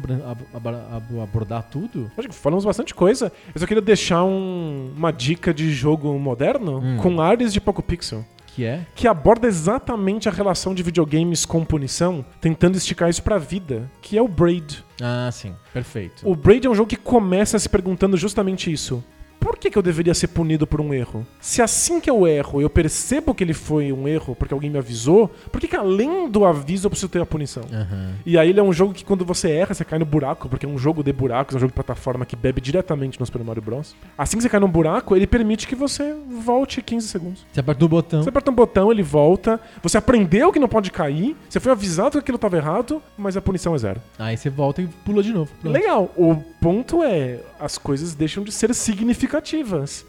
ab- 0.54 1.20
abordar 1.22 1.62
tudo? 1.64 2.10
Acho 2.16 2.28
que 2.28 2.34
falamos 2.34 2.64
bastante 2.64 2.94
coisa. 2.94 3.32
Eu 3.54 3.60
só 3.60 3.66
queria 3.66 3.82
deixar 3.82 4.22
um- 4.24 4.92
uma 4.96 5.10
dica 5.12 5.52
de 5.52 5.72
jogo 5.72 6.16
moderno 6.18 6.78
Hum. 6.78 6.96
com 6.98 7.20
áreas 7.20 7.52
de 7.52 7.60
Poco 7.60 7.82
Pixel. 7.82 8.24
Que 8.46 8.64
é? 8.64 8.86
Que 8.94 9.08
aborda 9.08 9.48
exatamente 9.48 10.28
a 10.28 10.32
relação 10.32 10.76
de 10.76 10.82
videogames 10.84 11.44
com 11.44 11.64
punição, 11.64 12.24
tentando 12.40 12.76
esticar 12.76 13.10
isso 13.10 13.20
pra 13.20 13.36
vida, 13.36 13.90
que 14.00 14.16
é 14.16 14.22
o 14.22 14.28
Braid. 14.28 14.84
Ah, 15.02 15.28
sim. 15.32 15.56
Perfeito. 15.72 16.22
O 16.28 16.36
Braid 16.36 16.64
é 16.64 16.70
um 16.70 16.74
jogo 16.74 16.88
que 16.88 16.94
começa 16.94 17.58
se 17.58 17.68
perguntando 17.68 18.16
justamente 18.16 18.72
isso. 18.72 19.02
Por 19.44 19.58
que, 19.58 19.70
que 19.70 19.76
eu 19.76 19.82
deveria 19.82 20.14
ser 20.14 20.28
punido 20.28 20.66
por 20.66 20.80
um 20.80 20.94
erro? 20.94 21.26
Se 21.38 21.60
assim 21.60 22.00
que 22.00 22.08
eu 22.08 22.26
erro, 22.26 22.62
eu 22.62 22.70
percebo 22.70 23.34
que 23.34 23.44
ele 23.44 23.52
foi 23.52 23.92
um 23.92 24.08
erro 24.08 24.34
porque 24.34 24.54
alguém 24.54 24.70
me 24.70 24.78
avisou, 24.78 25.28
por 25.52 25.60
que, 25.60 25.68
que 25.68 25.76
além 25.76 26.30
do 26.30 26.46
aviso 26.46 26.86
eu 26.86 26.90
preciso 26.90 27.10
ter 27.10 27.20
a 27.20 27.26
punição? 27.26 27.62
Aham. 27.70 28.14
E 28.24 28.38
aí 28.38 28.48
ele 28.48 28.58
é 28.58 28.62
um 28.62 28.72
jogo 28.72 28.94
que 28.94 29.04
quando 29.04 29.22
você 29.22 29.50
erra, 29.50 29.74
você 29.74 29.84
cai 29.84 29.98
no 29.98 30.06
buraco, 30.06 30.48
porque 30.48 30.64
é 30.64 30.68
um 30.68 30.78
jogo 30.78 31.02
de 31.02 31.12
buracos, 31.12 31.54
é 31.54 31.58
um 31.58 31.60
jogo 31.60 31.72
de 31.72 31.74
plataforma 31.74 32.24
que 32.24 32.34
bebe 32.34 32.58
diretamente 32.58 33.20
no 33.20 33.26
Super 33.26 33.44
Mario 33.44 33.60
Bros. 33.60 33.94
Assim 34.16 34.38
que 34.38 34.42
você 34.42 34.48
cai 34.48 34.58
num 34.58 34.68
buraco, 34.68 35.14
ele 35.14 35.26
permite 35.26 35.68
que 35.68 35.74
você 35.74 36.16
volte 36.26 36.80
15 36.80 37.06
segundos. 37.06 37.46
Você 37.52 37.60
aperta 37.60 37.84
o 37.84 37.88
botão. 37.88 38.22
Você 38.22 38.30
aperta 38.30 38.50
um 38.50 38.54
botão, 38.54 38.90
ele 38.90 39.02
volta, 39.02 39.60
você 39.82 39.98
aprendeu 39.98 40.52
que 40.52 40.58
não 40.58 40.68
pode 40.68 40.90
cair, 40.90 41.36
você 41.50 41.60
foi 41.60 41.70
avisado 41.70 42.12
que 42.12 42.18
aquilo 42.20 42.36
estava 42.36 42.56
errado, 42.56 43.02
mas 43.18 43.36
a 43.36 43.42
punição 43.42 43.74
é 43.74 43.78
zero. 43.78 44.00
Aí 44.18 44.38
você 44.38 44.48
volta 44.48 44.80
e 44.80 44.86
pula 44.86 45.22
de 45.22 45.34
novo. 45.34 45.52
Pronto. 45.60 45.74
Legal. 45.74 46.10
O 46.16 46.34
ponto 46.62 47.02
é, 47.02 47.40
as 47.60 47.76
coisas 47.76 48.14
deixam 48.14 48.42
de 48.42 48.50
ser 48.50 48.74
significativas. 48.74 49.33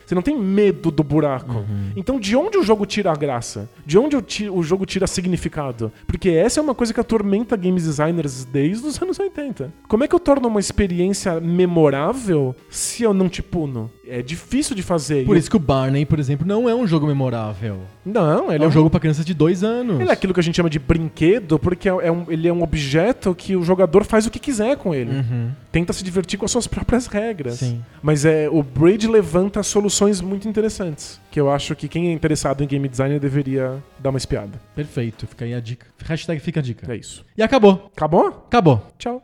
Você 0.05 0.15
não 0.15 0.21
tem 0.21 0.37
medo 0.39 0.91
do 0.91 1.03
buraco. 1.03 1.65
Então, 1.95 2.19
de 2.19 2.35
onde 2.35 2.57
o 2.57 2.63
jogo 2.63 2.85
tira 2.85 3.11
a 3.11 3.15
graça? 3.15 3.69
De 3.85 3.97
onde 3.97 4.15
o, 4.15 4.23
o 4.53 4.63
jogo 4.63 4.85
tira 4.85 5.07
significado? 5.07 5.91
Porque 6.07 6.29
essa 6.29 6.59
é 6.59 6.63
uma 6.63 6.75
coisa 6.75 6.93
que 6.93 6.99
atormenta 6.99 7.55
games 7.55 7.83
designers 7.85 8.45
desde 8.45 8.85
os 8.87 9.01
anos 9.01 9.19
80. 9.19 9.73
Como 9.87 10.03
é 10.03 10.07
que 10.07 10.15
eu 10.15 10.19
torno 10.19 10.47
uma 10.47 10.59
experiência 10.59 11.39
memorável 11.39 12.55
se 12.69 13.03
eu 13.03 13.13
não 13.13 13.29
te 13.29 13.41
puno? 13.41 13.91
É 14.07 14.21
difícil 14.21 14.75
de 14.75 14.83
fazer. 14.83 15.25
Por 15.25 15.35
isso 15.35 15.49
que 15.49 15.55
o 15.55 15.59
Barney, 15.59 16.05
por 16.05 16.19
exemplo, 16.19 16.45
não 16.45 16.69
é 16.69 16.75
um 16.75 16.85
jogo 16.85 17.07
memorável. 17.07 17.79
Não, 18.05 18.51
ele 18.51 18.63
é 18.63 18.67
um 18.67 18.71
jogo 18.71 18.89
pra 18.89 18.99
crianças 18.99 19.25
de 19.25 19.33
dois 19.33 19.63
anos. 19.63 19.99
Ele 19.99 20.09
é 20.09 20.13
aquilo 20.13 20.33
que 20.33 20.39
a 20.39 20.43
gente 20.43 20.55
chama 20.55 20.69
de 20.69 20.77
brinquedo, 20.77 21.57
porque 21.57 21.89
é 21.89 21.95
é 22.05 22.11
um- 22.11 22.25
ele 22.29 22.47
é 22.47 22.53
um 22.53 22.61
objeto 22.61 23.33
que 23.33 23.55
o 23.55 23.63
jogador 23.63 24.03
faz 24.03 24.25
o 24.27 24.29
que 24.31 24.37
quiser 24.37 24.77
com 24.77 24.93
ele. 24.93 25.11
Uhum. 25.17 25.49
Tenta 25.71 25.91
se 25.91 26.03
divertir 26.03 26.37
com 26.37 26.45
as 26.45 26.51
suas 26.51 26.67
próprias 26.67 27.07
regras. 27.07 27.55
Sim. 27.55 27.83
Mas 28.03 28.25
é, 28.25 28.47
o 28.49 28.61
Braid 28.61 29.07
levanta 29.07 29.63
soluções 29.63 30.21
muito 30.21 30.47
interessantes. 30.47 31.19
Que 31.31 31.39
eu 31.41 31.49
acho 31.51 31.75
que 31.75 31.87
quem 31.87 32.09
é 32.09 32.13
interessado 32.13 32.63
em 32.63 32.67
game 32.67 32.87
design 32.87 33.19
deveria 33.19 33.83
dar 33.99 34.09
uma 34.11 34.17
espiada. 34.17 34.61
Perfeito. 34.75 35.25
Fica 35.27 35.45
aí 35.45 35.53
a 35.53 35.59
dica. 35.59 35.87
Hashtag 36.05 36.39
fica 36.39 36.59
a 36.59 36.63
dica. 36.63 36.91
É 36.91 36.95
isso. 36.95 37.25
E 37.37 37.41
acabou. 37.41 37.89
Acabou? 37.95 38.27
Acabou. 38.47 38.87
Tchau. 38.99 39.21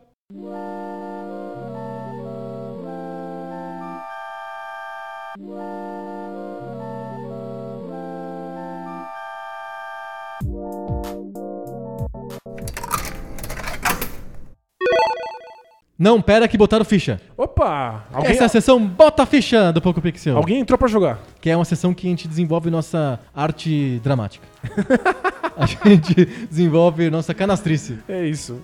Não, 16.02 16.20
pera 16.20 16.48
que 16.48 16.58
botaram 16.58 16.84
ficha. 16.84 17.22
Opa! 17.42 18.06
Alguém, 18.14 18.32
Essa 18.34 18.44
é 18.44 18.46
a 18.46 18.50
sessão 18.50 18.86
Bota 18.86 19.24
a 19.24 19.26
Ficha 19.26 19.74
do 19.74 19.82
Poco 19.82 20.00
Pixel. 20.00 20.38
alguém 20.38 20.60
entrou 20.60 20.78
pra 20.78 20.88
jogar. 20.88 21.20
Que 21.40 21.50
é 21.50 21.56
uma 21.56 21.66
sessão 21.66 21.92
que 21.92 22.06
a 22.06 22.10
gente 22.12 22.28
desenvolve 22.28 22.70
nossa 22.70 23.20
arte 23.34 24.00
dramática. 24.04 24.48
a 25.58 25.66
gente 25.66 26.26
desenvolve 26.48 27.10
nossa 27.10 27.34
canastrice. 27.34 27.98
É 28.08 28.24
isso. 28.28 28.62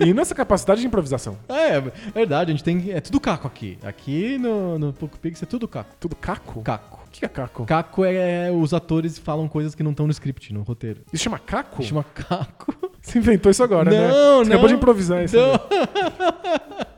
e 0.00 0.12
nessa 0.12 0.34
capacidade 0.34 0.80
de 0.80 0.88
improvisação. 0.88 1.38
É, 1.48 1.76
é 1.76 1.82
verdade, 2.12 2.50
a 2.50 2.54
gente 2.56 2.64
tem. 2.64 2.90
É 2.90 3.00
tudo 3.00 3.20
caco 3.20 3.46
aqui. 3.46 3.78
Aqui 3.84 4.38
no, 4.38 4.76
no 4.76 4.92
Poco 4.92 5.16
Pixel 5.20 5.46
é 5.46 5.48
tudo 5.48 5.68
caco. 5.68 5.94
Tudo 6.00 6.16
caco? 6.16 6.62
Caco. 6.62 6.98
O 7.06 7.10
que 7.12 7.24
é 7.24 7.28
caco? 7.28 7.64
Caco 7.64 8.04
é 8.04 8.50
os 8.50 8.74
atores 8.74 9.20
falam 9.20 9.46
coisas 9.46 9.72
que 9.72 9.84
não 9.84 9.92
estão 9.92 10.04
no 10.04 10.10
script, 10.10 10.52
no 10.52 10.62
roteiro. 10.62 11.02
Isso 11.12 11.22
chama 11.22 11.38
caco? 11.38 11.80
Chama 11.80 12.04
caco. 12.12 12.74
Você 13.00 13.18
inventou 13.18 13.52
isso 13.52 13.62
agora, 13.62 13.88
né? 13.88 14.08
Não, 14.08 14.38
Você 14.38 14.50
acabou 14.50 14.62
não. 14.62 14.68
de 14.68 14.74
improvisar 14.74 15.22
isso. 15.22 15.36
Não. 15.36 15.60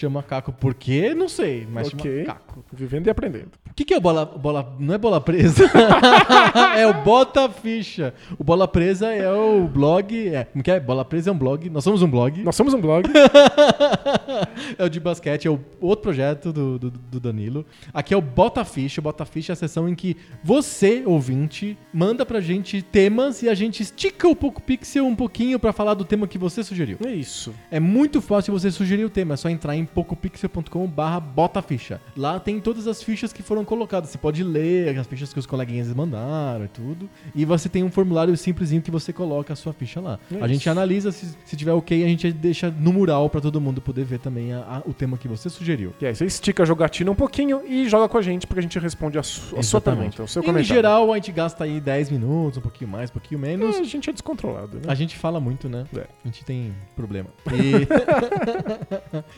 chama 0.00 0.22
caco 0.22 0.52
por 0.52 0.74
quê? 0.74 1.14
Não 1.14 1.28
sei, 1.28 1.66
mas 1.70 1.88
Ok. 1.88 2.24
chama 2.24 2.26
caco. 2.26 2.64
Vivendo 2.72 3.06
e 3.06 3.10
aprendendo. 3.10 3.50
O 3.70 3.74
que, 3.74 3.84
que 3.84 3.94
é 3.94 4.00
bola, 4.00 4.26
bola. 4.26 4.74
Não 4.78 4.94
é 4.94 4.98
bola 4.98 5.20
presa? 5.20 5.64
é 6.76 6.86
o 6.86 7.02
Bota 7.04 7.48
Ficha. 7.48 8.12
O 8.38 8.44
Bola 8.44 8.66
Presa 8.66 9.08
é 9.14 9.30
o 9.32 9.66
blog. 9.66 10.28
É, 10.28 10.44
como 10.44 10.62
que 10.62 10.70
é? 10.70 10.78
Bola 10.80 11.04
Presa 11.04 11.30
é 11.30 11.32
um 11.32 11.38
blog. 11.38 11.70
Nós 11.70 11.84
somos 11.84 12.02
um 12.02 12.10
blog. 12.10 12.42
Nós 12.42 12.56
somos 12.56 12.74
um 12.74 12.80
blog. 12.80 13.08
é 14.76 14.84
o 14.84 14.88
de 14.88 15.00
basquete, 15.00 15.46
é 15.46 15.50
o 15.50 15.60
outro 15.80 16.02
projeto 16.02 16.52
do, 16.52 16.78
do, 16.78 16.90
do 16.90 17.20
Danilo. 17.20 17.64
Aqui 17.94 18.12
é 18.12 18.16
o 18.16 18.20
Bota 18.20 18.64
Ficha. 18.64 19.00
O 19.00 19.04
Bota 19.04 19.24
Ficha 19.24 19.52
é 19.52 19.54
a 19.54 19.56
sessão 19.56 19.88
em 19.88 19.94
que 19.94 20.16
você, 20.42 21.02
ouvinte, 21.06 21.78
manda 21.92 22.26
pra 22.26 22.40
gente 22.40 22.82
temas 22.82 23.42
e 23.42 23.48
a 23.48 23.54
gente 23.54 23.82
estica 23.82 24.28
o 24.28 24.36
Poco 24.36 24.60
Pixel 24.60 25.06
um 25.06 25.14
pouquinho 25.16 25.58
pra 25.58 25.72
falar 25.72 25.94
do 25.94 26.04
tema 26.04 26.26
que 26.26 26.38
você 26.38 26.62
sugeriu. 26.62 26.98
é 27.06 27.12
isso. 27.12 27.54
É 27.70 27.80
muito 27.80 28.20
fácil 28.20 28.52
você 28.52 28.70
sugerir 28.70 29.04
o 29.04 29.10
tema, 29.10 29.34
é 29.34 29.36
só 29.36 29.48
entrar 29.48 29.76
em 29.76 29.84
pocopixel.com 29.94 30.86
barra 30.86 31.20
bota 31.20 31.60
ficha. 31.62 32.00
Lá 32.16 32.38
tem 32.40 32.60
todas 32.60 32.86
as 32.86 33.02
fichas 33.02 33.32
que 33.32 33.42
foram 33.42 33.64
colocadas. 33.64 34.10
Você 34.10 34.18
pode 34.18 34.42
ler 34.42 34.98
as 34.98 35.06
fichas 35.06 35.32
que 35.32 35.38
os 35.38 35.46
coleguinhas 35.46 35.92
mandaram 35.94 36.64
e 36.64 36.68
tudo. 36.68 37.08
E 37.34 37.44
você 37.44 37.68
tem 37.68 37.82
um 37.84 37.90
formulário 37.90 38.36
simplesinho 38.36 38.82
que 38.82 38.90
você 38.90 39.12
coloca 39.12 39.52
a 39.52 39.56
sua 39.56 39.72
ficha 39.72 40.00
lá. 40.00 40.18
É 40.32 40.42
a 40.42 40.48
gente 40.48 40.68
analisa, 40.68 41.12
se, 41.12 41.34
se 41.44 41.56
tiver 41.56 41.72
ok, 41.72 42.04
a 42.04 42.08
gente 42.08 42.32
deixa 42.32 42.70
no 42.70 42.92
mural 42.92 43.28
pra 43.28 43.40
todo 43.40 43.60
mundo 43.60 43.80
poder 43.80 44.04
ver 44.04 44.18
também 44.18 44.52
a- 44.52 44.58
a- 44.60 44.82
o 44.88 44.92
tema 44.94 45.16
que 45.18 45.28
você 45.28 45.48
sugeriu. 45.50 45.92
E 46.00 46.06
aí, 46.06 46.14
você 46.14 46.24
estica 46.24 46.62
a 46.62 46.66
jogatina 46.66 47.10
um 47.10 47.14
pouquinho 47.14 47.62
e 47.66 47.88
joga 47.88 48.08
com 48.08 48.18
a 48.18 48.22
gente, 48.22 48.46
porque 48.46 48.60
a 48.60 48.62
gente 48.62 48.78
responde 48.78 49.18
a, 49.18 49.22
su 49.22 49.56
a 49.58 49.62
sua 49.62 49.80
pergunta, 49.80 50.22
o 50.22 50.28
seu 50.28 50.42
em 50.42 50.46
comentário. 50.46 50.74
geral, 50.74 51.12
a 51.12 51.16
gente 51.16 51.32
gasta 51.32 51.64
aí 51.64 51.80
10 51.80 52.10
minutos, 52.10 52.58
um 52.58 52.60
pouquinho 52.62 52.90
mais, 52.90 53.10
um 53.10 53.12
pouquinho 53.14 53.40
menos. 53.40 53.76
É, 53.76 53.80
a 53.80 53.84
gente 53.84 54.08
é 54.08 54.12
descontrolado, 54.12 54.76
né? 54.78 54.82
A 54.86 54.94
gente 54.94 55.16
fala 55.16 55.40
muito, 55.40 55.68
né? 55.68 55.84
É. 55.96 56.00
A 56.00 56.28
gente 56.28 56.44
tem 56.44 56.72
problema. 56.96 57.28
E... 57.52 57.86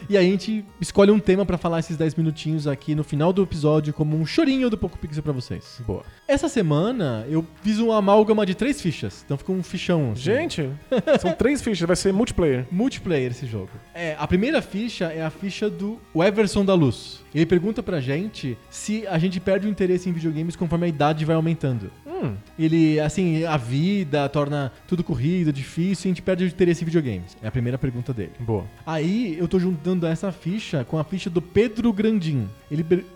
e 0.12 0.16
aí 0.16 0.31
gente 0.32 0.64
escolhe 0.80 1.10
um 1.10 1.18
tema 1.18 1.44
pra 1.46 1.56
falar 1.56 1.78
esses 1.80 1.96
10 1.96 2.14
minutinhos 2.16 2.66
aqui 2.66 2.94
no 2.94 3.04
final 3.04 3.32
do 3.32 3.42
episódio 3.42 3.92
como 3.92 4.16
um 4.16 4.26
chorinho 4.26 4.68
do 4.68 4.76
Poco 4.76 4.98
Pixel 4.98 5.22
pra 5.22 5.32
vocês. 5.32 5.80
Boa. 5.86 6.02
Essa 6.26 6.48
semana 6.48 7.24
eu 7.28 7.44
fiz 7.62 7.78
uma 7.78 7.96
amálgama 7.96 8.44
de 8.44 8.54
três 8.54 8.80
fichas, 8.80 9.22
então 9.24 9.36
ficou 9.36 9.54
um 9.54 9.62
fichão. 9.62 10.12
assim. 10.12 10.22
Gente, 10.22 10.68
são 11.20 11.32
três 11.32 11.62
fichas, 11.62 11.86
vai 11.86 11.96
ser 11.96 12.12
multiplayer. 12.12 12.66
Multiplayer 12.70 13.30
esse 13.30 13.46
jogo. 13.46 13.70
É, 13.94 14.16
a 14.18 14.26
primeira 14.26 14.60
ficha 14.62 15.06
é 15.06 15.22
a 15.22 15.30
ficha 15.30 15.68
do 15.70 16.00
Everson 16.14 16.64
da 16.64 16.74
Luz. 16.74 17.20
Ele 17.34 17.46
pergunta 17.46 17.82
pra 17.82 17.98
gente 18.00 18.58
se 18.70 19.06
a 19.06 19.18
gente 19.18 19.40
perde 19.40 19.66
o 19.66 19.70
interesse 19.70 20.08
em 20.08 20.12
videogames 20.12 20.54
conforme 20.54 20.84
a 20.86 20.88
idade 20.88 21.24
vai 21.24 21.34
aumentando. 21.34 21.90
Hum, 22.06 22.34
Ele, 22.58 23.00
assim, 23.00 23.44
a 23.44 23.56
vida 23.56 24.28
torna 24.28 24.70
tudo 24.86 25.02
corrido, 25.02 25.50
difícil, 25.52 26.08
e 26.08 26.08
a 26.08 26.10
gente 26.14 26.22
perde 26.22 26.44
o 26.44 26.46
interesse 26.46 26.82
em 26.82 26.84
videogames. 26.84 27.36
É 27.42 27.48
a 27.48 27.50
primeira 27.50 27.78
pergunta 27.78 28.12
dele. 28.12 28.32
boa. 28.38 28.64
Aí 28.86 29.36
eu 29.38 29.48
tô 29.48 29.58
juntando 29.58 30.06
essa 30.06 30.21
ficha 30.30 30.84
com 30.84 30.98
a 30.98 31.04
ficha 31.04 31.28
do 31.30 31.40
Pedro 31.42 31.92
Grandim. 31.92 32.48
Ele. 32.70 32.84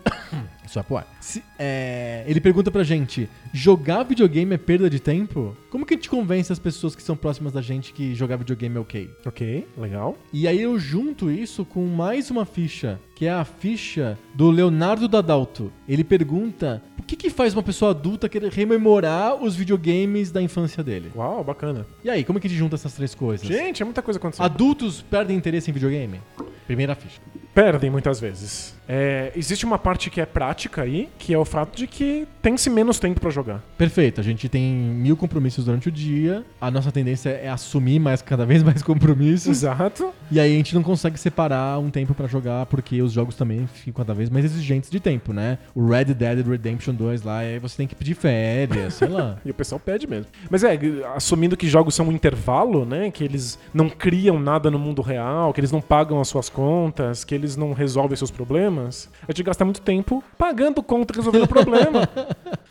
Isso 0.67 0.77
é 0.79 0.83
pro 0.83 0.97
ar. 0.97 1.07
Se- 1.21 1.43
é, 1.57 2.23
ele 2.27 2.39
pergunta 2.41 2.69
pra 2.69 2.83
gente: 2.83 3.29
jogar 3.53 4.03
videogame 4.03 4.53
é 4.53 4.57
perda 4.57 4.89
de 4.89 4.99
tempo? 4.99 5.55
Como 5.69 5.85
que 5.85 5.93
a 5.93 5.97
gente 5.97 6.09
convence 6.09 6.51
as 6.51 6.59
pessoas 6.59 6.95
que 6.95 7.01
são 7.01 7.15
próximas 7.15 7.53
da 7.53 7.61
gente 7.61 7.93
que 7.93 8.13
jogar 8.13 8.35
videogame 8.37 8.75
é 8.75 8.79
ok? 8.79 9.09
Ok, 9.25 9.67
legal. 9.77 10.17
E 10.31 10.47
aí 10.47 10.61
eu 10.61 10.77
junto 10.77 11.31
isso 11.31 11.63
com 11.65 11.85
mais 11.87 12.29
uma 12.29 12.45
ficha, 12.45 12.99
que 13.15 13.25
é 13.25 13.31
a 13.31 13.43
ficha 13.45 14.17
do 14.35 14.49
Leonardo 14.51 15.07
Dadalto. 15.07 15.71
Ele 15.87 16.03
pergunta: 16.03 16.83
o 16.99 17.03
que, 17.03 17.15
que 17.15 17.29
faz 17.29 17.53
uma 17.53 17.63
pessoa 17.63 17.91
adulta 17.91 18.27
querer 18.29 18.51
rememorar 18.51 19.35
os 19.41 19.55
videogames 19.55 20.31
da 20.31 20.41
infância 20.41 20.83
dele? 20.83 21.11
Uau, 21.15 21.43
bacana. 21.43 21.85
E 22.03 22.09
aí, 22.09 22.23
como 22.23 22.37
é 22.37 22.41
que 22.41 22.47
a 22.47 22.49
gente 22.49 22.59
junta 22.59 22.75
essas 22.75 22.93
três 22.93 23.15
coisas? 23.15 23.47
Gente, 23.47 23.81
é 23.81 23.85
muita 23.85 24.01
coisa 24.01 24.17
acontecendo. 24.19 24.45
Adultos 24.45 25.01
perdem 25.01 25.37
interesse 25.37 25.69
em 25.69 25.73
videogame? 25.73 26.19
Primeira 26.65 26.93
ficha. 26.95 27.21
Perdem 27.57 27.89
muitas 27.89 28.19
vezes. 28.19 28.77
É, 28.87 29.31
existe 29.35 29.65
uma 29.65 29.77
parte 29.77 30.09
que 30.09 30.21
é 30.21 30.25
prática 30.25 30.83
aí, 30.83 31.09
que 31.17 31.33
é 31.33 31.37
o 31.37 31.43
fato 31.43 31.75
de 31.75 31.87
que 31.87 32.27
tem-se 32.41 32.69
menos 32.69 32.99
tempo 32.99 33.19
pra 33.19 33.29
jogar. 33.29 33.61
Perfeito, 33.77 34.21
a 34.21 34.23
gente 34.23 34.47
tem 34.47 34.63
mil 34.63 35.17
compromissos 35.17 35.65
durante 35.65 35.89
o 35.89 35.91
dia, 35.91 36.45
a 36.61 36.71
nossa 36.71 36.91
tendência 36.91 37.29
é 37.29 37.49
assumir 37.49 37.99
mais, 37.99 38.21
cada 38.21 38.45
vez 38.45 38.63
mais 38.63 38.81
compromissos, 38.81 39.49
Exato. 39.49 40.13
e 40.31 40.39
aí 40.39 40.53
a 40.53 40.57
gente 40.57 40.73
não 40.73 40.83
consegue 40.83 41.19
separar 41.19 41.79
um 41.79 41.89
tempo 41.89 42.13
pra 42.13 42.27
jogar, 42.27 42.65
porque 42.67 43.01
os 43.01 43.11
jogos 43.11 43.35
também 43.35 43.67
ficam 43.67 44.05
cada 44.05 44.13
vez 44.13 44.29
mais 44.29 44.45
exigentes 44.45 44.89
de 44.89 44.99
tempo, 44.99 45.33
né? 45.33 45.57
O 45.75 45.85
Red 45.85 46.05
Dead 46.05 46.47
Redemption 46.47 46.93
2 46.93 47.23
lá, 47.23 47.39
aí 47.39 47.59
você 47.59 47.77
tem 47.77 47.87
que 47.87 47.95
pedir 47.95 48.13
férias, 48.13 48.93
sei 48.93 49.07
lá. 49.07 49.37
E 49.47 49.51
o 49.51 49.53
pessoal 49.53 49.79
pede 49.79 50.07
mesmo. 50.07 50.27
Mas 50.49 50.63
é, 50.63 50.77
assumindo 51.15 51.55
que 51.55 51.69
jogos 51.69 51.95
são 51.95 52.07
um 52.07 52.11
intervalo, 52.11 52.85
né? 52.85 53.09
Que 53.09 53.23
eles 53.23 53.57
não 53.73 53.89
criam 53.89 54.39
nada 54.39 54.69
no 54.69 54.77
mundo 54.77 55.01
real, 55.01 55.53
que 55.53 55.59
eles 55.59 55.71
não 55.71 55.79
pagam 55.79 56.19
as 56.19 56.27
suas 56.27 56.49
contas, 56.49 57.23
que 57.23 57.33
eles 57.33 57.46
não 57.55 57.73
resolvem 57.73 58.17
seus 58.17 58.31
problemas, 58.31 59.09
a 59.27 59.31
gente 59.31 59.43
gasta 59.43 59.63
muito 59.63 59.81
tempo 59.81 60.23
pagando 60.37 60.83
conta 60.83 61.13
resolvendo 61.13 61.43
o 61.43 61.47
problema. 61.47 62.09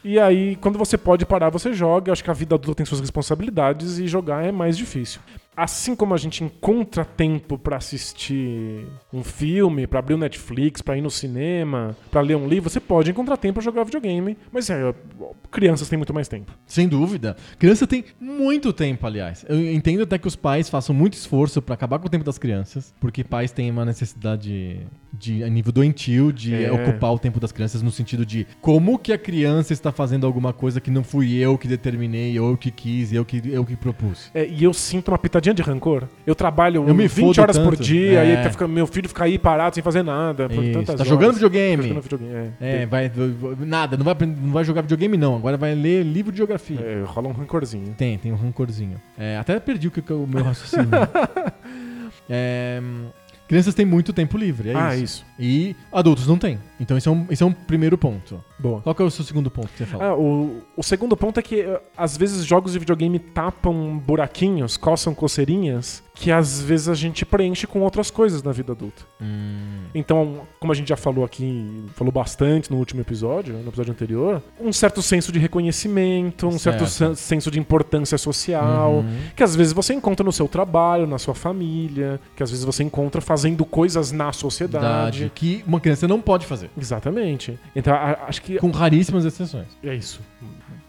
E 0.04 0.20
aí, 0.20 0.54
quando 0.56 0.78
você 0.78 0.96
pode 0.96 1.26
parar, 1.26 1.50
você 1.50 1.72
joga. 1.72 2.10
Eu 2.10 2.12
acho 2.12 2.22
que 2.22 2.30
a 2.30 2.34
vida 2.34 2.54
adulta 2.54 2.76
tem 2.76 2.86
suas 2.86 3.00
responsabilidades 3.00 3.98
e 3.98 4.06
jogar 4.06 4.44
é 4.44 4.52
mais 4.52 4.76
difícil. 4.76 5.20
Assim 5.56 5.94
como 5.96 6.12
a 6.12 6.18
gente 6.18 6.44
encontra 6.44 7.04
tempo 7.04 7.56
pra 7.56 7.78
assistir 7.78 8.86
um 9.12 9.24
filme, 9.24 9.86
pra 9.86 10.00
abrir 10.00 10.14
o 10.14 10.18
Netflix, 10.18 10.82
pra 10.82 10.96
ir 10.98 11.00
no 11.00 11.10
cinema, 11.10 11.96
pra 12.10 12.20
ler 12.20 12.36
um 12.36 12.46
livro, 12.46 12.68
você 12.68 12.78
pode 12.80 13.10
encontrar 13.10 13.36
tempo 13.38 13.54
pra 13.54 13.62
jogar 13.62 13.84
videogame. 13.84 14.36
Mas 14.52 14.68
é, 14.68 14.94
crianças 15.50 15.88
têm 15.88 15.96
muito 15.96 16.12
mais 16.12 16.28
tempo. 16.28 16.52
Sem 16.66 16.86
dúvida. 16.86 17.36
Criança 17.58 17.86
tem 17.86 18.04
muito 18.20 18.72
tempo, 18.72 19.06
aliás. 19.06 19.46
Eu 19.48 19.72
entendo 19.72 20.02
até 20.02 20.18
que 20.18 20.28
os 20.28 20.36
pais 20.36 20.68
façam 20.68 20.94
muito 20.94 21.14
esforço 21.14 21.62
pra 21.62 21.74
acabar 21.74 21.98
com 21.98 22.06
o 22.06 22.10
tempo 22.10 22.24
das 22.24 22.36
crianças, 22.38 22.94
porque 23.00 23.24
pais 23.24 23.50
têm 23.50 23.70
uma 23.70 23.84
necessidade 23.84 24.86
de 25.12 25.42
a 25.42 25.48
nível 25.48 25.72
doentio 25.72 26.30
de 26.30 26.54
É. 26.54 26.70
ocupar 26.70 27.10
o 27.14 27.18
tempo 27.18 27.40
das 27.40 27.50
crianças 27.50 27.80
no 27.80 27.90
sentido 27.90 28.26
de 28.26 28.46
como 28.60 28.98
que 28.98 29.10
a 29.14 29.16
criança 29.18 29.72
está 29.72 29.90
fazendo 29.90 30.26
alguma 30.26 30.52
coisa 30.52 30.78
que 30.78 30.90
não 30.90 31.02
fui 31.02 31.34
eu 31.36 31.56
que 31.56 31.66
determinei, 31.66 32.36
eu 32.38 32.54
que 32.58 32.70
quis, 32.70 33.14
eu 33.14 33.24
que 33.24 33.40
eu 33.46 33.64
que 33.64 33.74
propus. 33.76 34.30
É, 34.34 34.46
e 34.46 34.62
eu 34.62 34.74
sinto 34.74 35.08
uma 35.10 35.16
pitadinha 35.46 35.54
de 35.54 35.62
rancor. 35.62 36.04
Eu 36.26 36.34
trabalho 36.34 36.84
Eu 36.88 36.94
me 36.94 37.06
20 37.06 37.26
fodo 37.26 37.40
horas 37.42 37.58
por 37.58 37.70
tanto. 37.76 37.82
dia, 37.82 38.20
É. 38.24 38.32
e 38.40 38.42
tá 38.42 38.50
ficando- 38.50 38.72
meu 38.72 38.86
filho 38.86 39.08
fica 39.08 39.24
aí 39.24 39.38
parado 39.38 39.74
sem 39.74 39.82
fazer 39.82 40.02
nada. 40.02 40.48
Por 40.48 40.62
Isso. 40.64 40.82
Tá 40.84 40.92
horas. 40.94 41.06
jogando 41.08 41.28
Tá 41.28 41.34
videogame. 41.34 41.82
jogando 41.88 42.02
videogame, 42.02 42.52
é. 42.60 42.82
É, 42.82 42.86
vai 42.86 43.10
nada, 43.60 43.96
não 43.96 44.04
vai 44.04 44.14
não 44.26 44.52
vai 44.52 44.64
jogar 44.64 44.82
videogame 44.82 45.16
não, 45.16 45.36
agora 45.36 45.56
vai 45.56 45.74
ler 45.74 46.02
livro 46.04 46.32
de 46.32 46.38
geografia. 46.38 46.80
É, 46.80 47.02
rola 47.04 47.28
um 47.28 47.32
rancorzinho. 47.32 47.94
Tem, 47.96 48.18
tem 48.18 48.32
um 48.32 48.36
rancorzinho. 48.36 49.00
É, 49.18 49.36
até 49.38 49.58
perdi 49.60 49.88
o, 49.88 49.90
que, 49.90 50.12
o 50.12 50.26
meu 50.26 50.42
raciocínio. 50.42 50.88
É, 52.28 52.80
crianças 53.48 53.74
têm 53.74 53.86
muito 53.86 54.12
tempo 54.12 54.36
livre, 54.36 54.70
é 54.70 54.74
ah, 54.74 54.94
isso. 54.94 55.04
isso. 55.04 55.26
E 55.38 55.76
adultos 55.92 56.26
não 56.26 56.38
têm. 56.38 56.58
Então 56.80 56.96
esse 56.96 57.08
é 57.08 57.10
um, 57.10 57.26
esse 57.30 57.42
é 57.42 57.46
um 57.46 57.52
primeiro 57.52 57.96
ponto. 57.96 58.42
Boa. 58.58 58.80
Qual 58.80 58.94
que 58.94 59.02
é 59.02 59.04
o 59.04 59.10
seu 59.10 59.24
segundo 59.24 59.50
ponto 59.50 59.68
que 59.68 59.78
você 59.78 59.86
fala? 59.86 60.04
Ah, 60.04 60.16
o, 60.16 60.62
o 60.76 60.82
segundo 60.82 61.16
ponto 61.16 61.38
é 61.38 61.42
que 61.42 61.60
eh, 61.60 61.80
às 61.96 62.16
vezes 62.16 62.44
jogos 62.44 62.72
de 62.72 62.78
videogame 62.78 63.18
tapam 63.18 63.98
buraquinhos, 63.98 64.76
coçam 64.76 65.14
coceirinhas, 65.14 66.02
que 66.18 66.32
às 66.32 66.62
vezes 66.62 66.88
a 66.88 66.94
gente 66.94 67.26
preenche 67.26 67.66
com 67.66 67.80
outras 67.82 68.10
coisas 68.10 68.42
na 68.42 68.50
vida 68.50 68.72
adulta. 68.72 69.02
Hum, 69.20 69.82
Então, 69.94 70.40
como 70.58 70.72
a 70.72 70.74
gente 70.74 70.88
já 70.88 70.96
falou 70.96 71.24
aqui, 71.24 71.84
falou 71.94 72.10
bastante 72.12 72.70
no 72.70 72.78
último 72.78 73.00
episódio, 73.02 73.54
no 73.54 73.68
episódio 73.68 73.92
anterior, 73.92 74.42
um 74.58 74.72
certo 74.72 75.00
senso 75.02 75.30
de 75.30 75.38
reconhecimento, 75.38 76.46
um 76.48 76.58
certo, 76.58 76.86
Certo. 76.86 77.14
sen- 77.16 77.36
senso 77.36 77.50
de 77.50 77.58
importância 77.60 78.16
social, 78.18 78.94
Uhum. 78.96 79.18
que 79.36 79.42
às 79.42 79.54
vezes 79.54 79.72
você 79.74 79.92
encontra 79.94 80.24
no 80.24 80.32
seu 80.32 80.48
trabalho, 80.48 81.06
na 81.06 81.18
sua 81.18 81.34
família, 81.34 82.18
que 82.34 82.42
às 82.42 82.50
vezes 82.50 82.64
você 82.64 82.82
encontra 82.82 83.20
fazendo 83.20 83.64
coisas 83.64 84.10
na 84.10 84.32
sociedade. 84.32 85.20
verdade. 85.20 85.32
Que 85.34 85.62
uma 85.66 85.80
criança 85.80 86.08
não 86.08 86.20
pode 86.20 86.46
fazer. 86.46 86.70
Exatamente. 86.78 87.58
Então, 87.74 87.94
acho 87.94 88.40
que 88.42 88.58
Com 88.58 88.70
raríssimas 88.70 89.24
exceções. 89.24 89.66
é 89.84 89.94
isso. 89.94 90.20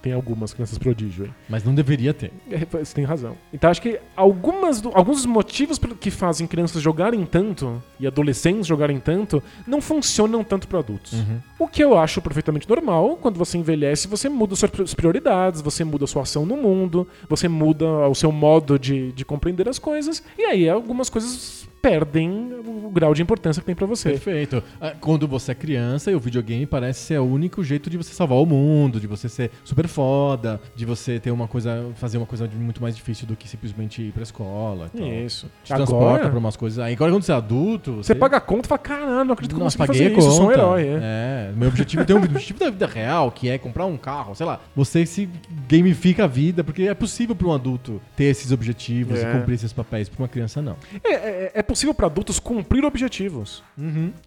Tem 0.07 0.13
algumas 0.13 0.53
crianças 0.53 0.77
prodígio 0.77 1.25
aí. 1.25 1.31
Mas 1.49 1.65
não 1.65 1.75
deveria 1.75 2.13
ter. 2.13 2.31
É, 2.49 2.59
Você 2.65 2.95
tem 2.95 3.03
razão. 3.03 3.35
Então 3.51 3.69
acho 3.69 3.81
que 3.81 3.99
algumas 4.15 4.79
do- 4.79 4.91
alguns 4.95 5.17
dos 5.17 5.25
motivos 5.25 5.77
que 5.99 6.09
fazem 6.09 6.47
crianças 6.47 6.81
jogarem 6.81 7.25
tanto 7.25 7.83
e 7.99 8.07
adolescentes 8.07 8.65
jogarem 8.65 8.99
tanto 9.01 9.43
não 9.67 9.81
funcionam 9.81 10.45
tanto 10.45 10.65
para 10.67 10.79
adultos. 10.79 11.11
Uhum. 11.11 11.39
O 11.59 11.67
que 11.67 11.83
eu 11.83 11.97
acho 11.97 12.21
perfeitamente 12.21 12.69
normal, 12.69 13.17
quando 13.21 13.37
você 13.37 13.57
envelhece, 13.57 14.07
você 14.07 14.29
muda 14.29 14.55
suas 14.55 14.93
prioridades, 14.93 15.59
você 15.61 15.83
muda 15.83 16.05
a 16.05 16.07
sua 16.07 16.21
ação 16.21 16.45
no 16.45 16.55
mundo, 16.55 17.05
você 17.27 17.49
muda 17.49 17.85
o 18.07 18.15
seu 18.15 18.31
modo 18.31 18.79
de, 18.79 19.11
de 19.11 19.25
compreender 19.25 19.67
as 19.67 19.77
coisas, 19.77 20.23
e 20.37 20.43
aí 20.45 20.69
algumas 20.69 21.09
coisas 21.09 21.67
perdem 21.87 22.53
o 22.83 22.89
grau 22.91 23.13
de 23.13 23.21
importância 23.21 23.61
que 23.61 23.65
tem 23.65 23.75
pra 23.75 23.85
você. 23.85 24.11
Perfeito. 24.11 24.63
Ah, 24.81 24.93
Quando 24.99 25.27
você 25.27 25.51
é 25.51 25.55
criança, 25.55 26.11
e 26.11 26.15
o 26.15 26.19
videogame 26.19 26.65
parece 26.65 26.99
ser 27.01 27.19
o 27.19 27.23
único 27.25 27.63
jeito 27.63 27.89
de 27.89 27.97
você 27.97 28.13
salvar 28.13 28.37
o 28.39 28.45
mundo, 28.45 28.99
de 28.99 29.07
você 29.07 29.29
ser 29.29 29.51
super 29.63 29.87
foda, 29.87 30.59
de 30.75 30.85
você 30.85 31.19
ter 31.19 31.31
uma 31.31 31.47
coisa, 31.47 31.85
fazer 31.95 32.17
uma 32.17 32.25
coisa 32.25 32.49
muito 32.55 32.81
mais 32.81 32.95
difícil 32.95 33.25
do 33.27 33.35
que 33.35 33.47
simplesmente 33.47 34.01
ir 34.01 34.11
pra 34.11 34.23
escola. 34.23 34.89
Isso. 34.95 35.47
Te 35.63 35.73
transporta 35.73 36.05
Agora, 36.15 36.29
pra 36.29 36.39
umas 36.39 36.55
coisas. 36.55 36.79
Aí 36.79 36.93
agora 36.93 37.11
quando 37.11 37.23
você 37.23 37.31
é 37.31 37.35
adulto, 37.35 37.95
você 37.97 38.13
paga 38.15 38.37
a 38.37 38.41
conta 38.41 38.67
e 38.67 38.69
fala, 38.69 38.79
caralho, 38.79 39.25
não 39.25 39.33
acredito 39.33 39.55
que 39.55 39.61
eu 39.61 39.63
consegui 39.65 39.87
paguei 39.87 40.03
fazer 40.03 40.15
a 40.15 40.17
isso, 40.17 40.27
eu 40.27 40.31
conta. 40.31 40.35
sou 40.37 40.47
um 40.47 40.51
herói. 40.51 40.87
É. 40.87 40.99
É, 41.01 41.51
meu 41.55 41.69
objetivo 41.69 42.05
tem 42.05 42.15
um 42.15 42.19
objetivo 42.23 42.59
da 42.59 42.69
vida 42.69 42.87
real, 42.87 43.31
que 43.31 43.49
é 43.49 43.57
comprar 43.57 43.85
um 43.85 43.97
carro, 43.97 44.35
sei 44.35 44.45
lá. 44.45 44.59
Você 44.75 45.05
se 45.05 45.29
gamifica 45.67 46.23
a 46.25 46.27
vida, 46.27 46.63
porque 46.63 46.83
é 46.83 46.93
possível 46.93 47.35
para 47.35 47.47
um 47.47 47.53
adulto 47.53 48.01
ter 48.15 48.25
esses 48.25 48.51
objetivos 48.51 49.19
É. 49.19 49.29
e 49.29 49.33
cumprir 49.33 49.55
esses 49.55 49.73
papéis, 49.73 50.09
para 50.09 50.21
uma 50.21 50.27
criança 50.27 50.61
não. 50.61 50.75
É, 51.03 51.13
é- 51.13 51.51
é 51.55 51.63
possível 51.77 51.93
pra 51.93 52.07
adultos 52.07 52.39
cumprir 52.39 52.83
objetivos. 52.83 53.63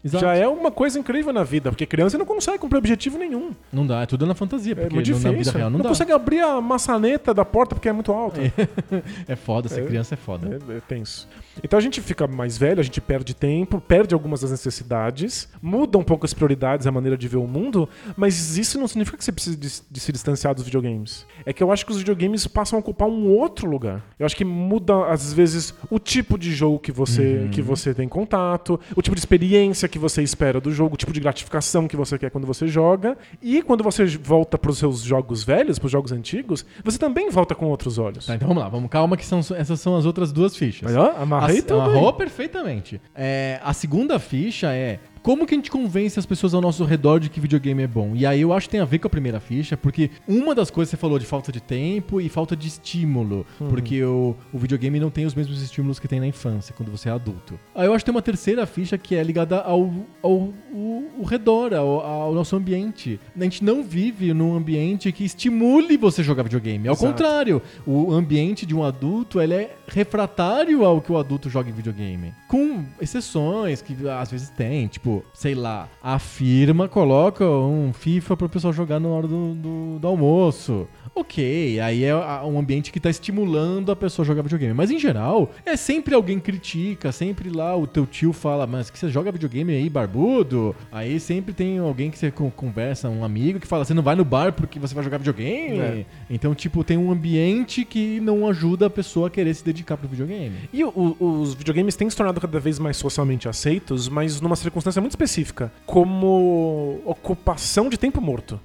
Exato. 0.05 0.25
Já 0.25 0.35
é 0.37 0.47
uma 0.47 0.71
coisa 0.71 0.99
incrível 0.99 1.33
na 1.33 1.43
vida, 1.43 1.71
porque 1.71 1.85
criança 1.85 2.17
não 2.17 2.25
consegue 2.25 2.59
cumprir 2.59 2.79
objetivo 2.79 3.19
nenhum. 3.19 3.51
Não 3.73 3.85
dá, 3.87 4.03
é 4.03 4.07
tudo 4.07 4.25
na 4.25 4.35
fantasia, 4.35 4.73
É 4.73 4.75
porque 4.77 4.95
muito 4.95 5.07
no- 5.09 5.15
difícil. 5.15 5.33
na 5.33 5.39
vida 5.39 5.51
real 5.53 5.71
não, 5.71 5.79
não 5.79 5.83
dá. 5.83 5.89
consegue 5.89 6.13
abrir 6.13 6.41
a 6.41 6.61
maçaneta 6.61 7.35
da 7.35 7.45
porta 7.45 7.75
porque 7.75 7.89
é 7.89 7.93
muito 7.93 8.13
alta. 8.13 8.41
É 9.27 9.35
foda, 9.37 9.69
ser 9.69 9.83
É. 9.83 9.87
criança 9.87 10.15
é 10.15 10.17
foda. 10.17 10.61
É, 10.69 10.77
é 10.77 10.81
tenso. 10.81 11.29
Então 11.63 11.79
a 11.79 11.83
gente 11.83 12.01
fica 12.01 12.27
mais 12.27 12.57
velho, 12.59 12.81
a 12.81 12.83
gente 12.83 13.01
perde 13.01 13.35
tempo, 13.35 13.81
perde 13.81 14.15
algumas 14.15 14.41
das 14.41 14.51
necessidades, 14.51 15.49
muda 15.63 15.99
um 15.99 16.03
pouco 16.03 16.25
as 16.25 16.33
prioridades, 16.35 16.87
a 16.87 16.93
maneira 16.93 17.17
de 17.17 17.29
ver 17.29 17.37
o 17.37 17.47
mundo, 17.47 17.89
mas 18.17 18.57
isso 18.57 18.79
não 18.79 18.89
significa 18.89 19.17
que 19.17 19.25
você 19.25 19.33
precisa 19.33 19.57
de, 19.57 19.69
de 19.91 20.01
se 20.01 20.13
distanciar 20.13 20.55
dos 20.55 20.65
videogames. 20.65 21.27
É 21.45 21.53
que 21.53 21.63
eu 21.63 21.71
acho 21.73 21.85
que 21.85 21.93
os 21.93 21.99
videogames 21.99 22.47
passam 22.47 22.79
a 22.79 22.81
ocupar 22.81 23.09
um 23.09 23.29
outro 23.29 23.69
lugar. 23.69 24.05
Eu 24.19 24.27
acho 24.27 24.37
que 24.37 24.45
muda, 24.45 25.07
às 25.07 25.33
vezes, 25.33 25.75
o 25.91 25.99
tipo 25.99 26.39
de 26.39 26.53
jogo 26.53 26.79
que 26.79 26.93
você, 26.93 27.21
Uhum. 27.21 27.51
que 27.51 27.63
você 27.63 27.93
tem 27.95 28.09
contato, 28.09 28.81
o 28.97 29.03
tipo 29.03 29.15
de 29.15 29.21
experiência 29.21 29.89
que 29.89 29.99
você 29.99 30.23
espera 30.23 30.61
do 30.61 30.73
jogo, 30.73 30.95
o 30.95 30.97
tipo 30.97 31.13
de 31.13 31.21
gratificação 31.21 31.87
que 31.87 31.97
você 31.97 32.19
quer 32.19 32.31
quando 32.31 32.47
você 32.47 32.67
joga. 32.67 33.17
E 33.43 33.63
quando 33.63 33.85
você 33.85 34.05
volta 34.07 34.59
para 34.59 34.71
os 34.71 34.79
seus 34.79 35.01
jogos 35.03 35.43
velhos, 35.45 35.79
para 35.79 35.87
os 35.87 35.93
jogos 35.93 36.13
antigos, 36.13 36.65
você 36.85 36.99
também 36.99 37.31
volta 37.31 37.55
com 37.55 37.67
outros 37.67 37.99
olhos. 37.99 38.27
Tá, 38.27 38.35
então 38.35 38.49
vamos 38.49 38.63
lá, 38.63 38.69
vamos 38.69 38.91
calma 38.91 39.17
que 39.17 39.25
são, 39.27 39.41
essas 39.57 39.81
são 39.81 39.97
as 39.97 40.05
outras 40.07 40.33
duas 40.33 40.57
fichas. 40.57 40.83
Mas, 40.83 40.97
ó, 40.97 41.15
A- 41.59 41.63
tudo 41.63 41.81
aí. 41.81 41.89
Amarrou 41.91 42.13
perfeitamente. 42.13 43.01
É, 43.15 43.61
a 43.63 43.73
segunda 43.73 44.19
ficha 44.19 44.73
é 44.73 44.99
como 45.23 45.47
que 45.47 45.55
a 45.55 45.57
gente 45.59 45.71
convence 45.71 46.19
as 46.19 46.27
pessoas 46.27 46.55
ao 46.55 46.61
nosso 46.61 46.85
redor 46.85 47.19
de 47.21 47.29
que 47.29 47.41
videogame 47.41 47.83
é 47.83 47.87
bom? 47.87 48.13
E 48.15 48.25
aí 48.27 48.41
eu 48.41 48.53
acho 48.53 48.67
que 48.69 48.73
tem 48.73 48.81
a 48.81 48.85
ver 48.85 48.99
com 48.99 49.07
a 49.07 49.11
primeira 49.11 49.39
ficha, 49.41 49.77
porque 49.77 50.11
uma 50.27 50.55
das 50.55 50.71
coisas 50.71 50.91
que 50.91 50.97
você 50.97 51.01
falou 51.01 51.19
de 51.19 51.27
falta 51.27 51.53
de 51.53 51.61
tempo 51.61 52.21
e 52.21 52.29
falta 52.29 52.57
de 52.57 52.69
estímulo, 52.69 53.47
Uhum. 53.61 53.69
porque 53.69 54.03
o, 54.03 54.35
o 54.53 54.59
videogame 54.59 54.99
não 55.01 55.11
tem 55.11 55.27
os 55.27 55.35
mesmos 55.35 55.61
estímulos 55.63 55.99
que 55.99 56.09
tem 56.09 56.21
na 56.21 56.27
infância, 56.27 56.75
quando 56.77 56.91
você 56.91 57.09
é 57.09 57.13
adulto. 57.13 57.59
Aí 57.75 57.87
eu 57.87 57.93
acho 57.93 58.05
que 58.05 58.11
tem 58.11 58.15
uma 58.15 58.23
terceira 58.23 58.67
ficha 58.67 58.97
que 58.97 59.15
é 59.15 59.23
ligada 59.23 59.61
ao, 59.61 59.93
ao, 60.23 60.33
o- 60.73 61.11
o 61.19 61.25
redor, 61.25 61.75
ao, 61.75 62.01
ao 62.01 62.35
nosso 62.35 62.57
ambiente. 62.57 63.21
A 63.39 63.43
gente 63.45 63.63
não 63.63 63.83
vive 63.83 64.33
num 64.33 64.55
ambiente 64.55 65.11
que 65.13 65.25
estimule 65.25 65.97
você 65.97 66.23
jogar 66.23 66.43
videogame. 66.45 66.89
Ao 66.89 66.95
Exato. 66.95 67.13
contrário, 67.13 67.63
o 67.87 68.13
ambiente 68.13 68.65
de 68.65 68.75
um 68.75 68.83
adulto 68.85 69.41
ele 69.41 69.55
é 69.55 69.77
refratário 69.87 70.85
ao 70.85 71.01
que 71.01 71.11
o 71.13 71.19
adulto 71.19 71.49
joga 71.51 71.69
em 71.69 71.73
videogame. 71.73 72.33
Com 72.49 72.85
exceções 73.01 73.83
que 73.83 73.97
às 74.09 74.31
vezes 74.31 74.49
tem, 74.51 74.87
tipo, 74.87 75.10
sei 75.33 75.55
lá, 75.55 75.89
a 76.03 76.19
firma 76.19 76.89
coloca 76.89 77.45
um 77.45 77.93
FIFA 77.93 78.37
pro 78.37 78.49
pessoal 78.49 78.73
jogar 78.73 78.99
na 79.01 79.09
hora 79.09 79.27
do, 79.27 79.55
do, 79.55 79.99
do 79.99 80.07
almoço. 80.09 80.87
Ok, 81.13 81.81
aí 81.81 82.05
é 82.05 82.15
um 82.45 82.57
ambiente 82.59 82.93
que 82.93 83.01
tá 83.01 83.11
estimulando 83.11 83.91
a 83.91 83.97
pessoa 83.97 84.25
a 84.25 84.27
jogar 84.29 84.43
videogame. 84.43 84.73
Mas 84.73 84.91
em 84.93 84.99
geral, 84.99 85.51
é 85.67 85.77
sempre 85.77 86.15
alguém 86.15 86.39
critica, 86.39 87.11
sempre 87.11 87.51
lá 87.51 87.77
o 87.77 87.85
teu 87.87 88.07
tio 88.07 88.33
fala, 88.33 88.65
mas 88.67 88.91
que 88.91 88.99
você 88.99 89.09
joga 89.09 89.33
videogame 89.33 89.73
aí, 89.75 89.91
barbudo? 89.91 90.75
Aí 90.93 91.19
sempre 91.19 91.53
tem 91.53 91.79
alguém 91.79 92.11
que 92.11 92.19
você 92.19 92.31
con- 92.31 92.51
conversa, 92.51 93.09
um 93.09 93.25
amigo 93.25 93.59
que 93.59 93.67
fala, 93.67 93.85
você 93.85 93.93
não 93.93 94.05
vai 94.05 94.15
no 94.15 94.25
bar 94.25 94.53
porque 94.53 94.79
você 94.79 94.95
vai 94.95 95.03
jogar 95.03 95.19
videogame? 95.19 95.79
É. 95.81 96.07
Então, 96.31 96.55
tipo, 96.55 96.85
tem 96.85 96.97
um 96.97 97.11
ambiente 97.11 97.85
que 97.85 98.21
não 98.21 98.47
ajuda 98.49 98.87
a 98.87 98.91
pessoa 98.91 99.27
a 99.27 99.31
querer 99.31 99.53
se 99.55 99.65
dedicar 99.65 99.97
pro 99.97 100.09
videogame. 100.09 100.55
E 100.73 100.85
o- 100.85 101.17
os 101.19 101.55
videogames 101.55 101.97
têm 101.97 102.09
se 102.09 102.17
tornado 102.17 102.41
cada 102.41 102.61
vez 102.61 102.79
mais 102.79 102.97
socialmente 102.97 103.49
aceitos, 103.49 104.09
mas 104.09 104.41
numa 104.41 104.55
circunstância 104.57 105.00
muito 105.01 105.13
específica, 105.13 105.73
como 105.87 107.01
ocupação 107.05 107.89
de 107.89 107.99
tempo 107.99 108.21
morto. 108.21 108.61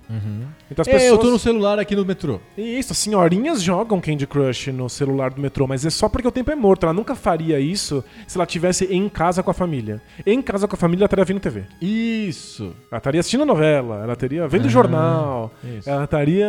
Então 0.70 0.82
as 0.82 0.88
É, 0.88 0.92
pessoas... 0.92 1.12
eu 1.12 1.18
tô 1.18 1.32
no 1.32 1.40
celular 1.40 1.80
aqui 1.80 1.96
no 1.96 2.06
metrô. 2.06 2.40
Isso, 2.58 2.92
as 2.92 2.98
senhorinhas 2.98 3.62
jogam 3.62 4.00
Candy 4.02 4.26
Crush 4.28 4.72
no 4.72 4.90
celular 4.90 5.32
do 5.32 5.42
metrô, 5.42 5.68
mas 5.68 5.86
é 5.86 5.90
só 5.90 6.08
porque 6.10 6.28
o 6.28 6.32
tempo 6.32 6.52
é 6.52 6.56
morto. 6.56 6.84
Ela 6.86 6.94
nunca 6.94 7.16
faria 7.16 7.60
isso 7.60 8.04
se 8.28 8.38
ela 8.38 8.46
tivesse 8.46 8.86
em 8.86 9.08
casa 9.10 9.42
com 9.44 9.52
a 9.52 9.54
família. 9.54 10.02
Em 10.26 10.42
casa 10.42 10.68
com 10.68 10.76
a 10.76 10.80
família, 10.80 11.02
ela 11.04 11.06
estaria 11.08 11.26
vendo 11.26 11.40
TV. 11.40 11.64
Isso. 11.82 12.76
Ela 12.92 12.98
estaria 12.98 13.20
assistindo 13.20 13.46
novela, 13.46 14.02
ela 14.04 14.14
estaria 14.14 14.48
vendo 14.48 14.66
Ah, 14.66 14.70
jornal, 14.70 15.52
isso. 15.78 15.90
ela 15.90 16.04
estaria 16.06 16.48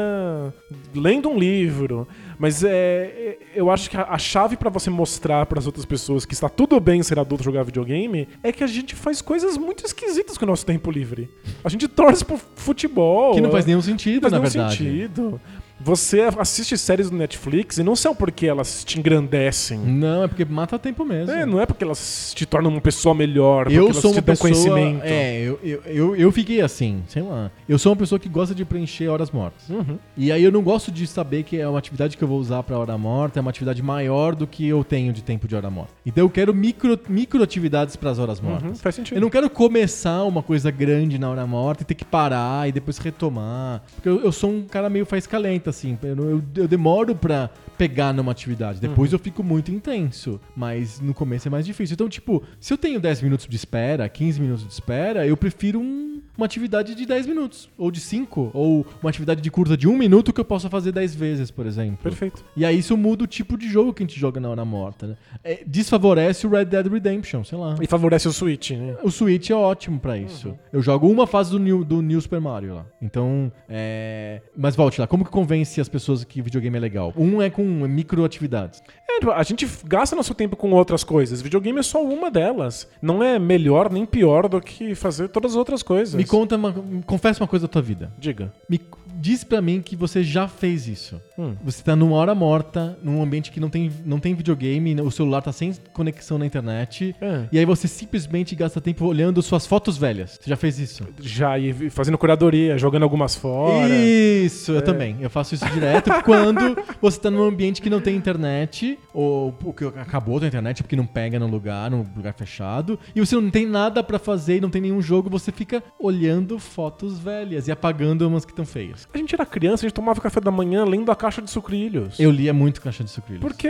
lendo 0.95 1.29
um 1.29 1.39
livro. 1.39 2.07
Mas 2.39 2.63
é, 2.63 2.69
é- 2.71 3.39
eu 3.55 3.71
acho 3.71 3.89
que 3.91 3.97
a, 3.97 4.05
a 4.11 4.19
chave 4.19 4.57
pra 4.57 4.69
você 4.71 4.91
mostrar 4.91 5.47
pras 5.47 5.67
outras 5.67 5.85
pessoas 5.85 6.25
que 6.27 6.35
está 6.35 6.49
tudo 6.49 6.79
bem 6.79 7.03
ser 7.03 7.19
adulto 7.19 7.43
jogar 7.45 7.63
videogame 7.63 8.29
é 8.43 8.53
que 8.53 8.63
a 8.63 8.67
gente 8.67 8.95
faz 8.95 9.23
coisas 9.23 9.57
muito 9.57 9.85
esquisitas 9.85 10.37
com 10.37 10.45
o 10.45 10.49
nosso 10.49 10.65
tempo 10.67 10.91
livre. 10.91 11.31
A 11.65 11.69
gente 11.69 11.89
torce 11.89 12.25
pro 12.25 12.39
futebol. 12.57 13.35
Que 13.35 13.41
não 13.41 13.51
faz 13.51 13.65
nenhum 13.67 13.83
sentido, 13.83 14.23
faz 14.23 14.33
na 14.33 14.39
nenhum 14.39 14.51
verdade. 14.51 14.77
sentido. 14.77 15.41
Você 15.81 16.23
assiste 16.39 16.77
séries 16.79 17.11
do 17.11 17.17
Netflix 17.17 17.79
e 17.79 17.83
não 17.83 17.95
são 17.95 18.15
porque 18.15 18.47
elas 18.47 18.85
te 18.85 18.99
engrandecem. 18.99 19.79
Não, 19.79 20.25
é 20.25 20.29
porque 20.29 20.45
mata 20.45 20.79
tempo 20.79 21.05
mesmo. 21.05 21.33
É, 21.33 21.45
não 21.45 21.61
é 21.61 21.67
porque 21.67 21.85
elas 21.85 22.33
te 22.35 22.47
tornam 22.47 22.71
uma 22.71 22.81
pessoa 22.81 23.15
melhor, 23.15 23.71
Eu 23.71 23.93
sou 23.93 24.13
uma 24.13 24.23
pessoa. 24.23 24.51
conhecimento. 24.51 25.03
É, 25.05 25.41
eu, 25.41 25.61
eu, 25.63 25.83
eu, 25.87 26.17
eu 26.17 26.33
fiquei 26.33 26.61
assim, 26.61 27.03
sei 27.09 27.23
lá. 27.23 27.51
Eu 27.69 27.79
sou 27.79 27.93
uma 27.93 27.97
pessoa 27.97 28.19
que 28.19 28.29
gosta 28.29 28.55
de 28.55 28.65
preencher 28.65 29.09
horas 29.09 29.31
mortas. 29.31 29.69
Uhum. 29.69 29.99
E 30.17 30.33
aí 30.33 30.43
eu 30.43 30.51
não 30.51 30.63
gosto 30.63 30.91
de 30.91 31.07
saber 31.07 31.43
que 31.43 31.59
é 31.59 31.69
uma 31.69 31.79
atividade 31.79 32.17
que 32.17 32.25
eu 32.25 32.29
vou 32.29 32.39
usar 32.39 32.63
pra 32.63 32.79
hora 32.79 32.97
morta, 32.97 33.39
é 33.39 33.43
uma 33.43 33.51
atividade 33.51 33.83
maior 33.83 34.35
do 34.35 34.47
que 34.47 34.67
eu 34.67 34.83
tenho 34.83 35.13
de 35.13 35.23
tempo 35.23 35.47
de 35.47 35.55
hora 35.55 35.71
morta. 35.71 35.93
Então 36.05 36.25
eu 36.25 36.31
quero 36.31 36.55
micro, 36.55 36.99
micro 37.09 37.43
atividades 37.43 37.97
pras 37.97 38.19
horas 38.19 38.41
mortas. 38.41 38.71
Uhum, 38.71 38.75
faz 38.77 38.95
sentido. 38.95 39.17
Eu 39.17 39.21
não 39.21 39.31
quero 39.31 39.49
começar 39.51 40.23
uma 40.25 40.43
coisa 40.43 40.71
grande 40.71 41.19
na 41.19 41.29
hora 41.31 41.47
morta 41.47 41.83
e 41.83 41.87
ter 41.87 41.95
que 41.95 42.05
parar 42.05 42.69
e 42.69 42.73
depois 42.73 42.99
retomar. 42.99 43.83
Porque 43.95 44.09
eu, 44.09 44.23
eu 44.25 44.33
sou 44.33 44.51
um 44.51 44.63
cara 44.63 44.89
meio 44.89 45.05
faz 45.07 45.27
calenta, 45.27 45.66
assim. 45.71 45.99
Eu, 46.03 46.17
eu, 46.31 46.43
eu 46.57 46.69
demoro 46.69 47.15
pra 47.15 47.51
pegar 47.77 48.13
numa 48.13 48.33
atividade. 48.33 48.81
Depois 48.81 49.13
eu 49.13 49.19
fico 49.19 49.43
muito 49.43 49.71
intenso. 49.71 50.41
Mas 50.57 51.01
no 51.01 51.13
começo 51.15 51.49
é 51.49 51.51
mais 51.51 51.67
difícil. 51.67 51.95
Então, 51.95 52.09
tipo, 52.09 52.43
se 52.61 52.73
eu 52.73 52.79
tenho 52.79 53.01
10 53.01 53.23
minutos 53.23 53.47
de 53.47 53.57
espera, 53.57 54.09
15 54.09 54.41
minutos 54.41 54.65
de 54.67 54.73
espera, 54.73 55.27
eu 55.27 55.37
prefiro 55.37 55.79
um- 55.81 56.21
uma 56.37 56.47
atividade 56.47 56.95
de 56.95 57.07
10 57.07 57.27
minutos. 57.27 57.69
Ou 57.79 57.91
de 57.91 58.01
5. 58.01 58.51
Ou 58.53 58.87
uma 59.03 59.09
atividade 59.11 59.41
de 59.41 59.51
curta 59.51 59.77
de 59.77 59.89
1 59.89 59.97
minuto 59.97 60.33
que 60.33 60.41
eu 60.41 60.45
possa 60.45 60.69
fazer 60.69 60.93
10 60.93 61.15
vezes, 61.15 61.51
por 61.51 61.67
exemplo. 61.67 61.99
Perfeito. 62.03 62.45
E 62.57 62.65
aí 62.65 62.79
isso 62.79 62.97
muda 62.97 63.25
o 63.25 63.27
tipo 63.27 63.57
de 63.57 63.69
jogo 63.69 63.93
que 63.95 64.03
a 64.03 64.07
gente 64.07 64.19
joga 64.19 64.41
na 64.41 64.49
hora 64.51 64.65
morta, 64.65 65.07
né? 65.09 65.17
É, 65.43 65.63
desfavorece 65.67 66.47
o 66.47 66.51
Red 66.51 66.67
Dead 66.67 66.87
Redemption, 66.87 67.45
sei 67.45 67.57
lá. 67.59 67.75
E 67.81 67.87
favorece 67.87 68.29
o 68.29 68.33
Switch, 68.33 68.71
né? 68.73 68.97
O 69.03 69.11
Switch 69.11 69.51
é 69.51 69.55
ótimo 69.55 69.99
pra 69.99 70.17
isso. 70.19 70.55
Eu 70.73 70.83
jogo 70.83 71.09
uma 71.09 71.27
fase 71.27 71.51
do 71.51 71.59
New, 71.59 71.85
do 71.85 72.03
New 72.03 72.21
Super 72.21 72.41
Mario 72.41 72.75
lá. 72.75 72.87
Então, 73.01 73.51
é... 73.69 74.41
Mas 74.57 74.75
volte 74.77 75.01
lá, 75.01 75.07
como 75.07 75.25
que 75.25 75.31
convence 75.31 75.81
as 75.81 75.89
pessoas 75.89 76.25
que 76.25 76.41
videogame 76.43 76.77
é 76.77 76.81
legal? 76.81 77.13
Um 77.17 77.41
é 77.41 77.49
com 77.51 77.66
micro 77.67 78.25
atividades. 78.25 78.83
É, 79.09 79.19
tipo, 79.19 79.31
a 79.31 79.43
gente 79.43 79.69
gasta 79.85 80.17
nosso 80.17 80.35
tempo 80.35 80.57
com 80.57 80.73
outras 80.73 81.03
coisas. 81.03 81.41
Videogame 81.41 81.79
é 81.79 81.83
só 81.83 82.03
uma 82.03 82.31
delas. 82.31 82.89
Não 83.01 83.23
é 83.23 83.39
melhor 83.39 83.91
nem 83.91 84.05
pior 84.05 84.49
do 84.49 84.61
que 84.61 84.95
fazer 84.95 85.29
todas 85.29 85.53
as 85.53 85.57
outras 85.57 85.83
coisas. 85.83 86.15
Me 86.15 86.25
conta, 86.25 86.57
uma, 86.57 86.73
confessa 87.07 87.43
uma 87.43 87.49
coisa 87.49 87.67
da 87.67 87.73
tua 87.73 87.83
vida. 87.83 88.13
Diga. 88.19 88.53
Me 88.69 88.81
diz 89.19 89.43
pra 89.45 89.61
mim 89.61 89.81
que 89.81 89.97
você 89.97 90.23
já 90.23 90.47
fez 90.49 90.87
isso. 90.87 91.21
Hum. 91.39 91.55
Você 91.65 91.83
tá 91.83 91.97
numa 91.97 92.17
hora 92.17 92.35
morta, 92.35 92.99
num 93.03 93.23
ambiente 93.23 93.51
que 93.51 93.61
não 93.61 93.69
tem, 93.69 93.91
não 94.05 94.19
tem 94.19 94.35
videogame, 94.35 94.99
o 95.01 95.11
celular 95.11 95.43
tá 95.43 95.53
sem 95.53 95.73
conexão 95.93 96.39
na 96.39 96.47
internet, 96.47 97.15
É. 97.21 97.45
e 97.53 97.59
aí 97.59 97.65
você 97.65 97.89
simplesmente 97.89 98.55
gasta 98.55 98.81
tempo 98.81 99.05
olhando 99.07 99.41
suas 99.43 99.67
fotos 99.67 99.97
velhas. 99.97 100.39
Você 100.41 100.49
já 100.51 100.57
fez 100.57 100.79
isso? 100.79 101.05
Já 101.21 101.59
e 101.59 101.91
fazendo 101.91 102.19
curadoria, 102.19 102.79
jogando 102.79 103.03
algumas 103.03 103.35
fora. 103.35 103.95
Isso, 103.95 104.73
eu 104.73 104.83
também. 104.83 105.17
Eu 105.21 105.31
faço 105.31 105.55
isso 105.55 105.69
direto 105.71 106.11
quando 106.25 106.77
você 107.01 107.19
tá 107.21 107.31
num 107.31 107.43
ambiente 107.45 107.81
que 107.83 107.91
não 107.91 108.01
tem 108.01 108.17
internet, 108.17 108.99
ou 109.13 109.53
porque 109.53 109.85
acabou 109.85 110.39
a 110.43 110.47
internet 110.47 110.83
porque 110.83 110.97
não 110.97 111.07
pega 111.07 111.39
no 111.39 111.47
lugar, 111.47 111.91
num 111.91 112.07
lugar 112.17 112.35
fechado, 112.35 112.99
e 113.15 113.21
você 113.21 113.35
não 113.37 113.51
tem 113.51 113.67
nada 113.67 114.03
pra 114.03 114.19
fazer 114.19 114.57
e 114.57 114.61
não 114.61 114.71
tem 114.71 114.83
nenhum 114.83 115.01
jogo, 115.03 115.29
você 115.31 115.53
fica 115.53 115.83
olhando 115.99 116.59
fotos 116.59 117.19
velhas 117.19 117.69
e 117.69 117.73
apagando 117.73 118.27
umas 118.27 118.45
que 118.45 118.53
estão 118.53 118.65
feias. 118.65 119.06
A 119.13 119.19
gente 119.19 119.35
era 119.35 119.47
criança, 119.47 119.85
a 119.85 119.89
gente 119.89 119.95
tomava 119.95 120.21
café 120.21 120.41
da 120.41 120.51
manhã 120.51 120.85
lendo 120.85 121.11
a 121.11 121.17
caixa 121.17 121.41
de 121.41 121.51
sucrilhos. 121.51 122.19
Eu 122.21 122.31
lia 122.31 122.53
muito 122.53 122.81
Caixa 122.81 123.03
de 123.03 123.11
Sucrilhos. 123.11 123.41
Porque 123.41 123.69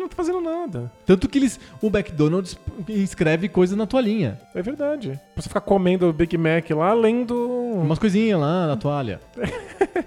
não 0.00 0.08
tá 0.08 0.16
fazendo 0.16 0.40
nada. 0.40 0.90
Tanto 1.06 1.28
que 1.28 1.38
eles, 1.38 1.58
o 1.80 1.86
McDonald's 1.88 2.58
escreve 2.88 3.48
coisa 3.48 3.74
na 3.76 3.86
toalhinha. 3.86 4.40
É 4.54 4.62
verdade. 4.62 5.18
Pra 5.34 5.42
você 5.42 5.48
ficar 5.48 5.60
comendo 5.60 6.08
o 6.08 6.12
Big 6.12 6.36
Mac 6.36 6.70
lá, 6.70 6.92
lendo. 6.92 7.34
Umas 7.74 7.98
coisinhas 7.98 8.38
lá 8.40 8.66
na 8.66 8.76
toalha. 8.76 9.20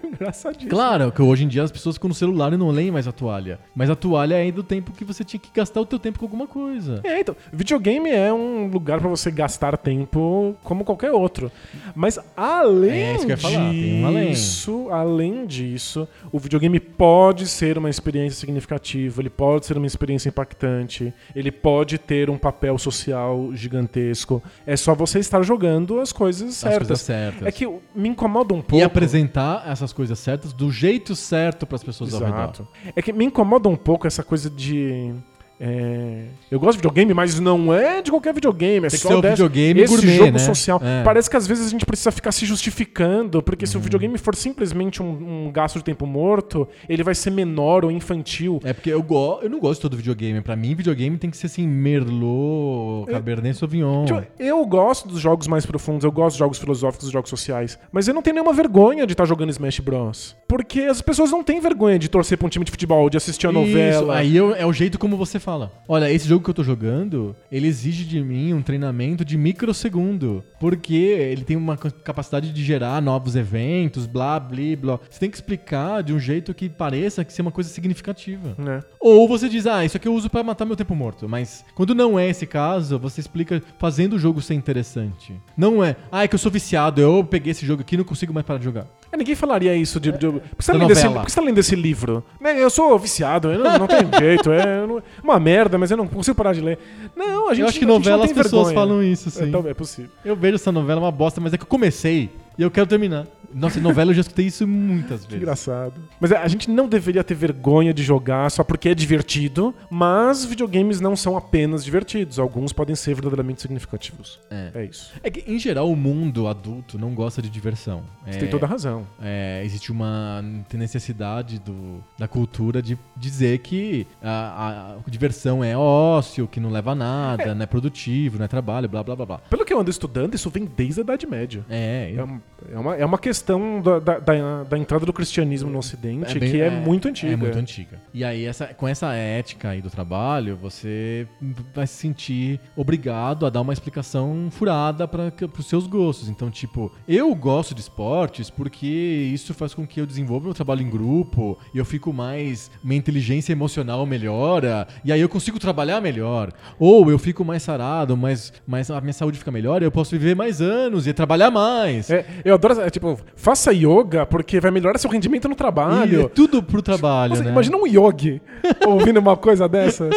Engraçadíssimo. 0.04 0.70
Claro, 0.70 1.12
que 1.12 1.22
hoje 1.22 1.44
em 1.44 1.48
dia 1.48 1.64
as 1.64 1.72
pessoas 1.72 1.96
ficam 1.96 2.08
no 2.08 2.14
celular 2.16 2.52
e 2.54 2.58
não 2.58 2.70
leem 2.70 2.92
mais 2.92 3.08
a 3.08 3.12
toalha. 3.12 3.60
Mas 3.76 3.90
a 3.90 3.96
toalha 3.96 4.36
é 4.36 4.52
do 4.52 4.64
tempo 4.64 4.92
que 4.92 5.04
você 5.06 5.24
tinha 5.24 5.40
que 5.40 5.50
gastar 5.54 5.82
o 5.82 5.86
teu 5.86 6.00
tempo 6.00 6.20
com 6.20 6.26
alguma 6.26 6.48
coisa. 6.48 7.02
É, 7.04 7.20
então, 7.20 7.36
videogame 7.52 8.10
é 8.10 8.32
um 8.34 8.68
lugar 8.68 9.00
pra 9.00 9.10
você 9.10 9.30
gastar 9.30 9.78
tempo 9.78 10.56
como 10.64 10.84
qualquer 10.84 11.12
outro. 11.12 11.52
Mas 11.96 12.20
além 12.36 12.92
É, 13.02 13.16
isso 13.16 13.26
que 13.26 13.32
eu 13.32 13.36
ia 13.36 13.38
falar, 13.38 13.70
tem 13.70 14.02
um 14.04 14.08
além. 14.08 14.32
disso, 14.32 14.88
além 14.90 15.46
disso, 15.46 16.08
o 16.32 16.40
videogame 16.40 16.80
pode 16.80 17.48
ser 17.48 17.78
uma 17.78 17.90
experiência 17.90 18.40
significativa, 18.40 19.22
ele 19.22 19.30
pode 19.30 19.66
ser 19.66 19.77
uma 19.78 19.88
experiência 19.88 20.30
impactante, 20.30 21.14
ele 21.36 21.52
pode 21.52 21.98
ter 21.98 22.30
um 22.30 22.38
papel 22.38 22.78
social 22.78 23.52
gigantesco. 23.54 24.42
É 24.66 24.76
só 24.76 24.94
você 24.94 25.20
estar 25.20 25.42
jogando 25.42 26.00
as 26.00 26.12
coisas 26.12 26.50
As 26.50 26.56
certas. 26.56 26.88
coisas 26.88 27.02
certas. 27.02 27.48
É 27.48 27.52
que 27.52 27.68
me 27.96 28.10
incomoda 28.10 28.54
um 28.54 28.62
pouco. 28.62 28.78
E 28.78 28.84
apresentar 28.84 29.64
essas 29.68 29.94
coisas 29.94 30.18
certas 30.20 30.54
do 30.54 30.72
jeito 30.72 31.16
certo 31.16 31.66
para 31.66 31.76
as 31.76 31.84
pessoas 31.84 32.14
ao 32.14 32.20
redor. 32.22 32.36
Exato. 32.36 32.68
É 32.96 33.02
que 33.02 33.14
me 33.14 33.26
incomoda 33.26 33.70
um 33.70 33.76
pouco 33.76 34.08
essa 34.08 34.24
coisa 34.24 34.50
de. 34.50 35.14
É, 35.60 36.26
eu 36.52 36.60
gosto 36.60 36.74
de 36.74 36.78
videogame, 36.78 37.14
mas 37.14 37.40
não 37.40 37.74
é 37.74 38.02
de 38.02 38.12
qualquer 38.12 38.34
videogame. 38.34 38.86
É 38.88 38.90
Tem 38.90 38.92
que 38.92 38.98
só 38.98 39.22
ser 39.22 39.30
videogame 39.30 39.82
esse 39.82 39.94
gourmet, 39.96 40.18
jogo 40.18 40.32
né? 40.34 40.40
social. 40.40 40.82
É. 40.84 41.04
Parece 41.04 41.30
que 41.30 41.36
às 41.38 41.48
vezes 41.48 41.66
a 41.68 41.70
gente 41.70 41.86
precisa 41.86 42.12
ficar 42.12 42.32
se 42.32 42.46
justificando, 42.46 43.42
porque 43.42 43.66
Uhum. 43.66 43.72
se 43.72 43.78
o 43.78 43.80
videogame 43.80 44.18
for 44.18 44.36
simplesmente 44.36 45.02
um, 45.02 45.48
um 45.48 45.52
gasto 45.52 45.78
de 45.78 45.84
tempo 45.84 46.06
morto, 46.06 46.68
ele 46.88 47.04
vai 47.04 47.16
ser 47.16 47.32
menor 47.32 47.84
ou 47.84 47.92
infantil. 47.92 48.60
É 48.64 48.72
porque 48.74 48.90
eu, 48.92 49.02
go 49.02 49.40
eu 49.42 49.50
não 49.50 49.60
gosto 49.60 49.76
de 49.76 49.82
todo 49.82 49.98
videogame. 49.98 50.42
Pra 50.42 50.56
mim, 50.56 50.76
videogame 50.76 51.18
tem 51.18 51.30
que 51.30 51.38
ser 51.38 51.48
assim, 51.48 51.66
Merlot, 51.68 53.12
Cabernet 53.12 53.58
Sauvignon. 53.58 54.06
Tipo, 54.06 54.24
eu 54.40 54.66
gosto 54.66 55.08
dos 55.08 55.20
jogos 55.20 55.48
mais 55.48 55.66
profundos, 55.66 56.04
eu 56.04 56.12
gosto 56.12 56.34
dos 56.36 56.40
jogos 56.40 56.58
filosóficos, 56.60 57.06
dos 57.06 57.14
jogos 57.14 57.30
sociais, 57.30 57.78
mas 57.92 58.08
eu 58.08 58.14
não 58.14 58.22
tenho 58.22 58.36
nenhuma 58.36 58.54
vergonha 58.54 59.06
de 59.06 59.14
estar 59.14 59.26
jogando 59.26 59.50
Smash 59.50 59.80
Bros. 59.80 60.36
Porque 60.48 60.82
as 60.82 61.02
pessoas 61.02 61.32
não 61.32 61.44
têm 61.44 61.60
vergonha 61.60 62.00
de 62.00 62.08
torcer 62.10 62.38
pra 62.38 62.48
um 62.48 62.50
time 62.50 62.64
de 62.66 62.72
futebol, 62.72 63.10
de 63.10 63.18
assistir 63.18 63.48
a 63.48 63.52
Isso, 63.52 63.60
novela. 63.60 64.16
aí 64.18 64.36
eu- 64.36 64.56
é 64.56 64.66
o 64.66 64.74
jeito 64.74 64.98
como 64.98 65.18
você 65.18 65.40
fala. 65.48 65.72
Olha, 65.88 66.12
esse 66.12 66.28
jogo 66.28 66.44
que 66.44 66.50
eu 66.50 66.54
tô 66.54 66.62
jogando, 66.64 67.34
ele 67.50 67.68
exige 67.68 68.04
de 68.04 68.22
mim 68.22 68.54
um 68.54 68.62
treinamento 68.62 69.24
de 69.24 69.38
microsegundo. 69.38 70.44
Porque 70.60 70.94
ele 70.96 71.44
tem 71.44 71.56
uma 71.56 71.78
ca- 71.78 71.90
capacidade 71.92 72.52
de 72.52 72.64
gerar 72.64 73.02
novos 73.02 73.36
eventos, 73.36 74.06
blá, 74.06 74.38
blá, 74.40 74.58
blá. 74.78 75.00
Você 75.10 75.20
tem 75.22 75.30
que 75.30 75.38
explicar 75.38 76.04
de 76.04 76.12
um 76.14 76.20
jeito 76.20 76.54
que 76.54 76.68
pareça 76.68 77.24
que 77.24 77.32
ser 77.32 77.44
uma 77.44 77.52
coisa 77.52 77.70
significativa. 77.70 78.56
né? 78.58 78.82
Ou 79.00 79.26
você 79.28 79.48
diz, 79.48 79.66
ah, 79.68 79.86
isso 79.86 79.96
aqui 79.96 80.08
eu 80.08 80.14
uso 80.14 80.30
pra 80.30 80.44
matar 80.44 80.66
meu 80.66 80.76
tempo 80.76 80.94
morto. 80.94 81.30
Mas 81.30 81.64
quando 81.76 81.96
não 81.96 82.20
é 82.20 82.28
esse 82.30 82.46
caso, 82.46 83.00
você 83.00 83.22
explica 83.22 83.62
fazendo 83.78 84.14
o 84.14 84.20
jogo 84.20 84.42
ser 84.42 84.54
interessante. 84.56 85.34
Não 85.56 85.82
é, 85.84 85.96
ah, 86.12 86.24
é 86.24 86.28
que 86.28 86.36
eu 86.36 86.40
sou 86.40 86.52
viciado, 86.52 87.00
eu 87.00 87.24
peguei 87.24 87.52
esse 87.52 87.66
jogo 87.66 87.82
aqui 87.84 87.96
e 87.96 87.98
não 88.00 88.04
consigo 88.06 88.34
mais 88.34 88.46
parar 88.46 88.58
de 88.60 88.66
jogar. 88.66 88.86
É, 89.12 89.16
ninguém 89.16 89.36
falaria 89.36 89.74
isso 89.76 90.00
de. 90.02 90.12
de 90.12 90.18
por, 90.28 90.42
que 90.42 90.48
você 90.66 90.72
tá 90.74 90.78
lendo 90.78 90.92
esse, 90.92 91.08
por 91.08 91.26
que 91.26 91.32
você 91.32 91.40
tá 91.40 91.46
lendo 91.46 91.58
esse 91.60 91.76
livro? 91.78 92.24
Né, 92.42 92.62
Eu 92.62 92.70
sou 92.70 93.00
viciado, 93.00 93.50
eu 93.54 93.60
não, 93.64 93.78
não 93.80 93.88
tem 93.88 94.00
jeito, 94.20 94.52
é 94.52 94.80
eu 94.82 94.88
não- 94.88 95.04
uma 95.24 95.37
merda, 95.40 95.78
mas 95.78 95.92
eu 95.92 95.98
não 95.98 96.08
consigo 96.08 96.36
parar 96.36 96.54
de 96.54 96.62
ler. 96.62 96.80
Não, 97.16 97.50
a 97.50 97.54
gente 97.54 97.62
eu 97.62 97.68
acho 97.68 97.80
que 97.80 97.86
a 97.86 97.88
gente 97.88 97.88
não 97.88 97.96
novela 97.96 98.26
as 98.26 98.32
tem 98.32 98.44
pessoas 98.44 98.68
vergonha. 98.68 98.88
falam 98.88 99.04
isso, 99.04 99.30
sim. 99.30 99.50
É, 99.50 99.52
talvez, 99.52 99.72
é 99.72 99.74
possível. 99.74 100.12
Eu 100.24 100.36
vejo 100.36 100.56
essa 100.56 100.72
novela 100.72 101.02
uma 101.02 101.12
bosta, 101.12 101.40
mas 101.42 101.54
é 101.54 101.58
que 101.58 101.64
eu 101.64 101.68
comecei 101.68 102.30
e 102.58 102.62
eu 102.62 102.72
quero 102.72 102.88
terminar. 102.88 103.26
Nossa, 103.54 103.80
novela 103.80 104.12
eu 104.12 104.16
já 104.16 104.22
escutei 104.22 104.46
isso 104.48 104.68
muitas 104.68 105.22
Que 105.22 105.28
vezes. 105.32 105.42
engraçado. 105.42 105.94
Mas 106.20 106.32
é, 106.32 106.38
a 106.38 106.48
gente 106.50 106.70
não 106.70 106.86
deveria 106.88 107.24
ter 107.24 107.34
vergonha 107.34 107.94
de 107.94 108.04
jogar 108.04 108.52
só 108.52 108.62
porque 108.62 108.90
é 108.90 108.94
divertido, 108.94 109.74
mas 109.90 110.44
videogames 110.44 111.00
não 111.00 111.16
são 111.16 111.38
apenas 111.38 111.84
divertidos. 111.84 112.40
Alguns 112.40 112.74
podem 112.74 112.94
ser 112.94 113.14
verdadeiramente 113.14 113.62
significativos. 113.62 114.38
É. 114.52 114.72
É 114.76 114.84
isso. 114.86 115.14
É 115.24 115.32
que, 115.32 115.50
em 115.50 115.58
geral, 115.58 115.90
o 115.90 115.96
mundo 115.96 116.46
adulto 116.48 117.00
não 117.00 117.14
gosta 117.16 117.42
de 117.42 117.50
diversão. 117.50 118.04
Você 118.26 118.36
É, 118.38 118.40
tem 118.42 118.50
toda 118.50 118.66
a 118.66 118.70
razão. 118.70 119.08
é, 119.22 119.62
existe 119.64 119.94
uma 119.94 120.44
necessidade 120.74 121.60
do, 121.60 122.04
da 122.18 122.28
cultura 122.28 122.82
de 122.82 122.98
dizer 123.16 123.60
que 123.60 124.06
a, 124.22 124.96
a 125.06 125.10
diversão 125.10 125.64
é 125.64 125.76
ócio, 125.78 126.48
que 126.48 126.60
não 126.60 126.70
leva 126.70 126.92
a 126.92 126.96
nada, 126.96 127.56
não 127.56 127.64
é 127.64 127.66
produtivo, 127.66 128.38
não 128.38 128.46
é 128.46 128.48
trabalho, 128.48 128.90
blá 128.90 129.04
blá 129.04 129.16
blá 129.16 129.26
blá. 129.26 129.38
Pelo 129.50 129.64
que 129.66 129.74
eu 129.74 129.80
ando 129.80 129.90
estudando, 129.90 130.36
isso 130.36 130.50
vem 130.50 130.66
desde 130.66 131.00
a 131.00 131.04
Idade 131.04 131.26
Média. 131.28 131.66
É, 131.70 132.14
É, 132.16 132.24
um- 132.24 132.40
é 132.74 132.78
uma, 132.80 132.96
é 132.96 133.06
uma 133.06 133.20
questão 133.20 133.80
da, 133.82 134.00
da, 134.00 134.20
da- 134.20 134.64
da 134.64 134.78
entrada 134.78 135.06
do 135.06 135.14
cristianismo 135.14 135.70
no 135.70 135.78
Ocidente 135.78 136.40
bem- 136.40 136.52
que 136.52 136.60
é, 136.60 136.70
muito 136.72 137.08
antiga. 137.08 137.34
É 137.34 137.36
muito 137.36 137.58
antiga. 137.58 138.02
E 138.14 138.24
aí, 138.24 138.46
essa, 138.46 138.66
com 138.68 138.88
essa 138.88 139.14
ética 139.14 139.70
aí 139.70 139.82
do 139.82 139.90
trabalho, 139.92 140.56
você 140.60 141.28
vai 141.74 141.86
se 141.86 141.94
sentir 141.94 142.60
obrigado 142.76 143.46
a 143.46 143.50
dar 143.52 143.62
uma 143.62 143.74
explicação 143.74 144.48
furada 144.50 145.08
para 145.08 145.32
os 145.58 145.66
seus 145.68 145.86
gostos. 145.86 146.30
Então, 146.30 146.50
tipo, 146.50 146.92
eu 147.08 147.34
gosto 147.36 147.76
de 147.76 147.82
esportes 147.82 148.50
porque 148.50 148.88
isso 148.88 149.54
faz 149.54 149.74
com 149.76 149.86
que 149.86 150.02
eu 150.02 150.06
desenvolva 150.08 150.46
meu 150.46 150.54
trabalho 150.56 150.82
em 150.82 150.90
grupo 150.90 151.58
e 151.74 151.78
eu 151.78 151.86
fico 151.86 152.12
mais. 152.12 152.72
Minha 152.84 152.98
inteligência 152.98 153.52
emocional 153.52 154.04
melhora 154.06 154.88
e 155.06 155.12
aí 155.12 155.22
eu 155.22 155.30
consigo 155.30 155.60
trabalhar 155.60 156.02
melhor. 156.02 156.52
Ou 156.80 157.10
eu 157.12 157.20
fico 157.20 157.46
mais 157.46 157.62
sarado, 157.64 158.18
mais, 158.18 158.52
mais 158.66 158.90
a 158.90 159.00
minha 159.00 159.14
saúde 159.14 159.38
fica 159.38 159.52
melhor 159.52 159.82
e 159.82 159.86
eu 159.86 159.92
posso 159.92 160.12
viver 160.12 160.36
mais 160.36 160.60
anos 160.62 161.06
e 161.06 161.14
trabalhar 161.14 161.52
mais. 161.52 162.10
É, 162.10 162.26
eu 162.44 162.54
adoro, 162.56 162.82
é, 162.82 162.90
tipo, 162.90 163.20
faça 163.36 163.72
yoga 163.74 164.26
porque 164.26 164.60
vai 164.60 164.72
melhorar 164.72 164.98
seu 164.98 165.10
rendimento 165.10 165.46
no 165.48 165.54
E 165.54 165.56
é 165.56 165.58
trabalho. 165.58 166.30
tudo 166.30 166.62
pro 166.64 166.82
trabalho, 166.82 167.32
Nossa, 167.32 167.44
né? 167.44 167.52
Imagina 167.52 167.78
um 167.78 167.88
yogi 167.88 168.42
ouvindo 168.86 169.20
uma 169.20 169.36
coisa 169.38 169.68
dessas. 169.68 170.14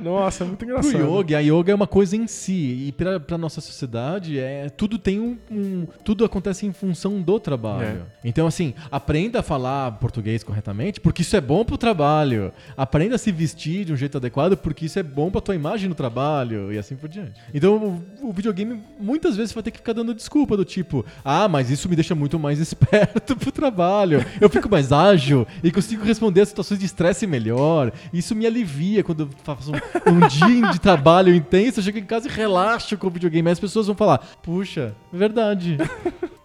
Nossa, 0.00 0.44
é 0.44 0.46
muito 0.46 0.64
engraçado. 0.64 0.98
yoga, 0.98 1.38
a 1.38 1.40
yoga 1.40 1.72
é 1.72 1.74
uma 1.74 1.86
coisa 1.86 2.16
em 2.16 2.26
si. 2.26 2.84
E 2.88 2.92
pra, 2.92 3.18
pra 3.18 3.38
nossa 3.38 3.60
sociedade, 3.60 4.38
é, 4.38 4.68
tudo 4.68 4.98
tem 4.98 5.18
um, 5.20 5.38
um- 5.50 5.86
Tudo 6.04 6.24
acontece 6.24 6.66
em 6.66 6.72
função 6.72 7.20
do 7.22 7.38
trabalho. 7.40 8.02
Então, 8.22 8.46
assim, 8.46 8.74
aprenda 8.90 9.40
a 9.40 9.42
falar 9.42 9.92
português 9.92 10.42
corretamente, 10.44 11.00
porque 11.00 11.22
isso 11.22 11.36
é 11.36 11.40
bom 11.40 11.64
pro 11.64 11.78
trabalho. 11.78 12.52
Aprenda 12.76 13.14
a 13.14 13.18
se 13.18 13.32
vestir 13.32 13.84
de 13.86 13.92
um 13.92 13.96
jeito 13.96 14.18
adequado, 14.18 14.56
porque 14.56 14.86
isso 14.86 14.98
é 14.98 15.02
bom 15.02 15.30
pra 15.30 15.40
tua 15.40 15.54
imagem 15.54 15.88
no 15.88 15.94
trabalho. 15.94 16.72
E 16.72 16.78
assim 16.78 16.96
por 16.96 17.08
diante. 17.08 17.40
Então, 17.54 18.02
o, 18.20 18.28
o 18.28 18.32
videogame, 18.32 18.80
muitas 19.00 19.36
vezes, 19.36 19.52
vai 19.54 19.62
ter 19.62 19.70
que 19.70 19.78
ficar 19.78 19.92
dando 19.94 20.12
desculpa 20.14 20.56
do 20.56 20.64
tipo, 20.64 21.04
ah, 21.24 21.48
mas 21.48 21.63
isso 21.70 21.88
me 21.88 21.96
deixa 21.96 22.14
muito 22.14 22.38
mais 22.38 22.58
esperto 22.60 23.36
pro 23.36 23.50
trabalho. 23.52 24.24
Eu 24.40 24.48
fico 24.48 24.68
mais 24.70 24.92
ágil 24.92 25.46
e 25.62 25.70
consigo 25.70 26.04
responder 26.04 26.42
as 26.42 26.48
situações 26.48 26.78
de 26.80 26.86
estresse 26.86 27.26
melhor. 27.26 27.92
Isso 28.12 28.34
me 28.34 28.46
alivia 28.46 29.02
quando 29.04 29.20
eu 29.24 29.28
faço 29.42 29.72
um, 29.72 30.10
um 30.12 30.26
dia 30.28 30.70
de 30.70 30.80
trabalho 30.80 31.34
intenso, 31.34 31.80
eu 31.80 31.84
chego 31.84 31.98
em 31.98 32.04
casa 32.04 32.28
e 32.28 32.30
relaxo 32.30 32.96
com 32.96 33.06
o 33.06 33.10
videogame. 33.10 33.48
Aí 33.48 33.52
as 33.52 33.60
pessoas 33.60 33.86
vão 33.86 33.96
falar, 33.96 34.18
puxa, 34.42 34.94
é 35.12 35.16
verdade. 35.16 35.78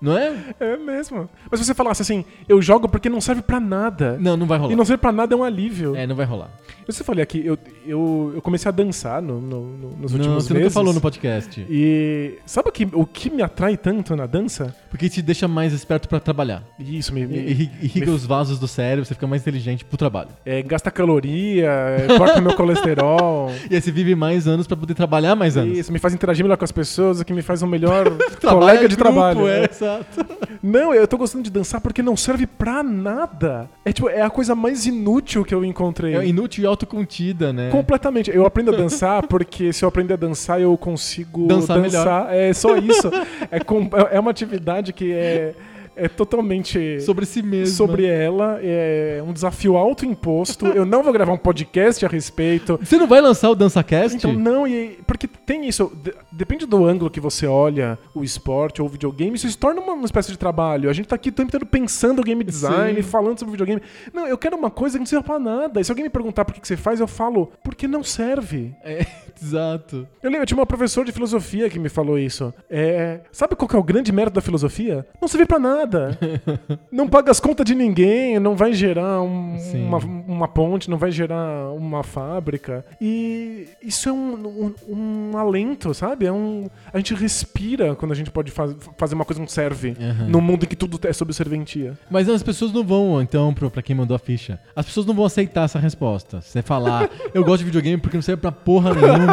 Não 0.01 0.17
é? 0.17 0.33
É 0.61 0.77
mesmo. 0.77 1.29
Mas 1.51 1.59
se 1.59 1.65
você 1.65 1.73
falasse 1.73 2.01
assim, 2.01 2.23
eu 2.47 2.61
jogo 2.61 2.87
porque 2.87 3.09
não 3.09 3.19
serve 3.19 3.41
pra 3.41 3.59
nada. 3.59 4.17
Não, 4.17 4.37
não 4.37 4.47
vai 4.47 4.57
rolar. 4.57 4.71
E 4.71 4.75
não 4.77 4.85
serve 4.85 5.01
pra 5.01 5.11
nada 5.11 5.33
é 5.33 5.37
um 5.37 5.43
alívio. 5.43 5.93
É, 5.93 6.07
não 6.07 6.15
vai 6.15 6.25
rolar. 6.25 6.49
Eu 6.87 6.93
você 6.93 7.03
falei 7.03 7.21
aqui, 7.21 7.45
eu, 7.45 7.57
eu, 7.85 8.31
eu 8.35 8.41
comecei 8.41 8.69
a 8.69 8.71
dançar 8.71 9.21
no, 9.21 9.41
no- 9.41 9.61
no- 9.77 9.89
nos 9.97 10.13
Não, 10.13 10.19
últimos 10.19 10.45
você 10.45 10.53
meses. 10.53 10.67
nunca 10.67 10.69
falou 10.69 10.93
no 10.93 11.01
podcast. 11.01 11.65
E 11.69 12.39
sabe 12.45 12.69
o 12.69 12.71
que, 12.71 12.87
o 12.93 13.05
que 13.05 13.29
me 13.29 13.43
atrai 13.43 13.75
tanto 13.75 14.15
na 14.15 14.25
dança? 14.25 14.73
Porque 14.89 14.98
te 15.07 15.21
deixa 15.21 15.47
mais 15.47 15.71
esperto 15.71 16.09
pra 16.09 16.19
trabalhar. 16.19 16.63
Isso, 16.79 17.13
me, 17.13 17.27
me- 17.27 17.37
Irri- 17.37 17.69
Irriga 17.81 18.09
os 18.09 18.25
vasos 18.25 18.57
do 18.57 18.67
cérebro, 18.67 19.05
você 19.05 19.13
fica 19.13 19.27
mais 19.27 19.43
inteligente 19.43 19.85
pro 19.85 19.97
trabalho. 19.97 20.29
é, 20.43 20.63
gasta 20.63 20.89
caloria, 20.89 21.69
é, 21.69 22.17
corta 22.17 22.41
meu 22.41 22.55
colesterol. 22.55 23.51
E 23.69 23.75
aí 23.75 23.81
você 23.81 23.91
vive 23.91 24.15
mais 24.15 24.47
anos 24.47 24.65
pra 24.65 24.75
poder 24.75 24.95
trabalhar 24.95 25.35
mais 25.35 25.55
anos. 25.55 25.77
Isso, 25.77 25.91
me 25.93 25.99
faz 25.99 26.13
interagir 26.13 26.43
melhor 26.43 26.57
com 26.57 26.65
as 26.65 26.71
pessoas, 26.71 27.19
o 27.19 27.25
que 27.25 27.31
me 27.33 27.41
faz 27.43 27.61
um 27.61 27.67
melhor 27.67 28.05
colega 28.41 28.87
de 28.87 28.95
grupo, 28.95 29.11
trabalho. 29.11 29.47
É, 29.47 29.61
né? 29.61 29.67
exato. 29.71 30.25
Não, 30.63 30.93
eu 30.93 31.07
tô 31.07 31.17
gostando 31.17 31.43
de 31.43 31.51
dançar 31.51 31.79
porque 31.81 32.01
não 32.01 32.17
serve 32.17 32.47
pra 32.47 32.81
nada. 32.81 33.69
É 33.85 33.91
tipo, 33.93 34.09
é 34.09 34.21
a 34.21 34.29
coisa 34.29 34.55
mais 34.55 34.85
inútil 34.85 35.43
que 35.45 35.53
eu 35.53 35.63
encontrei. 35.63 36.15
É 36.15 36.25
inútil 36.25 36.63
e 36.63 36.67
autocontida, 36.67 37.53
né? 37.53 37.69
Completamente. 37.69 38.31
Eu 38.33 38.45
aprendo 38.45 38.73
a 38.73 38.77
dançar 38.77 39.25
porque 39.27 39.71
se 39.71 39.83
eu 39.85 39.89
aprender 39.89 40.13
a 40.13 40.17
dançar, 40.17 40.59
eu 40.59 40.75
consigo 40.77 41.47
Dançar 41.47 41.81
dançar. 41.81 42.33
É 42.33 42.51
só 42.53 42.75
isso. 42.77 43.09
é, 43.51 43.59
com- 43.59 43.89
é 44.11 44.19
uma 44.19 44.31
atividade 44.31 44.88
que 44.93 45.11
é, 45.13 45.53
é 45.95 46.07
totalmente 46.07 47.01
Sobre 47.01 47.25
si 47.25 47.41
mesmo. 47.41 47.75
sobre 47.75 48.05
ela. 48.05 48.59
É 48.63 49.21
um 49.25 49.33
desafio 49.33 49.75
autoimposto. 49.75 50.67
eu 50.67 50.85
não 50.85 51.03
vou 51.03 51.11
gravar 51.11 51.33
um 51.33 51.37
podcast 51.37 52.05
a 52.05 52.09
respeito. 52.09 52.79
Você 52.81 52.97
não 52.97 53.07
vai 53.07 53.19
lançar 53.19 53.49
o 53.49 53.55
DançaCast? 53.55 54.15
Então, 54.17 54.31
não, 54.33 54.65
e 54.67 54.97
porque 55.05 55.27
tem 55.27 55.67
isso, 55.67 55.91
de- 56.01 56.13
depende 56.31 56.65
do 56.65 56.85
ângulo 56.85 57.09
que 57.09 57.19
você 57.19 57.45
olha 57.47 57.97
o 58.15 58.23
esporte 58.23 58.81
ou 58.81 58.87
o 58.87 58.89
videogame, 58.91 59.35
isso 59.35 59.49
se 59.49 59.57
torna 59.57 59.81
uma, 59.81 59.93
uma 59.93 60.05
espécie 60.05 60.31
de 60.31 60.37
trabalho. 60.37 60.89
A 60.89 60.93
gente 60.93 61.07
tá 61.07 61.15
aqui 61.15 61.29
o 61.29 61.31
tempo 61.33 61.47
inteiro 61.49 61.65
pensando 61.65 62.23
game 62.23 62.43
design, 62.43 62.95
Sim. 63.03 63.09
falando 63.09 63.37
sobre 63.39 63.51
videogame. 63.51 63.81
Não, 64.13 64.25
eu 64.25 64.37
quero 64.37 64.55
uma 64.55 64.69
coisa 64.71 64.97
que 64.97 64.99
não 64.99 65.05
serve 65.05 65.25
pra 65.25 65.37
nada. 65.39 65.81
E 65.81 65.83
se 65.83 65.91
alguém 65.91 66.03
me 66.05 66.09
perguntar 66.09 66.45
por 66.45 66.53
que, 66.53 66.61
que 66.61 66.67
você 66.67 66.77
faz, 66.77 66.99
eu 67.01 67.07
falo, 67.07 67.51
porque 67.63 67.87
não 67.87 68.03
serve. 68.03 68.73
É, 68.83 69.05
Exato. 69.41 70.07
Eu 70.21 70.29
lembro, 70.29 70.43
eu 70.43 70.45
tinha 70.45 70.57
uma 70.57 70.65
professora 70.65 71.05
de 71.05 71.11
filosofia 71.11 71.69
que 71.69 71.79
me 71.79 71.89
falou 71.89 72.17
isso. 72.19 72.53
É, 72.69 73.21
sabe 73.31 73.55
qual 73.55 73.67
que 73.67 73.75
é 73.75 73.79
o 73.79 73.83
grande 73.83 74.11
mérito 74.11 74.35
da 74.35 74.41
filosofia? 74.41 75.05
Não 75.21 75.27
serve 75.27 75.45
pra 75.45 75.59
nada. 75.59 76.17
não 76.91 77.07
paga 77.07 77.31
as 77.31 77.39
contas 77.39 77.65
de 77.65 77.73
ninguém, 77.75 78.39
não 78.39 78.55
vai 78.55 78.73
gerar 78.73 79.21
um- 79.21 79.57
uma, 79.73 79.97
uma 79.97 80.47
ponte, 80.47 80.89
não 80.89 80.97
vai 80.97 81.11
gerar 81.11 81.71
uma 81.73 82.03
fábrica. 82.03 82.85
E 83.01 83.67
isso 83.81 84.09
é 84.09 84.11
um, 84.11 84.73
um, 84.87 85.31
um 85.31 85.37
alento, 85.37 85.93
sabe? 85.93 86.25
É 86.25 86.31
um, 86.31 86.69
a 86.93 86.97
gente 86.97 87.13
respira 87.13 87.95
quando 87.95 88.11
a 88.11 88.15
gente 88.15 88.31
pode 88.31 88.51
faz- 88.51 88.75
fazer 88.97 89.15
uma 89.15 89.25
coisa 89.25 89.39
que 89.39 89.45
não 89.45 89.47
serve. 89.47 89.95
Aham. 89.99 90.27
Num 90.27 90.41
mundo 90.41 90.63
em 90.65 90.67
que 90.67 90.75
tudo 90.75 90.99
é 91.07 91.13
sobre 91.13 91.33
serventia. 91.33 91.97
Mas 92.09 92.27
as 92.29 92.43
pessoas 92.43 92.71
não 92.71 92.83
vão, 92.83 93.21
então, 93.21 93.53
pro, 93.53 93.69
pra 93.71 93.81
quem 93.81 93.95
mandou 93.95 94.15
a 94.15 94.19
ficha, 94.19 94.59
as 94.75 94.85
pessoas 94.85 95.05
não 95.05 95.13
vão 95.13 95.25
aceitar 95.25 95.63
essa 95.65 95.79
resposta. 95.79 96.41
Você 96.41 96.61
falar, 96.61 97.09
eu 97.33 97.43
gosto 97.43 97.59
de 97.59 97.65
videogame 97.65 98.01
porque 98.01 98.17
não 98.17 98.21
serve 98.21 98.41
pra 98.41 98.51
porra 98.51 98.93
nenhuma. 98.93 99.28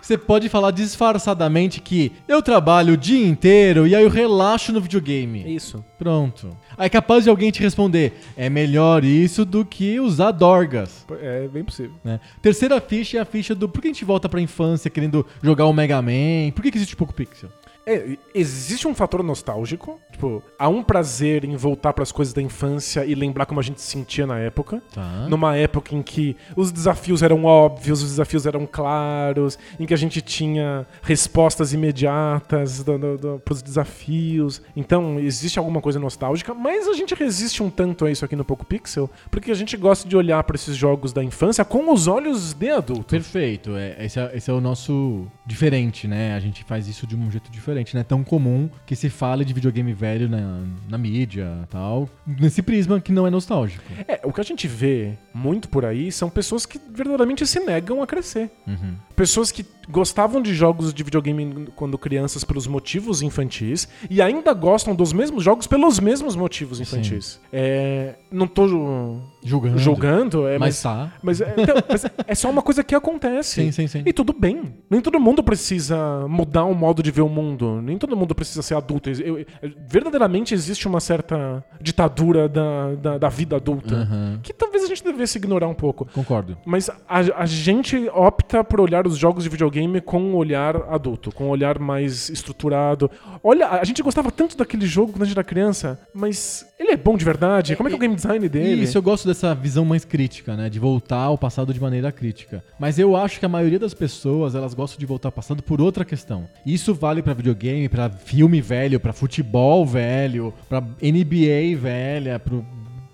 Você 0.00 0.18
pode 0.18 0.50
falar 0.50 0.70
disfarçadamente 0.70 1.80
que 1.80 2.12
eu 2.28 2.42
trabalho 2.42 2.92
o 2.92 2.96
dia 2.96 3.26
inteiro 3.26 3.86
e 3.86 3.94
aí 3.94 4.04
eu 4.04 4.10
relaxo 4.10 4.70
no 4.70 4.78
videogame. 4.78 5.42
Isso. 5.56 5.82
Pronto. 5.98 6.54
Aí 6.76 6.86
é 6.86 6.90
capaz 6.90 7.24
de 7.24 7.30
alguém 7.30 7.50
te 7.50 7.62
responder, 7.62 8.12
é 8.36 8.50
melhor 8.50 9.02
isso 9.02 9.46
do 9.46 9.64
que 9.64 9.98
usar 9.98 10.30
dorgas. 10.32 11.06
É 11.22 11.48
bem 11.48 11.64
possível. 11.64 11.94
né? 12.04 12.20
Terceira 12.42 12.78
ficha 12.82 13.16
é 13.16 13.20
a 13.22 13.24
ficha 13.24 13.54
do 13.54 13.66
por 13.66 13.80
que 13.80 13.88
a 13.88 13.92
gente 13.92 14.04
volta 14.04 14.28
pra 14.28 14.42
infância 14.42 14.90
querendo 14.90 15.24
jogar 15.42 15.64
o 15.64 15.72
Mega 15.72 16.02
Man? 16.02 16.50
Por 16.54 16.60
que, 16.62 16.70
que 16.70 16.76
existe 16.76 16.94
pouco 16.96 17.14
pixel? 17.14 17.48
É, 17.86 18.16
existe 18.34 18.88
um 18.88 18.94
fator 18.94 19.22
nostálgico. 19.22 20.00
Tipo, 20.10 20.42
há 20.58 20.68
um 20.68 20.82
prazer 20.82 21.44
em 21.44 21.56
voltar 21.56 21.92
pras 21.92 22.12
coisas 22.12 22.32
da 22.32 22.40
infância 22.40 23.04
e 23.04 23.14
lembrar 23.14 23.46
como 23.46 23.60
a 23.60 23.62
gente 23.62 23.80
se 23.80 23.90
sentia 23.90 24.26
na 24.26 24.38
época. 24.38 24.82
Tá. 24.92 25.26
Numa 25.28 25.56
época 25.56 25.94
em 25.94 26.02
que 26.02 26.36
os 26.56 26.70
desafios 26.70 27.22
eram 27.22 27.44
óbvios, 27.44 28.02
os 28.02 28.10
desafios 28.10 28.46
eram 28.46 28.66
claros, 28.66 29.58
em 29.78 29.86
que 29.86 29.92
a 29.92 29.96
gente 29.96 30.20
tinha 30.20 30.86
respostas 31.02 31.72
imediatas 31.72 32.82
do, 32.82 32.98
do, 32.98 33.18
do, 33.18 33.38
pros 33.40 33.60
desafios. 33.62 34.62
Então, 34.76 35.18
existe 35.18 35.58
alguma 35.58 35.80
coisa 35.80 35.98
nostálgica, 35.98 36.54
mas 36.54 36.88
a 36.88 36.94
gente 36.94 37.14
resiste 37.14 37.62
um 37.62 37.68
tanto 37.68 38.06
a 38.06 38.10
isso 38.10 38.24
aqui 38.24 38.36
no 38.36 38.44
Poco 38.44 38.64
Pixel, 38.64 39.10
porque 39.30 39.50
a 39.50 39.54
gente 39.54 39.76
gosta 39.76 40.08
de 40.08 40.16
olhar 40.16 40.42
pra 40.44 40.54
esses 40.54 40.76
jogos 40.76 41.12
da 41.12 41.22
infância 41.22 41.64
com 41.64 41.92
os 41.92 42.06
olhos 42.06 42.54
de 42.54 42.70
adulto. 42.70 43.10
Perfeito. 43.10 43.76
É, 43.76 44.04
esse, 44.04 44.18
é, 44.18 44.30
esse 44.34 44.50
é 44.50 44.54
o 44.54 44.60
nosso 44.60 45.26
diferente, 45.44 46.06
né? 46.06 46.34
A 46.34 46.40
gente 46.40 46.64
faz 46.64 46.88
isso 46.88 47.06
de 47.06 47.16
um 47.16 47.30
jeito 47.30 47.50
diferente. 47.50 47.73
Não 47.94 48.00
é 48.00 48.04
tão 48.04 48.22
comum 48.22 48.68
que 48.86 48.94
se 48.94 49.08
fale 49.08 49.44
de 49.44 49.52
videogame 49.52 49.92
velho 49.92 50.28
na, 50.28 50.62
na 50.88 50.98
mídia 50.98 51.48
tal. 51.70 52.08
Nesse 52.26 52.62
prisma 52.62 53.00
que 53.00 53.12
não 53.12 53.26
é 53.26 53.30
nostálgico. 53.30 53.82
É, 54.06 54.20
o 54.22 54.32
que 54.32 54.40
a 54.40 54.44
gente 54.44 54.68
vê 54.68 55.18
muito 55.32 55.68
por 55.68 55.84
aí 55.84 56.12
são 56.12 56.30
pessoas 56.30 56.66
que 56.66 56.78
verdadeiramente 56.78 57.46
se 57.46 57.60
negam 57.60 58.02
a 58.02 58.06
crescer. 58.06 58.50
Uhum. 58.66 58.94
Pessoas 59.16 59.50
que 59.50 59.64
gostavam 59.88 60.40
de 60.42 60.54
jogos 60.54 60.92
de 60.94 61.02
videogame 61.02 61.68
quando 61.76 61.96
crianças 61.98 62.44
pelos 62.44 62.66
motivos 62.66 63.22
infantis 63.22 63.88
e 64.10 64.20
ainda 64.22 64.52
gostam 64.52 64.94
dos 64.94 65.12
mesmos 65.12 65.42
jogos 65.44 65.66
pelos 65.66 66.00
mesmos 66.00 66.36
motivos 66.36 66.80
infantis. 66.80 67.40
É, 67.52 68.14
não 68.30 68.46
tô 68.46 68.68
ju- 68.68 69.20
Julgando. 69.42 69.78
julgando, 69.78 70.48
é, 70.48 70.58
Mas 70.58 70.74
mas, 70.74 70.82
tá. 70.82 71.12
mas, 71.22 71.40
é, 71.40 71.54
então, 71.58 71.74
mas 71.88 72.06
é 72.26 72.34
só 72.34 72.50
uma 72.50 72.62
coisa 72.62 72.82
que 72.82 72.94
acontece. 72.94 73.62
Sim, 73.62 73.70
sim, 73.72 73.86
sim. 73.86 74.02
E 74.06 74.12
tudo 74.12 74.32
bem. 74.32 74.74
Nem 74.90 75.00
todo 75.00 75.20
mundo 75.20 75.42
precisa 75.42 76.26
mudar 76.28 76.64
o 76.64 76.74
modo 76.74 77.02
de 77.02 77.10
ver 77.10 77.20
o 77.22 77.28
mundo. 77.28 77.80
Nem 77.82 77.98
todo 77.98 78.16
mundo 78.16 78.34
precisa 78.34 78.62
ser 78.62 78.74
adulto. 78.74 79.10
Eu- 79.10 79.38
eu- 79.38 79.46
verdadeiramente 79.88 80.54
existe 80.54 80.88
uma 80.88 81.00
certa 81.00 81.62
ditadura 81.80 82.48
da, 82.48 82.94
da, 82.94 83.18
da 83.18 83.28
vida 83.28 83.56
adulta. 83.56 83.94
Aham. 83.96 84.40
Que 84.42 84.52
talvez 84.52 84.84
a 84.84 84.86
gente 84.86 85.04
devesse 85.04 85.36
ignorar 85.38 85.68
um 85.68 85.74
pouco. 85.74 86.06
Concordo. 86.12 86.56
Mas 86.64 86.88
a, 86.88 87.18
a 87.36 87.46
gente 87.46 88.08
opta 88.14 88.64
por 88.64 88.80
olhar 88.80 89.06
os 89.06 89.16
jogos 89.16 89.44
de 89.44 89.50
videogame 89.50 89.73
com 90.04 90.20
um 90.20 90.34
olhar 90.34 90.76
adulto, 90.88 91.32
com 91.32 91.46
um 91.46 91.48
olhar 91.48 91.78
mais 91.78 92.28
estruturado. 92.28 93.10
Olha, 93.42 93.68
a 93.68 93.84
gente 93.84 94.02
gostava 94.02 94.30
tanto 94.30 94.56
daquele 94.56 94.86
jogo 94.86 95.12
quando 95.12 95.22
a 95.22 95.26
gente 95.26 95.34
era 95.34 95.44
criança, 95.44 96.00
mas 96.12 96.66
ele 96.78 96.92
é 96.92 96.96
bom 96.96 97.16
de 97.16 97.24
verdade? 97.24 97.76
Como 97.76 97.88
é 97.88 97.90
que 97.90 97.94
é 97.94 97.98
o 97.98 98.00
game 98.00 98.14
design 98.14 98.48
dele? 98.48 98.82
Isso, 98.82 98.96
eu 98.98 99.02
gosto 99.02 99.26
dessa 99.26 99.54
visão 99.54 99.84
mais 99.84 100.04
crítica, 100.04 100.56
né? 100.56 100.68
De 100.68 100.78
voltar 100.78 101.22
ao 101.22 101.38
passado 101.38 101.72
de 101.72 101.80
maneira 101.80 102.10
crítica. 102.12 102.64
Mas 102.78 102.98
eu 102.98 103.16
acho 103.16 103.38
que 103.38 103.46
a 103.46 103.48
maioria 103.48 103.78
das 103.78 103.94
pessoas, 103.94 104.54
elas 104.54 104.74
gostam 104.74 104.98
de 104.98 105.06
voltar 105.06 105.28
ao 105.28 105.32
passado 105.32 105.62
por 105.62 105.80
outra 105.80 106.04
questão. 106.04 106.46
Isso 106.64 106.94
vale 106.94 107.22
pra 107.22 107.34
videogame, 107.34 107.88
pra 107.88 108.10
filme 108.10 108.60
velho, 108.60 109.00
pra 109.00 109.12
futebol 109.12 109.84
velho, 109.84 110.52
pra 110.68 110.80
NBA 110.80 111.76
velha, 111.80 112.38
pro 112.38 112.64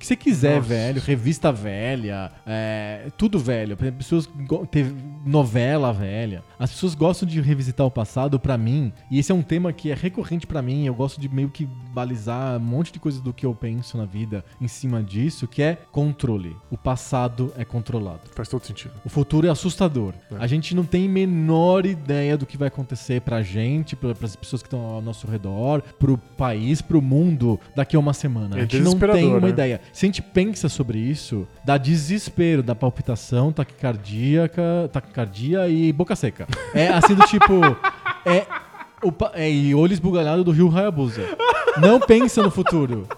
que 0.01 0.07
você 0.07 0.17
quiser, 0.17 0.57
Nossa. 0.57 0.69
velho, 0.69 1.03
revista 1.03 1.53
velha, 1.53 2.33
é, 2.47 3.09
tudo 3.19 3.39
velho. 3.39 3.77
Exemplo, 3.79 3.99
Pessoas 3.99 4.29
teve 4.71 4.95
novela 5.27 5.93
velha. 5.93 6.43
As 6.59 6.71
pessoas 6.71 6.95
gostam 6.95 7.29
de 7.29 7.39
revisitar 7.41 7.87
o 7.87 7.91
passado 7.91 8.41
pra 8.41 8.57
mim, 8.57 8.93
e 9.11 9.19
esse 9.19 9.31
é 9.31 9.35
um 9.35 9.43
tema 9.43 9.73
que 9.73 9.91
é 9.91 9.95
recorrente 9.95 10.47
pra 10.47 10.63
mim. 10.63 10.87
Eu 10.87 10.95
gosto 10.95 11.21
de 11.21 11.29
meio 11.29 11.51
que 11.51 11.69
balizar 11.93 12.57
um 12.57 12.61
monte 12.61 12.93
de 12.93 12.99
coisas 12.99 13.21
do 13.21 13.33
que 13.33 13.45
eu 13.45 13.55
penso 13.55 13.99
na 13.99 14.07
vida 14.07 14.43
em 14.59 14.67
cima 14.67 15.03
disso, 15.03 15.47
que 15.47 15.63
é 15.63 15.77
controle. 15.93 16.57
O 16.71 16.79
passado 16.79 17.53
é 17.59 17.65
controlado. 17.65 18.23
Faz 18.35 18.49
todo 18.49 18.65
sentido. 18.65 18.95
O 19.05 19.11
futuro 19.11 19.47
é 19.47 19.51
assustador. 19.51 20.15
É. 20.33 20.37
A 20.39 20.47
gente 20.47 20.75
não 20.75 20.85
tem 20.85 21.09
menor 21.09 21.85
ideia 21.85 22.39
do 22.39 22.47
que 22.47 22.57
vai 22.57 22.69
acontecer 22.69 23.21
pra 23.21 23.43
gente, 23.43 23.95
pra, 23.95 24.15
pras 24.15 24.35
pessoas 24.35 24.63
que 24.63 24.67
estão 24.67 24.81
ao 24.81 25.03
nosso 25.03 25.27
redor, 25.27 25.83
pro 25.99 26.17
país, 26.17 26.81
pro 26.81 27.03
mundo 27.03 27.61
daqui 27.77 27.97
a 27.97 27.99
uma 27.99 28.15
semana. 28.15 28.57
É 28.57 28.61
a 28.61 28.63
gente 28.63 28.79
não 28.81 28.99
tem 28.99 29.29
uma 29.29 29.41
né? 29.41 29.49
ideia. 29.51 29.81
Se 29.93 30.07
a 30.07 30.09
gente 30.09 30.23
pensa 30.23 30.69
sobre 30.69 30.99
isso, 30.99 31.47
dá 31.65 31.77
desespero, 31.77 32.63
dá 32.63 32.75
palpitação, 32.75 33.53
taquicardíaca, 33.53 34.89
taquicardia 34.93 35.69
e 35.69 35.93
boca 35.93 36.15
seca. 36.15 36.47
É 36.75 36.89
assim 36.89 37.15
do 37.15 37.27
tipo. 37.27 37.61
É. 38.25 38.47
O, 39.03 39.13
é, 39.33 39.51
e 39.51 39.75
olho 39.75 39.95
esbugalhado 39.95 40.45
do 40.45 40.51
rio 40.51 40.71
Hayabusa. 40.75 41.23
Não 41.81 41.99
pensa 41.99 42.43
no 42.43 42.51
futuro. 42.51 43.09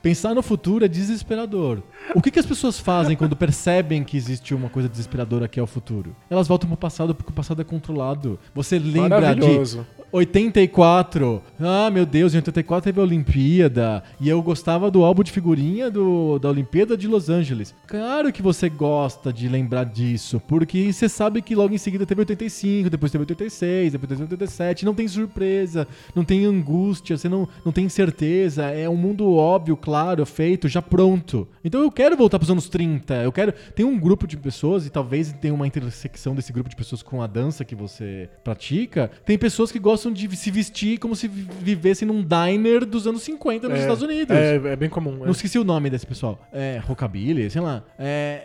Pensar 0.00 0.34
no 0.34 0.42
futuro 0.42 0.84
é 0.84 0.88
desesperador. 0.88 1.82
O 2.14 2.22
que, 2.22 2.30
que 2.30 2.38
as 2.38 2.46
pessoas 2.46 2.78
fazem 2.78 3.16
quando 3.16 3.36
percebem 3.36 4.02
que 4.02 4.16
existe 4.16 4.54
uma 4.54 4.68
coisa 4.68 4.88
desesperadora 4.88 5.46
que 5.46 5.60
é 5.60 5.62
o 5.62 5.66
futuro? 5.66 6.16
Elas 6.30 6.48
voltam 6.48 6.68
pro 6.68 6.76
passado 6.76 7.14
porque 7.14 7.30
o 7.30 7.34
passado 7.34 7.60
é 7.60 7.64
controlado. 7.64 8.38
Você 8.54 8.78
lembra 8.78 9.34
de 9.34 9.40
Maravilhoso. 9.42 9.86
84. 10.10 11.42
Ah, 11.60 11.90
meu 11.90 12.06
Deus, 12.06 12.32
em 12.32 12.38
84 12.38 12.84
teve 12.84 13.00
a 13.00 13.04
Olimpíada. 13.04 14.02
E 14.20 14.28
eu 14.28 14.40
gostava 14.42 14.90
do 14.90 15.04
álbum 15.04 15.22
de 15.22 15.30
figurinha 15.30 15.90
do, 15.90 16.38
da 16.38 16.48
Olimpíada 16.48 16.96
de 16.96 17.06
Los 17.06 17.28
Angeles. 17.28 17.74
Claro 17.86 18.32
que 18.32 18.40
você 18.40 18.68
gosta 18.68 19.32
de 19.32 19.48
lembrar 19.48 19.84
disso, 19.84 20.40
porque 20.48 20.92
você 20.92 21.08
sabe 21.08 21.42
que 21.42 21.54
logo 21.54 21.74
em 21.74 21.78
seguida 21.78 22.06
teve 22.06 22.22
85, 22.22 22.88
depois 22.88 23.12
teve 23.12 23.22
86, 23.22 23.92
depois 23.92 24.08
teve 24.08 24.22
87. 24.22 24.84
Não 24.84 24.94
tem 24.94 25.06
surpresa, 25.06 25.86
não 26.14 26.24
tem 26.24 26.44
angústia, 26.44 27.16
você 27.16 27.28
não, 27.28 27.46
não 27.64 27.72
tem 27.72 27.88
certeza. 27.88 28.64
É 28.64 28.88
um 28.88 28.96
mundo 28.96 29.30
óbvio, 29.34 29.76
claro, 29.76 30.24
feito, 30.24 30.68
já 30.68 30.80
pronto. 30.80 31.46
Então 31.62 31.82
eu 31.82 31.87
quero 31.90 32.16
voltar 32.16 32.38
pros 32.38 32.50
anos 32.50 32.68
30. 32.68 33.14
Eu 33.22 33.32
quero. 33.32 33.52
Tem 33.74 33.84
um 33.84 33.98
grupo 33.98 34.26
de 34.26 34.36
pessoas, 34.36 34.86
e 34.86 34.90
talvez 34.90 35.32
tenha 35.32 35.54
uma 35.54 35.66
intersecção 35.66 36.34
desse 36.34 36.52
grupo 36.52 36.68
de 36.70 36.76
pessoas 36.76 37.02
com 37.02 37.22
a 37.22 37.26
dança 37.26 37.64
que 37.64 37.74
você 37.74 38.28
pratica. 38.44 39.10
Tem 39.24 39.36
pessoas 39.38 39.70
que 39.72 39.78
gostam 39.78 40.12
de 40.12 40.34
se 40.36 40.50
vestir 40.50 40.98
como 40.98 41.14
se 41.16 41.28
vi- 41.28 41.46
vivessem 41.60 42.06
num 42.06 42.22
diner 42.24 42.84
dos 42.84 43.06
anos 43.06 43.22
50 43.22 43.68
nos 43.68 43.78
É, 43.78 43.80
Estados 43.82 44.02
Unidos. 44.02 44.36
É, 44.36 44.56
é 44.56 44.76
bem 44.76 44.88
comum. 44.88 45.22
é. 45.22 45.24
Não 45.26 45.32
esqueci 45.32 45.58
o 45.58 45.64
nome 45.64 45.90
desse 45.90 46.06
pessoal. 46.06 46.40
É, 46.52 46.80
rockabilly, 46.84 47.50
sei 47.50 47.60
lá. 47.60 47.84
É. 47.98 48.42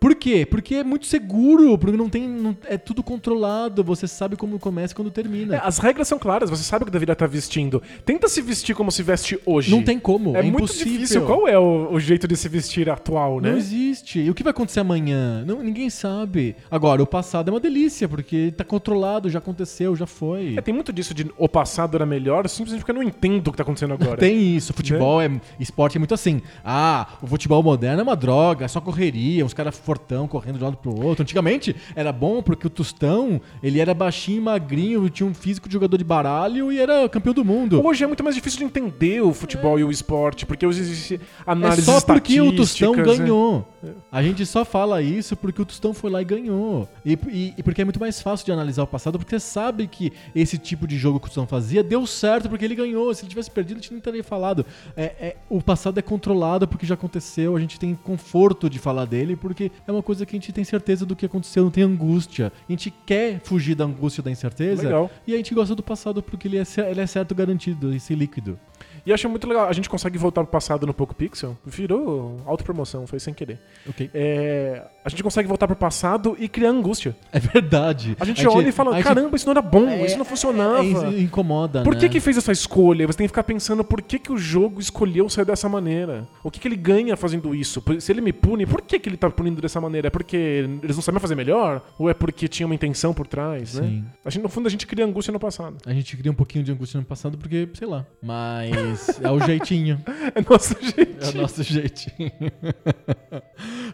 Por 0.00 0.14
quê? 0.14 0.46
Porque 0.48 0.76
é 0.76 0.84
muito 0.84 1.06
seguro, 1.06 1.76
porque 1.76 1.96
não 1.96 2.08
tem. 2.08 2.28
não- 2.28 2.56
é 2.66 2.78
tudo 2.78 3.02
controlado, 3.02 3.82
você 3.82 4.06
sabe 4.06 4.36
como 4.36 4.58
começa 4.58 4.92
e 4.92 4.96
quando 4.96 5.10
termina. 5.10 5.56
É, 5.56 5.60
as 5.62 5.78
regras 5.78 6.06
são 6.06 6.18
claras, 6.18 6.48
você 6.50 6.62
sabe 6.62 6.82
o 6.84 6.86
que 6.86 6.92
deveria 6.92 7.14
estar 7.14 7.26
vestindo. 7.26 7.82
Tenta 8.04 8.28
se 8.28 8.40
vestir 8.40 8.74
como 8.76 8.92
se 8.92 9.02
veste 9.02 9.38
hoje. 9.44 9.70
não 9.70 9.82
tem 9.82 9.98
como, 9.98 10.36
é, 10.36 10.40
É, 10.40 10.42
muito 10.42 10.56
impossível. 10.64 10.92
difícil. 10.92 11.22
Qual 11.26 11.48
é 11.48 11.58
o, 11.58 11.92
o 11.92 11.98
jeito 12.00 12.28
de 12.28 12.36
se 12.36 12.48
vestir 12.48 12.88
atual, 12.88 13.40
né? 13.40 13.50
Não 13.50 13.58
existe. 13.58 14.20
E 14.20 14.30
o 14.30 14.34
que 14.34 14.42
vai 14.44 14.52
acontecer 14.52 14.80
amanhã? 14.80 15.44
Não, 15.44 15.62
ninguém 15.62 15.90
sabe. 15.90 16.54
Agora, 16.70 17.02
o 17.02 17.06
passado 17.06 17.48
é 17.48 17.52
uma 17.52 17.60
delícia, 17.60 18.08
porque 18.08 18.52
tá 18.56 18.64
controlado, 18.64 19.28
já 19.28 19.38
aconteceu, 19.40 19.96
já 19.96 20.06
foi. 20.06 20.54
É, 20.56 20.60
tem 20.60 20.72
muito 20.72 20.92
disso 20.92 21.12
de 21.12 21.26
o 21.36 21.48
passado 21.48 21.96
era 21.96 22.06
melhor, 22.06 22.48
simplesmente 22.48 22.80
porque 22.80 22.92
eu 22.92 22.94
não 22.96 23.02
entendo 23.02 23.48
o 23.48 23.50
que 23.50 23.56
tá 23.56 23.62
acontecendo 23.64 23.94
agora. 23.94 24.16
Tem 24.18 24.56
isso, 24.56 24.72
futebol 24.72 25.20
é. 25.20 25.28
Esporte 25.58 25.96
é 25.96 25.98
muito 25.98 26.14
assim. 26.14 26.40
Ah, 26.64 27.08
o 27.20 27.26
futebol 27.26 27.62
moderno 27.62 28.00
é 28.00 28.02
uma 28.04 28.16
droga, 28.16 28.64
é 28.64 28.68
só 28.68 28.80
correria, 28.80 29.44
uns 29.44 29.52
caras 29.54 29.76
fortão 29.88 30.28
correndo 30.28 30.58
de 30.58 30.62
um 30.62 30.66
lado 30.66 30.76
pro 30.76 30.94
outro. 31.02 31.22
Antigamente 31.22 31.74
era 31.96 32.12
bom 32.12 32.42
porque 32.42 32.66
o 32.66 32.70
Tostão, 32.70 33.40
ele 33.62 33.80
era 33.80 33.94
baixinho, 33.94 34.42
magrinho, 34.42 35.08
tinha 35.08 35.26
um 35.26 35.32
físico 35.32 35.66
de 35.66 35.72
jogador 35.72 35.96
de 35.96 36.04
baralho 36.04 36.70
e 36.70 36.78
era 36.78 37.08
campeão 37.08 37.32
do 37.32 37.42
mundo. 37.42 37.82
Hoje 37.82 38.04
é 38.04 38.06
muito 38.06 38.22
mais 38.22 38.36
difícil 38.36 38.58
de 38.58 38.64
entender 38.66 39.22
o 39.22 39.32
futebol 39.32 39.78
e 39.78 39.84
o 39.84 39.90
esporte, 39.90 40.44
porque 40.44 40.66
hoje 40.66 40.80
existe 40.80 41.14
É 41.14 41.20
análise 41.50 41.82
só 41.86 42.00
porque 42.02 42.38
o 42.38 42.54
Tostão 42.54 42.94
né? 42.94 43.02
ganhou. 43.02 43.66
A 44.12 44.22
gente 44.22 44.44
só 44.44 44.62
fala 44.62 45.00
isso 45.00 45.34
porque 45.36 45.62
o 45.62 45.64
Tostão 45.64 45.94
foi 45.94 46.10
lá 46.10 46.20
e 46.20 46.24
ganhou. 46.26 46.86
E, 47.02 47.12
e- 47.28 47.54
e 47.56 47.62
porque 47.62 47.80
é 47.80 47.84
muito 47.84 47.98
mais 48.00 48.20
fácil 48.20 48.44
de 48.44 48.52
analisar 48.52 48.82
o 48.82 48.86
passado, 48.86 49.18
porque 49.18 49.38
você 49.38 49.40
sabe 49.40 49.86
que 49.86 50.12
esse 50.34 50.58
tipo 50.58 50.86
de 50.86 50.98
jogo 50.98 51.18
que 51.18 51.24
o 51.26 51.28
Tostão 51.28 51.46
fazia 51.46 51.82
deu 51.82 52.06
certo 52.06 52.48
porque 52.48 52.64
ele 52.64 52.74
ganhou. 52.74 53.14
Se 53.14 53.22
ele 53.22 53.30
tivesse 53.30 53.50
perdido, 53.50 53.78
a 53.78 53.80
gente 53.80 53.94
não 53.94 54.00
teria 54.00 54.22
falado. 54.22 54.66
É, 54.94 55.02
é- 55.28 55.36
o 55.48 55.62
passado 55.62 55.96
é 55.98 56.02
controlado 56.02 56.68
porque 56.68 56.84
já 56.84 56.94
aconteceu, 56.94 57.56
a 57.56 57.60
gente 57.60 57.78
tem 57.80 57.94
conforto 57.94 58.68
de 58.68 58.78
falar 58.78 59.04
dele 59.06 59.36
porque 59.36 59.70
é 59.86 59.92
uma 59.92 60.02
coisa 60.02 60.24
que 60.24 60.36
a 60.36 60.38
gente 60.38 60.52
tem 60.52 60.64
certeza 60.64 61.04
do 61.06 61.16
que 61.16 61.26
aconteceu, 61.26 61.64
não 61.64 61.70
tem 61.70 61.84
angústia. 61.84 62.52
A 62.68 62.72
gente 62.72 62.92
quer 63.04 63.40
fugir 63.44 63.74
da 63.74 63.84
angústia 63.84 64.22
da 64.22 64.30
incerteza. 64.30 64.82
Legal. 64.82 65.10
E 65.26 65.34
a 65.34 65.36
gente 65.36 65.54
gosta 65.54 65.74
do 65.74 65.82
passado 65.82 66.22
porque 66.22 66.48
ele 66.48 66.58
é, 66.58 66.64
ele 66.90 67.00
é 67.00 67.06
certo 67.06 67.34
garantido, 67.34 67.94
esse 67.94 68.14
líquido. 68.14 68.58
E 69.08 69.12
acho 69.12 69.26
muito 69.28 69.48
legal. 69.48 69.66
A 69.66 69.72
gente 69.72 69.88
consegue 69.88 70.18
voltar 70.18 70.42
pro 70.42 70.50
passado 70.52 70.86
no 70.86 70.92
Poco 70.92 71.14
Pixel. 71.14 71.56
Virou 71.64 72.36
autopromoção, 72.44 73.06
foi 73.06 73.18
sem 73.18 73.32
querer. 73.32 73.58
Ok. 73.88 74.10
É, 74.12 74.82
a 75.02 75.08
gente 75.08 75.22
consegue 75.22 75.48
voltar 75.48 75.66
pro 75.66 75.74
passado 75.74 76.36
e 76.38 76.46
criar 76.46 76.68
angústia. 76.70 77.16
É 77.32 77.40
verdade. 77.40 78.14
A 78.20 78.24
gente 78.26 78.46
olha 78.46 78.68
e 78.68 78.72
fala, 78.72 78.90
a 78.90 78.94
gente- 78.96 79.04
caramba, 79.04 79.34
isso 79.34 79.46
não 79.46 79.52
era 79.52 79.62
bom, 79.62 79.88
É, 79.88 80.04
isso 80.04 80.18
não 80.18 80.26
funcionava. 80.26 80.84
é, 80.84 80.86
isso 80.88 81.06
incomoda, 81.20 81.82
Por 81.82 81.94
né? 81.94 82.00
que 82.00 82.08
que 82.10 82.20
fez 82.20 82.36
essa 82.36 82.52
escolha? 82.52 83.06
Você 83.06 83.16
tem 83.16 83.24
que 83.26 83.30
ficar 83.30 83.44
pensando 83.44 83.82
por 83.82 84.02
que 84.02 84.18
que 84.18 84.30
o 84.30 84.36
jogo 84.36 84.78
escolheu 84.80 85.26
sair 85.30 85.46
dessa 85.46 85.68
maneira. 85.70 86.28
O 86.44 86.50
que 86.50 86.60
que 86.60 86.68
ele 86.68 86.76
ganha 86.76 87.16
fazendo 87.16 87.54
isso? 87.54 87.82
Se 88.00 88.12
ele 88.12 88.20
me 88.20 88.32
pune, 88.32 88.66
por 88.66 88.82
que 88.82 88.98
que 88.98 89.08
ele 89.08 89.16
tá 89.16 89.30
punindo 89.30 89.62
dessa 89.62 89.80
maneira? 89.80 90.08
É 90.08 90.10
porque 90.10 90.36
eles 90.82 90.96
não 90.96 91.02
sabiam 91.02 91.20
fazer 91.20 91.34
melhor? 91.34 91.82
Ou 91.98 92.10
é 92.10 92.14
porque 92.14 92.46
tinha 92.46 92.66
uma 92.66 92.74
intenção 92.74 93.14
por 93.14 93.26
trás, 93.26 93.72
né? 93.74 93.88
Sim. 93.88 94.04
A 94.22 94.28
gente, 94.28 94.42
no 94.42 94.48
fundo, 94.50 94.66
a 94.66 94.70
gente 94.70 94.86
cria 94.86 95.04
angústia 95.06 95.32
no 95.32 95.40
passado. 95.40 95.78
A 95.86 95.92
gente 95.94 96.14
cria 96.14 96.30
um 96.30 96.34
pouquinho 96.34 96.62
de 96.64 96.72
angústia 96.72 97.00
no 97.00 97.06
passado 97.06 97.38
porque, 97.38 97.66
sei 97.74 97.86
lá. 97.88 98.04
Mas 98.22 98.97
é 99.22 99.30
o 99.30 99.40
jeitinho. 99.40 99.98
É 100.34 100.42
nosso 100.48 100.74
jeito. 100.80 101.24
É 101.24 101.28
o 101.30 101.40
nosso 101.42 101.62
jeitinho. 101.62 102.30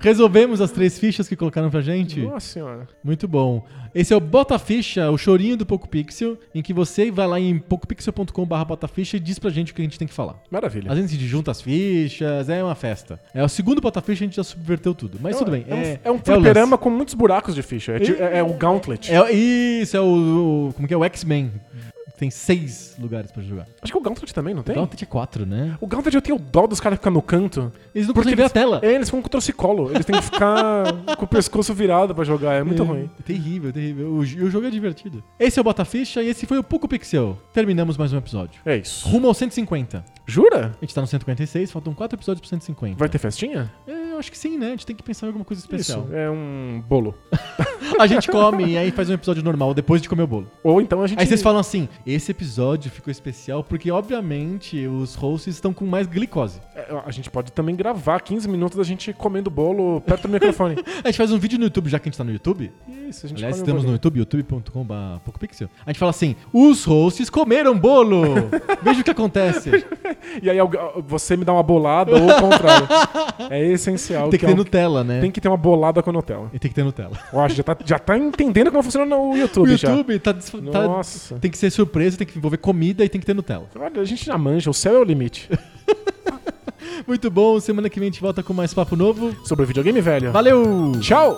Resolvemos 0.01 0.61
as 0.61 0.71
três 0.71 0.99
fichas 0.99 1.29
que 1.29 1.37
colocaram 1.37 1.71
pra 1.71 1.81
gente? 1.81 2.21
Nossa 2.21 2.47
senhora. 2.47 2.89
Muito 3.03 3.27
bom. 3.29 3.65
Esse 3.95 4.13
é 4.13 4.17
o 4.17 4.21
Bota 4.21 4.59
Ficha, 4.59 5.11
o 5.11 5.17
chorinho 5.17 5.57
do 5.57 5.65
Poco 5.65 5.89
Pixel, 5.89 6.37
em 6.55 6.61
que 6.63 6.73
você 6.73 7.11
vai 7.11 7.27
lá 7.27 7.39
em 7.39 7.59
pocopixel.com.br 7.59 8.65
botaficha 8.67 9.17
e 9.17 9.21
diz 9.21 9.39
pra 9.39 9.51
gente 9.51 9.71
o 9.73 9.75
que 9.75 9.81
a 9.81 9.85
gente 9.85 9.99
tem 9.99 10.09
que 10.09 10.13
falar. 10.15 10.43
Maravilha. 10.51 10.91
A 10.91 10.97
gente 10.97 11.17
junta 11.27 11.51
as 11.53 11.61
fichas, 11.63 12.49
é 12.49 12.63
uma 12.63 12.75
festa. 12.75 13.21
É 13.33 13.43
o 13.43 13.49
segundo 13.49 13.81
Bota 13.81 14.01
Ficha, 14.01 14.25
a 14.25 14.27
gente 14.27 14.37
já 14.37 14.45
subverteu 14.45 14.95
tudo. 14.95 15.19
Mas 15.21 15.39
tudo 15.39 15.51
bem. 15.53 15.65
É, 15.69 15.75
um, 15.75 15.79
É, 15.79 16.01
é 16.05 16.11
um 16.11 16.17
o 16.17 16.19
fliperama 16.19 16.77
com 16.77 16.91
muitos 16.91 17.15
buracos 17.15 17.55
de 17.55 17.63
ficha. 17.63 17.93
É, 17.93 18.01
ti- 18.01 18.17
é- 18.19 18.39
é 18.39 18.43
o 18.43 18.53
Gauntlet. 18.55 19.11
É, 19.13 19.33
isso, 19.33 19.97
é 19.97 20.01
o, 20.01 20.69
o- 20.69 20.73
Como 20.75 20.89
que 20.89 20.93
é? 20.95 20.97
O 20.97 21.05
X-Men. 21.05 21.53
Tem 22.17 22.31
seis 22.31 22.95
lugares 22.99 23.33
pra 23.33 23.43
jogar. 23.43 23.67
Acho 23.83 23.93
que 23.93 23.99
o 23.99 24.01
Gauntlet 24.01 24.33
também, 24.33 24.55
não 24.55 24.63
tem? 24.63 24.75
O 24.75 24.79
Gauntlet 24.79 25.03
é 25.03 25.07
quatro, 25.07 25.45
né? 25.45 25.77
O 25.81 25.87
Gauntlet 25.87 26.15
eu 26.15 26.23
tenho 26.23 26.39
dó 26.39 26.67
dos 26.67 26.81
caras 26.81 26.99
ficar 26.99 27.11
no 27.11 27.21
canto. 27.21 27.73
Eles 27.95 28.07
não 28.07 28.15
Porque 28.15 28.31
conseguem 28.31 28.37
ver 28.37 28.45
a 28.45 28.49
tela. 28.51 28.81
É, 28.83 28.93
eles 28.93 29.09
ficam 29.09 29.21
com 29.21 29.29
torcicolo. 29.29 29.91
Eles 29.91 30.07
têm 30.07 30.15
que 30.17 30.23
ficar 30.23 30.85
com 31.19 31.25
o 31.25 31.29
pescoço 31.29 31.75
virado 31.75 32.15
pra 32.15 32.25
jogar. 32.25 32.55
É 32.55 32.63
muito 32.63 32.85
ruim. 32.85 33.11
Terrível, 33.25 33.73
terrível. 33.73 34.13
O, 34.13 34.25
e 34.25 34.43
o 34.43 34.51
jogo 34.51 34.67
é 34.67 34.71
divertido. 34.71 35.23
Esse 35.41 35.59
é 35.59 35.61
o 35.61 35.65
Bota 35.65 35.85
Ficha 35.85 36.23
e 36.23 36.29
esse 36.29 36.47
foi 36.47 36.59
o 36.59 36.63
Poco 36.65 36.87
Pixel. 36.87 37.37
Terminamos 37.53 37.97
mais 37.97 38.13
um 38.13 38.19
episódio. 38.19 38.61
É 38.65 38.77
isso. 38.77 39.09
Rumo 39.09 39.27
ao 39.27 39.35
150. 39.35 40.05
Jura? 40.27 40.73
A 40.81 40.85
gente 40.85 40.95
tá 40.95 41.01
no 41.01 41.07
146, 41.07 41.71
faltam 41.71 41.93
quatro 41.95 42.17
episódios 42.17 42.41
pro 42.41 42.49
150. 42.49 42.97
Vai 42.99 43.09
ter 43.09 43.19
festinha? 43.19 43.71
É, 43.87 44.13
eu 44.13 44.19
acho 44.19 44.31
que 44.31 44.39
sim, 44.39 44.57
né? 44.57 44.69
A 44.69 44.71
gente 44.71 44.87
tem 44.87 44.97
que 44.97 45.03
pensar 45.03 45.27
em 45.27 45.29
alguma 45.29 45.45
coisa 45.45 45.61
especial. 45.61 46.05
Isso. 46.05 46.15
É 46.15 46.31
um 46.31 46.83
bolo. 46.89 47.15
A 47.99 48.07
gente 48.07 48.29
come 48.29 48.65
e 48.65 48.79
aí 48.79 48.91
faz 48.91 49.09
um 49.11 49.13
episódio 49.13 49.43
normal 49.43 49.75
depois 49.75 50.01
de 50.01 50.09
comer 50.09 50.23
o 50.23 50.27
bolo. 50.27 50.51
Ou 50.63 50.81
então 50.81 51.03
a 51.03 51.07
gente. 51.07 51.21
Aí 51.21 51.27
vocês 51.27 51.43
falam 51.43 51.61
assim: 51.61 51.89
esse 52.07 52.31
episódio 52.31 52.91
ficou 52.91 53.11
especial 53.11 53.63
porque, 53.63 53.91
obviamente, 53.91 54.87
os 54.87 55.15
hosts 55.15 55.55
estão 55.55 55.73
com 55.73 55.85
mais 55.87 56.07
glicose. 56.07 56.61
É, 56.75 56.87
A 57.05 57.11
gente 57.11 57.31
pode 57.31 57.53
também 57.53 57.77
gravar 57.77 58.21
15 58.21 58.49
minutos 58.49 58.79
da 58.79 58.85
gente 58.85 59.13
comendo 59.13 59.51
bolo 59.51 60.01
perto 60.01 60.23
do 60.23 60.29
microfone. 60.29 60.77
A 61.05 61.09
gente 61.09 61.17
faz 61.19 61.31
um 61.31 61.39
vídeo 61.39 61.59
no 61.59 61.67
YouTube, 61.67 61.89
já 61.91 61.99
que 61.99 62.09
a 62.09 62.11
gente 62.11 62.19
tá 62.19 62.25
no 62.25 62.33
YouTube. 62.33 62.73
Isso, 63.09 63.27
a 63.27 63.29
gente 63.29 63.39
Aliás, 63.39 63.57
come 63.57 63.63
um 63.63 63.65
estamos 63.65 63.85
no. 63.85 63.93
YouTube, 63.93 64.19
youtube.com.br. 64.19 64.95
A 65.87 65.91
gente 65.91 65.99
fala 65.99 66.11
assim: 66.11 66.35
os 66.53 66.85
hosts 66.85 67.29
comeram 67.29 67.79
bolo! 67.79 68.23
Veja 68.83 69.03
o 69.03 69.05
que 69.05 69.11
acontece. 69.11 69.85
E 70.43 70.51
aí 70.51 70.59
você 71.07 71.37
me 71.37 71.45
dá 71.45 71.53
uma 71.53 71.63
bolada 71.63 72.13
ou 72.13 72.29
o 72.29 72.41
contrário. 72.41 72.87
É 73.51 73.65
essencial. 73.73 74.29
Tem 74.29 74.39
que 74.39 74.45
é 74.45 74.49
ter 74.49 74.55
um- 74.55 74.59
Nutella, 74.59 75.05
né? 75.05 75.21
Tem 75.21 75.31
que 75.31 75.41
ter 75.41 75.49
uma 75.49 75.57
bolada 75.57 76.03
com 76.03 76.11
Nutella. 76.13 76.51
E 76.53 76.59
tem 76.59 76.69
que 76.69 76.75
ter 76.75 76.85
Nutella. 76.85 77.13
Eu 77.33 77.41
acho, 77.41 77.55
já 77.57 77.63
tá, 77.63 77.77
já 77.85 77.99
tá 77.99 78.19
entendendo 78.19 78.71
como 78.71 78.83
funciona 78.83 79.17
o 79.17 79.37
YouTube, 79.37 79.73
o 79.73 79.77
já. 79.77 79.89
YouTube 79.91 80.19
tá, 80.19 80.33
des- 80.33 80.51
tá- 80.51 80.59
Nossa. 80.87 81.37
Tem 81.39 81.51
que 81.51 81.57
ser 81.59 81.71
surpresa, 81.71 82.17
tem 82.19 82.27
que 82.27 82.37
envolver 82.39 82.57
comida 82.59 83.05
e 83.05 83.09
tem 83.09 83.21
que 83.21 83.27
ter 83.27 83.35
Nutella. 83.35 83.67
Olha, 83.79 84.01
a 84.01 84.05
gente 84.05 84.25
já 84.27 84.37
manja, 84.39 84.71
o 84.71 84.75
céu 84.75 84.97
é 84.97 84.99
o 84.99 85.05
limite. 85.05 85.49
Muito 87.07 87.31
bom, 87.31 87.59
semana 87.61 87.89
que 87.91 87.99
vem 88.01 88.09
a 88.09 88.13
gente 88.13 88.21
volta 88.21 88.43
com 88.43 88.53
mais 88.55 88.73
papo 88.73 88.97
novo. 88.97 89.35
Sobre 89.45 89.67
videogame 89.67 90.01
velho. 90.01 90.33
Valeu! 90.33 90.93
Tchau! 91.01 91.37